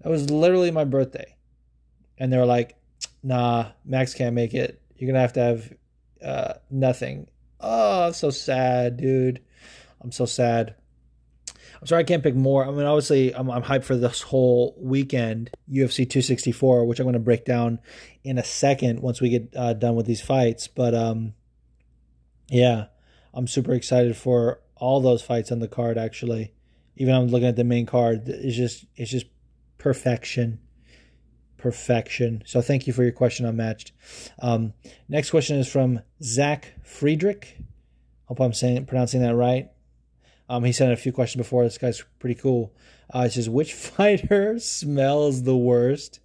That 0.00 0.08
was 0.08 0.30
literally 0.30 0.70
my 0.70 0.84
birthday. 0.84 1.36
And 2.16 2.32
they 2.32 2.38
were 2.38 2.46
like, 2.46 2.76
nah, 3.22 3.72
Max 3.84 4.14
can't 4.14 4.34
make 4.34 4.54
it. 4.54 4.80
You're 4.96 5.12
to 5.12 5.20
have 5.20 5.32
to 5.34 5.40
have 5.40 5.72
uh, 6.24 6.54
nothing. 6.70 7.26
Oh, 7.60 8.12
so 8.12 8.30
sad, 8.30 8.96
dude. 8.96 9.40
I'm 10.00 10.12
so 10.12 10.24
sad. 10.24 10.76
I'm 11.84 11.88
sorry 11.88 12.00
I 12.00 12.04
can't 12.04 12.22
pick 12.22 12.34
more. 12.34 12.66
I 12.66 12.70
mean, 12.70 12.86
obviously, 12.86 13.34
I'm, 13.34 13.50
I'm 13.50 13.62
hyped 13.62 13.84
for 13.84 13.94
this 13.94 14.22
whole 14.22 14.74
weekend, 14.78 15.50
UFC 15.70 16.08
264, 16.08 16.86
which 16.86 16.98
I'm 16.98 17.04
going 17.04 17.12
to 17.12 17.18
break 17.18 17.44
down 17.44 17.78
in 18.22 18.38
a 18.38 18.42
second 18.42 19.00
once 19.00 19.20
we 19.20 19.28
get 19.28 19.54
uh, 19.54 19.74
done 19.74 19.94
with 19.94 20.06
these 20.06 20.22
fights. 20.22 20.66
But 20.66 20.94
um, 20.94 21.34
yeah, 22.48 22.86
I'm 23.34 23.46
super 23.46 23.74
excited 23.74 24.16
for 24.16 24.62
all 24.76 25.02
those 25.02 25.20
fights 25.20 25.52
on 25.52 25.58
the 25.58 25.68
card. 25.68 25.98
Actually, 25.98 26.54
even 26.96 27.14
I'm 27.14 27.26
looking 27.26 27.48
at 27.48 27.56
the 27.56 27.64
main 27.64 27.84
card. 27.84 28.30
It's 28.30 28.56
just 28.56 28.86
it's 28.96 29.10
just 29.10 29.26
perfection, 29.76 30.60
perfection. 31.58 32.44
So 32.46 32.62
thank 32.62 32.86
you 32.86 32.94
for 32.94 33.02
your 33.02 33.12
question 33.12 33.44
unmatched. 33.44 33.92
Um, 34.40 34.72
next 35.06 35.30
question 35.30 35.58
is 35.58 35.68
from 35.68 36.00
Zach 36.22 36.72
Friedrich. 36.82 37.58
Hope 38.24 38.40
I'm 38.40 38.54
saying 38.54 38.86
pronouncing 38.86 39.20
that 39.20 39.34
right. 39.34 39.68
Um, 40.48 40.64
he 40.64 40.72
sent 40.72 40.92
a 40.92 40.96
few 40.96 41.12
questions 41.12 41.40
before. 41.40 41.64
This 41.64 41.78
guy's 41.78 42.02
pretty 42.18 42.34
cool. 42.34 42.72
Uh, 43.12 43.28
says, 43.28 43.48
which 43.48 43.72
fighter 43.74 44.58
smells 44.58 45.42
the 45.42 45.56
worst, 45.56 46.20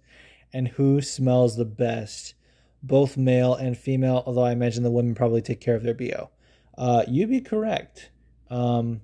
and 0.52 0.68
who 0.68 1.00
smells 1.00 1.56
the 1.56 1.64
best? 1.64 2.34
Both 2.82 3.16
male 3.16 3.54
and 3.54 3.76
female. 3.76 4.22
Although 4.26 4.44
I 4.44 4.52
imagine 4.52 4.82
the 4.82 4.90
women 4.90 5.14
probably 5.14 5.42
take 5.42 5.60
care 5.60 5.74
of 5.74 5.82
their 5.82 5.94
bo. 5.94 6.30
Uh, 6.76 7.04
you'd 7.06 7.30
be 7.30 7.40
correct. 7.40 8.10
Um, 8.48 9.02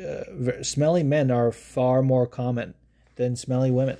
uh, 0.00 0.62
smelly 0.62 1.02
men 1.02 1.30
are 1.30 1.52
far 1.52 2.02
more 2.02 2.26
common 2.26 2.74
than 3.16 3.36
smelly 3.36 3.70
women. 3.70 3.98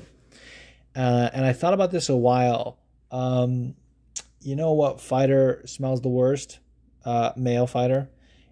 Uh, 0.95 1.31
and 1.33 1.45
I 1.45 1.53
thought 1.53 1.75
about 1.75 1.91
this 1.91 2.09
a 2.09 2.17
while. 2.17 2.79
Um, 3.11 3.75
you 4.41 4.57
know 4.57 4.73
what 4.73 5.01
fighter 5.01 5.63
smells 5.67 6.01
the 6.01 6.09
worst? 6.09 6.59
Uh, 7.05 7.33
male 7.37 7.67
fighter. 7.67 8.11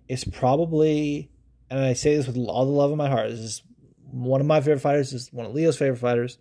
It's 0.08 0.24
probably 0.24 1.29
and 1.70 1.80
I 1.80 1.92
say 1.92 2.16
this 2.16 2.26
with 2.26 2.36
all 2.36 2.66
the 2.66 2.72
love 2.72 2.90
in 2.90 2.98
my 2.98 3.08
heart. 3.08 3.30
This 3.30 3.38
is 3.38 3.62
one 4.10 4.40
of 4.40 4.46
my 4.46 4.60
favorite 4.60 4.80
fighters. 4.80 5.12
This 5.12 5.22
is 5.22 5.32
one 5.32 5.46
of 5.46 5.54
Leo's 5.54 5.78
favorite 5.78 5.98
fighters. 5.98 6.38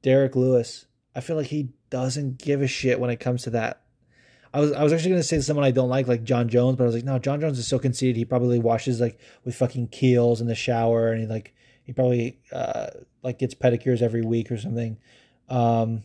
Derrick 0.00 0.34
Lewis. 0.34 0.86
I 1.14 1.20
feel 1.20 1.36
like 1.36 1.48
he 1.48 1.70
doesn't 1.90 2.38
give 2.38 2.62
a 2.62 2.66
shit 2.66 2.98
when 2.98 3.10
it 3.10 3.20
comes 3.20 3.42
to 3.42 3.50
that. 3.50 3.82
I 4.54 4.60
was 4.60 4.72
I 4.72 4.82
was 4.82 4.92
actually 4.92 5.12
gonna 5.12 5.22
say 5.22 5.40
someone 5.40 5.64
I 5.64 5.70
don't 5.70 5.88
like, 5.88 6.08
like 6.08 6.24
Jon 6.24 6.48
Jones, 6.48 6.76
but 6.76 6.84
I 6.84 6.86
was 6.86 6.94
like, 6.94 7.04
no, 7.04 7.18
Jon 7.18 7.40
Jones 7.40 7.58
is 7.58 7.66
so 7.66 7.78
conceited. 7.78 8.16
He 8.16 8.24
probably 8.24 8.58
washes 8.58 9.00
like 9.00 9.18
with 9.44 9.54
fucking 9.54 9.88
Kiehl's 9.88 10.40
in 10.40 10.46
the 10.46 10.54
shower, 10.54 11.10
and 11.10 11.20
he 11.20 11.26
like 11.26 11.54
he 11.84 11.92
probably 11.92 12.40
uh 12.52 12.88
like 13.22 13.38
gets 13.38 13.54
pedicures 13.54 14.02
every 14.02 14.22
week 14.22 14.50
or 14.50 14.58
something. 14.58 14.98
Um, 15.48 16.02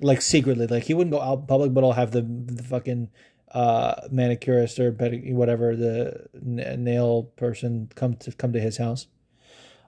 like 0.00 0.22
secretly, 0.22 0.66
like 0.66 0.84
he 0.84 0.94
wouldn't 0.94 1.12
go 1.12 1.20
out 1.20 1.46
public, 1.46 1.74
but 1.74 1.84
I'll 1.84 1.92
have 1.92 2.12
the 2.12 2.22
the 2.22 2.62
fucking 2.62 3.10
uh, 3.52 4.08
manicurist 4.10 4.78
or 4.78 4.90
whatever 4.92 5.76
the 5.76 6.26
n- 6.34 6.84
nail 6.84 7.24
person 7.36 7.90
come 7.94 8.14
to 8.14 8.32
come 8.32 8.52
to 8.52 8.60
his 8.60 8.78
house. 8.78 9.06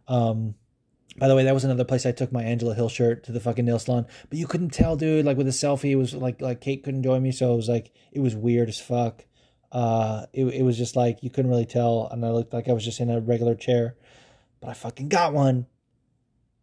Um, 0.06 0.54
by 1.16 1.28
the 1.28 1.36
way, 1.36 1.44
that 1.44 1.54
was 1.54 1.64
another 1.64 1.84
place 1.84 2.04
I 2.06 2.12
took 2.12 2.32
my 2.32 2.42
Angela 2.42 2.74
Hill 2.74 2.88
shirt 2.88 3.24
to 3.24 3.32
the 3.32 3.40
fucking 3.40 3.64
nail 3.64 3.78
salon, 3.78 4.06
but 4.28 4.38
you 4.38 4.46
couldn't 4.46 4.70
tell, 4.70 4.96
dude. 4.96 5.24
Like 5.24 5.36
with 5.36 5.46
a 5.46 5.50
selfie, 5.50 5.90
it 5.90 5.96
was 5.96 6.12
like 6.14 6.40
like 6.40 6.60
Kate 6.60 6.82
couldn't 6.82 7.04
join 7.04 7.22
me, 7.22 7.32
so 7.32 7.52
it 7.52 7.56
was 7.56 7.68
like 7.68 7.92
it 8.12 8.20
was 8.20 8.34
weird 8.34 8.68
as 8.68 8.80
fuck. 8.80 9.24
Uh, 9.70 10.26
it 10.32 10.44
it 10.46 10.62
was 10.62 10.76
just 10.76 10.96
like 10.96 11.22
you 11.22 11.30
couldn't 11.30 11.50
really 11.50 11.66
tell, 11.66 12.08
and 12.10 12.24
I 12.24 12.30
looked 12.30 12.52
like 12.52 12.68
I 12.68 12.72
was 12.72 12.84
just 12.84 13.00
in 13.00 13.10
a 13.10 13.20
regular 13.20 13.54
chair, 13.54 13.96
but 14.60 14.70
I 14.70 14.74
fucking 14.74 15.08
got 15.08 15.32
one. 15.32 15.66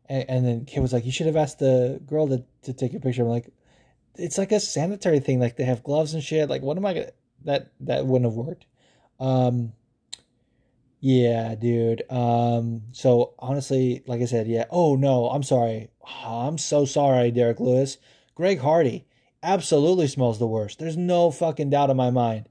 And, 0.08 0.30
and 0.30 0.46
then 0.46 0.66
Kate 0.66 0.82
was 0.82 0.94
like, 0.94 1.06
"You 1.06 1.12
should 1.12 1.28
have 1.28 1.38
asked 1.38 1.60
the 1.60 2.02
girl 2.06 2.28
to 2.28 2.44
to 2.64 2.74
take 2.74 2.92
your 2.92 3.02
picture." 3.02 3.24
I'm 3.24 3.30
like, 3.30 3.50
"It's 4.16 4.38
like 4.38 4.52
a 4.52 4.60
sanitary 4.60 5.20
thing. 5.20 5.40
Like 5.40 5.58
they 5.58 5.64
have 5.66 5.84
gloves 5.84 6.14
and 6.14 6.24
shit. 6.24 6.50
Like 6.50 6.62
what 6.62 6.78
am 6.78 6.86
I 6.86 6.94
gonna 6.94 7.12
that 7.46 7.72
that 7.82 8.06
wouldn't 8.06 8.30
have 8.30 8.38
worked." 8.38 8.66
Um, 9.20 9.74
yeah, 11.00 11.56
dude. 11.56 12.04
Um, 12.12 12.84
so 12.92 13.34
honestly, 13.40 14.04
like 14.06 14.22
I 14.22 14.26
said, 14.26 14.48
yeah. 14.48 14.66
Oh 14.70 14.96
no, 14.96 15.30
I'm 15.30 15.44
sorry. 15.44 15.90
I'm 16.24 16.58
so 16.58 16.86
sorry, 16.86 17.32
Derrick 17.32 17.60
Lewis. 17.60 17.98
Greg 18.36 18.60
Hardy 18.60 19.08
absolutely 19.44 20.08
smells 20.08 20.40
the 20.40 20.48
worst. 20.48 20.80
There's 20.80 20.98
no 20.98 21.32
fucking 21.32 21.72
doubt 21.72 21.90
in 21.90 21.98
my 21.98 22.12
mind. 22.12 22.48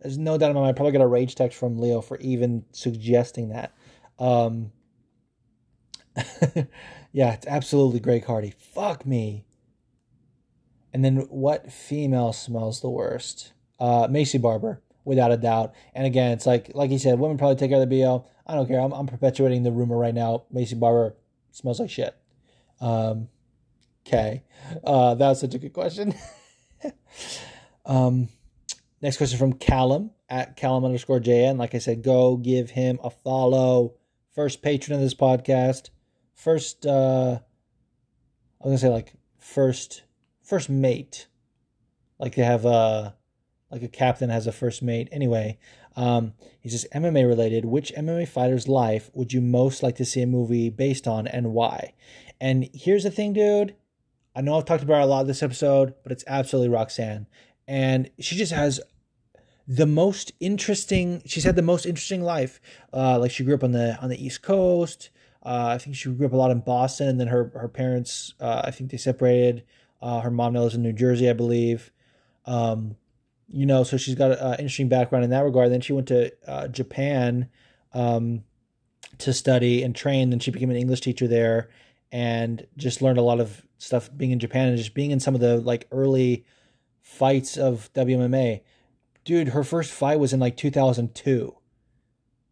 There's 0.00 0.18
no 0.18 0.36
doubt 0.36 0.50
in 0.50 0.56
my 0.56 0.62
mind. 0.62 0.74
I 0.74 0.76
probably 0.76 0.92
got 0.92 1.02
a 1.02 1.06
rage 1.06 1.36
text 1.36 1.58
from 1.58 1.78
Leo 1.78 2.00
for 2.00 2.18
even 2.18 2.64
suggesting 2.72 3.50
that. 3.50 3.72
Um, 4.18 4.72
yeah, 7.12 7.34
it's 7.34 7.46
absolutely 7.46 8.00
Greg 8.00 8.24
Hardy. 8.24 8.54
Fuck 8.58 9.06
me. 9.06 9.44
And 10.96 11.04
then 11.04 11.16
what 11.28 11.70
female 11.70 12.32
smells 12.32 12.80
the 12.80 12.88
worst? 12.88 13.52
Uh, 13.78 14.08
Maycee 14.08 14.40
Barber 14.40 14.80
without 15.04 15.30
a 15.30 15.36
doubt. 15.36 15.74
And 15.94 16.06
again, 16.06 16.32
it's 16.32 16.46
like 16.46 16.70
like 16.74 16.88
he 16.88 16.96
said, 16.96 17.18
women 17.18 17.36
probably 17.36 17.56
take 17.56 17.70
care 17.70 17.82
of 17.82 17.86
the 17.86 18.00
BO. 18.00 18.24
I 18.46 18.54
don't 18.54 18.66
care. 18.66 18.80
I'm, 18.80 18.94
I'm 18.94 19.06
perpetuating 19.06 19.62
the 19.62 19.72
rumor 19.72 19.98
right 19.98 20.14
now. 20.14 20.44
Maycee 20.50 20.80
Barber 20.80 21.14
smells 21.50 21.80
like 21.80 21.90
shit. 21.90 22.16
Um, 22.80 23.28
okay, 24.06 24.44
uh, 24.84 25.14
that 25.16 25.28
was 25.28 25.38
such 25.38 25.52
a 25.52 25.58
good 25.58 25.74
question. 25.74 26.14
um, 27.84 28.30
next 29.02 29.18
question 29.18 29.38
from 29.38 29.52
Callum 29.52 30.12
at 30.30 30.56
Callum 30.56 30.86
underscore 30.86 31.20
JN. 31.20 31.58
Like 31.58 31.74
I 31.74 31.78
said, 31.78 32.02
go 32.02 32.38
give 32.38 32.70
him 32.70 32.98
a 33.04 33.10
follow. 33.10 33.96
First 34.34 34.62
patron 34.62 34.96
of 34.96 35.02
this 35.02 35.12
podcast. 35.12 35.90
First, 36.32 36.86
uh, 36.86 37.40
I 38.62 38.66
was 38.66 38.70
gonna 38.70 38.78
say 38.78 38.88
like 38.88 39.12
first, 39.38 40.00
first 40.46 40.70
mate. 40.70 41.26
Like 42.18 42.34
they 42.34 42.44
have 42.44 42.64
a 42.64 43.16
like 43.70 43.82
a 43.82 43.88
captain 43.88 44.30
has 44.30 44.46
a 44.46 44.52
first 44.52 44.82
mate. 44.82 45.08
Anyway, 45.12 45.58
um, 45.96 46.32
he 46.60 46.68
says 46.68 46.86
MMA 46.94 47.26
related. 47.26 47.64
Which 47.64 47.92
MMA 47.94 48.28
fighter's 48.28 48.68
life 48.68 49.10
would 49.12 49.32
you 49.32 49.40
most 49.40 49.82
like 49.82 49.96
to 49.96 50.04
see 50.04 50.22
a 50.22 50.26
movie 50.26 50.70
based 50.70 51.06
on, 51.06 51.26
and 51.26 51.52
why? 51.52 51.92
And 52.40 52.68
here's 52.72 53.02
the 53.02 53.10
thing, 53.10 53.32
dude. 53.32 53.74
I 54.34 54.40
know 54.42 54.56
I've 54.56 54.66
talked 54.66 54.82
about 54.82 54.96
her 54.96 55.00
a 55.00 55.06
lot 55.06 55.26
this 55.26 55.42
episode, 55.42 55.94
but 56.02 56.12
it's 56.12 56.24
absolutely 56.26 56.68
Roxanne, 56.68 57.26
and 57.66 58.10
she 58.18 58.36
just 58.36 58.52
has 58.52 58.80
the 59.66 59.86
most 59.86 60.32
interesting. 60.40 61.22
She's 61.26 61.44
had 61.44 61.56
the 61.56 61.62
most 61.62 61.86
interesting 61.86 62.22
life. 62.22 62.60
Uh, 62.92 63.18
like 63.18 63.30
she 63.30 63.44
grew 63.44 63.54
up 63.54 63.64
on 63.64 63.72
the 63.72 63.98
on 64.00 64.10
the 64.10 64.24
East 64.24 64.42
Coast. 64.42 65.10
Uh, 65.42 65.74
I 65.74 65.78
think 65.78 65.96
she 65.96 66.10
grew 66.10 66.26
up 66.26 66.32
a 66.32 66.36
lot 66.36 66.50
in 66.50 66.60
Boston, 66.60 67.08
and 67.08 67.20
then 67.20 67.28
her 67.28 67.50
her 67.54 67.68
parents. 67.68 68.34
Uh, 68.40 68.62
I 68.64 68.70
think 68.70 68.90
they 68.90 68.96
separated. 68.96 69.64
Uh, 70.00 70.20
her 70.20 70.30
mom 70.30 70.52
now 70.52 70.62
lives 70.62 70.74
in 70.74 70.82
New 70.82 70.92
Jersey, 70.92 71.28
I 71.28 71.32
believe. 71.32 71.90
Um, 72.44 72.96
you 73.48 73.66
know, 73.66 73.84
so 73.84 73.96
she's 73.96 74.14
got 74.14 74.32
an 74.32 74.52
interesting 74.54 74.88
background 74.88 75.24
in 75.24 75.30
that 75.30 75.44
regard. 75.44 75.70
Then 75.70 75.80
she 75.80 75.92
went 75.92 76.08
to 76.08 76.32
uh, 76.46 76.68
Japan 76.68 77.48
um, 77.92 78.44
to 79.18 79.32
study 79.32 79.82
and 79.82 79.94
train. 79.94 80.30
Then 80.30 80.40
she 80.40 80.50
became 80.50 80.70
an 80.70 80.76
English 80.76 81.00
teacher 81.00 81.28
there, 81.28 81.70
and 82.10 82.66
just 82.76 83.02
learned 83.02 83.18
a 83.18 83.22
lot 83.22 83.40
of 83.40 83.62
stuff 83.78 84.10
being 84.16 84.32
in 84.32 84.38
Japan 84.38 84.68
and 84.68 84.76
just 84.76 84.94
being 84.94 85.10
in 85.10 85.20
some 85.20 85.34
of 85.34 85.40
the 85.40 85.58
like 85.58 85.86
early 85.92 86.44
fights 87.00 87.56
of 87.56 87.90
WMMA. 87.94 88.62
Dude, 89.24 89.48
her 89.48 89.64
first 89.64 89.92
fight 89.92 90.18
was 90.18 90.32
in 90.32 90.40
like 90.40 90.56
2002. 90.56 91.54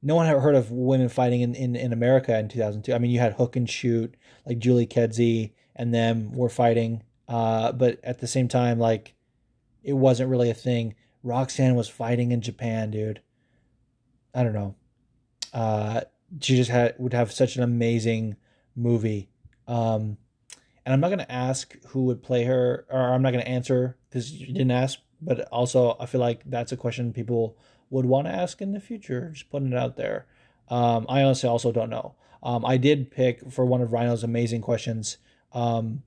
No 0.02 0.14
one 0.16 0.26
had 0.26 0.38
heard 0.38 0.54
of 0.54 0.70
women 0.70 1.08
fighting 1.08 1.40
in, 1.40 1.54
in, 1.54 1.76
in 1.76 1.92
America 1.92 2.38
in 2.38 2.48
2002. 2.48 2.92
I 2.92 2.98
mean, 2.98 3.10
you 3.10 3.20
had 3.20 3.34
hook 3.34 3.56
and 3.56 3.68
shoot, 3.68 4.16
like 4.44 4.58
Julie 4.58 4.86
Kedzie 4.86 5.54
and 5.74 5.94
them 5.94 6.32
were 6.32 6.48
fighting. 6.48 7.02
Uh, 7.28 7.72
but 7.72 7.98
at 8.04 8.20
the 8.20 8.26
same 8.26 8.48
time, 8.48 8.78
like, 8.78 9.14
it 9.82 9.94
wasn't 9.94 10.30
really 10.30 10.50
a 10.50 10.54
thing. 10.54 10.94
Roxanne 11.22 11.74
was 11.74 11.88
fighting 11.88 12.32
in 12.32 12.40
Japan, 12.40 12.90
dude. 12.90 13.20
I 14.34 14.42
don't 14.42 14.52
know. 14.52 14.74
Uh, 15.52 16.02
she 16.40 16.56
just 16.56 16.70
had 16.70 16.94
would 16.98 17.12
have 17.12 17.32
such 17.32 17.56
an 17.56 17.62
amazing 17.62 18.36
movie. 18.74 19.28
Um, 19.68 20.18
and 20.84 20.92
I'm 20.92 21.00
not 21.00 21.10
gonna 21.10 21.26
ask 21.28 21.76
who 21.88 22.04
would 22.04 22.22
play 22.22 22.44
her, 22.44 22.84
or 22.90 23.00
I'm 23.00 23.22
not 23.22 23.30
gonna 23.30 23.44
answer 23.44 23.96
because 24.08 24.32
you 24.32 24.48
didn't 24.48 24.70
ask. 24.70 24.98
But 25.22 25.48
also, 25.48 25.96
I 25.98 26.06
feel 26.06 26.20
like 26.20 26.42
that's 26.44 26.72
a 26.72 26.76
question 26.76 27.12
people 27.12 27.56
would 27.88 28.04
want 28.04 28.26
to 28.26 28.32
ask 28.32 28.60
in 28.60 28.72
the 28.72 28.80
future. 28.80 29.30
Just 29.32 29.50
putting 29.50 29.72
it 29.72 29.78
out 29.78 29.96
there. 29.96 30.26
Um, 30.68 31.06
I 31.08 31.22
honestly 31.22 31.48
also 31.48 31.72
don't 31.72 31.90
know. 31.90 32.14
Um, 32.42 32.64
I 32.66 32.76
did 32.76 33.10
pick 33.10 33.50
for 33.50 33.64
one 33.64 33.80
of 33.80 33.92
Rhino's 33.92 34.24
amazing 34.24 34.60
questions. 34.60 35.16
Um, 35.52 36.02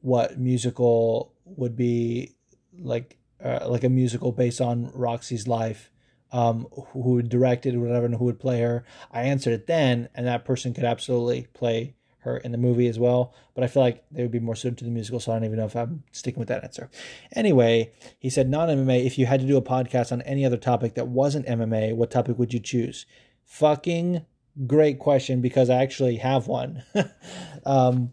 what 0.00 0.38
musical 0.38 1.32
would 1.44 1.76
be 1.76 2.34
like 2.78 3.18
uh, 3.44 3.66
like 3.68 3.84
a 3.84 3.88
musical 3.88 4.32
based 4.32 4.60
on 4.60 4.90
Roxy's 4.94 5.46
life, 5.46 5.90
um, 6.32 6.66
who 6.92 7.14
would 7.14 7.28
direct 7.28 7.66
it, 7.66 7.76
whatever, 7.76 8.06
and 8.06 8.16
who 8.16 8.24
would 8.24 8.40
play 8.40 8.60
her. 8.60 8.84
I 9.12 9.22
answered 9.22 9.52
it 9.52 9.66
then, 9.66 10.08
and 10.14 10.26
that 10.26 10.44
person 10.44 10.74
could 10.74 10.84
absolutely 10.84 11.46
play 11.54 11.94
her 12.20 12.36
in 12.38 12.52
the 12.52 12.58
movie 12.58 12.88
as 12.88 12.98
well. 12.98 13.32
But 13.54 13.64
I 13.64 13.68
feel 13.68 13.82
like 13.82 14.04
they 14.10 14.22
would 14.22 14.32
be 14.32 14.40
more 14.40 14.56
suited 14.56 14.78
to 14.78 14.84
the 14.84 14.90
musical, 14.90 15.20
so 15.20 15.32
I 15.32 15.36
don't 15.36 15.44
even 15.44 15.58
know 15.58 15.66
if 15.66 15.76
I'm 15.76 16.02
sticking 16.10 16.40
with 16.40 16.48
that 16.48 16.64
answer. 16.64 16.90
Anyway, 17.34 17.92
he 18.18 18.28
said 18.28 18.48
non 18.48 18.68
MMA. 18.68 19.06
If 19.06 19.18
you 19.18 19.26
had 19.26 19.40
to 19.40 19.46
do 19.46 19.56
a 19.56 19.62
podcast 19.62 20.12
on 20.12 20.22
any 20.22 20.44
other 20.44 20.56
topic 20.56 20.94
that 20.94 21.08
wasn't 21.08 21.46
MMA, 21.46 21.94
what 21.94 22.10
topic 22.10 22.38
would 22.38 22.52
you 22.52 22.60
choose? 22.60 23.06
Fucking 23.44 24.24
great 24.66 24.98
question 24.98 25.40
because 25.40 25.70
I 25.70 25.82
actually 25.82 26.16
have 26.16 26.48
one. 26.48 26.82
um, 27.66 28.12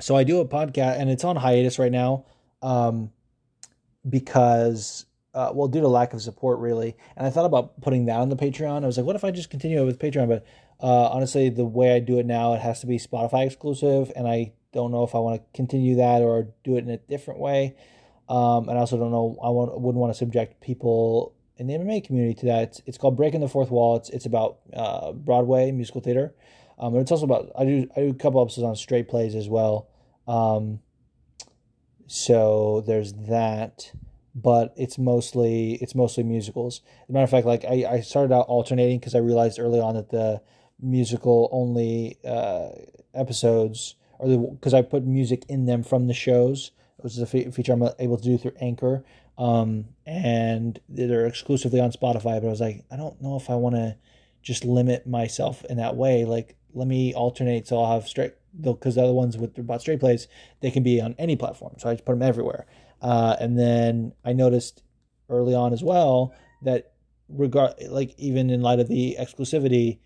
so 0.00 0.16
I 0.16 0.24
do 0.24 0.40
a 0.40 0.46
podcast, 0.46 0.98
and 0.98 1.10
it's 1.10 1.24
on 1.24 1.36
hiatus 1.36 1.78
right 1.78 1.92
now. 1.92 2.24
Um, 2.62 3.10
because 4.08 5.06
uh, 5.34 5.50
well 5.52 5.68
due 5.68 5.80
to 5.80 5.88
lack 5.88 6.14
of 6.14 6.22
support 6.22 6.58
really. 6.58 6.96
And 7.16 7.26
i 7.26 7.30
thought 7.30 7.44
about 7.44 7.80
putting 7.80 8.06
that 8.06 8.18
on 8.18 8.28
the 8.28 8.36
patreon. 8.36 8.82
I 8.82 8.86
was 8.86 8.96
like 8.96 9.06
what 9.06 9.16
if 9.16 9.24
i 9.24 9.30
just 9.30 9.50
continue 9.50 9.80
it 9.80 9.84
with 9.84 9.98
patreon? 9.98 10.28
But 10.28 10.46
uh, 10.80 11.08
honestly 11.08 11.48
the 11.48 11.64
way 11.64 11.94
i 11.94 12.00
do 12.00 12.18
it 12.18 12.26
now 12.26 12.54
it 12.54 12.60
has 12.60 12.80
to 12.80 12.86
be 12.86 12.98
spotify 12.98 13.46
exclusive 13.46 14.12
and 14.14 14.28
i 14.28 14.52
don't 14.72 14.90
know 14.90 15.04
if 15.04 15.14
i 15.14 15.18
want 15.18 15.40
to 15.40 15.56
continue 15.56 15.96
that 15.96 16.20
or 16.20 16.48
do 16.64 16.76
it 16.76 16.84
in 16.84 16.90
a 16.90 16.98
different 16.98 17.40
way. 17.40 17.76
Um, 18.28 18.68
and 18.68 18.76
i 18.76 18.80
also 18.80 18.98
don't 18.98 19.10
know 19.10 19.38
i 19.42 19.50
wouldn't 19.50 20.00
want 20.00 20.12
to 20.12 20.18
subject 20.18 20.60
people 20.60 21.34
in 21.58 21.66
the 21.66 21.74
mma 21.74 22.04
community 22.04 22.34
to 22.40 22.46
that. 22.46 22.62
It's, 22.64 22.82
it's 22.86 22.98
called 22.98 23.16
breaking 23.16 23.40
the 23.40 23.48
fourth 23.48 23.70
wall. 23.70 23.96
It's, 23.96 24.10
it's 24.10 24.26
about 24.26 24.58
uh, 24.74 25.12
broadway 25.12 25.70
musical 25.70 26.00
theater 26.00 26.34
um, 26.78 26.94
and 26.94 27.02
it's 27.02 27.10
also 27.10 27.24
about 27.24 27.50
i 27.58 27.64
do 27.64 27.88
i 27.96 28.00
do 28.00 28.10
a 28.10 28.14
couple 28.14 28.40
episodes 28.40 28.64
on 28.64 28.76
straight 28.76 29.08
plays 29.08 29.34
as 29.34 29.48
well. 29.48 29.88
Um, 30.26 30.80
so 32.06 32.82
there's 32.86 33.12
that 33.14 33.92
but 34.34 34.74
it's 34.76 34.98
mostly 34.98 35.74
it's 35.76 35.94
mostly 35.94 36.22
musicals. 36.22 36.82
As 37.04 37.08
a 37.08 37.12
matter 37.12 37.24
of 37.24 37.30
fact 37.30 37.46
like 37.46 37.64
i, 37.64 37.86
I 37.88 38.00
started 38.00 38.34
out 38.34 38.46
alternating 38.46 38.98
because 38.98 39.14
i 39.14 39.18
realized 39.18 39.58
early 39.58 39.80
on 39.80 39.94
that 39.94 40.10
the 40.10 40.42
musical 40.80 41.48
only 41.52 42.18
uh, 42.24 42.68
episodes 43.14 43.94
or 44.18 44.28
the 44.28 44.38
because 44.38 44.74
i 44.74 44.82
put 44.82 45.04
music 45.04 45.44
in 45.48 45.64
them 45.64 45.82
from 45.82 46.06
the 46.06 46.14
shows 46.14 46.72
which 46.98 47.14
is 47.14 47.18
a 47.18 47.26
fe- 47.26 47.50
feature 47.50 47.72
i'm 47.72 47.88
able 47.98 48.18
to 48.18 48.24
do 48.24 48.38
through 48.38 48.52
anchor. 48.60 49.04
Um, 49.38 49.86
and 50.06 50.80
they're 50.88 51.26
exclusively 51.26 51.78
on 51.80 51.92
spotify 51.92 52.40
but 52.40 52.44
i 52.44 52.50
was 52.50 52.60
like 52.60 52.84
i 52.90 52.96
don't 52.96 53.20
know 53.20 53.36
if 53.36 53.50
i 53.50 53.54
want 53.54 53.74
to 53.76 53.96
just 54.46 54.64
limit 54.64 55.08
myself 55.08 55.64
in 55.64 55.78
that 55.78 55.96
way. 55.96 56.24
Like 56.24 56.54
let 56.76 56.86
me 56.86 57.12
alternate 57.14 57.66
so 57.66 57.78
i'll 57.78 57.94
have 57.94 58.06
straight 58.06 58.34
because 58.60 58.94
the 58.94 59.02
other 59.02 59.12
ones 59.12 59.36
with 59.36 59.58
about 59.58 59.80
straight 59.80 60.00
plays 60.00 60.28
they 60.60 60.70
can 60.70 60.82
be 60.82 61.00
on 61.00 61.14
any 61.18 61.36
platform. 61.36 61.74
So 61.78 61.88
i 61.88 61.94
just 61.94 62.04
put 62.04 62.12
them 62.12 62.22
everywhere. 62.22 62.66
Uh, 63.02 63.36
and 63.40 63.58
then 63.58 64.12
i 64.24 64.32
noticed 64.32 64.82
early 65.28 65.54
on 65.54 65.72
as 65.72 65.82
well 65.82 66.34
that 66.62 66.92
regard 67.28 67.74
like 67.88 68.14
even 68.18 68.50
in 68.50 68.62
light 68.62 68.78
of 68.78 68.88
the 68.88 69.16
exclusivity 69.18 69.98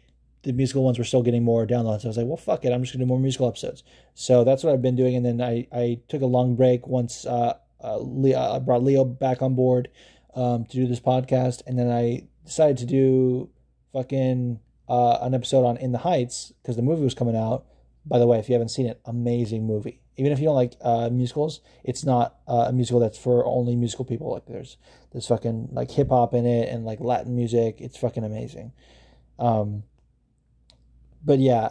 the 0.42 0.52
musical 0.52 0.82
ones 0.82 0.98
were 0.98 1.04
still 1.04 1.22
getting 1.22 1.44
more 1.44 1.66
downloads. 1.66 2.04
I 2.04 2.08
was 2.08 2.16
like 2.16 2.26
well 2.26 2.36
fuck 2.36 2.64
it. 2.64 2.72
I'm 2.72 2.82
just 2.82 2.94
gonna 2.94 3.04
do 3.04 3.08
more 3.08 3.20
musical 3.20 3.48
episodes. 3.48 3.82
So 4.14 4.44
that's 4.44 4.64
what 4.64 4.72
i've 4.72 4.82
been 4.82 4.96
doing. 4.96 5.14
And 5.16 5.24
then 5.24 5.40
i 5.40 5.66
i 5.72 6.00
took 6.08 6.22
a 6.22 6.26
long 6.26 6.56
break 6.56 6.86
once 6.86 7.26
uh, 7.26 7.54
uh 7.82 7.98
leo, 7.98 8.38
i 8.38 8.58
brought 8.58 8.82
leo 8.82 9.04
back 9.04 9.42
on 9.42 9.54
board 9.54 9.88
um, 10.34 10.64
to 10.66 10.76
do 10.76 10.86
this 10.86 11.00
podcast. 11.00 11.62
And 11.66 11.78
then 11.78 11.90
i 11.90 12.26
decided 12.44 12.78
to 12.78 12.86
do 12.86 13.50
fucking 13.92 14.60
uh, 14.90 15.18
an 15.22 15.32
episode 15.32 15.64
on 15.64 15.78
in 15.78 15.92
the 15.92 15.98
heights 15.98 16.52
because 16.60 16.76
the 16.76 16.82
movie 16.82 17.02
was 17.02 17.14
coming 17.14 17.36
out 17.36 17.64
by 18.04 18.18
the 18.18 18.26
way, 18.26 18.38
if 18.38 18.48
you 18.48 18.54
haven't 18.54 18.70
seen 18.70 18.86
it, 18.86 19.00
amazing 19.04 19.66
movie. 19.66 20.00
Even 20.16 20.32
if 20.32 20.38
you 20.38 20.46
don't 20.46 20.54
like 20.54 20.74
uh, 20.82 21.08
musicals, 21.10 21.60
it's 21.84 22.04
not 22.04 22.36
uh, 22.46 22.66
a 22.68 22.72
musical 22.72 23.00
that's 23.00 23.18
for 23.18 23.44
only 23.46 23.76
musical 23.76 24.04
people. 24.04 24.30
Like 24.32 24.46
there's 24.46 24.76
there's 25.12 25.26
fucking 25.26 25.68
like 25.72 25.90
hip 25.90 26.08
hop 26.10 26.34
in 26.34 26.46
it 26.46 26.68
and 26.68 26.84
like 26.84 27.00
Latin 27.00 27.36
music. 27.36 27.76
It's 27.80 27.96
fucking 27.96 28.24
amazing. 28.24 28.72
Um, 29.38 29.84
but 31.24 31.38
yeah, 31.38 31.70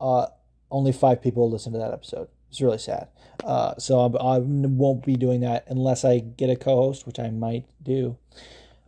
uh, 0.00 0.26
only 0.70 0.92
five 0.92 1.22
people 1.22 1.50
listen 1.50 1.72
to 1.72 1.78
that 1.78 1.92
episode. 1.92 2.28
It's 2.50 2.60
really 2.60 2.78
sad. 2.78 3.08
Uh, 3.44 3.76
so 3.76 4.00
I, 4.00 4.36
I 4.36 4.38
won't 4.40 5.04
be 5.04 5.16
doing 5.16 5.40
that 5.40 5.64
unless 5.68 6.04
I 6.04 6.20
get 6.20 6.50
a 6.50 6.56
co-host, 6.56 7.06
which 7.06 7.18
I 7.18 7.30
might 7.30 7.66
do. 7.82 8.16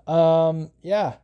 Um, 0.07 0.71
yeah, 0.83 1.17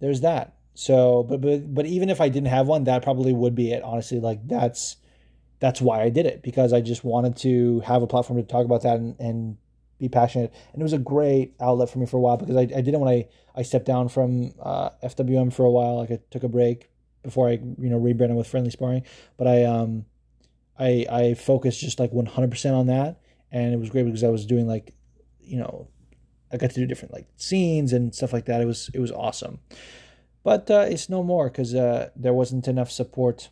there's 0.00 0.20
that. 0.22 0.55
So, 0.76 1.22
but 1.22 1.40
but 1.40 1.74
but 1.74 1.86
even 1.86 2.10
if 2.10 2.20
I 2.20 2.28
didn't 2.28 2.48
have 2.48 2.66
one, 2.68 2.84
that 2.84 3.02
probably 3.02 3.32
would 3.32 3.54
be 3.54 3.72
it. 3.72 3.82
Honestly, 3.82 4.20
like 4.20 4.46
that's 4.46 4.96
that's 5.58 5.80
why 5.80 6.02
I 6.02 6.10
did 6.10 6.26
it 6.26 6.42
because 6.42 6.72
I 6.74 6.82
just 6.82 7.02
wanted 7.02 7.36
to 7.38 7.80
have 7.80 8.02
a 8.02 8.06
platform 8.06 8.38
to 8.38 8.46
talk 8.46 8.66
about 8.66 8.82
that 8.82 8.96
and, 8.98 9.18
and 9.18 9.56
be 9.98 10.10
passionate. 10.10 10.52
And 10.72 10.82
it 10.82 10.84
was 10.84 10.92
a 10.92 10.98
great 10.98 11.54
outlet 11.60 11.88
for 11.88 11.98
me 11.98 12.04
for 12.04 12.18
a 12.18 12.20
while 12.20 12.36
because 12.36 12.56
I, 12.56 12.60
I 12.60 12.82
did 12.82 12.88
it 12.88 13.00
when 13.00 13.08
I, 13.08 13.26
I 13.54 13.62
stepped 13.62 13.86
down 13.86 14.08
from 14.08 14.52
uh, 14.60 14.90
FWM 15.02 15.50
for 15.50 15.64
a 15.64 15.70
while. 15.70 15.96
Like 15.96 16.10
I 16.10 16.18
took 16.30 16.42
a 16.44 16.48
break 16.48 16.90
before 17.22 17.48
I 17.48 17.52
you 17.52 17.88
know 17.88 17.96
rebranded 17.96 18.36
with 18.36 18.46
Friendly 18.46 18.70
Sparring, 18.70 19.04
but 19.38 19.46
I 19.46 19.64
um 19.64 20.04
I 20.78 21.06
I 21.10 21.34
focused 21.34 21.80
just 21.80 21.98
like 21.98 22.12
100% 22.12 22.72
on 22.72 22.86
that, 22.88 23.20
and 23.50 23.72
it 23.72 23.78
was 23.78 23.88
great 23.88 24.04
because 24.04 24.24
I 24.24 24.28
was 24.28 24.44
doing 24.44 24.68
like 24.68 24.92
you 25.40 25.56
know 25.56 25.88
I 26.52 26.58
got 26.58 26.70
to 26.70 26.76
do 26.76 26.86
different 26.86 27.14
like 27.14 27.26
scenes 27.36 27.92
and 27.94 28.14
stuff 28.14 28.32
like 28.34 28.44
that. 28.44 28.60
It 28.60 28.66
was 28.66 28.90
it 28.92 29.00
was 29.00 29.10
awesome, 29.10 29.58
but 30.46 30.70
uh, 30.70 30.86
it's 30.88 31.08
no 31.08 31.24
more 31.24 31.48
because 31.48 31.74
uh, 31.74 32.10
there 32.14 32.32
wasn't 32.32 32.68
enough 32.68 32.88
support, 32.88 33.48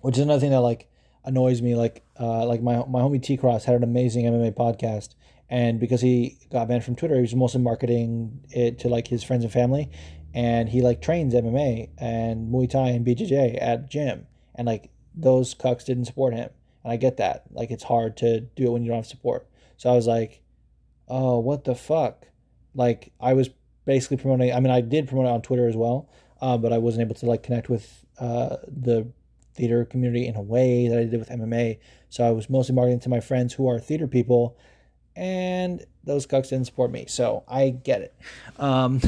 which 0.00 0.16
is 0.16 0.22
another 0.22 0.40
thing 0.40 0.52
that 0.52 0.60
like 0.60 0.88
annoys 1.22 1.60
me. 1.60 1.74
Like 1.74 2.02
uh, 2.18 2.46
like 2.46 2.62
my 2.62 2.78
my 2.86 3.00
homie 3.00 3.22
T 3.22 3.36
Cross 3.36 3.66
had 3.66 3.74
an 3.74 3.82
amazing 3.82 4.24
MMA 4.24 4.54
podcast, 4.54 5.14
and 5.50 5.78
because 5.78 6.00
he 6.00 6.38
got 6.50 6.66
banned 6.66 6.82
from 6.82 6.96
Twitter, 6.96 7.16
he 7.16 7.20
was 7.20 7.34
mostly 7.34 7.60
marketing 7.60 8.40
it 8.48 8.78
to 8.78 8.88
like 8.88 9.06
his 9.08 9.22
friends 9.22 9.44
and 9.44 9.52
family, 9.52 9.90
and 10.32 10.70
he 10.70 10.80
like 10.80 11.02
trains 11.02 11.34
MMA 11.34 11.90
and 11.98 12.50
Muay 12.50 12.70
Thai 12.70 12.88
and 12.88 13.06
BJJ 13.06 13.58
at 13.60 13.90
gym, 13.90 14.26
and 14.54 14.66
like 14.66 14.88
those 15.14 15.54
cucks 15.54 15.84
didn't 15.84 16.06
support 16.06 16.32
him, 16.32 16.48
and 16.84 16.92
I 16.94 16.96
get 16.96 17.18
that. 17.18 17.42
Like 17.50 17.70
it's 17.70 17.84
hard 17.84 18.16
to 18.16 18.40
do 18.40 18.64
it 18.64 18.70
when 18.70 18.82
you 18.82 18.88
don't 18.88 19.00
have 19.00 19.06
support. 19.06 19.46
So 19.76 19.90
I 19.90 19.94
was 19.94 20.06
like, 20.06 20.40
oh, 21.06 21.38
what 21.38 21.64
the 21.64 21.74
fuck? 21.74 22.28
Like 22.74 23.12
I 23.20 23.34
was 23.34 23.50
basically 23.86 24.18
promoting. 24.18 24.52
I 24.52 24.60
mean, 24.60 24.70
I 24.70 24.82
did 24.82 25.08
promote 25.08 25.26
it 25.26 25.30
on 25.30 25.42
Twitter 25.42 25.66
as 25.66 25.76
well, 25.76 26.10
uh, 26.42 26.58
but 26.58 26.72
I 26.72 26.78
wasn't 26.78 27.02
able 27.02 27.14
to 27.14 27.26
like 27.26 27.42
connect 27.42 27.70
with 27.70 28.04
uh, 28.18 28.56
the 28.66 29.08
theater 29.54 29.86
community 29.86 30.26
in 30.26 30.36
a 30.36 30.42
way 30.42 30.88
that 30.88 30.98
I 30.98 31.04
did 31.04 31.18
with 31.18 31.30
MMA. 31.30 31.78
So 32.10 32.24
I 32.24 32.30
was 32.30 32.50
mostly 32.50 32.74
marketing 32.74 33.00
to 33.00 33.08
my 33.08 33.20
friends 33.20 33.54
who 33.54 33.68
are 33.68 33.80
theater 33.80 34.06
people, 34.06 34.58
and 35.14 35.84
those 36.04 36.26
cucks 36.26 36.50
didn't 36.50 36.66
support 36.66 36.90
me. 36.90 37.06
So 37.08 37.44
I 37.48 37.70
get 37.70 38.02
it. 38.02 38.14
Um, 38.58 39.00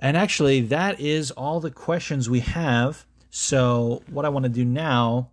and 0.00 0.16
actually, 0.16 0.62
that 0.62 0.98
is 0.98 1.30
all 1.30 1.60
the 1.60 1.70
questions 1.70 2.28
we 2.28 2.40
have. 2.40 3.06
So, 3.30 4.02
what 4.10 4.26
I 4.26 4.28
want 4.28 4.42
to 4.42 4.50
do 4.50 4.64
now 4.64 5.30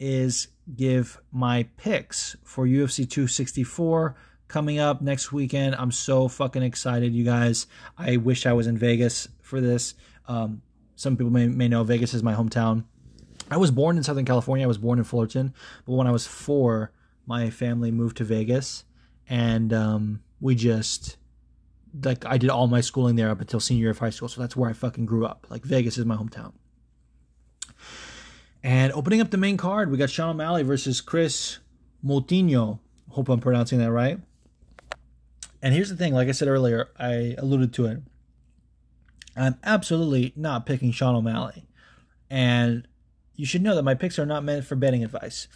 is 0.00 0.48
give 0.74 1.20
my 1.30 1.64
picks 1.76 2.36
for 2.42 2.66
UFC 2.66 3.08
264 3.08 4.16
coming 4.48 4.78
up 4.78 5.00
next 5.00 5.32
weekend. 5.32 5.74
I'm 5.76 5.92
so 5.92 6.28
fucking 6.28 6.62
excited, 6.62 7.14
you 7.14 7.24
guys. 7.24 7.66
I 7.98 8.16
wish 8.16 8.46
I 8.46 8.52
was 8.52 8.66
in 8.66 8.78
Vegas 8.78 9.28
for 9.42 9.60
this. 9.60 9.94
Um, 10.28 10.62
some 10.96 11.16
people 11.16 11.32
may, 11.32 11.46
may 11.46 11.68
know 11.68 11.84
Vegas 11.84 12.14
is 12.14 12.22
my 12.22 12.34
hometown. 12.34 12.84
I 13.50 13.58
was 13.58 13.70
born 13.70 13.96
in 13.96 14.02
Southern 14.02 14.24
California. 14.24 14.64
I 14.64 14.68
was 14.68 14.78
born 14.78 14.98
in 14.98 15.04
Fullerton, 15.04 15.54
but 15.84 15.92
when 15.92 16.06
I 16.06 16.10
was 16.10 16.26
four, 16.26 16.90
my 17.26 17.50
family 17.50 17.90
moved 17.90 18.16
to 18.16 18.24
Vegas, 18.24 18.84
and 19.28 19.72
um, 19.72 20.22
we 20.40 20.54
just 20.54 21.16
like 22.02 22.24
I 22.26 22.38
did 22.38 22.50
all 22.50 22.66
my 22.66 22.80
schooling 22.80 23.16
there 23.16 23.30
up 23.30 23.40
until 23.40 23.60
senior 23.60 23.82
year 23.82 23.90
of 23.90 23.98
high 23.98 24.10
school. 24.10 24.28
So 24.28 24.40
that's 24.40 24.56
where 24.56 24.68
I 24.68 24.72
fucking 24.72 25.06
grew 25.06 25.26
up. 25.26 25.46
Like 25.48 25.64
Vegas 25.64 25.98
is 25.98 26.04
my 26.04 26.16
hometown. 26.16 26.52
And 28.62 28.92
opening 28.92 29.20
up 29.20 29.30
the 29.30 29.36
main 29.36 29.56
card, 29.56 29.90
we 29.90 29.96
got 29.96 30.10
Sean 30.10 30.30
O'Malley 30.30 30.64
versus 30.64 31.00
Chris 31.00 31.58
Moutinho. 32.04 32.80
Hope 33.10 33.28
I'm 33.28 33.40
pronouncing 33.40 33.78
that 33.78 33.92
right. 33.92 34.18
And 35.66 35.74
here's 35.74 35.88
the 35.88 35.96
thing, 35.96 36.14
like 36.14 36.28
I 36.28 36.30
said 36.30 36.46
earlier, 36.46 36.90
I 36.96 37.34
alluded 37.38 37.72
to 37.72 37.86
it. 37.86 37.98
I'm 39.34 39.58
absolutely 39.64 40.32
not 40.36 40.64
picking 40.64 40.92
Sean 40.92 41.16
O'Malley. 41.16 41.66
And 42.30 42.86
you 43.34 43.46
should 43.46 43.62
know 43.62 43.74
that 43.74 43.82
my 43.82 43.94
picks 43.94 44.16
are 44.20 44.26
not 44.26 44.44
meant 44.44 44.64
for 44.64 44.76
betting 44.76 45.02
advice. 45.02 45.48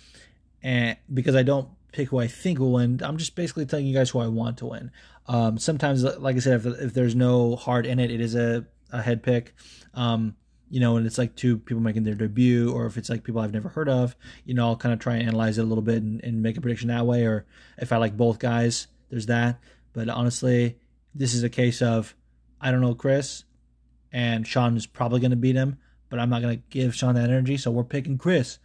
And 0.65 0.97
because 1.15 1.37
I 1.37 1.45
don't 1.45 1.69
pick 1.93 2.09
who 2.09 2.19
I 2.19 2.27
think 2.27 2.59
will 2.59 2.73
win, 2.73 3.01
I'm 3.05 3.19
just 3.19 3.37
basically 3.37 3.67
telling 3.67 3.87
you 3.87 3.95
guys 3.95 4.11
who 4.11 4.19
I 4.19 4.27
want 4.27 4.59
to 4.59 4.67
win. 4.67 4.91
Um, 5.29 5.59
sometimes, 5.59 6.03
like 6.03 6.35
I 6.35 6.41
said, 6.41 6.67
if, 6.67 6.67
if, 6.67 6.93
there's 6.93 7.15
no 7.15 7.55
heart 7.55 7.87
in 7.87 8.01
it, 8.01 8.11
it 8.11 8.21
is 8.21 8.35
a, 8.35 8.67
a 8.91 9.03
head 9.03 9.23
pick. 9.23 9.55
Um, 9.95 10.35
you 10.71 10.81
know, 10.81 10.97
and 10.97 11.07
it's 11.07 11.19
like 11.19 11.37
two 11.37 11.57
people 11.57 11.85
making 11.85 12.03
their 12.03 12.17
debut, 12.17 12.73
or 12.73 12.87
if 12.87 12.97
it's 12.97 13.11
like 13.11 13.23
people 13.23 13.43
I've 13.43 13.53
never 13.53 13.69
heard 13.69 13.89
of, 13.89 14.17
you 14.45 14.55
know, 14.55 14.67
I'll 14.67 14.77
kind 14.77 14.93
of 14.93 14.99
try 14.99 15.19
and 15.19 15.29
analyze 15.29 15.57
it 15.57 15.63
a 15.63 15.69
little 15.69 15.83
bit 15.83 16.03
and, 16.03 16.21
and 16.25 16.43
make 16.43 16.57
a 16.57 16.61
prediction 16.61 16.89
that 16.89 17.07
way. 17.07 17.27
Or 17.27 17.47
if 17.79 17.93
I 17.93 17.99
like 17.99 18.17
both 18.17 18.41
guys, 18.41 18.89
there's 19.09 19.27
that. 19.27 19.61
But 19.93 20.09
honestly, 20.09 20.79
this 21.15 21.35
is 21.35 21.43
a 21.43 21.49
case 21.49 21.83
of 21.83 22.15
I 22.61 22.71
don't 22.71 22.81
know 22.81 22.95
Chris, 22.95 23.45
and 24.13 24.47
Sean 24.47 24.77
is 24.77 24.87
probably 24.87 25.21
going 25.21 25.31
to 25.31 25.37
beat 25.37 25.57
him, 25.57 25.79
but 26.09 26.19
I'm 26.19 26.31
not 26.31 26.43
going 26.43 26.59
to 26.59 26.63
give 26.71 26.95
Sean 26.95 27.15
that 27.15 27.31
energy, 27.31 27.57
so 27.57 27.71
we're 27.71 27.85
picking 27.85 28.19
Chris. 28.19 28.59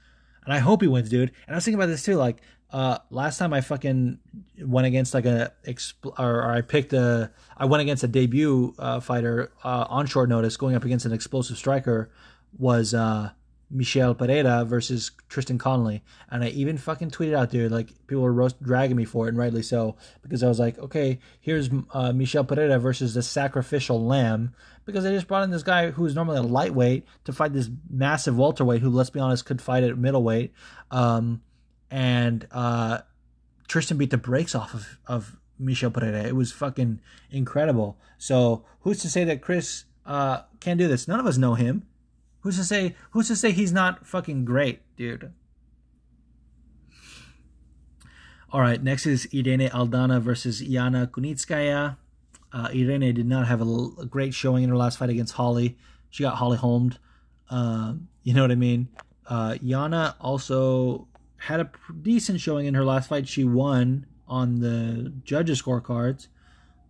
And 0.43 0.53
I 0.53 0.59
hope 0.59 0.81
he 0.81 0.87
wins, 0.87 1.09
dude. 1.09 1.31
And 1.47 1.55
I 1.55 1.57
was 1.57 1.65
thinking 1.65 1.79
about 1.79 1.87
this 1.87 2.03
too, 2.03 2.15
like 2.15 2.41
uh, 2.71 2.97
last 3.09 3.37
time 3.37 3.53
I 3.53 3.61
fucking 3.61 4.19
went 4.59 4.87
against 4.87 5.13
like 5.13 5.25
a 5.25 5.53
expl- 5.65 6.17
or, 6.19 6.43
or 6.43 6.51
I 6.51 6.61
picked 6.61 6.93
a 6.93 7.31
I 7.55 7.65
went 7.65 7.81
against 7.81 8.03
a 8.03 8.07
debut 8.07 8.73
uh, 8.77 8.99
fighter 8.99 9.51
uh, 9.63 9.85
on 9.87 10.07
short 10.07 10.29
notice 10.29 10.57
going 10.57 10.75
up 10.75 10.83
against 10.83 11.05
an 11.05 11.13
explosive 11.13 11.57
striker 11.57 12.11
was 12.57 12.93
uh, 12.93 13.31
Michel 13.75 14.15
Pereira 14.15 14.63
versus 14.63 15.11
Tristan 15.27 15.57
Connelly, 15.57 16.01
and 16.29 16.43
I 16.43 16.47
even 16.49 16.77
fucking 16.77 17.11
tweeted 17.11 17.35
out 17.35 17.51
there 17.51 17.69
like 17.69 17.89
people 18.07 18.23
were 18.23 18.33
roast 18.33 18.61
dragging 18.63 18.95
me 18.95 19.05
for 19.05 19.25
it, 19.25 19.29
and 19.29 19.37
rightly 19.37 19.61
so 19.61 19.97
because 20.21 20.41
I 20.43 20.47
was 20.47 20.59
like, 20.59 20.79
okay, 20.79 21.19
here's 21.41 21.69
uh, 21.93 22.13
Michel 22.13 22.45
Pereira 22.45 22.79
versus 22.79 23.13
the 23.13 23.21
sacrificial 23.21 24.03
lamb 24.03 24.53
because 24.85 25.03
they 25.03 25.11
just 25.11 25.27
brought 25.27 25.43
in 25.43 25.51
this 25.51 25.63
guy 25.63 25.91
who's 25.91 26.15
normally 26.15 26.37
a 26.37 26.43
lightweight 26.43 27.05
to 27.25 27.33
fight 27.33 27.53
this 27.53 27.69
massive 27.89 28.37
welterweight 28.37 28.81
who, 28.81 28.89
let's 28.89 29.09
be 29.09 29.19
honest, 29.19 29.45
could 29.45 29.61
fight 29.61 29.83
at 29.83 29.97
middleweight. 29.97 30.53
Um, 30.91 31.41
and 31.91 32.47
uh, 32.51 32.99
Tristan 33.67 33.97
beat 33.97 34.11
the 34.11 34.17
brakes 34.17 34.55
off 34.55 34.73
of, 34.73 34.99
of 35.07 35.37
Michel 35.59 35.91
Pereira. 35.91 36.23
It 36.23 36.35
was 36.35 36.51
fucking 36.51 37.01
incredible. 37.31 37.97
So 38.17 38.63
who's 38.81 38.99
to 38.99 39.09
say 39.09 39.23
that 39.25 39.41
Chris 39.41 39.85
uh, 40.05 40.41
can't 40.59 40.79
do 40.79 40.87
this? 40.87 41.07
None 41.07 41.19
of 41.19 41.25
us 41.25 41.37
know 41.37 41.55
him. 41.55 41.83
Who's 42.45 42.57
to 42.57 42.63
say? 42.63 42.95
Who's 43.09 43.27
to 43.29 43.35
say 43.35 43.51
he's 43.51 43.73
not 43.73 44.05
fucking 44.05 44.45
great, 44.45 44.81
dude? 44.95 45.33
All 48.51 48.61
right, 48.61 48.81
next 48.83 49.07
is 49.07 49.27
Irene 49.33 49.67
Aldana 49.69 50.21
versus 50.21 50.61
Yana 50.61 51.07
Kunitskaya. 51.07 51.97
Uh, 52.53 52.69
Irene 52.71 53.15
did 53.15 53.25
not 53.25 53.47
have 53.47 53.61
a, 53.61 54.05
great 54.05 54.35
showing 54.35 54.63
in 54.63 54.69
her 54.69 54.77
last 54.77 54.99
fight 54.99 55.09
against 55.09 55.33
Holly. 55.33 55.75
She 56.11 56.21
got 56.21 56.35
Holly 56.35 56.57
homed. 56.57 56.99
Uh, 57.49 57.95
you 58.21 58.35
know 58.35 58.43
what 58.43 58.51
I 58.51 58.55
mean? 58.55 58.89
Uh, 59.27 59.53
Yana 59.53 60.13
also 60.21 61.07
had 61.37 61.59
a 61.59 61.71
decent 62.03 62.41
showing 62.41 62.67
in 62.67 62.75
her 62.75 62.85
last 62.85 63.09
fight. 63.09 63.27
She 63.27 63.43
won 63.43 64.05
on 64.27 64.59
the 64.59 65.11
judges' 65.23 65.63
scorecards, 65.63 66.27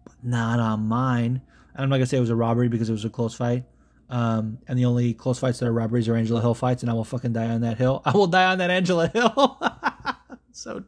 but 0.04 0.16
not 0.22 0.60
on 0.60 0.82
mine. 0.82 1.42
I'm 1.78 1.88
not 1.88 1.96
gonna 1.96 2.08
say 2.08 2.18
it 2.18 2.20
was 2.20 2.30
a 2.30 2.36
robbery 2.36 2.68
because 2.68 2.90
it 2.90 2.94
was 2.94 3.06
a 3.06 3.10
close 3.10 3.36
fight. 3.36 3.64
Um, 4.10 4.60
and 4.68 4.78
the 4.78 4.86
only 4.86 5.14
close 5.14 5.40
fights 5.40 5.60
that 5.60 5.68
are 5.68 5.74
robberies 5.74 6.08
are 6.08 6.16
Angela 6.16 6.42
Hill 6.42 6.54
fights, 6.54 6.84
and 6.84 6.90
I 6.90 6.94
will 6.94 7.04
fucking 7.04 7.34
die 7.34 7.48
on 7.48 7.62
that 7.62 7.78
hill. 7.78 8.02
I 8.06 8.12
will 8.12 8.28
die 8.28 8.46
on 8.46 8.60
that 8.60 8.70
Angela 8.70 9.08
Hill. 9.08 9.60
so, 10.52 10.84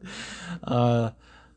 uh, 0.64 1.10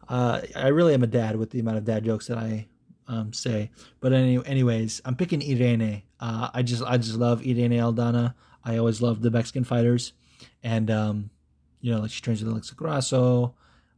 uh, 0.09 0.41
I 0.55 0.67
really 0.69 0.93
am 0.93 1.03
a 1.03 1.07
dad 1.07 1.35
with 1.35 1.51
the 1.51 1.59
amount 1.59 1.77
of 1.77 1.85
dad 1.85 2.03
jokes 2.03 2.27
that 2.27 2.37
I 2.37 2.67
um, 3.07 3.33
say. 3.33 3.71
But 3.99 4.13
any, 4.13 4.43
anyways, 4.45 5.01
I'm 5.05 5.15
picking 5.15 5.41
Irene. 5.41 6.03
Uh, 6.19 6.49
I 6.53 6.63
just 6.63 6.83
I 6.83 6.97
just 6.97 7.15
love 7.15 7.41
Irene 7.41 7.71
Aldana. 7.71 8.33
I 8.63 8.77
always 8.77 9.01
love 9.01 9.21
the 9.21 9.31
Mexican 9.31 9.63
fighters, 9.63 10.13
and 10.63 10.89
um, 10.89 11.29
you 11.79 11.91
know, 11.93 12.01
like 12.01 12.11
she 12.11 12.21
trains 12.21 12.43
with 12.43 12.51
Alexa 12.51 12.75
Grasso. 12.75 13.55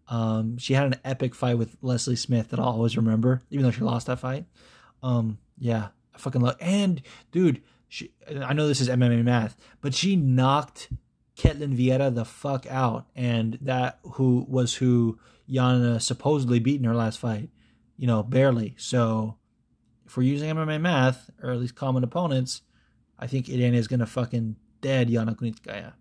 Um, 0.07 0.57
she 0.57 0.73
had 0.73 0.87
an 0.87 0.95
epic 1.05 1.33
fight 1.33 1.57
with 1.57 1.77
Leslie 1.81 2.17
Smith 2.17 2.49
that 2.49 2.59
I'll 2.59 2.67
always 2.67 2.97
remember, 2.97 3.41
even 3.49 3.63
though 3.63 3.71
she 3.71 3.81
lost 3.81 4.07
that 4.07 4.19
fight. 4.19 4.45
Um, 5.01 5.37
yeah, 5.57 5.89
I 6.15 6.17
fucking 6.17 6.41
love. 6.41 6.55
And 6.59 7.01
dude, 7.31 7.61
she, 7.87 8.11
I 8.41 8.53
know 8.53 8.67
this 8.67 8.81
is 8.81 8.89
MMA 8.89 9.23
math, 9.23 9.55
but 9.81 9.93
she 9.93 10.15
knocked 10.15 10.89
Ketlin 11.37 11.77
Vieira 11.77 12.13
the 12.13 12.25
fuck 12.25 12.65
out, 12.67 13.07
and 13.15 13.57
that 13.61 13.99
who 14.03 14.45
was 14.47 14.75
who 14.75 15.19
Yana 15.49 16.01
supposedly 16.01 16.59
beat 16.59 16.79
in 16.79 16.85
her 16.85 16.95
last 16.95 17.19
fight. 17.19 17.49
You 17.97 18.07
know, 18.07 18.23
barely. 18.23 18.75
So, 18.77 19.37
if 20.05 20.17
we're 20.17 20.23
using 20.23 20.49
MMA 20.49 20.81
math, 20.81 21.29
or 21.41 21.51
at 21.51 21.59
least 21.59 21.75
common 21.75 22.03
opponents, 22.03 22.61
I 23.19 23.27
think 23.27 23.49
Irene 23.49 23.75
is 23.75 23.87
gonna 23.87 24.05
fucking 24.05 24.55
dead 24.81 25.09
Yana 25.09 25.35
Kunitskaya. 25.35 25.93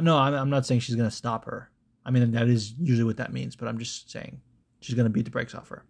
No, 0.00 0.18
I'm, 0.18 0.34
I'm 0.34 0.50
not 0.50 0.66
saying 0.66 0.80
she's 0.80 0.96
gonna 0.96 1.10
stop 1.10 1.44
her. 1.46 1.70
I 2.04 2.10
mean 2.10 2.32
that 2.32 2.48
is 2.48 2.74
usually 2.78 3.04
what 3.04 3.16
that 3.16 3.32
means, 3.32 3.56
but 3.56 3.68
I'm 3.68 3.78
just 3.78 4.10
saying 4.10 4.40
she's 4.80 4.94
gonna 4.94 5.10
beat 5.10 5.24
the 5.24 5.30
brakes 5.30 5.54
off 5.54 5.68
her. 5.68 5.84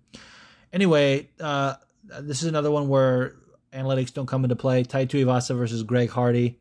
Anyway, 0.73 1.31
uh, 1.41 1.75
this 2.21 2.43
is 2.43 2.49
another 2.49 2.71
one 2.71 2.89
where 2.89 3.35
analytics 3.73 4.13
don't 4.13 4.27
come 4.27 4.45
into 4.45 4.57
play. 4.57 4.83
Tai 4.85 5.07
Tuivasa 5.07 5.57
versus 5.57 5.83
Greg 5.83 6.11
Hardy. 6.11 6.59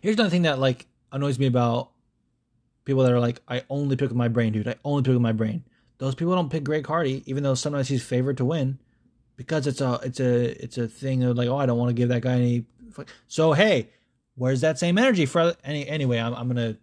Here's 0.00 0.16
another 0.16 0.30
thing 0.30 0.42
that 0.42 0.58
like 0.58 0.86
annoys 1.12 1.38
me 1.38 1.46
about 1.46 1.90
people 2.84 3.02
that 3.02 3.12
are 3.12 3.20
like, 3.20 3.42
I 3.48 3.64
only 3.68 3.96
pick 3.96 4.08
with 4.08 4.16
my 4.16 4.28
brain, 4.28 4.52
dude. 4.52 4.68
I 4.68 4.76
only 4.84 5.02
pick 5.02 5.12
with 5.12 5.22
my 5.22 5.32
brain. 5.32 5.64
Those 5.98 6.14
people 6.14 6.34
don't 6.34 6.50
pick 6.50 6.64
Greg 6.64 6.86
Hardy, 6.86 7.22
even 7.26 7.42
though 7.42 7.54
sometimes 7.54 7.88
he's 7.88 8.04
favored 8.04 8.36
to 8.36 8.44
win, 8.44 8.78
because 9.36 9.66
it's 9.66 9.80
a 9.80 9.98
it's 10.02 10.20
a 10.20 10.62
it's 10.62 10.78
a 10.78 10.88
thing 10.88 11.22
of 11.24 11.36
like, 11.36 11.48
oh, 11.48 11.56
I 11.56 11.66
don't 11.66 11.78
want 11.78 11.88
to 11.90 11.94
give 11.94 12.10
that 12.10 12.22
guy 12.22 12.32
any. 12.32 12.66
So 13.28 13.52
hey, 13.52 13.90
where's 14.34 14.60
that 14.60 14.78
same 14.78 14.98
energy 14.98 15.26
for 15.26 15.54
any 15.64 15.88
anyway? 15.88 16.18
I'm 16.18 16.34
I'm 16.34 16.48
gonna 16.48 16.76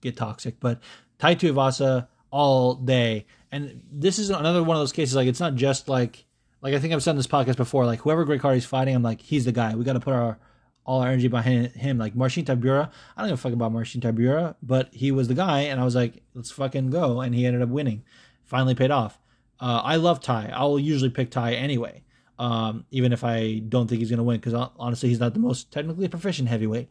get 0.00 0.16
toxic, 0.16 0.60
but 0.60 0.80
Tai 1.18 1.34
Tuivasa 1.34 2.06
all 2.30 2.74
day, 2.74 3.26
and 3.50 3.82
this 3.90 4.20
is 4.20 4.30
another 4.30 4.62
one 4.62 4.76
of 4.76 4.80
those 4.80 4.92
cases. 4.92 5.16
Like 5.16 5.26
it's 5.26 5.40
not 5.40 5.56
just 5.56 5.88
like 5.88 6.24
like 6.62 6.74
I 6.74 6.78
think 6.78 6.92
I've 6.92 7.02
said 7.02 7.12
in 7.12 7.16
this 7.16 7.26
podcast 7.26 7.56
before. 7.56 7.86
Like 7.86 8.00
whoever 8.00 8.24
Greg 8.24 8.40
Hardy's 8.40 8.64
fighting, 8.66 8.94
I'm 8.94 9.02
like 9.02 9.20
he's 9.20 9.44
the 9.44 9.52
guy. 9.52 9.74
We 9.74 9.84
got 9.84 9.94
to 9.94 10.00
put 10.00 10.14
our 10.14 10.38
all 10.84 11.02
our 11.02 11.08
energy 11.08 11.28
behind 11.28 11.68
him. 11.72 11.98
Like 11.98 12.14
Marcin 12.14 12.44
Tybura, 12.44 12.90
I 13.16 13.20
don't 13.20 13.30
give 13.30 13.38
a 13.38 13.42
fuck 13.42 13.52
about 13.52 13.72
Marcin 13.72 14.00
Tybura, 14.00 14.56
but 14.62 14.92
he 14.92 15.12
was 15.12 15.28
the 15.28 15.34
guy, 15.34 15.60
and 15.60 15.80
I 15.80 15.84
was 15.84 15.94
like, 15.94 16.22
let's 16.34 16.50
fucking 16.50 16.90
go, 16.90 17.20
and 17.20 17.34
he 17.34 17.46
ended 17.46 17.62
up 17.62 17.68
winning. 17.68 18.04
Finally 18.44 18.74
paid 18.74 18.90
off. 18.90 19.18
Uh, 19.60 19.80
I 19.84 19.96
love 19.96 20.20
Tai. 20.20 20.50
I'll 20.54 20.78
usually 20.78 21.10
pick 21.10 21.30
Tai 21.30 21.52
anyway, 21.52 22.02
um, 22.38 22.86
even 22.90 23.12
if 23.12 23.22
I 23.22 23.60
don't 23.68 23.86
think 23.86 24.00
he's 24.00 24.10
gonna 24.10 24.24
win, 24.24 24.40
because 24.40 24.70
honestly, 24.78 25.08
he's 25.08 25.20
not 25.20 25.34
the 25.34 25.40
most 25.40 25.70
technically 25.70 26.08
proficient 26.08 26.48
heavyweight. 26.48 26.90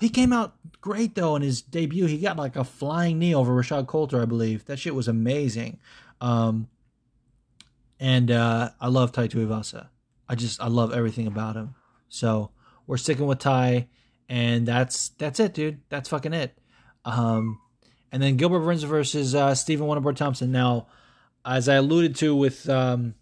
He 0.00 0.08
came 0.08 0.32
out 0.32 0.54
great 0.80 1.14
though 1.14 1.36
in 1.36 1.42
his 1.42 1.60
debut. 1.60 2.06
He 2.06 2.18
got 2.18 2.36
like 2.36 2.56
a 2.56 2.64
flying 2.64 3.18
knee 3.18 3.34
over 3.34 3.52
Rashad 3.52 3.86
Coulter, 3.88 4.22
I 4.22 4.26
believe. 4.26 4.64
That 4.66 4.78
shit 4.78 4.94
was 4.94 5.08
amazing. 5.08 5.78
Um, 6.20 6.68
and 8.00 8.30
uh, 8.30 8.70
I 8.80 8.88
love 8.88 9.12
Tai 9.12 9.28
Tuivasa. 9.28 9.88
I 10.28 10.34
just 10.34 10.60
I 10.60 10.68
love 10.68 10.92
everything 10.92 11.26
about 11.26 11.56
him. 11.56 11.74
So 12.08 12.50
we're 12.86 12.96
sticking 12.96 13.26
with 13.26 13.38
Tai, 13.38 13.88
and 14.28 14.66
that's 14.66 15.10
that's 15.10 15.40
it, 15.40 15.54
dude. 15.54 15.80
That's 15.88 16.08
fucking 16.08 16.32
it. 16.32 16.58
Um, 17.04 17.60
and 18.12 18.22
then 18.22 18.36
Gilbert 18.36 18.60
Burns 18.60 18.82
versus 18.82 19.34
uh, 19.34 19.54
Stephen 19.54 19.86
Wonderboy 19.86 20.16
Thompson. 20.16 20.52
Now, 20.52 20.86
as 21.44 21.68
I 21.68 21.76
alluded 21.76 22.16
to 22.16 22.34
with 22.34 22.68
um, 22.68 23.14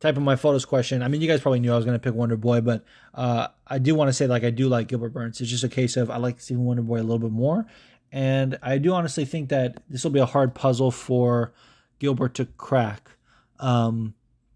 typing 0.00 0.22
my 0.22 0.36
photos 0.36 0.64
question, 0.64 1.02
I 1.02 1.08
mean, 1.08 1.20
you 1.20 1.28
guys 1.28 1.40
probably 1.40 1.60
knew 1.60 1.72
I 1.72 1.76
was 1.76 1.84
going 1.84 1.98
to 1.98 2.02
pick 2.02 2.14
Wonder 2.14 2.36
Boy, 2.36 2.60
but 2.60 2.84
uh, 3.14 3.48
I 3.66 3.78
do 3.78 3.94
want 3.94 4.08
to 4.08 4.12
say 4.12 4.26
like 4.26 4.44
I 4.44 4.50
do 4.50 4.68
like 4.68 4.88
Gilbert 4.88 5.12
Burns. 5.12 5.40
It's 5.40 5.50
just 5.50 5.64
a 5.64 5.68
case 5.68 5.96
of 5.96 6.10
I 6.10 6.16
like 6.16 6.40
Stephen 6.40 6.64
Wonder 6.64 6.82
Boy 6.82 7.00
a 7.00 7.02
little 7.02 7.18
bit 7.18 7.32
more, 7.32 7.66
and 8.12 8.58
I 8.62 8.78
do 8.78 8.92
honestly 8.92 9.24
think 9.24 9.48
that 9.50 9.82
this 9.88 10.04
will 10.04 10.10
be 10.10 10.20
a 10.20 10.26
hard 10.26 10.54
puzzle 10.54 10.90
for 10.90 11.52
Gilbert 11.98 12.34
to 12.34 12.46
crack. 12.46 13.10
Um, 13.58 14.14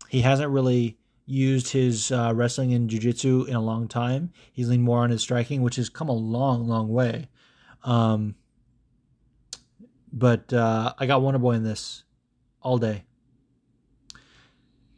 he 0.09 0.21
hasn't 0.21 0.51
really 0.51 0.99
used 1.27 1.69
his 1.69 2.13
uh, 2.13 2.33
wrestling 2.35 2.75
and 2.75 2.91
jiu-jitsu 2.91 3.45
in 3.45 3.55
a 3.55 3.61
long 3.61 3.89
time. 3.89 4.33
He's 4.53 4.69
leaned 4.69 4.83
more 4.83 5.01
on 5.01 5.11
his 5.11 5.23
striking, 5.23 5.63
which 5.63 5.77
has 5.77 5.89
come 5.89 6.09
a 6.09 6.13
long, 6.13 6.69
long 6.69 6.89
way. 6.89 7.29
Um, 7.85 8.35
but 10.13 10.53
uh, 10.53 10.93
I 10.99 11.07
got 11.07 11.23
Wonder 11.23 11.39
Boy 11.39 11.53
in 11.53 11.65
this 11.65 12.05
all 12.61 12.79
day. 12.79 13.05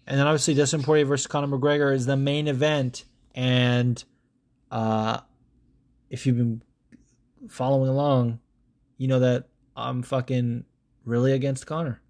And 0.06 0.18
then 0.18 0.26
obviously 0.26 0.54
Dustin 0.54 0.82
Poirier 0.82 1.06
versus 1.06 1.26
Conor 1.26 1.56
McGregor 1.56 1.94
is 1.94 2.06
the 2.06 2.16
main 2.16 2.48
event. 2.48 3.04
And 3.34 4.02
uh, 4.70 5.20
if 6.10 6.26
you've 6.26 6.36
been 6.36 6.62
following 7.48 7.88
along, 7.88 8.40
you 8.98 9.08
know 9.08 9.20
that 9.20 9.48
I'm 9.76 10.02
fucking 10.02 10.64
really 11.04 11.32
against 11.32 11.66
Conor 11.66 12.00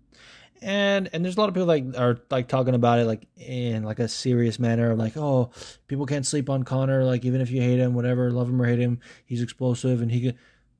and 0.64 1.10
and 1.12 1.22
there's 1.22 1.36
a 1.36 1.40
lot 1.40 1.48
of 1.50 1.54
people 1.54 1.66
like 1.66 1.84
are 1.98 2.18
like 2.30 2.48
talking 2.48 2.74
about 2.74 2.98
it 2.98 3.04
like 3.04 3.26
in 3.36 3.82
like 3.82 3.98
a 3.98 4.08
serious 4.08 4.58
manner 4.58 4.96
like 4.96 5.14
oh 5.14 5.50
people 5.88 6.06
can't 6.06 6.26
sleep 6.26 6.48
on 6.48 6.62
Conor 6.62 7.04
like 7.04 7.24
even 7.26 7.42
if 7.42 7.50
you 7.50 7.60
hate 7.60 7.78
him 7.78 7.92
whatever 7.92 8.30
love 8.30 8.48
him 8.48 8.60
or 8.60 8.64
hate 8.64 8.78
him 8.78 8.98
he's 9.26 9.42
explosive 9.42 10.00
and 10.00 10.10
he 10.10 10.22
could 10.22 10.38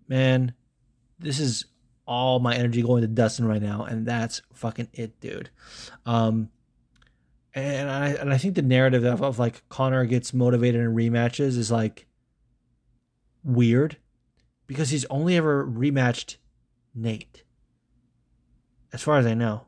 man 0.09 0.55
this 1.19 1.39
is 1.39 1.67
all 2.07 2.41
my 2.41 2.57
energy 2.57 2.83
going 2.83 3.03
to 3.03 3.09
Dustin 3.09 3.47
right 3.47 3.61
now 3.61 3.85
and 3.85 4.07
that's 4.07 4.41
fucking 4.55 4.89
it 4.95 5.21
dude 5.21 5.51
um 6.07 6.49
and 7.55 7.91
I 7.91 8.09
and 8.09 8.33
I 8.33 8.39
think 8.39 8.55
the 8.55 8.63
narrative 8.63 9.05
of, 9.05 9.23
of 9.23 9.39
like 9.39 9.69
Conor 9.69 10.07
gets 10.07 10.33
motivated 10.33 10.81
in 10.81 10.95
rematches 10.95 11.59
is 11.59 11.71
like 11.71 12.07
weird 13.45 13.99
because 14.67 14.89
he's 14.89 15.05
only 15.07 15.37
ever 15.37 15.67
rematched 15.67 16.37
Nate 16.95 17.45
as 18.95 19.03
far 19.03 19.19
as 19.19 19.27
I 19.27 19.35
know. 19.35 19.67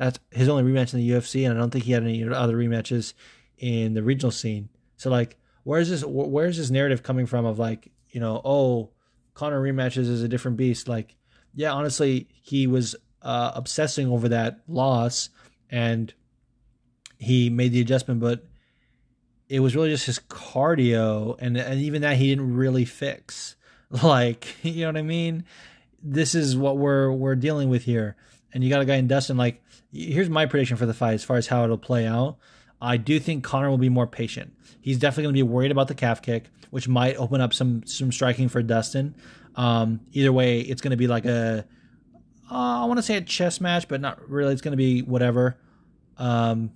That's 0.00 0.18
his 0.30 0.48
only 0.48 0.62
rematch 0.62 0.94
in 0.94 1.00
the 1.00 1.10
UFC, 1.10 1.46
and 1.46 1.54
I 1.54 1.60
don't 1.60 1.68
think 1.68 1.84
he 1.84 1.92
had 1.92 2.02
any 2.02 2.24
other 2.24 2.56
rematches 2.56 3.12
in 3.58 3.92
the 3.92 4.02
regional 4.02 4.30
scene. 4.30 4.70
So 4.96 5.10
like, 5.10 5.36
where's 5.62 5.90
this? 5.90 6.02
Where's 6.02 6.56
this 6.56 6.70
narrative 6.70 7.02
coming 7.02 7.26
from? 7.26 7.44
Of 7.44 7.58
like, 7.58 7.92
you 8.08 8.18
know, 8.18 8.40
oh, 8.42 8.92
Conor 9.34 9.60
rematches 9.60 10.08
is 10.08 10.22
a 10.22 10.28
different 10.28 10.56
beast. 10.56 10.88
Like, 10.88 11.16
yeah, 11.54 11.72
honestly, 11.72 12.28
he 12.30 12.66
was 12.66 12.96
uh, 13.20 13.52
obsessing 13.54 14.08
over 14.08 14.30
that 14.30 14.60
loss, 14.66 15.28
and 15.68 16.14
he 17.18 17.50
made 17.50 17.72
the 17.72 17.82
adjustment, 17.82 18.20
but 18.20 18.46
it 19.50 19.60
was 19.60 19.76
really 19.76 19.90
just 19.90 20.06
his 20.06 20.18
cardio, 20.18 21.36
and 21.40 21.58
and 21.58 21.78
even 21.78 22.00
that 22.00 22.16
he 22.16 22.30
didn't 22.30 22.56
really 22.56 22.86
fix. 22.86 23.56
Like, 24.04 24.54
you 24.62 24.82
know 24.82 24.90
what 24.90 24.98
I 24.98 25.02
mean? 25.02 25.44
This 26.00 26.36
is 26.36 26.56
what 26.56 26.78
we're 26.78 27.10
we're 27.10 27.34
dealing 27.34 27.68
with 27.68 27.82
here 27.82 28.16
and 28.52 28.64
you 28.64 28.70
got 28.70 28.80
a 28.80 28.84
guy 28.84 28.96
in 28.96 29.06
Dustin. 29.06 29.36
Like, 29.36 29.62
here's 29.92 30.30
my 30.30 30.46
prediction 30.46 30.76
for 30.76 30.86
the 30.86 30.94
fight 30.94 31.14
as 31.14 31.24
far 31.24 31.36
as 31.36 31.48
how 31.48 31.64
it'll 31.64 31.78
play 31.78 32.06
out. 32.06 32.38
I 32.82 32.96
do 32.96 33.20
think 33.20 33.44
Conor 33.44 33.68
will 33.68 33.78
be 33.78 33.88
more 33.88 34.06
patient. 34.06 34.54
He's 34.80 34.98
definitely 34.98 35.24
going 35.24 35.34
to 35.34 35.44
be 35.44 35.50
worried 35.50 35.70
about 35.70 35.88
the 35.88 35.94
calf 35.94 36.22
kick, 36.22 36.44
which 36.70 36.88
might 36.88 37.16
open 37.16 37.40
up 37.40 37.52
some 37.52 37.84
some 37.84 38.10
striking 38.10 38.48
for 38.48 38.62
Dustin. 38.62 39.14
Um, 39.56 40.00
either 40.12 40.32
way, 40.32 40.60
it's 40.60 40.80
going 40.80 40.92
to 40.92 40.96
be 40.96 41.06
like 41.06 41.26
a 41.26 41.66
uh, 42.50 42.82
I 42.82 42.84
want 42.86 42.98
to 42.98 43.02
say 43.02 43.16
a 43.16 43.20
chess 43.20 43.60
match, 43.60 43.86
but 43.86 44.00
not 44.00 44.28
really. 44.28 44.52
It's 44.52 44.62
going 44.62 44.72
to 44.72 44.76
be 44.76 45.02
whatever. 45.02 45.58
Um, 46.16 46.72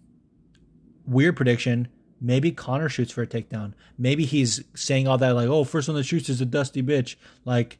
weird 1.07 1.37
prediction. 1.37 1.89
Maybe 2.21 2.53
Conor 2.53 2.89
shoots 2.89 3.13
for 3.13 3.23
a 3.23 3.27
takedown. 3.27 3.75
Maybe 3.99 4.25
he's 4.25 4.63
saying 4.75 5.09
all 5.09 5.19
that 5.19 5.35
like, 5.35 5.49
"Oh, 5.49 5.65
first 5.65 5.89
one 5.89 5.97
that 5.97 6.05
shoots 6.05 6.29
is 6.29 6.41
a 6.41 6.47
dusty 6.47 6.83
bitch." 6.83 7.17
Like, 7.45 7.79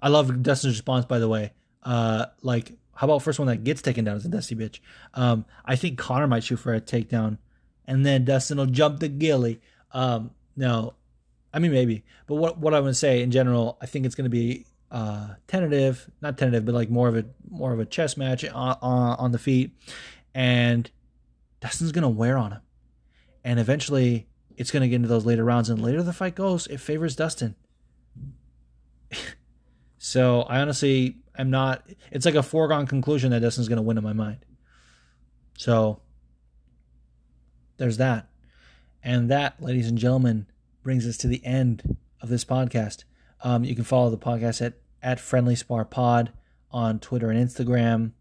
I 0.00 0.08
love 0.08 0.42
Dustin's 0.42 0.74
response, 0.74 1.04
by 1.04 1.18
the 1.18 1.28
way. 1.28 1.52
Uh, 1.82 2.26
like, 2.42 2.72
how 3.02 3.06
about 3.06 3.20
first 3.20 3.40
one 3.40 3.48
that 3.48 3.64
gets 3.64 3.82
taken 3.82 4.04
down 4.04 4.16
is 4.16 4.24
a 4.24 4.28
Dusty 4.28 4.54
bitch? 4.54 4.78
Um, 5.14 5.44
I 5.64 5.74
think 5.74 5.98
Conor 5.98 6.28
might 6.28 6.44
shoot 6.44 6.58
for 6.58 6.72
a 6.72 6.80
takedown, 6.80 7.38
and 7.84 8.06
then 8.06 8.24
Dustin 8.24 8.58
will 8.58 8.66
jump 8.66 9.00
the 9.00 9.08
gilly. 9.08 9.60
Um, 9.90 10.30
no, 10.54 10.94
I 11.52 11.58
mean 11.58 11.72
maybe, 11.72 12.04
but 12.28 12.36
what 12.36 12.58
what 12.58 12.74
I 12.74 12.78
would 12.78 12.96
say 12.96 13.20
in 13.20 13.32
general, 13.32 13.76
I 13.82 13.86
think 13.86 14.06
it's 14.06 14.14
going 14.14 14.26
to 14.26 14.30
be 14.30 14.66
uh, 14.92 15.30
tentative, 15.48 16.08
not 16.20 16.38
tentative, 16.38 16.64
but 16.64 16.76
like 16.76 16.90
more 16.90 17.08
of 17.08 17.16
a 17.16 17.24
more 17.50 17.72
of 17.72 17.80
a 17.80 17.84
chess 17.84 18.16
match 18.16 18.44
on, 18.44 18.78
on, 18.80 19.18
on 19.18 19.32
the 19.32 19.38
feet, 19.38 19.72
and 20.32 20.88
Dustin's 21.58 21.90
going 21.90 22.02
to 22.02 22.08
wear 22.08 22.38
on 22.38 22.52
him, 22.52 22.60
and 23.42 23.58
eventually 23.58 24.28
it's 24.56 24.70
going 24.70 24.82
to 24.82 24.88
get 24.88 24.94
into 24.94 25.08
those 25.08 25.26
later 25.26 25.42
rounds, 25.42 25.68
and 25.68 25.82
later 25.82 26.04
the 26.04 26.12
fight 26.12 26.36
goes, 26.36 26.68
it 26.68 26.78
favors 26.78 27.16
Dustin. 27.16 27.56
So 30.04 30.42
I 30.42 30.58
honestly 30.58 31.21
am 31.36 31.50
not. 31.50 31.84
It's 32.10 32.26
like 32.26 32.34
a 32.34 32.42
foregone 32.42 32.86
conclusion 32.86 33.30
that 33.30 33.40
Dustin's 33.40 33.68
going 33.68 33.76
to 33.76 33.82
win 33.82 33.98
in 33.98 34.04
my 34.04 34.12
mind. 34.12 34.44
So 35.56 36.00
there's 37.76 37.98
that. 37.98 38.28
And 39.02 39.30
that, 39.30 39.60
ladies 39.60 39.88
and 39.88 39.98
gentlemen, 39.98 40.46
brings 40.82 41.06
us 41.06 41.16
to 41.18 41.28
the 41.28 41.44
end 41.44 41.96
of 42.20 42.28
this 42.28 42.44
podcast. 42.44 43.04
Um, 43.42 43.64
you 43.64 43.74
can 43.74 43.84
follow 43.84 44.10
the 44.10 44.18
podcast 44.18 44.64
at, 44.64 44.74
at 45.02 45.18
Friendly 45.18 45.56
Spar 45.56 45.84
Pod 45.84 46.32
on 46.70 47.00
Twitter 47.00 47.30
and 47.30 47.48
Instagram. 47.48 48.12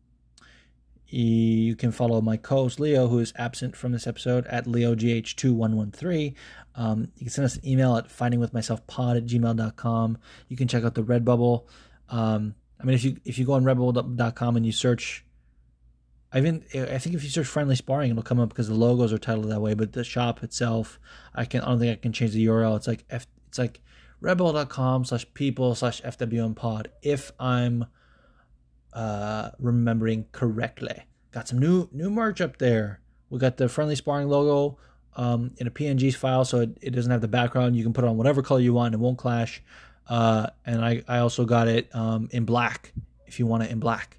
You 1.08 1.76
can 1.76 1.92
follow 1.92 2.22
my 2.22 2.38
co-host 2.38 2.80
Leo, 2.80 3.10
who 3.10 3.20
is 3.20 3.34
absent 3.36 3.76
from 3.76 3.92
this 3.92 4.08
episode, 4.08 4.48
at 4.48 4.66
LeoGH2113. 4.66 6.34
Um, 6.74 7.12
you 7.16 7.26
can 7.26 7.30
send 7.30 7.46
us 7.46 7.58
an 7.58 7.68
email 7.68 7.98
at 7.98 8.08
findingwithmyselfpod 8.08 9.18
at 9.18 9.26
gmail.com. 9.26 10.18
You 10.48 10.58
can 10.58 10.70
check 10.70 10.86
out 10.86 10.96
the 10.96 11.04
Redbubble. 11.04 11.66
Um, 12.10 12.56
I 12.82 12.86
mean, 12.86 12.96
if 12.96 13.04
you 13.04 13.18
if 13.26 13.38
you 13.38 13.46
go 13.46 13.54
on 13.54 13.64
redbubble.com 13.64 14.56
and 14.56 14.66
you 14.66 14.72
search, 14.72 15.26
I 16.32 16.40
even 16.40 16.64
I 16.74 16.98
think 16.98 17.16
if 17.16 17.24
you 17.24 17.30
search 17.30 17.48
friendly 17.48 17.76
sparring, 17.76 18.12
it'll 18.12 18.24
come 18.24 18.40
up 18.40 18.50
because 18.50 18.68
the 18.68 18.76
logos 18.76 19.14
are 19.14 19.18
titled 19.18 19.50
that 19.50 19.62
way. 19.62 19.74
But 19.74 19.94
the 19.94 20.04
shop 20.04 20.44
itself, 20.44 21.00
I 21.36 21.46
can 21.46 21.62
I 21.62 21.66
don't 21.68 21.80
think 21.80 21.98
I 21.98 22.02
can 22.02 22.14
change 22.14 22.32
the 22.32 22.46
URL. 22.46 22.76
It's 22.78 22.88
like 22.88 23.06
F, 23.10 23.28
it's 23.48 23.60
like 23.60 23.82
redbubble.com 24.22 25.06
slash 25.06 25.26
people 25.34 25.76
slash 25.76 26.02
FWM 26.02 26.56
pod. 26.56 26.90
If 27.02 27.32
I'm 27.40 27.86
uh, 28.94 29.52
remembering 29.60 30.26
correctly. 30.32 31.04
Got 31.32 31.48
some 31.48 31.60
new 31.60 31.88
new 31.92 32.10
merch 32.10 32.42
up 32.42 32.58
there. 32.58 33.00
We 33.30 33.40
got 33.40 33.58
the 33.58 33.70
friendly 33.70 33.96
sparring 33.96 34.28
logo 34.28 34.78
um, 35.16 35.52
in 35.58 35.68
a 35.68 35.72
PNG 35.72 36.14
file, 36.14 36.44
so 36.44 36.60
it, 36.60 36.78
it 36.82 36.90
doesn't 36.92 37.12
have 37.12 37.22
the 37.22 37.28
background. 37.28 37.76
You 37.76 37.84
can 37.84 37.94
put 37.94 38.04
it 38.04 38.08
on 38.08 38.18
whatever 38.18 38.42
color 38.42 38.60
you 38.60 38.74
want; 38.74 38.94
it 38.94 39.00
won't 39.00 39.18
clash. 39.18 39.62
Uh, 40.08 40.48
and 40.66 40.84
I, 40.84 41.04
I 41.08 41.20
also 41.20 41.46
got 41.46 41.68
it 41.68 41.94
um, 41.96 42.30
in 42.32 42.46
black 42.46 42.94
if 43.26 43.40
you 43.40 43.46
want 43.46 43.64
it 43.64 43.72
in 43.72 43.80
black, 43.80 44.18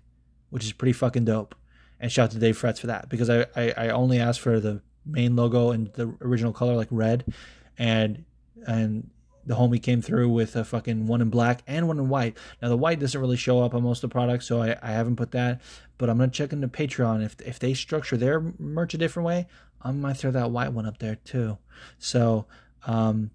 which 0.50 0.64
is 0.64 0.72
pretty 0.72 0.92
fucking 0.92 1.24
dope. 1.24 1.54
And 2.00 2.10
shout 2.10 2.24
out 2.24 2.30
to 2.32 2.38
Dave 2.38 2.56
Frets 2.56 2.80
for 2.80 2.88
that 2.88 3.08
because 3.08 3.30
I, 3.30 3.46
I, 3.54 3.74
I 3.76 3.88
only 3.90 4.18
asked 4.18 4.40
for 4.40 4.58
the 4.58 4.82
main 5.04 5.36
logo 5.36 5.70
and 5.70 5.92
the 5.94 6.14
original 6.20 6.52
color 6.52 6.74
like 6.74 6.88
red, 6.90 7.32
and 7.78 8.24
and 8.66 9.10
the 9.44 9.54
homie 9.54 9.82
came 9.82 10.00
through 10.00 10.28
with 10.28 10.56
a 10.56 10.64
fucking 10.64 11.06
one 11.06 11.20
in 11.20 11.30
black 11.30 11.62
and 11.66 11.86
one 11.86 11.98
in 11.98 12.08
white. 12.08 12.36
Now 12.60 12.68
the 12.68 12.76
white 12.76 12.98
doesn't 12.98 13.20
really 13.20 13.36
show 13.36 13.60
up 13.60 13.74
on 13.74 13.82
most 13.82 14.02
of 14.02 14.10
the 14.10 14.12
products, 14.12 14.46
so 14.46 14.62
I, 14.62 14.76
I 14.82 14.92
haven't 14.92 15.16
put 15.16 15.30
that. 15.32 15.60
But 15.98 16.10
I'm 16.10 16.18
gonna 16.18 16.30
check 16.30 16.52
into 16.52 16.68
Patreon 16.68 17.24
if 17.24 17.40
if 17.40 17.58
they 17.58 17.74
structure 17.74 18.16
their 18.16 18.40
merch 18.58 18.94
a 18.94 18.98
different 18.98 19.26
way, 19.26 19.46
I 19.80 19.92
might 19.92 20.16
throw 20.16 20.30
that 20.32 20.50
white 20.50 20.72
one 20.72 20.86
up 20.86 20.98
there 20.98 21.16
too. 21.16 21.58
So 21.98 22.46
um, 22.86 23.30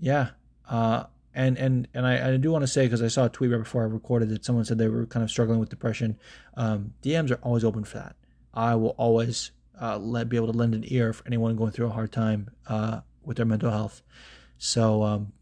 yeah. 0.00 0.30
Uh, 0.68 1.04
and 1.36 1.58
and 1.58 1.86
and 1.92 2.06
I, 2.06 2.32
I 2.32 2.36
do 2.38 2.50
want 2.50 2.62
to 2.62 2.66
say 2.66 2.86
because 2.86 3.02
I 3.02 3.08
saw 3.08 3.26
a 3.26 3.28
tweet 3.28 3.50
right 3.52 3.58
before 3.58 3.82
I 3.82 3.86
recorded 3.86 4.30
that 4.30 4.44
someone 4.44 4.64
said 4.64 4.78
they 4.78 4.88
were 4.88 5.04
kind 5.06 5.22
of 5.22 5.30
struggling 5.30 5.60
with 5.60 5.68
depression. 5.68 6.18
Um, 6.56 6.94
DMs 7.02 7.30
are 7.30 7.38
always 7.42 7.62
open 7.62 7.84
for 7.84 7.98
that. 7.98 8.16
I 8.54 8.74
will 8.74 8.94
always 8.96 9.52
uh, 9.80 9.98
let 9.98 10.30
be 10.30 10.36
able 10.36 10.50
to 10.50 10.58
lend 10.58 10.74
an 10.74 10.84
ear 10.86 11.12
for 11.12 11.26
anyone 11.26 11.54
going 11.54 11.72
through 11.72 11.88
a 11.88 11.90
hard 11.90 12.10
time 12.10 12.48
uh, 12.66 13.00
with 13.22 13.36
their 13.36 13.44
mental 13.44 13.70
health. 13.70 14.02
So 14.56 15.02
um, 15.02 15.32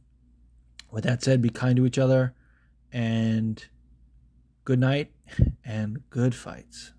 with 0.91 1.05
that 1.05 1.23
said, 1.23 1.41
be 1.41 1.49
kind 1.49 1.77
to 1.77 1.87
each 1.87 1.99
other, 1.99 2.35
and 2.93 3.65
good 4.65 4.81
night 4.81 5.13
and 5.65 6.03
good 6.11 6.35
fights. 6.35 6.94